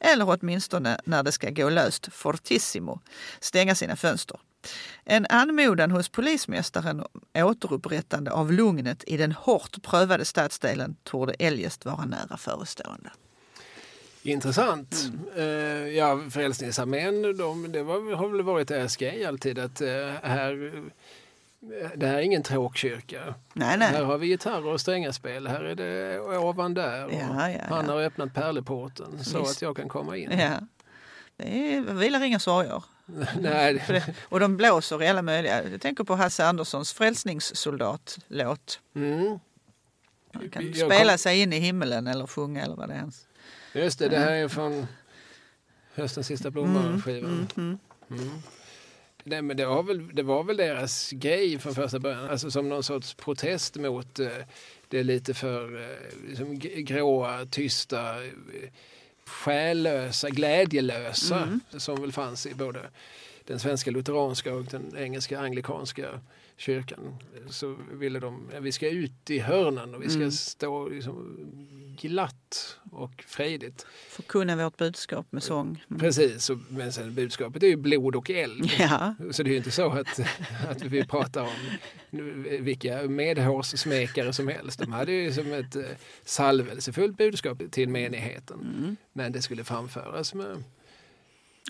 eller 0.00 0.28
åtminstone 0.28 0.98
när 1.04 1.22
det 1.22 1.32
ska 1.32 1.50
gå 1.50 1.68
löst 1.68 2.12
fortissimo 2.12 3.00
stänga 3.40 3.74
sina 3.74 3.96
fönster. 3.96 4.40
En 5.04 5.26
anmodan 5.28 5.90
hos 5.90 6.08
polismästaren 6.08 7.00
om 7.00 7.20
återupprättande 7.34 8.30
av 8.30 8.52
lugnet 8.52 9.04
i 9.06 9.16
den 9.16 9.32
hårt 9.32 9.82
prövade 9.82 10.24
stadsdelen 10.24 10.96
torde 11.02 11.34
eljest 11.38 11.84
vara 11.84 12.04
nära 12.04 12.36
förestående. 12.36 13.10
Intressant. 14.22 15.10
Mm. 15.36 15.94
Ja, 15.94 16.20
Frälsningsarmén, 16.30 17.36
de, 17.36 17.72
det 17.72 17.82
var, 17.82 18.16
har 18.16 18.28
väl 18.28 18.42
varit 18.42 18.68
deras 18.68 18.96
grej 18.96 19.24
alltid 19.24 19.58
att 19.58 19.80
eh, 19.80 19.88
här, 20.22 20.72
det 21.96 22.06
här 22.06 22.14
är 22.14 22.20
ingen 22.20 22.42
tråkkyrka. 22.42 23.34
Nej, 23.52 23.78
nej. 23.78 23.88
Här 23.88 24.04
har 24.04 24.18
vi 24.18 24.26
gitarrer 24.26 24.66
och 24.66 24.80
strängaspel. 24.80 25.46
Här 25.46 25.60
är 25.64 25.74
det 25.74 26.20
ovan 26.20 26.74
där. 26.74 26.98
Ja, 27.12 27.50
ja, 27.50 27.58
Han 27.68 27.88
har 27.88 28.00
öppnat 28.02 28.34
pärleporten 28.34 29.24
så 29.24 29.38
Visst. 29.38 29.50
att 29.56 29.62
jag 29.62 29.76
kan 29.76 29.88
komma 29.88 30.16
in. 30.16 30.30
Ja. 30.38 30.50
Det 31.36 31.74
är, 31.74 31.80
vilar 31.80 32.22
inga 32.22 32.38
sorger. 32.38 32.82
Nej, 33.40 33.82
och 34.28 34.40
de 34.40 34.56
blåser 34.56 35.02
i 35.02 35.08
alla 35.08 35.22
möjliga... 35.22 35.68
Jag 35.68 35.80
tänker 35.80 36.04
på 36.04 36.14
Hasse 36.14 36.46
Anderssons 36.46 36.92
frälsningssoldat-låt. 36.92 38.80
mm, 38.96 39.38
Han 40.32 40.50
kan 40.50 40.66
Jag 40.66 40.76
spela 40.92 41.12
kom- 41.12 41.18
sig 41.18 41.40
in 41.40 41.52
i 41.52 41.58
himmelen 41.58 42.06
eller 42.06 42.26
sjunga 42.26 42.62
eller 42.64 42.76
vad 42.76 42.88
det 42.88 42.94
är. 42.94 42.98
hans. 42.98 43.26
just 43.72 43.98
det, 43.98 44.08
det 44.08 44.18
här 44.18 44.32
är 44.32 44.48
från 44.48 44.86
höstens 45.94 46.26
sista 46.26 46.50
blommor-skivan. 46.50 47.48
Mm. 47.56 47.78
Mm. 48.10 48.30
Nej, 49.24 49.42
men 49.42 49.56
det, 49.56 49.66
var 49.66 49.82
väl, 49.82 50.08
det 50.14 50.22
var 50.22 50.44
väl 50.44 50.56
deras 50.56 51.10
grej 51.10 51.58
från 51.58 51.74
första 51.74 51.98
början, 51.98 52.30
alltså 52.30 52.50
som 52.50 52.68
någon 52.68 52.82
sorts 52.82 53.14
protest 53.14 53.76
mot 53.76 54.18
eh, 54.18 54.28
det 54.88 55.02
lite 55.02 55.34
för 55.34 55.82
eh, 55.82 56.28
liksom, 56.28 56.58
gråa, 56.58 57.46
tysta, 57.50 58.24
eh, 58.24 58.30
själlösa, 59.26 60.30
glädjelösa 60.30 61.60
som 61.76 62.00
väl 62.00 62.12
fanns 62.12 62.46
i 62.46 62.54
både 62.54 62.80
den 63.44 63.58
svenska 63.58 63.90
lutheranska 63.90 64.54
och 64.54 64.64
den 64.64 64.96
engelska 64.96 65.40
anglikanska 65.40 66.20
kyrkan. 66.56 67.16
Så 67.50 67.76
ville 67.92 68.20
de, 68.20 68.50
vi 68.60 68.72
ska 68.72 68.88
ut 68.88 69.30
i 69.30 69.38
hörnan 69.38 69.94
och 69.94 70.02
vi 70.02 70.08
ska 70.08 70.30
stå 70.30 70.88
liksom, 70.88 71.36
glatt 72.00 72.78
och 72.90 73.24
frejdigt. 73.26 73.86
Förkunna 74.08 74.56
vårt 74.56 74.76
budskap 74.76 75.26
med 75.30 75.42
sång. 75.42 75.84
Mm. 75.90 76.00
Precis, 76.00 76.50
och, 76.50 76.58
men 76.68 76.92
sen 76.92 77.14
budskapet 77.14 77.62
är 77.62 77.66
ju 77.66 77.76
blod 77.76 78.16
och 78.16 78.30
eld. 78.30 78.70
Ja, 78.78 79.14
Så 79.30 79.42
det 79.42 79.48
är 79.48 79.52
ju 79.52 79.56
inte 79.56 79.70
så 79.70 79.90
att, 79.90 80.20
att 80.68 80.82
vi 80.82 81.04
pratar 81.04 81.42
om 81.42 81.78
vilka 82.60 83.02
medhårssmekare 83.02 84.32
som 84.32 84.48
helst. 84.48 84.78
De 84.78 84.92
hade 84.92 85.12
ju 85.12 85.32
som 85.32 85.52
ett 85.52 85.76
eh, 85.76 85.82
salvelsefullt 86.24 87.16
budskap 87.16 87.62
till 87.70 87.88
menigheten. 87.88 88.96
Men 89.12 89.32
det 89.32 89.42
skulle 89.42 89.64
framföras 89.64 90.34
med, 90.34 90.62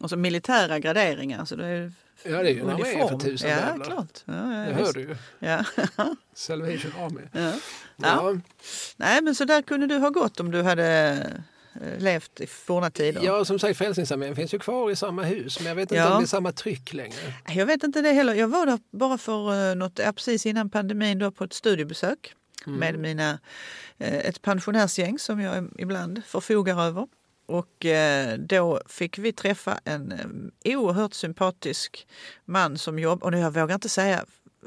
och 0.03 0.11
så 0.11 0.17
militära 0.17 0.79
graderingar. 0.79 1.45
Så 1.45 1.57
det 1.57 1.67
är 1.67 1.93
ja 2.23 2.43
det 2.43 2.49
är 2.51 2.55
ju 2.55 2.61
en 2.61 2.71
armé 2.71 3.09
för 3.09 3.19
tusen 3.19 3.51
Ja, 3.51 3.57
jävlar. 3.57 3.85
klart. 3.87 4.23
Ja, 4.25 4.35
ja, 4.35 4.59
Det 4.59 4.73
visst. 4.73 4.87
hör 4.87 4.93
du 4.93 5.01
ju. 5.01 5.17
Ja. 5.39 5.65
Salvation 6.35 6.93
Army. 6.99 7.21
Ja. 7.33 7.53
Ja. 7.97 8.35
Nej, 8.97 9.23
men 9.23 9.35
så 9.35 9.45
där 9.45 9.63
kunde 9.63 9.87
du 9.87 9.97
ha 9.99 10.09
gått 10.11 10.41
om 10.41 10.51
du 10.51 10.63
hade 10.63 10.87
eh, 11.83 11.99
levt 11.99 12.41
i 12.41 12.47
forna 12.47 12.91
tider. 12.91 13.23
ja, 13.25 13.45
som 13.45 13.59
sagt 13.59 13.79
Frälsningsarmén 13.79 14.37
finns 14.37 14.55
ju 14.55 14.59
kvar 14.59 14.91
i 14.91 14.97
samma 14.97 15.23
hus 15.23 15.59
men 15.61 15.69
jag 15.69 15.75
vet 15.75 15.83
inte 15.83 15.95
Ja. 15.95 16.13
om 16.15 16.21
det 16.23 16.25
är 16.25 16.29
samma 16.29 16.53
tryck 16.53 16.93
längre. 16.95 17.15
Jag 17.49 17.67
vet 17.67 17.83
inte 17.85 18.03
det 18.03 18.13
heller. 18.13 18.35
Jag 18.35 18.49
var 18.49 18.67
där 18.67 18.79
bara 18.91 19.19
för 19.19 19.71
eh, 19.71 19.75
något, 19.77 19.97
precis 19.97 20.47
innan 20.47 20.71
pandemin 20.71 21.19
då, 21.19 21.31
på 21.31 21.45
ett 21.45 21.53
studiebesök 21.53 22.35
med 22.67 22.99
mina, 22.99 23.39
eh, 23.99 24.15
ett 24.15 24.43
pensionärsgäng 24.43 25.19
som 25.19 25.41
jag 25.41 25.71
ibland 25.79 26.23
förfogar 26.27 26.81
över. 26.87 27.07
Och 27.47 27.85
eh, 27.87 28.39
då 28.39 28.81
fick 28.87 29.19
vi 29.19 29.33
träffa 29.33 29.81
en 29.85 30.13
eh, 30.65 30.77
oerhört 30.79 31.15
sympatisk 31.15 32.07
man 32.45 32.79
som 32.79 32.99
jobbar, 32.99 33.33
och 33.35 33.39
jag 33.39 33.51
vågar 33.51 33.75
inte 33.75 33.89
säga 33.89 34.25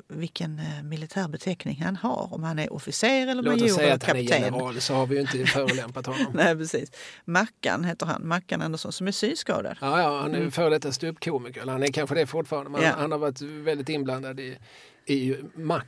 vilken 0.08 0.60
eh, 0.60 0.84
militär 0.84 1.28
beteckning 1.28 1.82
han 1.84 1.95
har. 1.95 2.34
Om 2.34 2.44
han 2.44 2.60
är 2.60 2.74
officer 2.74 3.28
eller 3.28 3.44
Låt 3.44 3.54
oss 3.56 3.62
major 3.62 3.74
säga 3.76 3.86
eller 3.86 3.95
att 3.95 4.04
han 4.04 4.16
är 4.18 4.28
kapten. 4.28 4.41
general 4.44 4.82
så 4.82 4.94
har 4.94 5.08
vi 5.08 5.16
ju 5.16 5.22
inte 5.22 5.45
förolämpat 5.45 6.06
honom. 6.06 6.28
Nej, 6.34 6.56
precis. 6.56 6.91
Mackan 7.26 7.84
heter 7.84 8.06
han, 8.06 8.28
Mackan 8.28 8.62
Andersson, 8.62 8.91
som 8.91 9.08
är 9.08 9.12
synskadad. 9.12 9.78
Ja, 9.82 10.02
ja, 10.02 10.22
han 10.22 10.36
är 10.36 10.40
ju 10.40 10.52
före 10.52 10.70
detta 10.70 10.91
ståuppkomiker. 10.91 11.62
Eller 11.62 11.72
Han 11.72 11.84
är 11.84 11.88
kanske 11.88 12.16
det 12.16 12.28
fortfarande, 12.28 12.70
men 12.70 12.82
Ja. 12.82 12.91
han 12.98 13.12
har 13.12 13.20
varit 13.20 13.41
väldigt 13.41 13.90
inblandad 13.90 14.40
i, 14.40 14.58
i 15.06 15.36
Mac. 15.56 15.82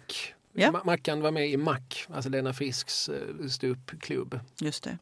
Ja. 0.53 0.69
Ma- 0.71 0.85
Mackan 0.85 1.21
var 1.21 1.31
med 1.31 1.49
i 1.49 1.57
Mac, 1.57 1.79
alltså 2.13 2.29
Lena 2.29 2.53
Frisks 2.53 3.09
ståuppklubb. 3.49 4.39
Just 4.61 4.83
det. 4.83 4.97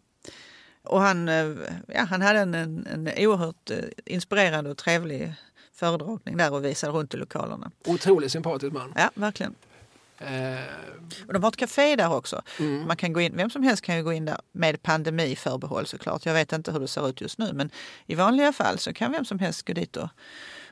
Och 0.89 1.01
han, 1.01 1.29
eh, 1.29 1.45
ja, 1.87 2.03
han 2.09 2.21
hade 2.21 2.39
en, 2.39 2.53
en, 2.53 2.87
en 2.87 3.27
oerhört 3.27 3.69
eh, 3.69 3.77
inspirerande 4.05 4.69
och 4.69 4.77
trevlig 4.77 5.33
föredragning 5.73 6.37
där 6.37 6.53
och 6.53 6.65
visade 6.65 6.93
runt 6.93 7.13
i 7.13 7.17
lokalerna. 7.17 7.71
Otroligt 7.85 8.31
sympatisk 8.31 8.73
man. 8.73 8.93
Ja, 8.95 9.09
verkligen. 9.13 9.55
Eh, 10.19 10.59
Och 11.27 11.33
de 11.33 11.43
har 11.43 11.49
ett 11.49 11.55
café 11.57 11.95
där 11.95 12.13
också. 12.13 12.41
mm. 12.59 12.87
Man 12.87 12.97
kan 12.97 13.13
gå 13.13 13.21
in, 13.21 13.37
vem 13.37 13.49
som 13.49 13.63
helst 13.63 13.83
kan 13.83 13.95
ju 13.97 14.03
gå 14.03 14.13
in 14.13 14.25
där 14.25 14.37
med 14.51 14.83
pandemiförbehåll 14.83 15.85
såklart. 15.85 16.25
Jag 16.25 16.33
vet 16.33 16.53
inte 16.53 16.71
hur 16.71 16.79
det 16.79 16.87
ser 16.87 17.09
ut 17.09 17.21
just 17.21 17.37
nu 17.37 17.53
men 17.53 17.69
i 18.05 18.15
vanliga 18.15 18.53
fall 18.53 18.79
så 18.79 18.93
kan 18.93 19.11
vem 19.11 19.25
som 19.25 19.39
helst 19.39 19.67
gå 19.67 19.73
dit 19.73 19.97
och, 19.97 20.09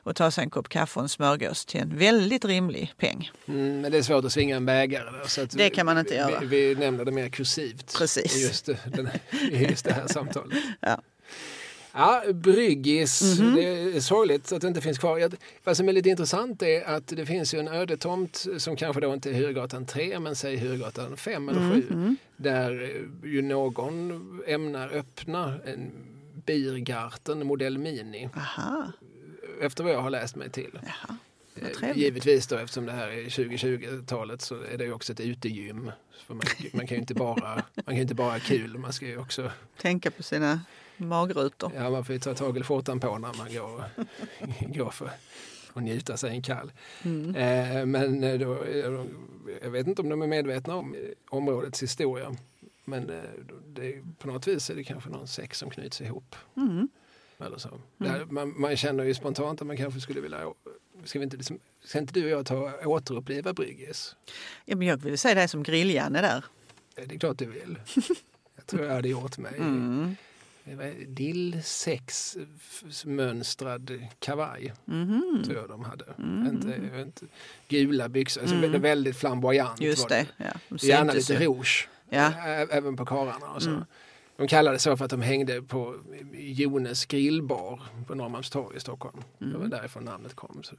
och 0.06 0.16
ta 0.16 0.30
sig 0.30 0.44
en 0.44 0.50
kopp 0.50 0.68
kaffe 0.68 0.98
och 1.00 1.02
en 1.04 1.08
smörgås 1.08 1.64
till 1.66 1.80
en 1.80 1.98
väldigt 1.98 2.44
rimlig 2.44 2.92
peng. 2.98 3.30
Mm, 3.48 3.80
men 3.80 3.92
det 3.92 3.98
är 3.98 4.02
svårt 4.02 4.24
att 4.24 4.32
svinga 4.32 4.56
en 4.56 4.66
bägare. 4.66 5.28
Så 5.28 5.44
Det 5.44 5.70
kan 5.70 5.86
man 5.86 5.98
inte 5.98 6.10
vi, 6.10 6.16
göra. 6.16 6.40
Vi, 6.40 6.46
vi 6.46 6.74
nämner 6.80 7.04
det 7.04 7.12
mer 7.12 7.28
kursivt 7.28 7.94
Precis. 7.98 8.36
i 8.36 8.42
just, 8.42 8.66
den, 8.66 9.08
i 9.50 9.64
just 9.70 9.84
det 9.84 9.92
här 9.92 10.06
samtalet. 10.06 10.58
Ja. 10.80 11.02
Ja, 11.98 12.22
Bryggis, 12.32 13.38
Mhm. 13.40 13.54
det 13.54 13.62
är 13.96 14.00
sorgligt 14.00 14.52
att 14.52 14.60
det 14.60 14.68
inte 14.68 14.80
finns 14.80 14.98
kvar. 14.98 15.30
Vad 15.64 15.76
som 15.76 15.88
är 15.88 15.92
lite 15.92 16.08
intressant 16.08 16.62
är 16.62 16.84
att 16.84 17.06
det 17.06 17.26
finns 17.26 17.54
ju 17.54 17.58
en 17.58 17.68
ödetomt 17.68 18.46
som 18.58 18.76
kanske 18.76 19.00
då 19.00 19.14
inte 19.14 19.30
är 19.30 19.34
Hyrgatan 19.34 19.86
3 19.86 20.18
men 20.20 20.36
säg 20.36 20.56
Hyrgatan 20.56 21.16
5 21.16 21.48
eller 21.48 21.72
7 21.72 21.86
Mm. 21.90 22.16
där 22.36 22.82
eh, 22.82 23.30
ju 23.30 23.42
någon 23.42 24.40
ämnar 24.46 24.88
öppna 24.88 25.54
en 25.66 25.90
Biergarten 26.46 27.46
modell 27.46 27.78
Mini 27.78 28.28
Aha, 28.36 28.92
efter 29.60 29.84
vad 29.84 29.92
jag 29.92 30.00
har 30.00 30.10
läst 30.10 30.36
mig 30.36 30.50
till. 30.50 30.78
jaha. 30.82 31.16
Eh. 31.82 31.98
Givetvis 31.98 32.46
då 32.46 32.56
eftersom 32.56 32.86
det 32.86 32.92
här 32.92 33.08
är 33.08 33.24
2020-talet 33.24 34.42
så 34.42 34.62
är 34.62 34.78
det 34.78 34.84
ju 34.84 34.92
också 34.92 35.12
ett 35.12 35.20
utegym. 35.20 35.90
För 36.26 36.34
man, 36.34 36.46
man 36.72 36.86
kan 36.86 36.96
ju 36.96 37.00
inte 37.00 37.14
bara 37.14 37.62
man 37.74 37.84
kan 37.84 37.96
inte 37.96 38.14
bara 38.14 38.32
ha 38.32 38.38
kul, 38.38 38.78
man 38.78 38.92
ska 38.92 39.06
ju 39.06 39.18
också 39.18 39.50
Tänka 39.76 40.10
på 40.10 40.22
sina 40.22 40.60
magrutor. 40.96 41.72
Ja, 41.74 41.90
man 41.90 42.04
får 42.04 42.12
ju 42.12 42.18
ta 42.18 42.34
tag 42.34 42.58
i 42.58 42.62
skjortan 42.62 43.00
på 43.00 43.18
när 43.18 43.34
man 43.38 43.54
går, 43.54 43.84
går 44.78 44.90
för 44.90 45.10
att 45.72 45.82
njuta 45.82 46.16
sig 46.16 46.30
en 46.30 46.42
kall. 46.42 46.72
Mm. 47.02 47.36
Eh, 47.36 47.86
men 47.86 48.24
eh, 48.24 48.38
då, 48.38 48.66
jag 49.62 49.70
vet 49.70 49.86
inte 49.86 50.02
om 50.02 50.08
de 50.08 50.22
är 50.22 50.26
medvetna 50.26 50.74
om 50.74 50.96
områdets 51.28 51.82
historia. 51.82 52.36
Men 52.84 53.06
det, 53.66 54.02
på 54.18 54.28
något 54.28 54.46
vis 54.46 54.70
är 54.70 54.74
det 54.74 54.84
kanske 54.84 55.10
någon 55.10 55.28
sex 55.28 55.58
som 55.58 55.70
knyts 55.70 56.00
ihop. 56.00 56.36
Mm. 56.56 56.88
Eller 57.38 57.58
så. 57.58 57.80
Där, 57.98 58.24
man, 58.24 58.60
man 58.60 58.76
känner 58.76 59.04
ju 59.04 59.14
spontant 59.14 59.60
att 59.60 59.66
man 59.66 59.76
kanske 59.76 60.00
skulle 60.00 60.20
vilja... 60.20 60.52
Ska, 61.04 61.18
vi 61.18 61.24
inte, 61.24 61.36
liksom, 61.36 61.58
ska 61.84 61.98
inte 61.98 62.14
du 62.14 62.24
och 62.24 62.30
jag 62.30 62.46
ta 62.46 62.72
återuppliva 62.84 63.52
Bryggis? 63.52 64.16
Ja, 64.64 64.76
men 64.76 64.86
jag 64.88 64.96
vill 64.96 65.18
säga 65.18 65.34
det 65.34 65.48
som 65.48 65.62
grilljanne 65.62 66.20
där. 66.20 66.44
Eh, 66.96 67.04
Det 67.08 67.14
är 67.14 67.18
klart 67.18 67.38
du 67.38 67.46
vill. 67.46 67.78
Jag 68.56 68.66
tror 68.66 68.84
jag 68.86 68.94
hade 68.94 69.08
gjort 69.08 69.38
mig. 69.38 69.54
Mm. 69.56 70.16
Det 70.64 70.74
var 70.74 70.92
Dill 71.06 71.60
6 71.64 72.36
mönstrad 73.04 74.02
kavaj. 74.18 74.72
Mhm. 74.84 75.42
tror 75.44 75.56
jag 75.56 75.68
de 75.68 75.84
hade. 75.84 76.04
Mm. 76.18 76.46
Inte, 76.46 77.00
inte, 77.00 77.26
gula 77.68 78.08
byxor, 78.08 78.40
alltså 78.40 78.56
Mm. 78.56 78.82
väldigt 78.82 79.16
flamboyant. 79.16 79.80
Just 79.80 80.02
var 80.02 80.08
det. 80.08 80.26
Ja, 80.36 80.44
de 80.68 80.86
Gärna 80.86 81.12
lite 81.12 81.32
ju. 81.32 81.38
rouge, 81.38 81.88
Ja. 82.08 82.32
även 82.70 82.96
på 82.96 83.06
karlarna. 83.06 83.50
Och 83.50 83.62
så. 83.62 83.70
Mm. 83.70 83.84
De 84.36 84.48
kallade 84.48 84.74
det 84.74 84.78
så 84.78 84.96
för 84.96 85.04
att 85.04 85.10
de 85.10 85.22
hängde 85.22 85.62
på 85.62 85.94
Jones 86.32 87.06
grillbar 87.06 87.80
på 88.06 88.14
Norrmalmstorg 88.14 88.76
i 88.76 88.80
Stockholm. 88.80 89.22
Det 89.38 89.44
Mm. 89.44 89.60
var 89.60 89.68
därifrån 89.68 90.04
namnet 90.04 90.34
kom. 90.34 90.62
Så. 90.62 90.74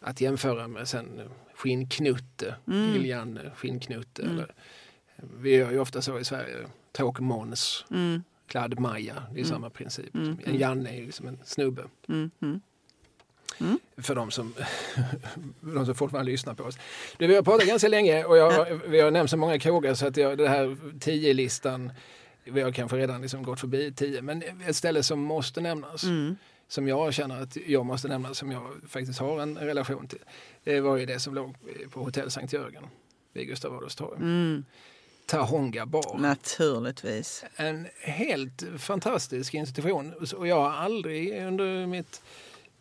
Att 0.00 0.20
jämföra 0.20 0.68
med 0.68 0.88
sen 0.88 1.20
skinnknutte, 1.54 2.54
Mm. 2.66 2.92
Gillian 2.92 3.38
skinnknutte. 3.56 4.22
Mm. 4.22 4.34
Eller, 4.34 4.54
vi 5.40 5.54
gör 5.56 5.70
ju 5.70 5.78
ofta 5.80 6.02
så 6.02 6.18
i 6.18 6.24
Sverige, 6.24 6.56
tråk-Måns, 6.92 7.84
Mm. 7.90 8.22
kladd-Maja, 8.46 9.14
det 9.14 9.40
är 9.40 9.44
Mm. 9.44 9.44
samma 9.44 9.70
princip. 9.70 10.14
Mm. 10.14 10.38
En 10.44 10.58
Janne 10.58 10.90
är 10.90 10.94
ju 10.96 11.06
liksom 11.06 11.26
en 11.28 11.38
snubbe. 11.44 11.82
Mm. 12.08 12.30
Mm. 12.40 12.60
för 13.96 14.14
de 14.14 14.30
som, 14.30 14.54
de 15.60 15.86
som 15.86 15.94
fortfarande 15.94 16.30
lyssnar 16.30 16.54
på 16.54 16.64
oss. 16.64 16.78
Du, 17.18 17.26
vi 17.26 17.34
har 17.34 17.42
pratat 17.42 17.66
ganska 17.68 17.88
länge 17.88 18.24
och 18.24 18.36
jag, 18.36 18.80
vi 18.88 19.00
har 19.00 19.10
nämnt 19.10 19.30
så 19.30 19.36
många 19.36 19.58
krogar 19.58 19.94
så 19.94 20.06
att 20.06 20.16
jag, 20.16 20.38
det 20.38 20.48
här 20.48 20.76
10-listan, 21.00 21.92
vi 22.50 22.60
har 22.60 22.72
kanske 22.72 22.96
redan 22.96 23.22
liksom 23.22 23.42
gått 23.42 23.60
förbi 23.60 23.92
10, 23.92 24.22
men 24.22 24.42
ett 24.66 24.76
ställe 24.76 25.02
som 25.02 25.20
måste 25.20 25.60
nämnas, 25.60 26.04
Mm. 26.04 26.36
som 26.68 26.88
jag 26.88 27.14
känner 27.14 27.42
att 27.42 27.56
jag 27.66 27.86
måste 27.86 28.08
nämna, 28.08 28.34
som 28.34 28.52
jag 28.52 28.62
faktiskt 28.88 29.18
har 29.18 29.40
en 29.40 29.58
relation 29.58 30.06
till, 30.08 30.18
det 30.64 30.80
var 30.80 30.96
ju 30.96 31.06
det 31.06 31.20
som 31.20 31.34
låg 31.34 31.54
på 31.90 32.00
Hotell 32.04 32.30
Sankt 32.30 32.52
Jörgen 32.52 32.86
vid 33.32 33.46
Gustav 33.46 33.76
Adolfs 33.76 33.96
torg. 33.96 34.16
Mm. 34.16 34.64
Tahonga 35.26 35.86
bar. 35.86 36.18
Naturligtvis. 36.18 37.44
En 37.56 37.86
helt 38.00 38.62
fantastisk 38.78 39.54
institution 39.54 40.14
och 40.36 40.46
jag 40.48 40.60
har 40.60 40.70
aldrig 40.70 41.42
under 41.42 41.86
mitt, 41.86 42.22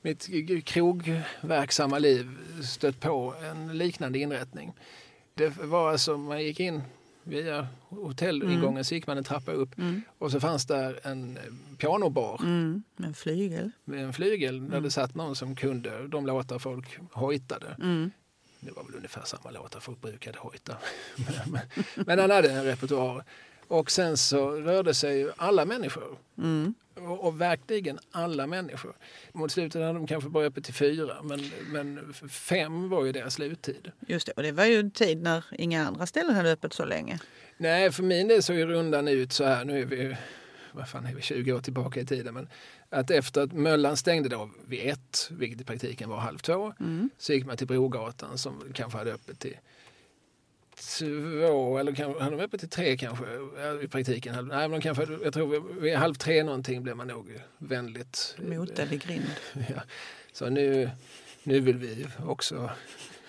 mitt 0.02 0.30
krogverksamma 0.66 2.00
liv 2.00 2.30
stött 2.64 3.00
på 3.00 3.34
en 3.52 3.78
liknande 3.78 4.20
inrättning. 4.20 4.74
Det 5.34 5.58
var 5.58 5.92
alltså, 5.92 6.18
man 6.18 6.44
gick 6.44 6.60
in 6.60 6.82
via 7.28 7.68
hotellingången 7.90 8.86
så 8.86 8.96
gick 8.96 9.08
man 9.08 9.18
en 9.18 9.24
trappa 9.24 9.52
upp 9.52 9.78
Mm. 9.78 10.02
och 10.18 10.32
så 10.32 10.40
fanns 10.40 10.66
där 10.66 11.00
en 11.04 11.40
pianobar 11.78 12.40
Mm. 12.44 12.84
En 12.98 13.14
flygel. 13.14 13.72
med 13.86 14.04
en 14.04 14.14
flygel 14.14 14.70
där 14.70 14.82
det 14.82 14.92
satt 14.92 15.16
någon 15.16 15.36
som 15.36 15.56
kunde 15.56 16.08
de 16.08 16.26
låtar 16.26 16.60
folk 16.60 17.00
hojtade. 17.12 17.76
Mm. 17.80 18.12
Det 18.60 18.72
var 18.72 18.84
väl 18.84 18.96
ungefär 18.96 19.22
samma 19.26 19.52
låtar 19.52 19.80
folk 19.80 20.02
brukade 20.02 20.40
hojta. 20.40 20.78
men, 21.16 21.52
men, 21.52 21.84
men 22.06 22.20
han 22.20 22.32
hade 22.32 22.52
en 22.52 22.64
repertoar. 22.64 23.24
Och 23.68 23.92
sen 23.92 24.18
så 24.18 24.52
rörde 24.52 24.94
sig 24.94 25.18
ju 25.20 25.32
alla 25.38 25.66
människor. 25.66 26.18
Mm. 26.38 26.74
Och, 26.96 27.28
och 27.28 27.42
verkligen 27.42 28.00
alla 28.12 28.48
människor. 28.48 28.94
Mot 29.34 29.52
slutet 29.52 29.82
hade 29.82 29.94
de 29.94 30.08
kanske 30.08 30.30
bara 30.30 30.46
öppet 30.46 30.64
till 30.64 30.74
fyra, 30.74 31.24
men, 31.24 31.52
men 31.68 32.14
fem 32.30 32.90
var 32.90 33.06
ju 33.06 33.12
deras 33.12 33.34
sluttid. 33.34 33.92
Just 34.08 34.28
det. 34.28 34.32
Och 34.34 34.44
det 34.44 34.52
var 34.52 34.66
ju 34.66 34.80
en 34.80 34.92
tid 34.92 35.22
när 35.22 35.46
inga 35.52 35.88
andra 35.88 36.06
ställen 36.06 36.36
hade 36.36 36.52
öppet 36.52 36.74
så 36.74 36.86
länge. 36.86 37.20
Nej, 37.58 37.92
för 37.92 38.04
min 38.04 38.28
del 38.28 38.44
såg 38.44 38.56
ju 38.56 38.66
rundan 38.66 39.08
ut 39.08 39.34
så 39.34 39.44
här, 39.44 39.66
nu 39.66 39.82
är 39.82 39.86
vi, 39.86 40.16
vad 40.72 40.90
fan 40.90 41.06
är 41.06 41.16
vi, 41.16 41.22
20 41.22 41.54
år 41.54 41.60
tillbaka 41.60 42.00
i 42.00 42.06
tiden, 42.06 42.34
men 42.34 42.50
att 42.90 43.12
efter 43.12 43.42
att 43.42 43.54
Möllan 43.54 43.98
stängde 43.98 44.30
då 44.30 44.50
vid 44.68 44.90
ett, 44.90 45.28
vilket 45.32 45.62
i 45.62 45.64
praktiken 45.64 46.10
var 46.10 46.18
halv 46.18 46.38
två, 46.38 46.74
Mm. 46.80 47.10
så 47.18 47.34
gick 47.34 47.46
man 47.46 47.58
till 47.58 47.68
Brogatan 47.68 48.38
som 48.38 48.64
kanske 48.74 48.98
hade 48.98 49.14
öppet 49.14 49.40
till 49.40 49.58
två 50.82 51.78
eller 51.78 51.96
kanske, 51.96 52.24
hade 52.24 52.36
de 52.38 52.44
öppet 52.44 52.60
till 52.60 52.70
tre 52.70 52.98
kanske 52.98 53.26
i 53.84 53.88
praktiken. 53.88 54.36
hade- 54.36 54.56
Nej, 54.56 54.68
men 54.70 54.82
kanske, 54.82 55.08
jag 55.24 55.34
tror 55.34 55.80
vid- 55.82 55.96
halv 55.96 56.14
tre 56.16 56.44
någonting 56.44 56.84
blev 56.84 56.96
man 56.98 57.08
nog 57.08 57.42
vänligt 57.58 58.36
Mot 58.38 58.80
eller 58.80 58.96
grind. 58.98 59.26
Ja. 59.54 59.82
Så 60.34 60.50
nu, 60.50 60.90
nu 61.44 61.60
vill 61.60 61.78
vi 61.78 62.08
också 62.26 62.70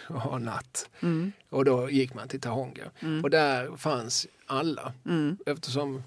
ha 0.09 0.39
natt. 0.39 0.89
Mm. 1.01 1.33
Och 1.49 1.65
då 1.65 1.91
gick 1.91 2.15
man 2.15 2.29
till 2.29 2.41
Tahonga. 2.41 2.85
Mm. 3.01 3.25
Och 3.25 3.31
där 3.31 3.77
fanns 3.77 4.27
alla. 4.47 4.93
Mm. 5.07 5.37
Eftersom 5.47 6.03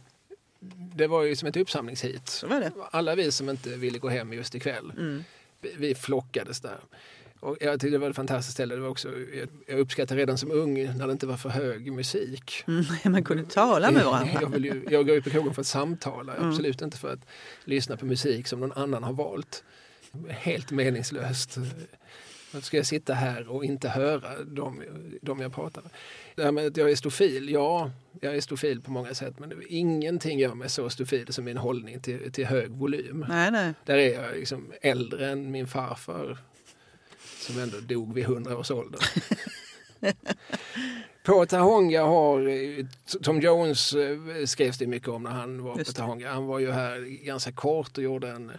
det 0.96 1.08
var 1.08 1.24
ju 1.24 1.36
som 1.36 1.48
ett 1.48 1.58
uppsamlingshit. 1.58 2.44
Var. 2.50 2.72
Alla 2.92 3.16
vi 3.16 3.32
som 3.32 3.50
inte 3.50 3.70
ville 3.70 4.00
gå 4.00 4.10
hem 4.10 4.34
just 4.34 4.56
ikväll, 4.56 4.92
Mm. 4.98 5.24
vi, 5.62 5.74
vi 5.78 5.96
flockades 5.96 6.60
där. 6.62 6.78
Och 7.42 7.58
jag 7.60 7.80
tyckte 7.80 7.90
det 7.90 7.98
var 7.98 8.10
ett 8.10 8.16
fantastiskt 8.16 8.54
ställe. 8.54 8.76
Det 8.76 8.82
var 8.82 8.90
också, 8.90 9.10
jag, 9.68 9.80
uppskattade 9.80 10.22
redan 10.22 10.38
som 10.38 10.52
ung 10.52 10.98
när 10.98 11.08
det 11.08 11.12
inte 11.12 11.28
var 11.28 11.38
för 11.38 11.50
hög 11.50 11.92
musik. 11.92 12.64
Mm. 12.68 12.86
Man 13.12 13.24
kunde 13.24 13.44
tala 13.44 13.92
med 13.92 14.06
varandra. 14.06 14.40
Jag, 14.42 14.66
ju, 14.66 14.86
jag 14.90 15.06
går 15.08 15.16
ju 15.16 15.22
på 15.22 15.30
krogen 15.30 15.54
för 15.54 15.62
att 15.62 15.68
samtala, 15.68 16.36
Mm. 16.36 16.50
absolut 16.50 16.82
inte 16.82 16.98
för 16.98 17.14
att 17.14 17.26
lyssna 17.64 17.98
på 17.98 18.06
musik 18.06 18.48
som 18.48 18.60
någon 18.60 18.72
annan 18.72 19.04
har 19.04 19.14
valt. 19.14 19.64
Helt 20.30 20.72
meningslöst. 20.72 21.58
Varför 22.54 22.66
ska 22.66 22.78
jag 22.78 22.86
sitta 22.86 23.14
här 23.14 23.48
och 23.52 23.66
inte 23.66 23.90
höra 23.90 24.44
dem, 24.44 24.84
dem 25.22 25.40
jag 25.40 25.54
pratar 25.54 25.82
med? 25.82 25.92
Det 26.36 26.44
här 26.44 26.52
med 26.52 26.68
att 26.68 26.78
jag 26.78 26.92
är 26.92 26.96
stofil, 26.96 27.50
ja, 27.50 27.92
jag 28.22 28.36
är 28.36 28.42
stofil 28.42 28.82
på 28.82 28.92
många 28.92 29.14
sätt 29.14 29.40
men 29.40 29.54
ingenting 29.70 30.40
gör 30.40 30.54
mig 30.56 30.70
så 30.70 30.90
stofil 30.90 31.34
som 31.34 31.46
min 31.46 31.58
hållning 31.58 32.00
till, 32.00 32.32
till 32.32 32.46
hög 32.46 32.72
volym. 32.72 33.26
Nej, 33.30 33.52
nej. 33.52 33.74
Där 33.86 33.98
är 33.98 34.14
jag 34.24 34.36
liksom 34.36 34.72
äldre 34.82 35.30
än 35.32 35.52
min 35.52 35.68
farfar 35.68 36.38
som 37.52 37.62
ändå 37.62 37.78
dog 37.80 38.14
vid 38.14 38.24
100 38.24 38.58
års 38.58 38.72
ålder. 38.72 39.00
På 41.24 41.46
Tahonga 41.46 42.04
har, 42.04 42.48
eh, 42.48 42.86
Tom 43.22 43.40
Jones 43.40 43.94
eh, 43.94 44.46
skrevs 44.46 44.78
det 44.78 44.88
mycket 44.88 45.10
om 45.10 45.24
när 45.24 45.32
han 45.32 45.64
var 45.64 45.76
på. 45.76 45.84
Tahonga. 45.84 46.32
Han 46.34 46.46
var 46.46 46.60
ju 46.60 46.72
här 46.72 47.00
ganska 47.26 47.52
kort 47.52 47.98
och 47.98 48.04
gjorde 48.04 48.30
en, 48.30 48.52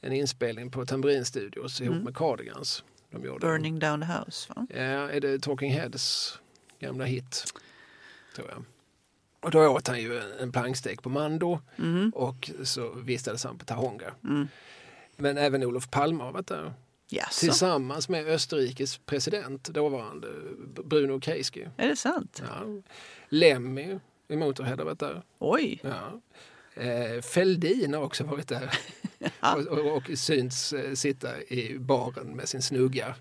en 0.00 0.12
inspelning 0.12 0.70
på 0.70 0.86
Tambrin 0.86 1.24
Studios 1.24 1.80
ihop 1.80 1.92
Mm. 1.92 2.04
med 2.04 2.16
Cardigans. 2.16 2.84
De 3.10 3.24
gjorde. 3.24 3.46
Burning 3.46 3.78
down 3.78 4.00
the 4.00 4.06
house. 4.06 4.52
Va? 4.56 4.66
Ja, 4.70 4.80
är 5.10 5.20
det 5.20 5.38
Talking 5.42 5.72
Heads 5.72 6.38
gamla 6.80 7.04
hit, 7.04 7.44
tror 8.36 8.48
jag. 8.48 8.64
Och 9.40 9.50
då 9.50 9.68
åt 9.68 9.88
han 9.88 10.00
ju 10.00 10.20
en 10.40 10.52
plankstek 10.52 11.02
på 11.02 11.08
Mando 11.08 11.60
Mm. 11.78 12.10
och 12.14 12.50
så 12.64 12.90
vistades 12.90 13.44
han 13.44 13.58
på 13.58 13.64
Tahonga. 13.64 14.10
Mm. 14.24 14.48
Men 15.16 15.38
även 15.38 15.64
Olof 15.64 15.90
Palme 15.90 16.24
har 16.24 16.32
varit 16.32 16.46
där 16.46 16.72
Jaså, 17.14 17.40
tillsammans 17.40 18.08
med 18.08 18.26
Österrikes 18.28 18.98
president, 18.98 19.64
dåvarande 19.64 20.28
Bruno 20.84 21.20
Kreisky. 21.20 21.66
är 21.76 21.88
det 21.88 21.96
sant? 21.96 22.42
Ja. 22.48 22.66
Lemmy 23.28 23.98
i 24.28 24.36
Motorhead 24.36 24.76
har 24.76 24.84
varit 24.84 24.98
där. 24.98 25.22
Oj, 25.38 25.80
Ja. 25.82 26.20
Eh, 26.82 27.20
Fälldin 27.22 27.94
har 27.94 28.02
också 28.02 28.24
varit 28.24 28.48
där 28.48 28.78
Ja. 29.40 29.54
och, 29.54 29.66
och, 29.78 29.96
och 29.96 30.10
synts 30.18 30.72
eh, 30.72 30.94
sitta 30.94 31.42
i 31.42 31.78
baren 31.78 32.26
med 32.36 32.48
sin 32.48 32.62
snugga 32.62 33.14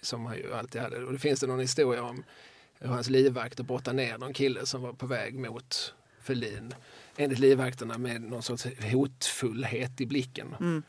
som 0.00 0.26
han 0.26 0.36
ju 0.36 0.54
alltid 0.54 0.80
hade. 0.80 1.04
Och 1.04 1.12
det 1.12 1.18
finns 1.18 1.40
det 1.40 1.46
någon 1.46 1.60
historia 1.60 2.02
om 2.02 2.24
hur 2.78 2.88
hans 2.88 3.10
livvakter 3.10 3.64
brottade 3.64 3.96
ner 3.96 4.18
någon 4.18 4.32
kille 4.32 4.66
som 4.66 4.82
var 4.82 4.92
på 4.92 5.06
väg 5.06 5.38
mot 5.38 5.94
Fälldin. 6.22 6.74
Enligt 7.16 7.38
livvakterna 7.38 7.98
med 7.98 8.22
någon 8.22 8.42
sorts 8.42 8.66
hotfullhet 8.92 10.00
i 10.00 10.06
blicken. 10.06 10.54
Mm. 10.60 10.82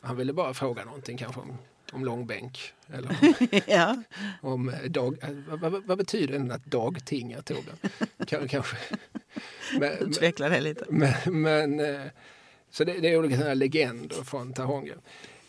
Han 0.00 0.16
ville 0.16 0.32
bara 0.32 0.54
fråga 0.54 0.84
någonting 0.84 1.18
kanske 1.18 1.40
om, 1.40 1.58
om 1.92 2.04
långbänk 2.04 2.72
eller 2.92 3.16
ja. 3.66 4.02
om 4.40 4.72
dag... 4.88 5.16
Vad, 5.48 5.82
vad, 5.86 5.98
betyder 5.98 6.38
det 6.38 6.54
att 6.54 6.64
dagtinga 6.64 7.42
Torbjörn? 7.42 7.76
Kan- 8.26 8.48
Kanske. 8.48 8.76
Men, 9.80 9.92
Utveckla 9.98 10.48
det 10.48 10.60
lite. 10.60 10.84
men, 10.88 11.42
men, 11.42 11.80
eh, 11.80 12.00
så 12.70 12.84
det, 12.84 12.92
det 13.00 13.08
är 13.12 13.18
olika 13.18 13.36
sådana 13.36 13.54
legender 13.54 14.24
från 14.24 14.52
Tahonga. 14.52 14.94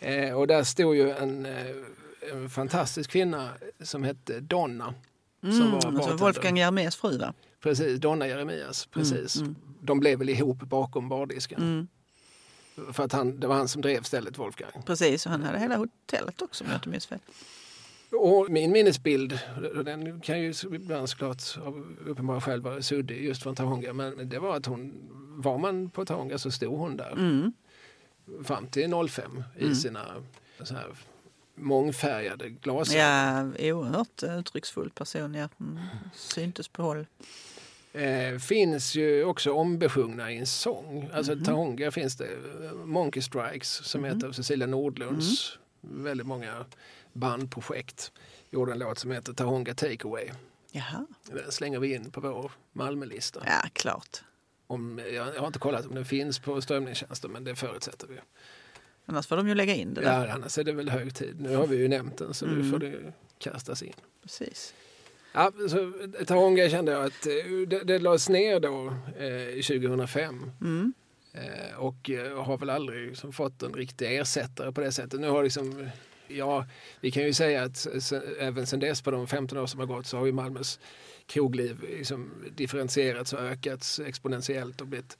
Eh, 0.00 0.32
och 0.32 0.46
där 0.46 0.62
stod 0.64 0.96
ju 0.96 1.10
en, 1.10 1.46
eh, 1.46 1.66
en 2.32 2.50
fantastisk 2.50 3.10
kvinna 3.10 3.50
som 3.80 4.04
hette 4.04 4.40
Donna. 4.40 4.94
Mm, 5.42 5.56
Som 5.58 5.70
var 5.70 5.86
alltså. 5.86 6.16
Wolfgang 6.24 6.56
Jermés 6.58 6.96
fru 6.96 7.18
va? 7.18 7.34
Precis, 7.62 8.00
Donna 8.00 8.26
Jeremias. 8.28 8.86
Precis. 8.86 9.36
Mm, 9.36 9.56
De 9.80 10.00
blev 10.00 10.18
väl 10.18 10.28
ihop 10.28 10.58
bakom 10.58 11.08
bardisken. 11.08 11.88
Mm, 12.78 12.92
För 12.92 13.04
att 13.04 13.12
han, 13.12 13.40
det 13.40 13.46
var 13.46 13.54
han 13.54 13.68
som 13.68 13.82
drev 13.82 14.02
stället, 14.02 14.38
Wolfgang. 14.38 14.70
precis, 14.86 15.26
och 15.26 15.32
han 15.32 15.42
hade 15.42 15.58
hela 15.58 15.76
hotellet 15.76 16.42
också 16.42 16.64
om 16.64 16.70
jag 16.70 16.76
inte 16.76 16.88
minns 16.88 17.06
fel. 17.06 17.18
Och 18.12 18.50
min 18.50 18.72
minnesbild, 18.72 19.38
den 19.84 20.20
kan 20.20 20.40
ju 20.40 20.54
ibland 20.72 21.08
såklart 21.10 21.42
av 21.64 21.96
uppenbara 22.06 22.40
skäl 22.40 22.60
vara 22.60 22.82
suddig 22.82 23.24
just 23.24 23.42
från 23.42 23.54
Tahonga, 23.54 23.92
men 23.92 24.28
det 24.28 24.38
var 24.38 24.56
att 24.56 24.66
hon, 24.66 24.92
var 25.42 25.58
man 25.58 25.90
på 25.90 26.04
Tahonga 26.04 26.38
så 26.38 26.50
stod 26.50 26.78
hon 26.78 26.96
där 26.96 27.12
Mm. 27.12 27.52
fram 28.44 28.66
till 28.66 28.90
05 29.08 29.42
i 29.58 29.74
sina 29.74 30.06
så 30.62 30.74
här 30.74 30.86
mångfärgade 31.54 32.50
glasögon. 32.50 33.54
Ja, 33.58 33.72
oerhört 33.72 34.22
uttrycksfull 34.22 34.90
person. 34.90 35.34
Ja. 35.34 35.48
Mm. 35.60 35.78
Syntes 36.14 36.68
på 36.68 36.82
håll. 36.82 37.06
Eh, 37.92 38.38
finns 38.38 38.94
ju 38.94 39.24
också 39.24 39.52
ombesjungna 39.52 40.32
i 40.32 40.38
en 40.38 40.46
sång. 40.46 41.10
Alltså 41.12 41.36
Tahonga 41.44 41.90
finns 41.90 42.16
det 42.16 42.28
Monkey 42.84 43.22
Strikes 43.22 43.68
som 43.70 44.04
heter 44.04 44.32
Cecilia 44.32 44.66
Nordlunds 44.66 45.58
väldigt 45.80 46.26
många 46.26 46.64
bandprojekt. 47.12 48.12
Gjorde 48.50 48.72
en 48.72 48.78
låt 48.78 48.98
som 48.98 49.10
heter 49.10 49.32
Tahonga 49.32 49.74
Takeaway. 49.74 50.28
Jaha, 50.72 51.06
Den 51.26 51.52
slänger 51.52 51.78
vi 51.78 51.94
in 51.94 52.10
på 52.10 52.20
vår 52.20 52.52
Malmölista. 52.72 53.42
ja 53.46 53.68
klart. 53.72 54.22
Om, 54.66 55.00
jag, 55.12 55.24
har 55.32 55.46
inte 55.46 55.58
kollat 55.58 55.86
om 55.86 55.94
den 55.94 56.04
finns 56.04 56.38
på 56.38 56.60
strömningstjänsten 56.60 57.30
men 57.32 57.44
det 57.44 57.54
förutsätter 57.56 58.06
vi. 58.06 58.14
Annars 59.06 59.26
får 59.26 59.36
de 59.36 59.48
ju 59.48 59.54
lägga 59.54 59.74
in 59.74 59.94
det 59.94 60.00
där. 60.00 60.26
Ja, 60.26 60.32
annars 60.34 60.58
är 60.58 60.64
det 60.64 60.72
väl 60.72 60.88
hög 60.90 61.14
tid. 61.14 61.40
Nu 61.40 61.56
har 61.56 61.66
vi 61.66 61.76
ju 61.76 61.88
nämnt 61.88 62.18
den 62.18 62.34
så 62.34 62.46
nu 62.46 62.52
Mm. 62.52 62.70
får 62.70 62.78
det 62.78 63.12
kastas 63.38 63.82
in. 63.82 63.92
Precis. 64.22 64.74
Ja, 65.38 65.52
så 65.68 65.92
Tahonga 66.26 66.70
kände 66.70 66.92
jag 66.92 67.04
att 67.04 67.26
eh, 67.26 67.68
det, 67.68 67.84
det 67.84 67.98
lades 67.98 68.28
ner 68.28 68.60
då 68.60 68.86
eh, 69.18 69.78
2005. 69.78 70.50
Mm. 70.60 70.92
Eh, 71.32 71.78
och 71.78 72.10
har 72.44 72.58
väl 72.58 72.70
aldrig 72.70 73.08
liksom, 73.08 73.32
fått 73.32 73.62
en 73.62 73.72
riktig 73.72 74.18
ersättare 74.18 74.72
på 74.72 74.80
det 74.80 74.92
sättet. 74.92 75.20
Nu 75.20 75.28
har 75.28 75.42
liksom, 75.42 75.88
ja, 76.28 76.66
vi 77.00 77.10
kan 77.10 77.22
ju 77.22 77.32
säga 77.32 77.62
att 77.62 77.76
se, 77.76 78.20
även 78.40 78.66
sen 78.66 78.80
dess 78.80 79.02
på 79.02 79.10
de 79.10 79.26
15 79.26 79.58
år 79.58 79.66
som 79.66 79.80
har 79.80 79.86
gått 79.86 80.06
så 80.06 80.16
har 80.16 80.26
ju 80.26 80.32
Malmös 80.32 80.80
krogliv 81.26 81.84
liksom 81.88 82.30
differentierats 82.56 83.32
och 83.32 83.40
ökats 83.40 84.00
exponentiellt 84.00 84.80
och 84.80 84.86
blivit, 84.86 85.18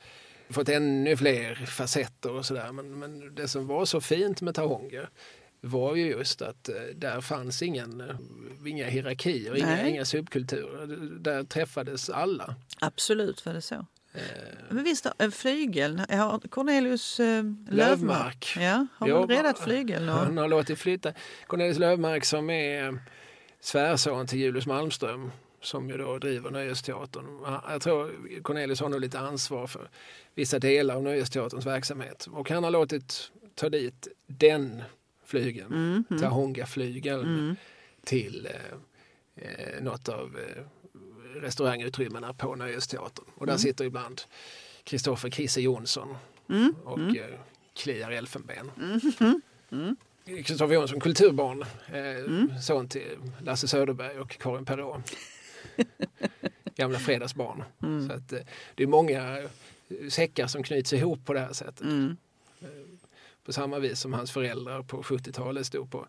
fått 0.51 0.69
ännu 0.69 1.17
fler 1.17 1.55
facetter 1.55 2.33
och 2.33 2.47
sådär. 2.47 2.73
Men, 2.73 2.99
men 2.99 3.35
det 3.35 3.49
som 3.49 3.67
var 3.67 3.85
så 3.85 4.01
fint 4.01 4.41
med 4.41 4.55
Tahonga 4.55 5.09
var 5.61 5.97
ju 5.97 6.07
just 6.07 6.43
att 6.43 6.69
eh, 6.69 6.75
där 6.95 7.21
fanns 7.21 7.63
ingen, 7.63 8.01
eh, 8.01 8.17
inga 8.67 8.87
hierarkier, 8.87 9.57
inga, 9.57 9.67
Nej. 9.67 9.91
inga 9.91 10.05
subkulturer. 10.05 10.87
Där 11.21 11.45
träffades 11.45 12.11
alla. 12.11 12.55
Absolut 12.81 13.47
var 13.47 13.53
det 13.53 13.63
så. 13.63 13.75
Eh, 14.15 14.21
Men 14.71 14.85
visst, 14.85 15.07
flygeln, 15.33 15.99
har 15.99 16.49
Cornelius 16.49 17.21
eh, 17.21 17.45
Lövmark. 17.71 18.57
Ja, 18.61 18.87
har 18.95 19.09
man 19.09 19.29
räddat 19.29 19.59
flygeln? 19.59 20.09
Och, 20.09 20.15
Han 20.15 20.37
har 20.37 20.49
låtit 20.49 20.79
flytta. 20.79 21.13
Cornelis 21.47 21.79
Lövmark 21.79 22.25
som 22.25 22.51
är 22.51 22.99
svärson 23.61 24.27
till 24.27 24.39
Julius 24.39 24.67
Malmström 24.67 25.31
som 25.63 25.91
ju 25.91 25.97
då 25.97 26.19
driver 26.19 26.51
Nöjesteatern. 26.51 27.27
Jag 27.69 27.83
tror 27.83 28.13
Cornelis 28.43 28.81
har 28.81 28.89
nog 28.89 29.01
lite 29.01 29.19
ansvar 29.19 29.67
för 29.67 29.91
vissa 30.35 30.59
delar 30.59 30.95
av 30.95 31.03
Nöjesteaterns 31.03 31.67
verksamhet. 31.67 32.29
Och 32.31 32.51
han 32.51 32.65
har 32.65 32.71
låtit 32.71 33.31
ta 33.55 33.69
dit 33.69 34.09
den 34.27 34.83
flygeln, 35.29 35.73
Mm, 35.73 36.05
mm. 36.11 36.23
Tahonga-flygeln, 36.23 37.21
Mm. 37.39 37.57
till 38.05 38.47
eh, 38.47 39.45
eh, 39.49 39.83
något 39.83 40.09
av 40.09 40.39
eh, 40.39 40.63
restaurangutrymmena 41.41 42.33
på 42.35 42.55
Nöjesteatern. 42.55 43.25
Och 43.35 43.47
där 43.47 43.57
sitter 43.57 43.85
ibland 43.85 44.21
Kristoffer 44.85 45.31
Kisse 45.31 45.61
Jonsson 45.61 46.17
Mm. 46.51 46.75
och 46.85 46.99
Mm. 46.99 47.17
eh, 47.17 47.39
kliar 47.77 48.11
elfenben. 48.11 48.71
Mhm. 48.77 49.41
Mm. 49.71 49.97
Kristoffer 50.45 50.75
Jonsson, 50.75 51.01
kulturbarn, 51.01 51.63
eh, 51.93 51.97
Mm. 52.25 52.51
son 52.63 52.89
till 52.89 53.17
Lasse 53.43 53.69
Söderberg 53.69 54.19
och 54.19 54.39
Karin 54.39 54.65
Perrault. 54.65 55.17
Gamla 56.77 56.99
fredagsbarn. 56.99 57.65
Mm. 57.83 58.09
Så 58.09 58.15
att, 58.15 58.33
eh, 58.33 58.41
det 58.75 58.83
är 58.83 58.87
många 58.87 59.39
eh, 59.39 59.49
säckar 60.09 60.47
som 60.47 60.63
knyts 60.63 60.93
ihop 60.93 61.25
på 61.25 61.33
det 61.33 61.41
här 61.41 61.53
sättet. 61.53 61.81
På 63.49 63.53
samma 63.53 63.79
vis 63.79 64.01
som 64.01 64.13
hans 64.13 64.31
föräldrar 64.33 64.83
på 64.83 65.03
70-talet 65.03 65.67
stod 65.67 65.91
på, 65.91 66.07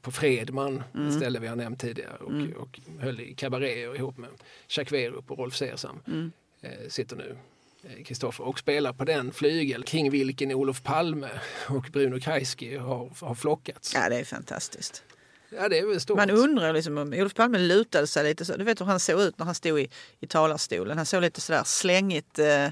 på 0.00 0.10
Fredman, 0.12 0.82
Mm. 0.94 1.10
ställe 1.12 1.38
vi 1.38 1.46
har 1.46 1.56
nämnt 1.56 1.80
tidigare, 1.80 2.16
och, 2.16 2.30
Mm. 2.30 2.52
och 2.52 2.80
höll 2.98 3.20
i 3.20 3.34
kabaréer 3.34 3.96
ihop 3.96 4.18
med 4.18 4.30
Jacques 4.68 4.92
Werup 4.92 5.30
och 5.30 5.38
Rolf 5.38 5.54
Sesam. 5.56 5.98
Mm. 6.06 6.32
Eh, 6.60 6.70
sitter 6.88 7.16
nu 7.16 7.36
eh, 7.84 8.04
Kristoffer 8.04 8.44
och 8.44 8.58
spelar 8.58 8.92
på 8.92 9.04
den 9.04 9.32
flygel 9.32 9.82
kring 9.82 10.10
vilken 10.10 10.52
Olof 10.52 10.82
Palme 10.82 11.28
och 11.68 11.88
Bruno 11.92 12.20
Kreisky 12.20 12.76
har, 12.76 13.10
har 13.20 13.34
flockats. 13.34 13.94
Ja, 13.94 14.08
det 14.08 14.16
är 14.20 14.24
fantastiskt. 14.24 15.02
Ja, 15.50 15.68
det 15.68 15.78
är 15.78 15.86
väl 15.86 16.00
stort. 16.00 16.16
Man 16.16 16.30
undrar 16.30 16.72
liksom 16.72 16.98
om 16.98 17.12
Olof 17.12 17.34
Palme 17.34 17.58
lutade 17.58 18.06
sig 18.06 18.24
lite 18.24 18.44
så. 18.44 18.56
Du 18.56 18.64
vet 18.64 18.80
hur 18.80 18.86
han 18.86 19.00
såg 19.00 19.20
ut 19.20 19.38
när 19.38 19.46
han 19.46 19.54
stod 19.54 19.80
i, 19.80 19.88
i 20.20 20.26
talarstolen. 20.26 20.96
Han 20.96 21.06
såg 21.06 21.22
lite 21.22 21.40
sådär 21.40 21.62
slängigt 21.64 22.38
eh, 22.38 22.68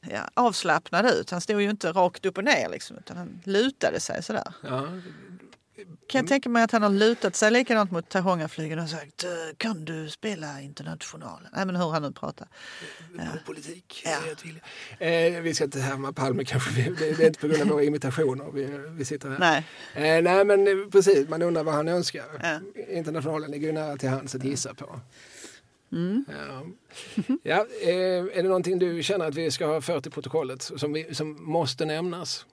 ja, 0.00 0.28
avslappnad 0.34 1.06
ut. 1.06 1.30
Han 1.30 1.40
stod 1.40 1.62
ju 1.62 1.70
inte 1.70 1.92
rakt 1.92 2.26
upp 2.26 2.38
och 2.38 2.44
ner 2.44 2.68
liksom, 2.68 2.98
utan 2.98 3.16
han 3.16 3.40
lutade 3.44 4.00
sig 4.00 4.22
sådär. 4.22 4.52
Ja, 4.62 4.86
Kan 6.06 6.18
jag 6.18 6.26
tänka 6.28 6.48
mig 6.48 6.62
att 6.62 6.70
han 6.72 6.82
har 6.82 6.90
lutat 6.90 7.36
sig 7.36 7.50
likadant 7.50 7.90
mot 7.90 8.08
Tahongaflygen 8.08 8.78
och 8.78 8.88
sagt 8.88 9.24
"Eh, 9.24 9.30
kan 9.56 9.84
du 9.84 10.08
spela 10.10 10.60
Internationalen? 10.60 11.50
Nej 11.52 11.66
men 11.66 11.76
hur 11.76 11.90
han 11.90 12.02
nu 12.02 12.12
pratar. 12.12 12.48
vår 13.12 13.42
politik. 13.46 14.02
Ja. 14.04 15.06
Eh, 15.06 15.40
vi 15.40 15.54
ska 15.54 15.64
inte 15.64 15.80
härma 15.80 16.12
Palme 16.12 16.44
kanske. 16.44 16.70
Det, 16.70 16.90
det 16.98 17.22
är 17.22 17.26
inte 17.26 17.40
på 17.40 17.48
grund 17.48 17.62
av 17.62 17.68
våra 17.68 17.82
imitationer 17.82 18.50
vi, 18.54 18.64
vi 18.90 19.04
sitter 19.04 19.28
här. 19.30 19.38
Nej. 19.38 19.64
Eh, 19.94 20.22
nej 20.22 20.44
men 20.44 20.66
eh, 20.68 20.88
precis, 20.92 21.28
man 21.28 21.42
undrar 21.42 21.64
vad 21.64 21.74
han 21.74 21.88
önskar. 21.88 22.24
Ja. 22.42 22.60
Internationalen 22.88 23.50
ligger 23.50 23.66
ju 23.66 23.72
nära 23.72 23.96
till 23.96 24.08
hands 24.08 24.34
att 24.34 24.44
gissa 24.44 24.74
på. 24.74 25.00
Mm. 25.92 26.24
Ja. 26.28 26.66
Ja, 27.42 27.66
eh, 27.82 27.90
är 28.38 28.42
det 28.42 28.48
någonting 28.48 28.78
du 28.78 29.02
känner 29.02 29.28
att 29.28 29.34
vi 29.34 29.50
ska 29.50 29.66
ha 29.66 29.80
fört 29.80 30.06
i 30.06 30.10
protokollet 30.10 30.62
som, 30.62 30.92
vi, 30.92 31.14
som 31.14 31.44
måste 31.44 31.84
nämnas? 31.84 32.46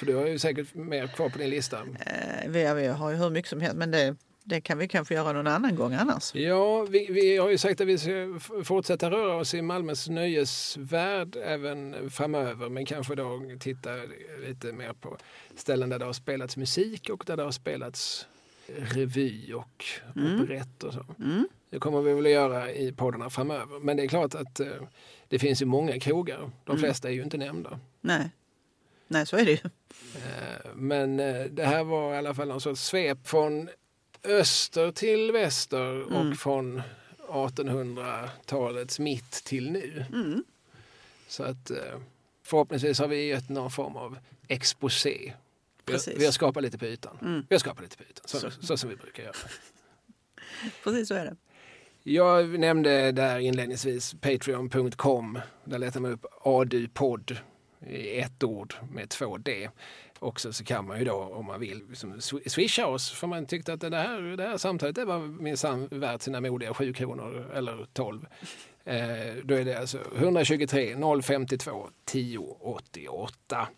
För 0.00 0.06
du 0.06 0.14
har 0.14 0.26
ju 0.26 0.38
säkert 0.38 0.74
mer 0.74 1.06
kvar 1.06 1.28
på 1.28 1.38
din 1.38 1.50
lista. 1.50 1.78
Eh, 2.06 2.48
vi, 2.50 2.74
vi 2.74 2.86
har 2.86 3.10
ju 3.10 3.16
hur 3.16 3.30
mycket 3.30 3.48
som 3.48 3.60
helst 3.60 3.76
men 3.76 3.90
det, 3.90 4.16
det 4.44 4.60
kan 4.60 4.78
vi 4.78 4.88
kanske 4.88 5.14
göra 5.14 5.32
någon 5.32 5.46
annan 5.46 5.74
gång 5.76 5.94
annars. 5.94 6.34
Ja, 6.34 6.82
vi, 6.82 7.06
vi 7.10 7.36
har 7.36 7.50
ju 7.50 7.58
sagt 7.58 7.80
att 7.80 7.86
vi 7.86 7.98
ska 7.98 8.38
fortsätta 8.64 9.10
röra 9.10 9.36
oss 9.36 9.54
i 9.54 9.62
Malmös 9.62 10.08
nöjesvärld 10.08 11.36
även 11.44 12.10
framöver. 12.10 12.68
Men 12.68 12.86
kanske 12.86 13.14
då 13.14 13.40
titta 13.60 13.90
lite 14.46 14.72
mer 14.72 14.92
på 14.92 15.16
ställen 15.56 15.88
där 15.88 15.98
det 15.98 16.04
har 16.04 16.12
spelats 16.12 16.56
musik 16.56 17.10
och 17.10 17.24
där 17.26 17.36
det 17.36 17.42
har 17.42 17.50
spelats 17.50 18.26
revy 18.76 19.52
och 19.52 19.84
Mm. 20.16 20.40
operett 20.42 20.82
och 20.82 20.92
så. 20.92 21.04
Mm. 21.18 21.48
Det 21.70 21.78
kommer 21.78 22.00
vi 22.02 22.12
väl 22.14 22.26
att 22.26 22.32
göra 22.32 22.72
i 22.72 22.92
poddarna 22.92 23.30
framöver. 23.30 23.78
Men 23.80 23.96
det 23.96 24.02
är 24.02 24.08
klart 24.08 24.34
att 24.34 24.60
eh, 24.60 24.66
det 25.28 25.38
finns 25.38 25.62
ju 25.62 25.66
många 25.66 26.00
krogar. 26.00 26.50
De 26.64 26.70
Mm. 26.72 26.80
flesta 26.80 27.08
är 27.08 27.12
ju 27.12 27.22
inte 27.22 27.36
nämnda. 27.36 27.78
Nej. 28.00 28.30
Nej, 29.08 29.26
så 29.26 29.36
är 29.36 29.44
det 29.44 29.50
ju. 29.50 29.58
Eh, 30.16 30.70
Men 30.74 31.20
eh, 31.20 31.44
det 31.44 31.64
här 31.64 31.84
var 31.84 32.14
i 32.14 32.18
alla 32.18 32.34
fall 32.34 32.48
någon 32.48 32.60
sorts 32.60 32.80
svep 32.82 33.28
från 33.28 33.68
öster 34.24 34.92
till 34.92 35.32
väster 35.32 36.02
och 36.02 36.36
från 36.36 36.82
1800-talets 37.28 38.98
mitt 38.98 39.30
till 39.30 39.70
nu. 39.70 40.04
Mm. 40.12 40.44
Så 41.28 41.42
att 41.42 41.70
eh, 41.70 41.76
förhoppningsvis 42.42 42.98
har 42.98 43.08
vi 43.08 43.26
gett 43.28 43.48
någon 43.48 43.70
form 43.70 43.96
av 43.96 44.18
exposé. 44.48 45.32
Vi 45.84 45.92
har, 45.92 45.98
Precis. 45.98 46.18
vi 46.20 46.24
har 46.24 46.32
skapat 46.32 46.62
lite 46.62 46.78
på 46.78 46.86
ytan. 46.86 47.18
Mm. 47.22 47.46
Vi 47.48 47.54
har 47.54 47.60
skapat 47.60 47.82
lite 47.82 47.96
på 47.96 48.02
ytan, 48.02 48.22
så, 48.24 48.38
Så. 48.40 48.50
så. 48.50 48.76
som 48.76 48.90
vi 48.90 48.96
brukar 48.96 49.22
göra. 49.22 49.34
Precis 50.84 51.08
så 51.08 51.14
är 51.14 51.24
det. 51.24 51.36
Jag 52.02 52.58
nämnde 52.58 53.12
där 53.12 53.38
inledningsvis 53.38 54.14
patreon.com. 54.20 55.38
Där 55.64 55.78
letar 55.78 56.00
man 56.00 56.12
upp 56.12 56.26
ADU-podd 56.42 57.36
ett 58.22 58.42
ord 58.42 58.74
med 58.92 59.08
två 59.10 59.36
D. 59.36 59.70
Också 60.18 60.52
så 60.52 60.64
kan 60.64 60.86
man 60.86 60.98
ju 60.98 61.04
då 61.04 61.14
om 61.14 61.46
man 61.46 61.60
vill 61.60 61.82
liksom 61.88 62.14
swi- 62.16 62.48
swisha 62.48 62.86
oss 62.86 63.10
för 63.10 63.26
man 63.26 63.46
tyckte 63.46 63.72
att 63.72 63.80
det 63.80 63.96
här, 63.96 64.20
det 64.36 64.46
här 64.48 64.56
samtalet 64.58 64.94
det 64.96 65.04
var 65.04 65.18
minsann 65.18 65.88
värt 65.90 66.22
sina 66.22 66.40
modiga 66.40 66.74
7 66.74 66.92
kronor 66.92 67.50
eller 67.54 67.86
12. 67.92 68.26
Eh, 68.84 68.96
då 69.44 69.54
är 69.54 69.64
det 69.64 69.78
alltså 69.80 69.98
123 70.16 70.96
052 71.22 71.88
10 72.04 72.38
88. 72.60 73.68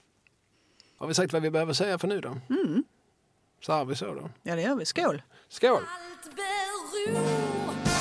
Har 0.99 1.07
vi 1.07 1.15
sagt 1.15 1.33
vad 1.33 1.43
vi 1.43 1.51
behöver 1.51 1.73
säga 1.73 1.99
för 1.99 2.09
nu 2.09 2.21
då? 2.21 2.37
Så 3.61 3.73
har 3.73 3.85
vi 3.85 3.95
så 3.97 4.15
då. 4.15 4.31
Ja, 4.43 4.55
det 4.57 4.63
gör 4.63 4.77
vi. 4.77 4.85
Skål! 4.85 5.23
Skål! 5.49 5.71
Allt 5.73 6.37
beror 6.37 7.92